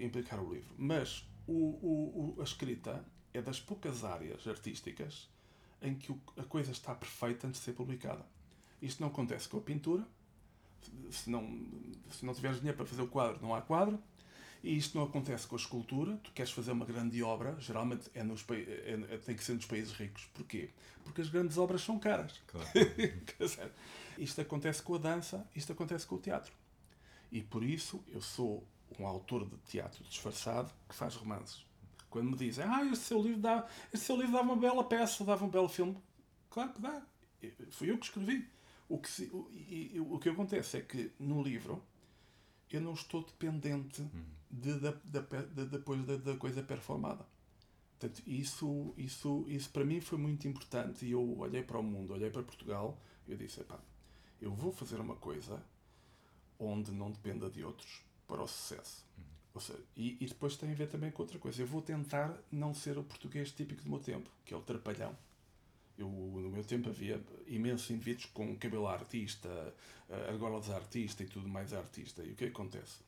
implicar 0.00 0.40
o 0.40 0.52
livro. 0.52 0.74
Mas 0.76 1.24
o, 1.46 1.52
o, 1.52 2.34
o, 2.36 2.40
a 2.40 2.44
escrita 2.44 3.04
é 3.32 3.40
das 3.40 3.60
poucas 3.60 4.04
áreas 4.04 4.46
artísticas 4.46 5.28
em 5.80 5.94
que 5.94 6.14
a 6.36 6.44
coisa 6.44 6.72
está 6.72 6.94
perfeita 6.94 7.46
antes 7.46 7.60
de 7.60 7.66
ser 7.66 7.72
publicada. 7.72 8.24
Isto 8.82 9.00
não 9.00 9.08
acontece 9.08 9.48
com 9.48 9.58
a 9.58 9.60
pintura. 9.60 10.06
Se 11.10 11.30
não, 11.30 11.66
se 12.10 12.24
não 12.24 12.34
tiveres 12.34 12.58
dinheiro 12.58 12.76
para 12.76 12.86
fazer 12.86 13.02
o 13.02 13.08
quadro, 13.08 13.40
não 13.40 13.54
há 13.54 13.60
quadro. 13.60 13.98
E 14.62 14.76
isto 14.76 14.98
não 14.98 15.04
acontece 15.04 15.46
com 15.46 15.54
a 15.54 15.58
escultura. 15.58 16.16
Tu 16.22 16.32
queres 16.32 16.50
fazer 16.50 16.72
uma 16.72 16.84
grande 16.84 17.22
obra, 17.22 17.56
geralmente 17.60 18.10
é 18.14 18.22
nos, 18.22 18.44
é, 18.50 19.14
é, 19.14 19.18
tem 19.18 19.36
que 19.36 19.44
ser 19.44 19.54
nos 19.54 19.66
países 19.66 19.92
ricos. 19.92 20.24
Porquê? 20.34 20.70
Porque 21.04 21.20
as 21.20 21.28
grandes 21.28 21.56
obras 21.58 21.82
são 21.82 21.98
caras. 21.98 22.40
Claro. 22.46 22.68
isto 24.18 24.40
acontece 24.40 24.82
com 24.82 24.94
a 24.94 24.98
dança, 24.98 25.46
isto 25.54 25.72
acontece 25.72 26.06
com 26.06 26.16
o 26.16 26.18
teatro. 26.18 26.52
E 27.30 27.42
por 27.42 27.62
isso 27.62 28.02
eu 28.08 28.20
sou 28.20 28.66
um 28.98 29.06
autor 29.06 29.48
de 29.48 29.56
teatro 29.58 30.02
disfarçado 30.04 30.72
que 30.88 30.94
faz 30.94 31.14
romances. 31.14 31.64
Quando 32.10 32.30
me 32.30 32.36
dizem, 32.36 32.64
ah, 32.64 32.84
este 32.84 33.04
seu 33.04 33.22
livro 33.22 33.40
dá, 33.40 33.66
este 33.92 34.06
seu 34.06 34.16
livro 34.16 34.32
dá 34.32 34.40
uma 34.40 34.56
bela 34.56 34.82
peça, 34.82 35.24
dava 35.24 35.44
um 35.44 35.50
belo 35.50 35.68
filme. 35.68 35.96
Claro 36.50 36.72
que 36.72 36.80
dá. 36.80 37.02
Fui 37.70 37.90
eu 37.90 37.98
que 37.98 38.06
escrevi. 38.06 38.48
O 38.88 38.98
que, 38.98 39.22
o, 39.24 39.50
e, 39.52 40.00
o 40.00 40.18
que 40.18 40.30
acontece 40.30 40.78
é 40.78 40.80
que 40.80 41.12
no 41.18 41.42
livro 41.42 41.84
eu 42.76 42.80
não 42.80 42.92
estou 42.92 43.22
dependente 43.24 44.02
hum. 44.02 44.24
de, 44.50 44.74
de, 44.74 44.92
de, 45.04 45.46
de 45.54 45.64
depois 45.66 46.04
da, 46.04 46.16
da 46.16 46.36
coisa 46.36 46.62
performada. 46.62 47.24
Portanto, 47.98 48.22
isso, 48.26 48.94
isso, 48.96 49.44
isso 49.48 49.70
para 49.70 49.84
mim 49.84 50.00
foi 50.00 50.18
muito 50.18 50.46
importante. 50.46 51.04
E 51.04 51.12
eu 51.12 51.38
olhei 51.38 51.62
para 51.62 51.78
o 51.78 51.82
mundo, 51.82 52.12
olhei 52.12 52.30
para 52.30 52.42
Portugal 52.42 52.96
e 53.26 53.32
eu 53.32 53.36
disse: 53.36 53.64
eu 54.40 54.52
vou 54.52 54.72
fazer 54.72 55.00
uma 55.00 55.16
coisa 55.16 55.60
onde 56.58 56.92
não 56.92 57.10
dependa 57.10 57.50
de 57.50 57.64
outros 57.64 58.02
para 58.26 58.42
o 58.42 58.46
sucesso. 58.46 59.04
Hum. 59.18 59.22
Ou 59.54 59.60
seja, 59.60 59.82
e, 59.96 60.16
e 60.20 60.26
depois 60.26 60.56
tem 60.56 60.70
a 60.70 60.74
ver 60.74 60.88
também 60.88 61.10
com 61.10 61.22
outra 61.22 61.38
coisa. 61.38 61.60
Eu 61.60 61.66
vou 61.66 61.82
tentar 61.82 62.38
não 62.50 62.72
ser 62.72 62.98
o 62.98 63.02
português 63.02 63.50
típico 63.50 63.82
do 63.82 63.90
meu 63.90 63.98
tempo, 63.98 64.30
que 64.44 64.54
é 64.54 64.56
o 64.56 64.60
trapalhão. 64.62 65.16
Eu, 65.98 66.08
no 66.08 66.48
meu 66.48 66.62
tempo 66.62 66.88
havia 66.88 67.20
imensos 67.48 67.90
indivíduos 67.90 68.26
com 68.26 68.56
cabelo 68.56 68.86
artista, 68.86 69.74
eh, 70.08 70.28
argolas 70.28 70.70
artista 70.70 71.24
e 71.24 71.26
tudo 71.26 71.48
mais 71.48 71.72
artista. 71.72 72.22
E 72.22 72.30
o 72.30 72.36
que 72.36 72.44
acontece? 72.44 73.00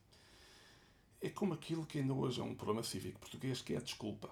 É 1.21 1.29
como 1.29 1.53
aquilo 1.53 1.85
que 1.85 1.99
ainda 1.99 2.13
hoje 2.13 2.41
é 2.41 2.43
um 2.43 2.53
problema 2.53 2.83
cívico 2.83 3.19
português, 3.19 3.61
que 3.61 3.73
é 3.73 3.77
a 3.77 3.81
desculpa. 3.81 4.29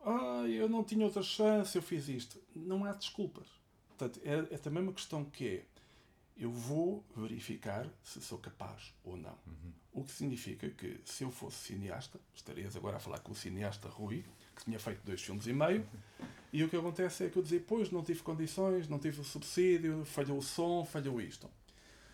Ah, 0.00 0.44
eu 0.48 0.68
não 0.68 0.82
tinha 0.82 1.04
outra 1.04 1.22
chance, 1.22 1.76
eu 1.76 1.82
fiz 1.82 2.08
isto. 2.08 2.40
Não 2.56 2.84
há 2.84 2.92
desculpas. 2.92 3.46
Portanto, 3.88 4.20
é, 4.24 4.54
é 4.54 4.58
também 4.58 4.82
uma 4.82 4.92
questão 4.92 5.24
que 5.24 5.46
é, 5.46 5.64
eu 6.36 6.50
vou 6.50 7.04
verificar 7.14 7.86
se 8.02 8.20
sou 8.20 8.38
capaz 8.38 8.94
ou 9.04 9.16
não. 9.16 9.36
Uhum. 9.46 9.72
O 9.92 10.04
que 10.04 10.12
significa 10.12 10.68
que, 10.70 10.98
se 11.04 11.22
eu 11.22 11.30
fosse 11.30 11.58
cineasta, 11.58 12.18
estarias 12.34 12.74
agora 12.74 12.96
a 12.96 13.00
falar 13.00 13.20
com 13.20 13.32
o 13.32 13.34
cineasta 13.34 13.88
Rui, 13.88 14.24
que 14.56 14.64
tinha 14.64 14.78
feito 14.78 15.04
dois 15.04 15.20
filmes 15.20 15.46
e 15.46 15.52
meio, 15.52 15.86
e 16.52 16.62
o 16.62 16.68
que 16.68 16.76
acontece 16.76 17.24
é 17.24 17.30
que 17.30 17.38
eu 17.38 17.42
dizia, 17.42 17.64
pois, 17.66 17.90
não 17.90 18.02
tive 18.02 18.22
condições, 18.22 18.86
não 18.86 18.98
tive 18.98 19.20
o 19.20 19.24
subsídio, 19.24 20.04
falhou 20.04 20.38
o 20.38 20.42
som, 20.42 20.84
falhou 20.84 21.20
isto. 21.20 21.48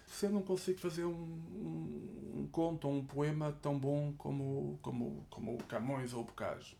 Se 0.06 0.26
eu 0.26 0.30
não 0.30 0.42
consigo 0.42 0.78
fazer 0.78 1.04
um, 1.04 1.10
um, 1.10 2.32
um 2.36 2.48
conto 2.50 2.86
ou 2.86 2.94
um 2.94 3.04
poema 3.04 3.52
tão 3.60 3.78
bom 3.78 4.14
como, 4.16 4.78
como, 4.80 5.26
como 5.28 5.54
o 5.54 5.64
Camões 5.64 6.14
ou 6.14 6.20
o 6.20 6.24
Bocage, 6.24 6.78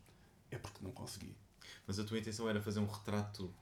é 0.51 0.57
porque 0.57 0.83
não 0.83 0.93
consegui. 0.93 1.37
Mas 1.87 1.99
a 1.99 2.05
tua 2.05 2.19
intenção 2.19 2.49
era 2.49 2.63
fazer 2.63 2.79
um 2.79 2.87
retrato 2.87 3.53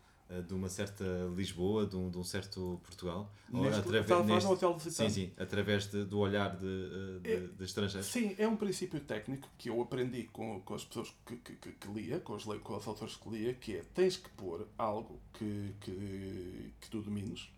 de 0.47 0.55
uma 0.55 0.69
certa 0.69 1.05
Lisboa, 1.35 1.87
de 1.87 1.97
um, 1.97 2.11
de 2.11 2.19
um 2.19 2.25
certo 2.25 2.81
Portugal? 2.83 3.33
Neste, 3.49 3.81
através, 3.81 4.27
neste, 4.27 4.49
hotel 4.49 4.81
sim, 4.81 5.09
sim, 5.09 5.33
através 5.39 5.87
de, 5.91 6.05
do 6.05 6.19
olhar 6.19 6.57
de, 6.57 6.67
eh, 6.67 7.19
de, 7.21 7.33
é, 7.33 7.41
de, 7.47 7.65
estrangeiros? 7.65 8.09
Sim, 8.09 8.35
é 8.37 8.49
um 8.49 8.57
princípio 8.57 8.99
técnico 9.01 9.49
que 9.57 9.71
eu 9.71 9.81
aprendi 9.81 10.25
com, 10.25 10.61
com 10.63 10.75
as 10.75 10.85
pessoas 10.85 11.15
que, 11.25 11.37
que, 11.37 11.55
que, 11.55 11.73
que 11.73 11.89
lia, 11.89 12.19
com 12.21 12.35
os, 12.35 12.45
com 12.45 12.77
os 12.77 12.87
autores 12.89 13.17
que 13.17 13.29
lia, 13.29 13.55
que 13.55 13.77
é 13.77 13.85
tens 13.95 14.17
que 14.17 14.29
pôr 14.31 14.67
algo 14.77 15.21
que, 15.33 15.75
que, 15.81 16.73
que 16.81 16.91
tu 16.91 17.01
domines 17.03 17.49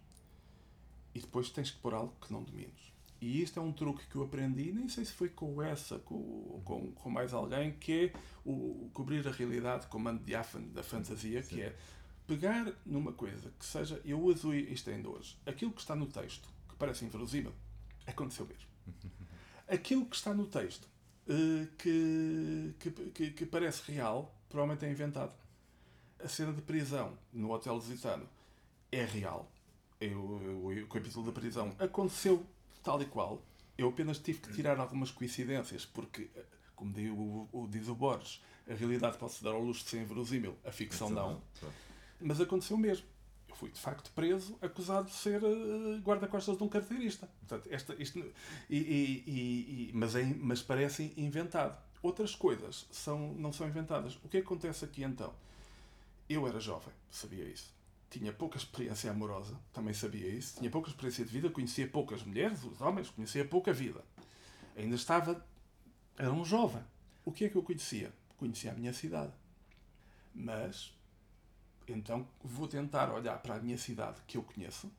e 1.15 1.21
depois 1.21 1.51
tens 1.51 1.71
que 1.71 1.79
pôr 1.79 1.95
algo 1.95 2.15
que 2.21 2.33
não 2.33 2.43
domines. 2.43 2.89
E 3.21 3.43
isto 3.43 3.59
é 3.59 3.63
um 3.63 3.73
truque 3.73 4.07
que 4.07 4.15
eu 4.15 4.23
aprendi, 4.23 4.71
nem 4.73 4.89
sei 4.89 5.05
se 5.05 5.13
foi 5.13 5.29
com 5.29 5.61
essa, 5.61 5.99
com, 5.99 6.61
com, 6.65 6.93
com 6.93 7.11
mais 7.11 7.35
alguém, 7.35 7.73
que 7.73 8.13
é 8.15 8.19
o, 8.45 8.89
cobrir 8.93 9.27
a 9.27 9.33
realidade 9.33 9.89
com 9.89 9.99
o 9.99 10.19
diáfano 10.19 10.69
da 10.69 10.85
fantasia, 10.85 11.43
Sim. 11.43 11.57
que 11.57 11.63
é 11.63 11.75
pegar 12.29 12.71
numa 12.85 13.13
coisa 13.13 13.51
que 13.59 13.65
seja. 13.65 14.01
Eu 14.05 14.21
uso 14.21 14.55
isto 14.55 14.91
ainda 14.91 15.09
hoje. 15.09 15.37
Aquilo 15.47 15.73
que 15.73 15.81
está 15.81 15.97
no 15.97 16.07
texto, 16.07 16.47
que 16.69 16.77
parece 16.77 17.05
inverosímil, 17.05 17.53
aconteceu 18.07 18.47
mesmo. 18.47 18.69
Aquilo 19.67 20.07
que 20.07 20.15
está 20.15 20.33
no 20.33 20.47
texto, 20.47 20.87
uh, 21.27 21.67
que, 21.79 22.75
que, 23.13 23.31
que, 23.33 23.47
parece 23.47 23.91
real, 23.91 24.35
provavelmente 24.49 24.85
é 24.85 24.91
inventado. 24.91 25.33
A 26.23 26.29
cena 26.29 26.53
de 26.53 26.61
prisão 26.61 27.19
no 27.33 27.51
Hotel 27.53 27.75
Lusitano 27.75 28.29
é 28.93 29.05
real. 29.05 29.51
eu, 30.01 30.41
eu, 30.71 30.85
o 30.85 30.89
capítulo 30.89 31.27
da 31.27 31.33
prisão 31.33 31.75
aconteceu 31.79 32.45
tal 32.83 33.01
e 33.01 33.07
qual. 33.07 33.43
Eu 33.77 33.89
apenas 33.89 34.19
tive 34.19 34.41
que 34.41 34.53
tirar 34.53 34.79
algumas 34.81 35.11
coincidências, 35.11 35.87
porque, 35.87 36.29
como 36.75 36.93
diz 36.93 37.11
o, 37.11 37.49
o, 37.53 37.69
diz 37.69 37.87
o 37.89 37.95
Borges, 37.95 38.43
a 38.69 38.75
realidade 38.75 39.17
pode-se 39.19 39.45
dar 39.45 39.53
ao 39.53 39.63
luxo 39.63 39.85
de 39.85 39.91
ser 39.91 40.03
inverosímil, 40.03 40.57
a 40.65 40.73
ficção 40.73 41.09
não. 41.09 41.41
Mas 42.21 42.41
aconteceu 42.41 42.77
mesmo. 42.77 43.07
Eu 43.49 43.57
fui, 43.57 43.71
de 43.71 43.81
facto, 43.81 44.11
preso, 44.13 44.59
acusado 44.61 45.09
de 45.09 45.15
ser 45.15 45.43
uh, 45.43 45.99
guarda-costas 46.01 46.57
de 46.57 46.63
um 46.63 46.69
carteirista. 46.69 47.29
Portanto, 47.41 47.69
esta, 47.73 47.95
isto, 48.01 48.19
e, 48.69 48.77
e, 48.77 49.25
e, 49.27 49.91
mas, 49.95 50.15
é, 50.15 50.25
mas 50.25 50.63
parece 50.63 51.13
inventado. 51.17 51.79
Outras 52.03 52.35
coisas 52.35 52.87
são, 52.91 53.35
não 53.35 53.53
são 53.53 53.67
inventadas. 53.67 54.17
O 54.25 54.29
que 54.29 54.39
acontece 54.39 54.85
aqui, 54.85 55.03
então? 55.03 55.33
Eu 56.29 56.47
era 56.47 56.61
jovem, 56.61 56.93
sabia 57.11 57.45
isso 57.45 57.79
tinha 58.11 58.33
pouca 58.33 58.57
experiência 58.57 59.11
amorosa, 59.11 59.55
também 59.73 59.93
sabia 59.93 60.29
isso, 60.29 60.59
tinha 60.59 60.71
pouca 60.71 60.89
experiência 60.89 61.25
de 61.25 61.31
vida, 61.31 61.51
conhecia 61.51 61.87
poucas 61.87 62.23
mulheres, 62.23 62.65
os 62.65 62.81
homens, 62.81 63.11
conhecia 63.11 63.45
pouca 63.45 63.73
vida. 63.73 64.03
Ainda 64.77 64.95
estava. 64.95 65.45
Era 66.17 66.33
um 66.33 66.45
jovem. 66.45 66.83
O 67.25 67.33
que 67.33 67.45
é 67.45 67.49
que 67.49 67.57
eu 67.57 67.63
conhecia? 67.63 68.13
Conhecia 68.37 68.73
a 68.73 68.75
minha 68.75 68.93
cidade. 68.93 69.33
Mas. 70.35 70.97
Então 71.93 72.27
vou 72.43 72.69
tentar 72.69 73.13
olhar 73.13 73.39
para 73.39 73.57
a 73.57 73.61
minha 73.61 73.79
cidade 73.79 74.21
que 74.27 74.37
eu 74.37 74.43
conheço, 74.43 74.91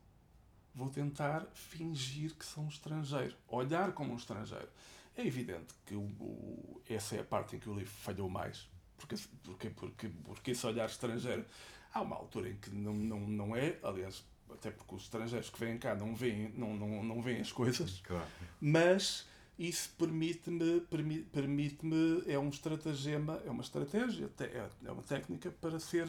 vou 0.74 0.88
tentar 0.88 1.46
fingir 1.52 2.34
que 2.34 2.44
sou 2.44 2.64
um 2.64 2.68
estrangeiro, 2.68 3.36
olhar 3.48 3.92
como 3.92 4.12
um 4.12 4.16
estrangeiro. 4.16 4.68
É 5.16 5.26
evidente 5.26 5.74
que 5.84 5.94
o, 5.94 6.02
o, 6.02 6.80
essa 6.88 7.16
é 7.16 7.20
a 7.20 7.24
parte 7.24 7.56
em 7.56 7.58
que 7.58 7.68
o 7.68 7.74
livro 7.74 7.92
falhou 7.92 8.28
mais, 8.28 8.68
porque, 8.96 9.16
porque, 9.42 9.70
porque, 9.70 10.08
porque 10.24 10.50
esse 10.52 10.66
olhar 10.66 10.88
estrangeiro 10.88 11.44
Há 11.92 12.02
uma 12.02 12.16
altura 12.16 12.50
em 12.50 12.56
que 12.56 12.70
não, 12.70 12.94
não, 12.94 13.20
não 13.20 13.56
é, 13.56 13.76
aliás, 13.82 14.24
até 14.48 14.70
porque 14.70 14.94
os 14.94 15.02
estrangeiros 15.02 15.50
que 15.50 15.58
vêm 15.58 15.76
cá 15.76 15.94
não 15.94 16.14
veem, 16.14 16.52
não, 16.56 16.74
não, 16.76 17.02
não 17.02 17.20
veem 17.20 17.40
as 17.40 17.50
coisas, 17.50 18.00
claro. 18.04 18.26
mas 18.60 19.26
isso 19.58 19.90
permite-me, 19.98 20.80
permite-me, 20.82 21.24
permite 21.24 22.30
é 22.30 22.38
um 22.38 22.48
estratagema, 22.48 23.42
é 23.44 23.50
uma 23.50 23.62
estratégia, 23.62 24.30
é, 24.38 24.68
é 24.84 24.92
uma 24.92 25.02
técnica 25.02 25.50
para 25.50 25.80
ser, 25.80 26.06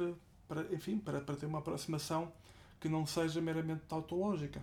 para, 0.52 0.68
enfim, 0.76 0.98
para, 0.98 1.22
para 1.22 1.38
ter 1.38 1.46
uma 1.46 1.60
aproximação 1.60 2.30
que 2.78 2.90
não 2.90 3.06
seja 3.06 3.40
meramente 3.40 3.84
tautológica. 3.88 4.62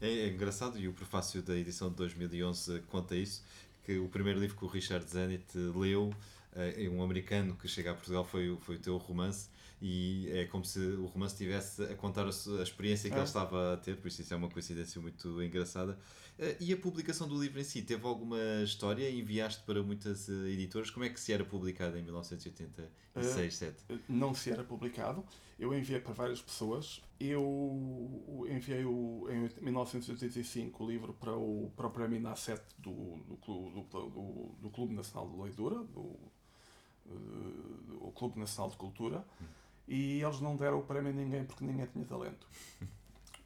É, 0.00 0.08
é 0.08 0.28
engraçado, 0.28 0.76
e 0.80 0.88
o 0.88 0.92
prefácio 0.92 1.40
da 1.42 1.56
edição 1.56 1.88
de 1.90 1.94
2011 1.94 2.80
conta 2.90 3.14
isso, 3.14 3.44
que 3.84 3.98
o 3.98 4.08
primeiro 4.08 4.40
livro 4.40 4.56
que 4.56 4.64
o 4.64 4.68
Richard 4.68 5.08
Zenit 5.08 5.56
leu, 5.56 6.12
é 6.52 6.88
um 6.88 7.04
americano 7.04 7.54
que 7.54 7.68
chega 7.68 7.92
a 7.92 7.94
Portugal, 7.94 8.24
foi, 8.24 8.56
foi 8.62 8.74
o 8.74 8.78
teu 8.80 8.96
romance, 8.96 9.48
e 9.80 10.28
é 10.32 10.46
como 10.46 10.64
se 10.64 10.78
o 10.78 11.06
romance 11.06 11.34
estivesse 11.34 11.82
a 11.82 11.94
contar 11.94 12.24
a, 12.24 12.62
experiência 12.62 13.10
que 13.10 13.14
é. 13.14 13.18
ele 13.18 13.26
estava 13.26 13.74
a 13.74 13.76
ter, 13.76 13.96
por 13.96 14.08
isso 14.08 14.22
isso 14.22 14.32
é 14.32 14.36
uma 14.36 14.48
coincidência 14.48 15.00
muito 15.00 15.42
engraçada. 15.42 15.98
Eh, 16.38 16.56
e 16.60 16.72
a 16.72 16.76
publicação 16.76 17.28
do 17.28 17.40
livro 17.40 17.60
em 17.60 17.64
si, 17.64 17.82
teve 17.82 18.06
alguma 18.06 18.38
história? 18.62 19.10
Enviaste 19.10 19.62
para 19.64 19.82
muitas 19.82 20.28
eh, 20.28 20.50
editoras? 20.50 20.90
Como 20.90 21.04
é 21.04 21.10
que 21.10 21.20
se 21.20 21.32
era 21.32 21.44
publicado 21.44 21.98
em 21.98 22.02
1986, 22.02 23.62
uh, 23.62 23.98
Não 24.08 24.34
se 24.34 24.50
era 24.50 24.64
publicado. 24.64 25.24
Eu 25.58 25.74
enviei 25.74 26.00
para 26.00 26.12
várias 26.12 26.40
pessoas. 26.40 27.02
Eu 27.18 28.46
enviei 28.48 28.84
o, 28.84 29.26
em 29.30 29.64
1985 29.64 30.84
o 30.84 30.90
livro 30.90 31.12
para 31.14 31.34
o, 31.34 31.70
para 31.76 31.86
o 31.86 31.90
Prémio 31.90 32.20
NA7 32.20 32.60
do, 32.78 32.92
do, 32.92 33.36
do, 33.70 33.82
do, 33.82 34.54
do 34.60 34.70
Clube 34.70 34.94
Nacional 34.94 35.30
de 35.30 35.36
Leitura, 35.38 35.76
do, 35.84 36.00
uh, 36.00 37.98
o 38.00 38.12
Clube 38.12 38.38
Nacional 38.38 38.70
de 38.70 38.76
Cultura. 38.76 39.24
Hum 39.40 39.65
e 39.86 40.22
eles 40.22 40.40
não 40.40 40.56
deram 40.56 40.78
o 40.78 40.82
prémio 40.82 41.10
a 41.10 41.14
ninguém 41.14 41.44
porque 41.44 41.64
ninguém 41.64 41.86
tinha 41.86 42.04
talento. 42.04 42.46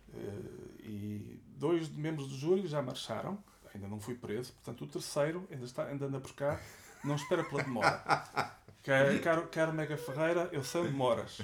Uh, 0.09 0.71
e 0.81 1.41
dois 1.57 1.89
membros 1.89 2.29
do 2.29 2.37
júri 2.37 2.67
já 2.67 2.81
marcharam, 2.83 3.39
ainda 3.75 3.87
não 3.87 4.01
fui 4.01 4.15
preso, 4.15 4.53
portanto 4.55 4.85
o 4.85 4.87
terceiro 4.87 5.47
ainda, 5.51 5.65
está, 5.65 5.85
ainda 5.85 6.07
anda 6.07 6.21
por 6.21 6.33
cá, 6.35 6.61
não 7.05 7.15
espera 7.15 7.45
pela 7.45 7.63
demora. 7.63 8.03
Caro, 8.83 9.47
caro 9.49 9.73
Mega 9.75 9.95
Ferreira, 9.99 10.49
eu 10.53 10.65
sei 10.65 10.85
demoras, 10.85 11.43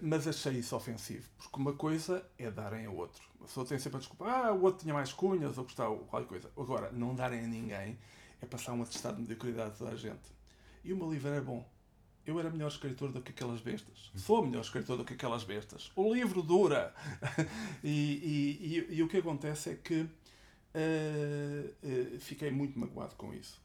mas 0.00 0.26
achei 0.26 0.54
isso 0.54 0.74
ofensivo, 0.74 1.28
porque 1.36 1.60
uma 1.60 1.74
coisa 1.74 2.24
é 2.38 2.50
darem 2.50 2.86
a 2.86 2.90
outro. 2.90 3.22
A 3.38 3.44
pessoa 3.44 3.66
tem 3.66 3.78
sempre 3.78 3.98
a 3.98 4.00
desculpa, 4.00 4.24
ah, 4.24 4.52
o 4.54 4.62
outro 4.62 4.80
tinha 4.80 4.94
mais 4.94 5.12
cunhas 5.12 5.58
ou 5.58 5.64
gostava, 5.64 5.94
qualquer 5.96 6.26
coisa. 6.26 6.50
Agora, 6.56 6.90
não 6.90 7.14
darem 7.14 7.40
a 7.40 7.46
ninguém 7.46 7.98
é 8.40 8.46
passar 8.46 8.72
um 8.72 8.82
atestado 8.82 9.16
de 9.16 9.22
mediocridade 9.22 9.72
a 9.72 9.74
toda 9.74 9.90
a 9.90 9.94
gente. 9.94 10.32
E 10.82 10.90
o 10.90 10.96
meu 10.96 11.12
livro 11.12 11.28
é 11.28 11.40
bom 11.42 11.68
eu 12.30 12.38
era 12.38 12.48
melhor 12.48 12.68
escritor 12.68 13.10
do 13.12 13.20
que 13.20 13.32
aquelas 13.32 13.60
bestas. 13.60 14.10
Sou 14.14 14.44
melhor 14.44 14.60
escritor 14.60 14.96
do 14.96 15.04
que 15.04 15.14
aquelas 15.14 15.44
bestas. 15.44 15.90
O 15.96 16.14
livro 16.14 16.42
dura. 16.42 16.94
e, 17.82 17.90
e, 17.90 18.88
e, 18.90 18.96
e, 18.96 19.02
o 19.02 19.08
que 19.08 19.18
acontece 19.18 19.70
é 19.70 19.74
que 19.74 20.02
uh, 20.02 20.06
uh, 21.82 22.20
fiquei 22.20 22.50
muito 22.50 22.78
magoado 22.78 23.14
com 23.16 23.34
isso. 23.34 23.60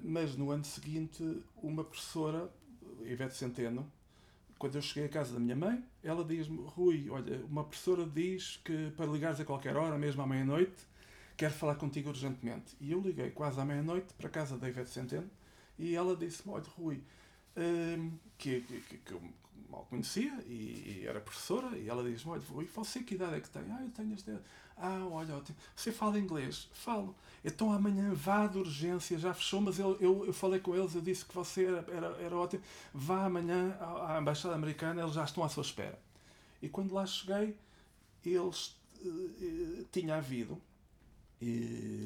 Mas 0.00 0.36
no 0.36 0.50
ano 0.50 0.64
seguinte, 0.64 1.22
uma 1.62 1.84
professora, 1.84 2.50
Ivete 3.04 3.36
Centeno, 3.36 3.90
quando 4.58 4.76
eu 4.76 4.82
cheguei 4.82 5.04
à 5.04 5.08
casa 5.08 5.34
da 5.34 5.40
minha 5.40 5.56
mãe, 5.56 5.84
ela 6.02 6.24
diz-me: 6.24 6.62
Rui, 6.64 7.08
olha, 7.10 7.44
uma 7.44 7.62
professora 7.62 8.06
diz 8.06 8.60
que 8.64 8.90
para 8.96 9.06
ligares 9.06 9.38
a 9.38 9.44
qualquer 9.44 9.76
hora, 9.76 9.98
mesmo 9.98 10.22
à 10.22 10.26
meia-noite, 10.26 10.86
quer 11.36 11.50
falar 11.50 11.74
contigo 11.74 12.08
urgentemente. 12.08 12.74
E 12.80 12.92
eu 12.92 13.00
liguei 13.00 13.30
quase 13.30 13.60
à 13.60 13.64
meia-noite 13.64 14.14
para 14.14 14.28
a 14.28 14.30
casa 14.30 14.56
da 14.56 14.68
Ivete 14.68 14.90
Centeno 14.90 15.30
e 15.78 15.94
ela 15.94 16.16
disse-me: 16.16 16.54
Olha, 16.54 16.64
Rui 16.76 17.02
que, 18.38 18.60
que, 18.62 18.98
que, 18.98 19.12
eu 19.12 19.22
mal 19.68 19.86
conhecia 19.88 20.32
e, 20.46 21.00
e, 21.02 21.06
era 21.06 21.20
professora, 21.20 21.76
e 21.76 21.88
ela 21.88 22.02
diz-me: 22.02 22.32
Olha, 22.32 22.42
você 22.74 23.02
que 23.02 23.14
idade 23.14 23.36
é 23.36 23.40
que 23.40 23.50
tem? 23.50 23.62
Ah, 23.70 23.82
eu 23.82 23.90
tenho 23.90 24.14
esta. 24.14 24.42
Ah, 24.76 25.06
olha, 25.10 25.36
ótimo. 25.36 25.56
Você 25.76 25.92
fala 25.92 26.18
inglês? 26.18 26.68
Falo. 26.72 27.14
Então 27.44 27.72
amanhã 27.72 28.12
vá 28.14 28.46
de 28.46 28.58
urgência, 28.58 29.18
já 29.18 29.34
fechou, 29.34 29.60
mas 29.60 29.78
eu, 29.78 29.96
eu, 30.00 30.26
eu 30.26 30.32
falei 30.32 30.60
com 30.60 30.74
eles, 30.74 30.94
eu 30.94 31.00
disse 31.00 31.24
que 31.24 31.34
você 31.34 31.66
era, 31.66 31.84
era, 31.90 32.06
era 32.22 32.36
ótimo. 32.36 32.62
Vá 32.92 33.26
amanhã 33.26 33.76
à, 33.80 34.16
à 34.16 34.20
Embaixada 34.20 34.54
Americana, 34.54 35.02
eles 35.02 35.14
já 35.14 35.24
estão 35.24 35.44
à 35.44 35.48
sua 35.48 35.62
espera. 35.62 35.98
E 36.60 36.68
quando 36.68 36.92
lá 36.92 37.06
cheguei, 37.06 37.56
eles. 38.24 38.76
Uh, 39.04 39.84
tinha 39.90 40.14
havido 40.14 40.62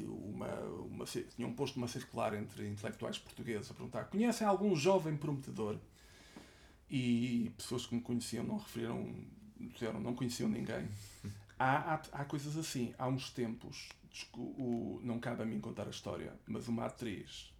uma, 0.07 0.47
uma, 0.89 1.05
tinham 1.05 1.53
posto 1.53 1.77
uma 1.77 1.87
circular 1.87 2.33
entre 2.33 2.67
intelectuais 2.67 3.17
portugueses 3.17 3.69
a 3.69 3.73
perguntar: 3.73 4.05
conhecem 4.05 4.47
algum 4.47 4.75
jovem 4.75 5.15
prometedor? 5.15 5.77
E 6.89 7.51
pessoas 7.57 7.85
que 7.85 7.93
me 7.93 8.01
conheciam 8.01 8.43
não 8.43 8.57
referiram, 8.57 9.13
disseram, 9.59 9.99
não 9.99 10.15
conheciam 10.15 10.49
ninguém. 10.49 10.87
Há, 11.59 11.95
há, 11.95 12.01
há 12.11 12.25
coisas 12.25 12.55
assim. 12.55 12.93
Há 12.99 13.07
uns 13.07 13.31
tempos, 13.31 13.89
o, 14.35 15.01
não 15.03 15.19
cabe 15.19 15.41
a 15.41 15.45
mim 15.45 15.59
contar 15.59 15.87
a 15.87 15.89
história, 15.89 16.31
mas 16.45 16.67
uma 16.67 16.85
atriz, 16.85 17.51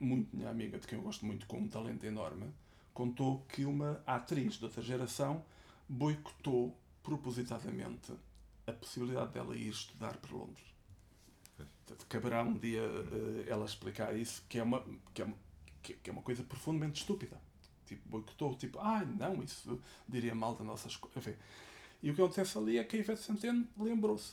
muito 0.00 0.34
minha 0.34 0.48
amiga, 0.48 0.78
de 0.78 0.86
quem 0.86 0.96
eu 0.96 1.04
gosto 1.04 1.26
muito, 1.26 1.46
com 1.46 1.58
um 1.58 1.68
talento 1.68 2.02
enorme, 2.06 2.50
contou 2.94 3.44
que 3.50 3.66
uma 3.66 4.02
atriz 4.06 4.54
de 4.54 4.64
outra 4.64 4.80
geração 4.80 5.44
boicotou 5.86 6.74
propositadamente 7.02 8.10
a 8.66 8.72
possibilidade 8.72 9.32
dela 9.32 9.54
ir 9.54 9.68
estudar 9.68 10.16
para 10.16 10.34
Londres 10.34 10.71
caberá 12.08 12.42
um 12.42 12.56
dia 12.56 12.82
uh, 12.82 13.44
ela 13.46 13.64
explicar 13.64 14.16
isso, 14.16 14.44
que 14.48 14.58
é 14.58 14.62
uma, 14.62 14.84
que 15.12 15.22
é 15.22 15.24
uma, 15.24 15.36
que, 15.82 15.98
é 16.04 16.12
uma 16.12 16.22
coisa 16.22 16.42
profundamente 16.42 17.00
estúpida. 17.00 17.40
Tipo, 17.86 18.08
boicotou, 18.08 18.54
tipo, 18.54 18.78
ah, 18.78 19.04
não, 19.04 19.42
isso 19.42 19.80
diria 20.08 20.34
mal 20.34 20.54
da 20.54 20.64
nossa 20.64 20.88
escola. 20.88 21.12
E 22.02 22.10
o 22.10 22.14
que 22.14 22.22
acontece 22.22 22.58
ali 22.58 22.78
é 22.78 22.84
que 22.84 22.96
a 22.96 22.98
Ivete 23.00 23.20
Centeno 23.20 23.66
lembrou-se. 23.78 24.32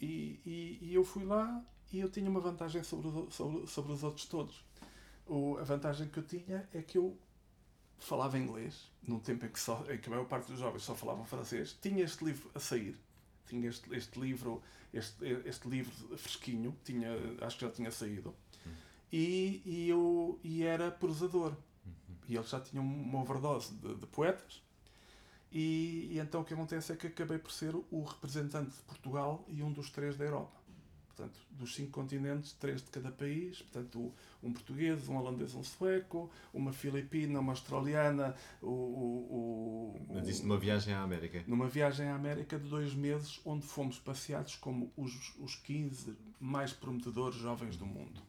E, 0.00 0.40
e, 0.44 0.78
e, 0.82 0.94
eu 0.94 1.04
fui 1.04 1.24
lá 1.24 1.62
e 1.92 2.00
eu 2.00 2.10
tinha 2.10 2.28
uma 2.28 2.40
vantagem 2.40 2.82
sobre, 2.82 3.10
sobre, 3.30 3.66
sobre 3.66 3.92
os 3.92 4.02
outros 4.02 4.26
todos. 4.26 4.64
O, 5.26 5.56
a 5.58 5.62
vantagem 5.62 6.08
que 6.08 6.18
eu 6.18 6.22
tinha 6.22 6.68
é 6.72 6.82
que 6.82 6.98
eu 6.98 7.16
falava 7.98 8.38
inglês, 8.38 8.90
num 9.02 9.20
tempo 9.20 9.44
em 9.44 9.48
que, 9.48 9.60
só, 9.60 9.84
em 9.90 9.98
que 9.98 10.08
a 10.08 10.10
maior 10.10 10.26
parte 10.26 10.50
dos 10.50 10.58
jovens 10.58 10.82
só 10.82 10.94
falavam 10.94 11.24
francês. 11.24 11.76
Tinha 11.80 12.02
este 12.02 12.24
livro 12.24 12.50
a 12.54 12.58
sair, 12.58 12.98
tinha 13.50 13.68
este, 13.68 13.94
este 13.94 14.18
livro 14.18 14.62
este, 14.92 15.24
este 15.44 15.68
livro 15.68 15.92
fresquinho, 16.16 16.76
tinha, 16.84 17.10
acho 17.40 17.58
que 17.58 17.64
já 17.64 17.70
tinha 17.70 17.90
saído, 17.90 18.34
uhum. 18.66 18.72
e, 19.12 19.62
e, 19.64 19.88
eu, 19.88 20.38
e 20.42 20.64
era 20.64 20.90
prosador. 20.90 21.52
Uhum. 21.84 22.16
E 22.28 22.36
eles 22.36 22.48
já 22.48 22.60
tinham 22.60 22.84
uma 22.84 23.20
overdose 23.20 23.72
de, 23.74 23.94
de 23.94 24.06
poetas. 24.06 24.62
E, 25.52 26.08
e, 26.12 26.18
então 26.18 26.42
o 26.42 26.44
que 26.44 26.54
acontece 26.54 26.92
é 26.92 26.96
que 26.96 27.08
acabei 27.08 27.38
por 27.38 27.50
ser 27.50 27.74
o 27.74 28.04
representante 28.04 28.70
de 28.70 28.82
Portugal 28.82 29.44
e 29.48 29.62
um 29.62 29.72
dos 29.72 29.90
três 29.90 30.16
da 30.16 30.24
Europa. 30.24 30.59
Portanto, 31.20 31.40
dos 31.50 31.74
cinco 31.74 31.90
continentes, 31.90 32.52
três 32.54 32.82
de 32.82 32.90
cada 32.90 33.10
país. 33.10 33.60
Portanto, 33.60 34.12
um 34.42 34.52
português, 34.52 35.06
um 35.06 35.16
holandês, 35.18 35.54
um 35.54 35.62
sueco, 35.62 36.30
uma 36.52 36.72
filipina, 36.72 37.40
uma 37.40 37.52
australiana. 37.52 38.34
O, 38.62 38.68
o, 38.68 40.06
o, 40.08 40.14
Mas 40.14 40.28
isso 40.28 40.42
numa 40.42 40.58
viagem 40.58 40.94
à 40.94 41.02
América? 41.02 41.44
Numa 41.46 41.68
viagem 41.68 42.08
à 42.08 42.14
América 42.14 42.58
de 42.58 42.66
dois 42.68 42.94
meses, 42.94 43.38
onde 43.44 43.66
fomos 43.66 43.98
passeados 43.98 44.56
como 44.56 44.90
os, 44.96 45.34
os 45.38 45.56
15 45.56 46.16
mais 46.40 46.72
prometedores 46.72 47.36
jovens 47.36 47.76
do 47.76 47.84
mundo. 47.84 48.22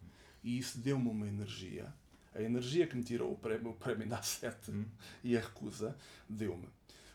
E 0.43 0.57
isso 0.57 0.77
deu-me 0.77 1.07
uma 1.07 1.27
energia. 1.27 1.93
A 2.35 2.41
energia 2.41 2.87
que 2.87 2.97
me 2.97 3.03
tirou 3.03 3.31
o 3.31 3.37
prémio, 3.37 3.71
o 3.71 3.73
prémio 3.73 4.07
da 4.07 4.21
7 4.21 4.71
hum. 4.71 4.85
e 5.23 5.37
a 5.37 5.39
recusa, 5.39 5.95
deu-me. 6.27 6.67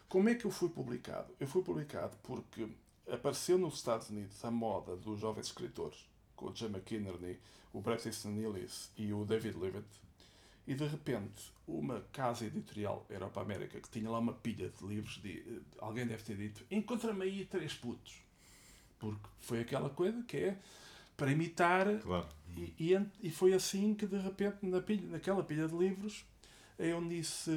Como 0.09 0.31
é 0.31 0.35
que 0.35 0.47
eu 0.47 0.51
fui 0.51 0.71
publicado? 0.71 1.35
Eu 1.39 1.47
fui 1.47 1.63
publicado 1.63 2.17
porque 2.23 2.67
apareceu 3.11 3.59
nos 3.59 3.75
Estados 3.75 4.11
Unidos 4.11 4.45
a 4.45 4.51
moda 4.51 4.97
dos 4.97 5.21
jovens 5.21 5.47
escritores, 5.47 6.09
com 6.35 6.47
o 6.47 6.55
Jim 6.55 6.67
McInerney, 6.67 7.39
o 7.73 7.81
Bret 7.81 8.07
Easton 8.07 8.37
Ellis 8.37 8.91
e 8.97 9.13
o 9.13 9.25
David 9.25 9.57
Levitt, 9.59 9.87
e 10.67 10.75
de 10.75 10.87
repente 10.87 11.53
uma 11.67 12.01
casa 12.13 12.45
editorial 12.45 13.07
Europa 13.09 13.41
América 13.41 13.81
que 13.81 13.89
tinha 13.89 14.11
lá 14.11 14.19
uma 14.19 14.33
pilha 14.33 14.69
de 14.69 14.87
livros, 14.87 15.21
de, 15.23 15.63
alguém 15.79 16.07
deve 16.07 16.23
ter 16.23 16.37
dito: 16.37 16.65
encontra-me 16.71 17.25
aí 17.25 17.45
três 17.45 17.75
putos. 17.75 18.15
Porque 18.99 19.29
foi 19.41 19.61
aquela 19.61 19.91
coisa 19.91 20.23
que 20.23 20.37
é 20.37 20.59
para 21.17 21.31
imitar. 21.31 22.01
Claro. 22.01 22.27
E, 22.57 22.75
e, 22.79 23.07
e 23.23 23.31
foi 23.31 23.53
assim 23.53 23.95
que 23.95 24.07
de 24.07 24.19
repente, 24.19 24.65
na 24.67 24.81
pilha, 24.81 25.07
naquela 25.09 25.43
pilha 25.43 25.69
de 25.69 25.77
livros, 25.77 26.25
é 26.79 26.89
Eunice, 26.89 27.51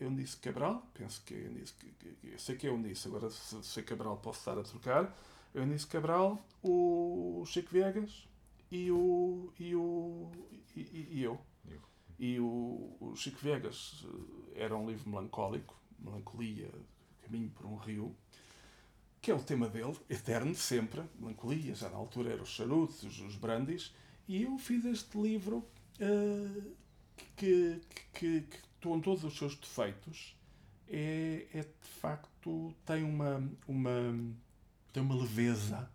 Eunice 0.00 0.36
Cabral, 0.38 0.86
penso 0.94 1.22
que 1.24 1.34
é 1.34 1.46
Eunice, 1.46 1.74
eu 2.24 2.38
sei 2.38 2.56
que 2.56 2.66
é 2.66 2.70
Eunice, 2.70 3.06
agora 3.08 3.30
se, 3.30 3.62
se 3.62 3.80
é 3.80 3.82
Cabral 3.82 4.16
posso 4.18 4.40
estar 4.40 4.58
a 4.58 4.62
trocar. 4.62 5.16
Eunice 5.54 5.86
Cabral, 5.86 6.44
o 6.62 7.44
Chico 7.46 7.70
Viegas 7.70 8.26
e 8.70 8.90
o. 8.90 9.52
e, 9.58 9.74
o, 9.76 10.30
e, 10.76 11.08
e 11.12 11.22
eu. 11.22 11.40
Eu. 11.68 11.80
E 12.18 12.40
o, 12.40 12.96
o 13.00 13.14
Chico 13.14 13.38
Viegas 13.38 14.04
eh, 14.56 14.64
era 14.64 14.76
um 14.76 14.88
livro 14.88 15.08
melancólico, 15.08 15.80
Melancolia, 15.98 16.70
Caminho 17.22 17.50
por 17.50 17.66
um 17.66 17.76
Rio, 17.76 18.16
que 19.22 19.30
é 19.30 19.34
o 19.34 19.42
tema 19.42 19.68
dele, 19.68 19.96
eterno, 20.10 20.54
sempre, 20.54 21.02
melancolia, 21.18 21.74
já 21.74 21.88
na 21.88 21.96
altura 21.96 22.32
eram 22.32 22.42
os 22.42 22.50
charutos, 22.50 23.02
os, 23.04 23.20
os 23.20 23.36
brandis, 23.36 23.94
e 24.28 24.42
eu 24.42 24.58
fiz 24.58 24.84
este 24.84 25.16
livro 25.18 25.64
uh, 26.00 26.76
que, 27.36 27.80
que, 28.12 28.40
que, 28.42 28.58
com 28.82 29.00
todos 29.00 29.24
os 29.24 29.36
seus 29.36 29.56
defeitos, 29.56 30.36
é, 30.88 31.46
é 31.52 31.60
de 31.60 31.88
facto, 32.00 32.74
tem 32.84 33.02
uma, 33.02 33.42
uma, 33.66 34.34
tem 34.92 35.02
uma 35.02 35.14
leveza 35.14 35.90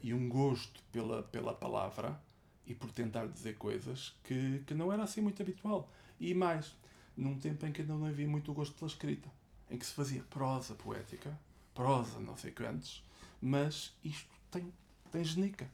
e 0.00 0.14
um 0.14 0.28
gosto 0.28 0.82
pela, 0.92 1.22
pela 1.22 1.54
palavra 1.54 2.20
e 2.66 2.74
por 2.74 2.90
tentar 2.90 3.26
dizer 3.26 3.56
coisas 3.56 4.14
que, 4.22 4.62
que 4.66 4.74
não 4.74 4.92
era 4.92 5.02
assim 5.02 5.20
muito 5.20 5.42
habitual. 5.42 5.90
E 6.20 6.34
mais, 6.34 6.74
num 7.16 7.38
tempo 7.38 7.66
em 7.66 7.72
que 7.72 7.80
ainda 7.80 7.94
não 7.94 8.06
havia 8.06 8.28
muito 8.28 8.52
gosto 8.52 8.74
pela 8.74 8.90
escrita, 8.90 9.30
em 9.70 9.78
que 9.78 9.86
se 9.86 9.92
fazia 9.92 10.22
prosa 10.24 10.74
poética, 10.74 11.38
prosa 11.74 12.18
não 12.20 12.36
sei 12.36 12.50
quantos, 12.50 13.04
mas 13.40 13.94
isto 14.04 14.28
tem, 14.50 14.72
tem 15.10 15.24
genica. 15.24 15.70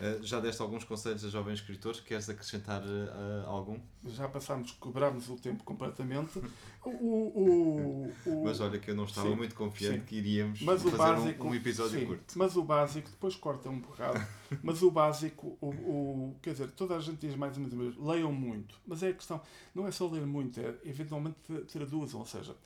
Uh, 0.00 0.24
já 0.24 0.40
deste 0.40 0.62
alguns 0.62 0.84
conselhos 0.84 1.22
a 1.22 1.28
jovens 1.28 1.56
escritores, 1.60 2.00
queres 2.00 2.28
acrescentar 2.28 2.82
uh, 2.82 3.46
algum? 3.46 3.78
Já 4.06 4.26
passámos, 4.26 4.72
cobrámos 4.72 5.28
o 5.28 5.36
tempo 5.36 5.62
completamente. 5.64 6.40
O, 6.84 6.90
o, 6.90 8.12
o, 8.26 8.44
mas 8.44 8.58
olha 8.58 8.76
que 8.76 8.90
eu 8.90 8.96
não 8.96 9.04
estava 9.04 9.28
sim, 9.28 9.36
muito 9.36 9.54
confiante 9.54 10.00
sim. 10.00 10.04
que 10.04 10.16
iríamos 10.16 10.60
mas 10.62 10.82
fazer 10.82 10.96
básico, 10.96 11.46
um, 11.46 11.50
um, 11.50 11.54
episódio 11.54 12.00
sim, 12.00 12.06
curto. 12.06 12.36
Mas 12.36 12.56
o 12.56 12.64
básico, 12.64 13.08
depois 13.08 13.36
corta 13.36 13.68
um 13.68 13.78
bocado, 13.78 14.20
mas 14.64 14.82
o 14.82 14.90
básico, 14.90 15.56
o, 15.60 15.68
o, 15.68 16.36
quer 16.42 16.50
dizer, 16.54 16.72
toda 16.72 16.96
a 16.96 16.98
gente 16.98 17.24
diz 17.24 17.36
mais 17.36 17.56
ou 17.56 17.62
menos, 17.62 17.96
leiam 17.96 18.32
muito, 18.32 18.74
mas 18.84 19.00
é 19.04 19.10
a 19.10 19.14
questão, 19.14 19.40
não 19.72 19.86
é 19.86 19.92
só 19.92 20.08
ler 20.08 20.26
muito, 20.26 20.58
é 20.58 20.74
eventualmente 20.84 21.36
traduzam, 21.70 22.18
ou 22.18 22.26
seja, 22.26 22.56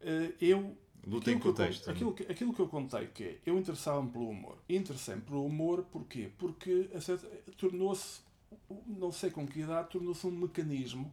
eh, 0.00 0.32
eu 0.40 0.74
Lutem 1.06 1.38
com 1.38 1.48
o 1.48 1.52
texto. 1.52 1.88
Eu, 1.88 1.92
aquilo, 1.92 2.14
que, 2.14 2.22
aquilo 2.24 2.54
que 2.54 2.60
eu 2.60 2.68
contei 2.68 3.06
que 3.08 3.24
é, 3.24 3.38
eu 3.44 3.58
interessava-me 3.58 4.10
pelo 4.10 4.28
humor. 4.28 4.56
Interessei-me 4.68 5.22
pelo 5.22 5.44
humor 5.44 5.84
porquê? 5.90 6.30
Porque 6.38 6.88
tornou-se, 7.56 8.20
não 8.86 9.10
sei 9.10 9.30
com 9.30 9.46
que 9.46 9.60
idade, 9.60 9.90
tornou-se 9.90 10.26
um 10.26 10.30
mecanismo 10.30 11.12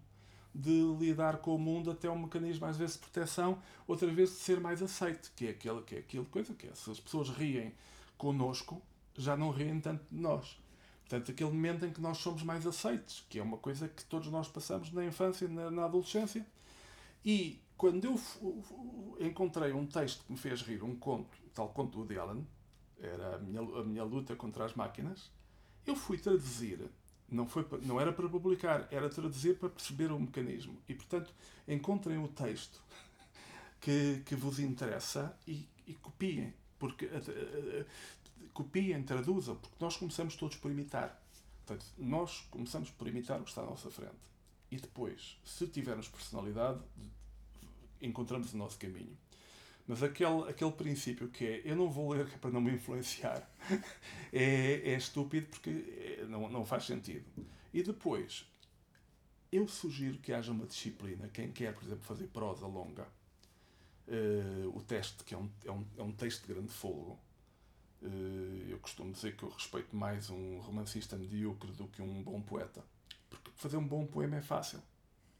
de 0.53 0.83
lidar 0.99 1.37
com 1.37 1.55
o 1.55 1.59
mundo 1.59 1.91
até 1.91 2.09
um 2.09 2.19
mecanismo 2.19 2.65
às 2.65 2.77
vezes 2.77 2.95
de 2.95 3.01
proteção, 3.01 3.61
outra 3.87 4.11
vez 4.11 4.29
de 4.29 4.35
ser 4.35 4.59
mais 4.59 4.81
aceite, 4.81 5.31
que 5.35 5.47
é 5.47 5.49
aquele 5.51 5.81
que 5.81 5.95
é 5.95 5.99
aquilo 5.99 6.25
coisa 6.25 6.53
que 6.53 6.67
é, 6.67 6.71
se 6.73 6.89
as 6.89 6.99
pessoas 6.99 7.29
riem 7.29 7.73
connosco, 8.17 8.81
já 9.17 9.35
não 9.37 9.49
riem 9.51 9.79
tanto 9.79 10.03
de 10.11 10.19
nós. 10.19 10.57
Portanto, 11.01 11.31
aquele 11.31 11.49
momento 11.49 11.85
em 11.85 11.91
que 11.91 11.99
nós 12.01 12.19
somos 12.19 12.43
mais 12.43 12.67
aceites, 12.67 13.25
que 13.27 13.39
é 13.39 13.43
uma 13.43 13.57
coisa 13.57 13.87
que 13.87 14.03
todos 14.05 14.27
nós 14.27 14.47
passamos 14.47 14.91
na 14.91 15.03
infância, 15.03 15.47
na, 15.47 15.71
na 15.71 15.85
adolescência, 15.85 16.45
e 17.25 17.59
quando 17.79 18.03
eu 18.03 19.25
encontrei 19.25 19.71
um 19.71 19.85
texto 19.85 20.25
que 20.25 20.33
me 20.33 20.37
fez 20.37 20.61
rir, 20.63 20.83
um 20.83 20.97
conto, 20.97 21.29
tal 21.53 21.69
conto 21.69 22.03
do 22.03 22.19
Allen, 22.19 22.45
era 22.99 23.37
a 23.37 23.39
minha, 23.39 23.61
a 23.61 23.83
minha 23.85 24.03
luta 24.03 24.35
contra 24.35 24.65
as 24.65 24.73
máquinas, 24.73 25.31
eu 25.85 25.95
fui 25.95 26.17
traduzir, 26.17 26.91
não, 27.31 27.47
foi, 27.47 27.65
não 27.83 27.97
era 27.97 28.11
para 28.11 28.27
publicar, 28.27 28.85
era 28.91 29.09
traduzir 29.09 29.57
para 29.57 29.69
perceber 29.69 30.11
o 30.11 30.19
mecanismo. 30.19 30.77
E, 30.89 30.93
portanto, 30.93 31.33
encontrem 31.65 32.21
o 32.21 32.27
texto 32.27 32.83
que, 33.79 34.23
que 34.25 34.35
vos 34.35 34.59
interessa 34.59 35.33
e, 35.47 35.65
e 35.87 35.93
copiem. 35.93 36.53
Porque, 36.77 37.05
uh, 37.05 37.09
uh, 37.17 37.85
copiem, 38.53 39.01
traduzam, 39.03 39.55
porque 39.55 39.77
nós 39.79 39.95
começamos 39.95 40.35
todos 40.35 40.57
por 40.57 40.69
imitar. 40.69 41.17
Portanto, 41.65 41.85
nós 41.97 42.45
começamos 42.51 42.89
por 42.89 43.07
imitar 43.07 43.39
o 43.39 43.43
que 43.43 43.49
está 43.51 43.61
à 43.61 43.65
nossa 43.65 43.89
frente. 43.89 44.19
E 44.69 44.75
depois, 44.75 45.39
se 45.45 45.65
tivermos 45.65 46.09
personalidade, 46.09 46.81
encontramos 48.01 48.53
o 48.53 48.57
nosso 48.57 48.77
caminho. 48.77 49.17
Mas 49.87 50.03
aquele, 50.03 50.47
aquele 50.47 50.71
princípio 50.71 51.29
que 51.29 51.45
é 51.45 51.61
eu 51.65 51.75
não 51.75 51.89
vou 51.89 52.11
ler 52.11 52.27
para 52.39 52.51
não 52.51 52.61
me 52.61 52.71
influenciar 52.71 53.49
é, 54.31 54.91
é 54.91 54.95
estúpido 54.95 55.47
porque 55.47 55.69
é, 55.69 56.25
não, 56.25 56.49
não 56.49 56.65
faz 56.65 56.85
sentido. 56.85 57.25
E 57.73 57.81
depois, 57.81 58.45
eu 59.51 59.67
sugiro 59.67 60.17
que 60.19 60.31
haja 60.31 60.51
uma 60.51 60.65
disciplina. 60.65 61.27
Quem 61.29 61.51
quer, 61.51 61.73
por 61.73 61.83
exemplo, 61.83 62.03
fazer 62.03 62.27
prosa 62.27 62.67
longa, 62.67 63.07
uh, 64.07 64.77
o 64.77 64.81
teste, 64.81 65.23
que 65.23 65.33
é 65.33 65.37
um, 65.37 65.49
é, 65.65 65.71
um, 65.71 65.85
é 65.97 66.03
um 66.03 66.11
texto 66.11 66.45
de 66.45 66.53
grande 66.53 66.71
fogo, 66.71 67.19
uh, 68.01 68.67
eu 68.67 68.77
costumo 68.79 69.11
dizer 69.11 69.35
que 69.35 69.43
eu 69.43 69.49
respeito 69.49 69.95
mais 69.95 70.29
um 70.29 70.59
romancista 70.59 71.15
medíocre 71.15 71.71
do 71.71 71.87
que 71.87 72.01
um 72.01 72.21
bom 72.23 72.41
poeta. 72.41 72.83
Porque 73.29 73.51
fazer 73.55 73.77
um 73.77 73.87
bom 73.87 74.05
poema 74.05 74.37
é 74.37 74.41
fácil. 74.41 74.81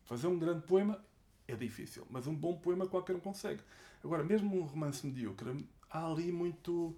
Fazer 0.05 0.27
um 0.27 0.39
grande 0.39 0.65
poema 0.65 1.03
é 1.51 1.55
difícil, 1.55 2.05
mas 2.09 2.27
um 2.27 2.35
bom 2.35 2.57
poema 2.57 2.87
qualquer 2.87 3.15
um 3.15 3.19
consegue. 3.19 3.61
Agora, 4.03 4.23
mesmo 4.23 4.55
um 4.57 4.63
romance 4.63 5.05
medíocre, 5.05 5.65
há 5.89 6.05
ali 6.05 6.31
muito, 6.31 6.95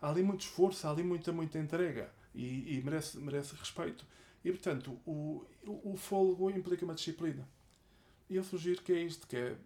há 0.00 0.08
ali 0.08 0.22
muito 0.22 0.42
esforço, 0.42 0.86
há 0.86 0.90
ali 0.90 1.02
muita, 1.02 1.32
muita 1.32 1.58
entrega 1.58 2.10
e, 2.34 2.76
e 2.76 2.82
merece, 2.82 3.18
merece 3.18 3.54
respeito. 3.54 4.06
E, 4.44 4.50
portanto, 4.50 4.98
o, 5.04 5.44
o, 5.66 5.96
fôlego 5.96 6.50
implica 6.50 6.84
uma 6.84 6.94
disciplina. 6.94 7.46
E 8.30 8.36
eu 8.36 8.44
sugiro 8.44 8.82
que 8.82 8.92
é 8.92 9.02
isto, 9.02 9.26
que 9.26 9.36
é, 9.36 9.56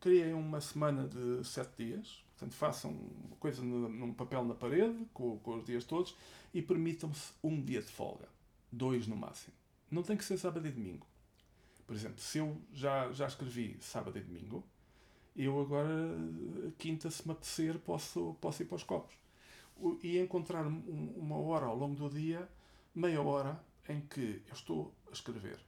criem 0.00 0.32
uma 0.32 0.60
semana 0.60 1.08
de 1.08 1.44
sete 1.44 1.84
dias, 1.84 2.24
portanto, 2.30 2.54
façam 2.54 2.92
uma 2.92 3.36
coisa 3.36 3.62
num 3.62 4.12
papel 4.12 4.44
na 4.44 4.54
parede, 4.54 5.06
com, 5.12 5.38
com 5.38 5.56
os 5.56 5.64
dias 5.64 5.84
todos, 5.84 6.16
e 6.54 6.62
permitam-se 6.62 7.32
um 7.42 7.60
dia 7.60 7.82
de 7.82 7.88
folga. 7.88 8.28
Dois 8.70 9.06
no 9.06 9.16
máximo. 9.16 9.54
Não 9.90 10.02
tem 10.02 10.16
que 10.16 10.24
ser 10.24 10.38
sábado 10.38 10.66
e 10.66 10.70
domingo. 10.70 11.06
Por 11.86 11.94
exemplo, 11.94 12.20
se 12.20 12.38
eu 12.38 12.60
já, 12.72 13.12
já 13.12 13.26
escrevi 13.26 13.76
sábado 13.80 14.18
e 14.18 14.20
domingo, 14.20 14.64
eu 15.36 15.60
agora, 15.60 15.88
quinta, 16.78 17.10
se 17.10 17.26
me 17.26 17.32
apetecer, 17.32 17.78
posso, 17.78 18.36
posso 18.40 18.62
ir 18.62 18.66
para 18.66 18.76
os 18.76 18.82
copos. 18.82 19.14
E 20.02 20.18
encontrar 20.18 20.66
um, 20.66 21.12
uma 21.16 21.36
hora 21.36 21.66
ao 21.66 21.76
longo 21.76 21.94
do 21.94 22.08
dia, 22.08 22.48
meia 22.94 23.20
hora, 23.22 23.60
em 23.88 24.00
que 24.00 24.42
eu 24.46 24.54
estou 24.54 24.94
a 25.08 25.12
escrever. 25.12 25.58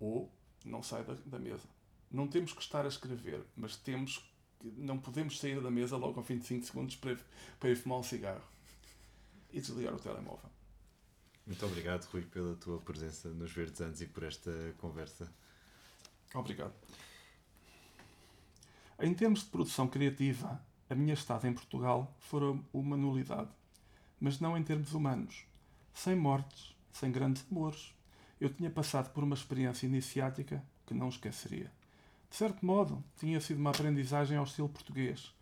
Ou 0.00 0.30
não 0.64 0.82
saio 0.82 1.04
da, 1.04 1.14
da 1.26 1.38
mesa. 1.38 1.68
Não 2.10 2.28
temos 2.28 2.52
que 2.52 2.62
estar 2.62 2.84
a 2.84 2.88
escrever, 2.88 3.44
mas 3.56 3.76
temos 3.76 4.32
não 4.76 4.98
podemos 4.98 5.38
sair 5.38 5.60
da 5.60 5.70
mesa 5.70 5.96
logo 5.96 6.18
ao 6.18 6.24
fim 6.24 6.38
de 6.38 6.46
5 6.46 6.64
segundos 6.64 6.96
para, 6.96 7.18
para 7.60 7.68
ir 7.68 7.76
fumar 7.76 7.98
um 7.98 8.02
cigarro 8.02 8.44
e 9.52 9.60
desligar 9.60 9.94
o 9.94 9.98
telemóvel. 9.98 10.50
Muito 11.46 11.66
obrigado, 11.66 12.04
Rui, 12.06 12.22
pela 12.22 12.56
tua 12.56 12.80
presença 12.80 13.28
nos 13.28 13.52
Verdes 13.52 13.78
Anos 13.82 14.00
e 14.00 14.06
por 14.06 14.22
esta 14.22 14.50
conversa. 14.78 15.30
Obrigado. 16.32 16.72
Em 18.98 19.12
termos 19.12 19.40
de 19.40 19.50
produção 19.50 19.86
criativa, 19.86 20.58
a 20.88 20.94
minha 20.94 21.12
estada 21.12 21.46
em 21.46 21.52
Portugal 21.52 22.16
fora 22.18 22.58
uma 22.72 22.96
nulidade, 22.96 23.50
mas 24.18 24.40
não 24.40 24.56
em 24.56 24.62
termos 24.62 24.94
humanos. 24.94 25.44
Sem 25.92 26.16
mortes, 26.16 26.74
sem 26.90 27.12
grandes 27.12 27.44
amores. 27.50 27.94
Eu 28.40 28.48
tinha 28.48 28.70
passado 28.70 29.12
por 29.12 29.22
uma 29.22 29.34
experiência 29.34 29.86
iniciática 29.86 30.64
que 30.86 30.94
não 30.94 31.10
esqueceria. 31.10 31.70
De 32.30 32.36
certo 32.36 32.64
modo, 32.64 33.04
tinha 33.18 33.38
sido 33.38 33.58
uma 33.58 33.70
aprendizagem 33.70 34.38
ao 34.38 34.44
estilo 34.44 34.68
português, 34.70 35.34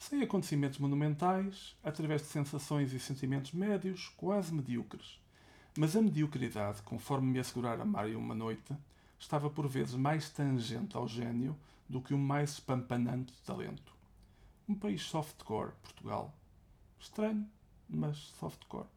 sem 0.00 0.20
acontecimentos 0.20 0.80
monumentais, 0.80 1.76
através 1.82 2.22
de 2.22 2.28
sensações 2.28 2.92
e 2.92 2.98
sentimentos 2.98 3.52
médios, 3.52 4.08
quase 4.16 4.52
medíocres 4.52 5.22
mas 5.76 5.96
a 5.96 6.02
mediocridade, 6.02 6.82
conforme 6.82 7.32
me 7.32 7.38
assegurara 7.38 7.84
Mário 7.84 8.18
uma 8.18 8.34
noite, 8.34 8.76
estava 9.18 9.50
por 9.50 9.66
vezes 9.66 9.94
mais 9.94 10.30
tangente 10.30 10.96
ao 10.96 11.08
gênio 11.08 11.56
do 11.88 12.00
que 12.00 12.14
o 12.14 12.18
mais 12.18 12.52
espampanante 12.52 13.32
talento. 13.42 13.92
Um 14.68 14.74
país 14.74 15.02
softcore, 15.02 15.72
Portugal. 15.82 16.32
Estranho, 16.98 17.46
mas 17.88 18.16
softcore. 18.38 18.93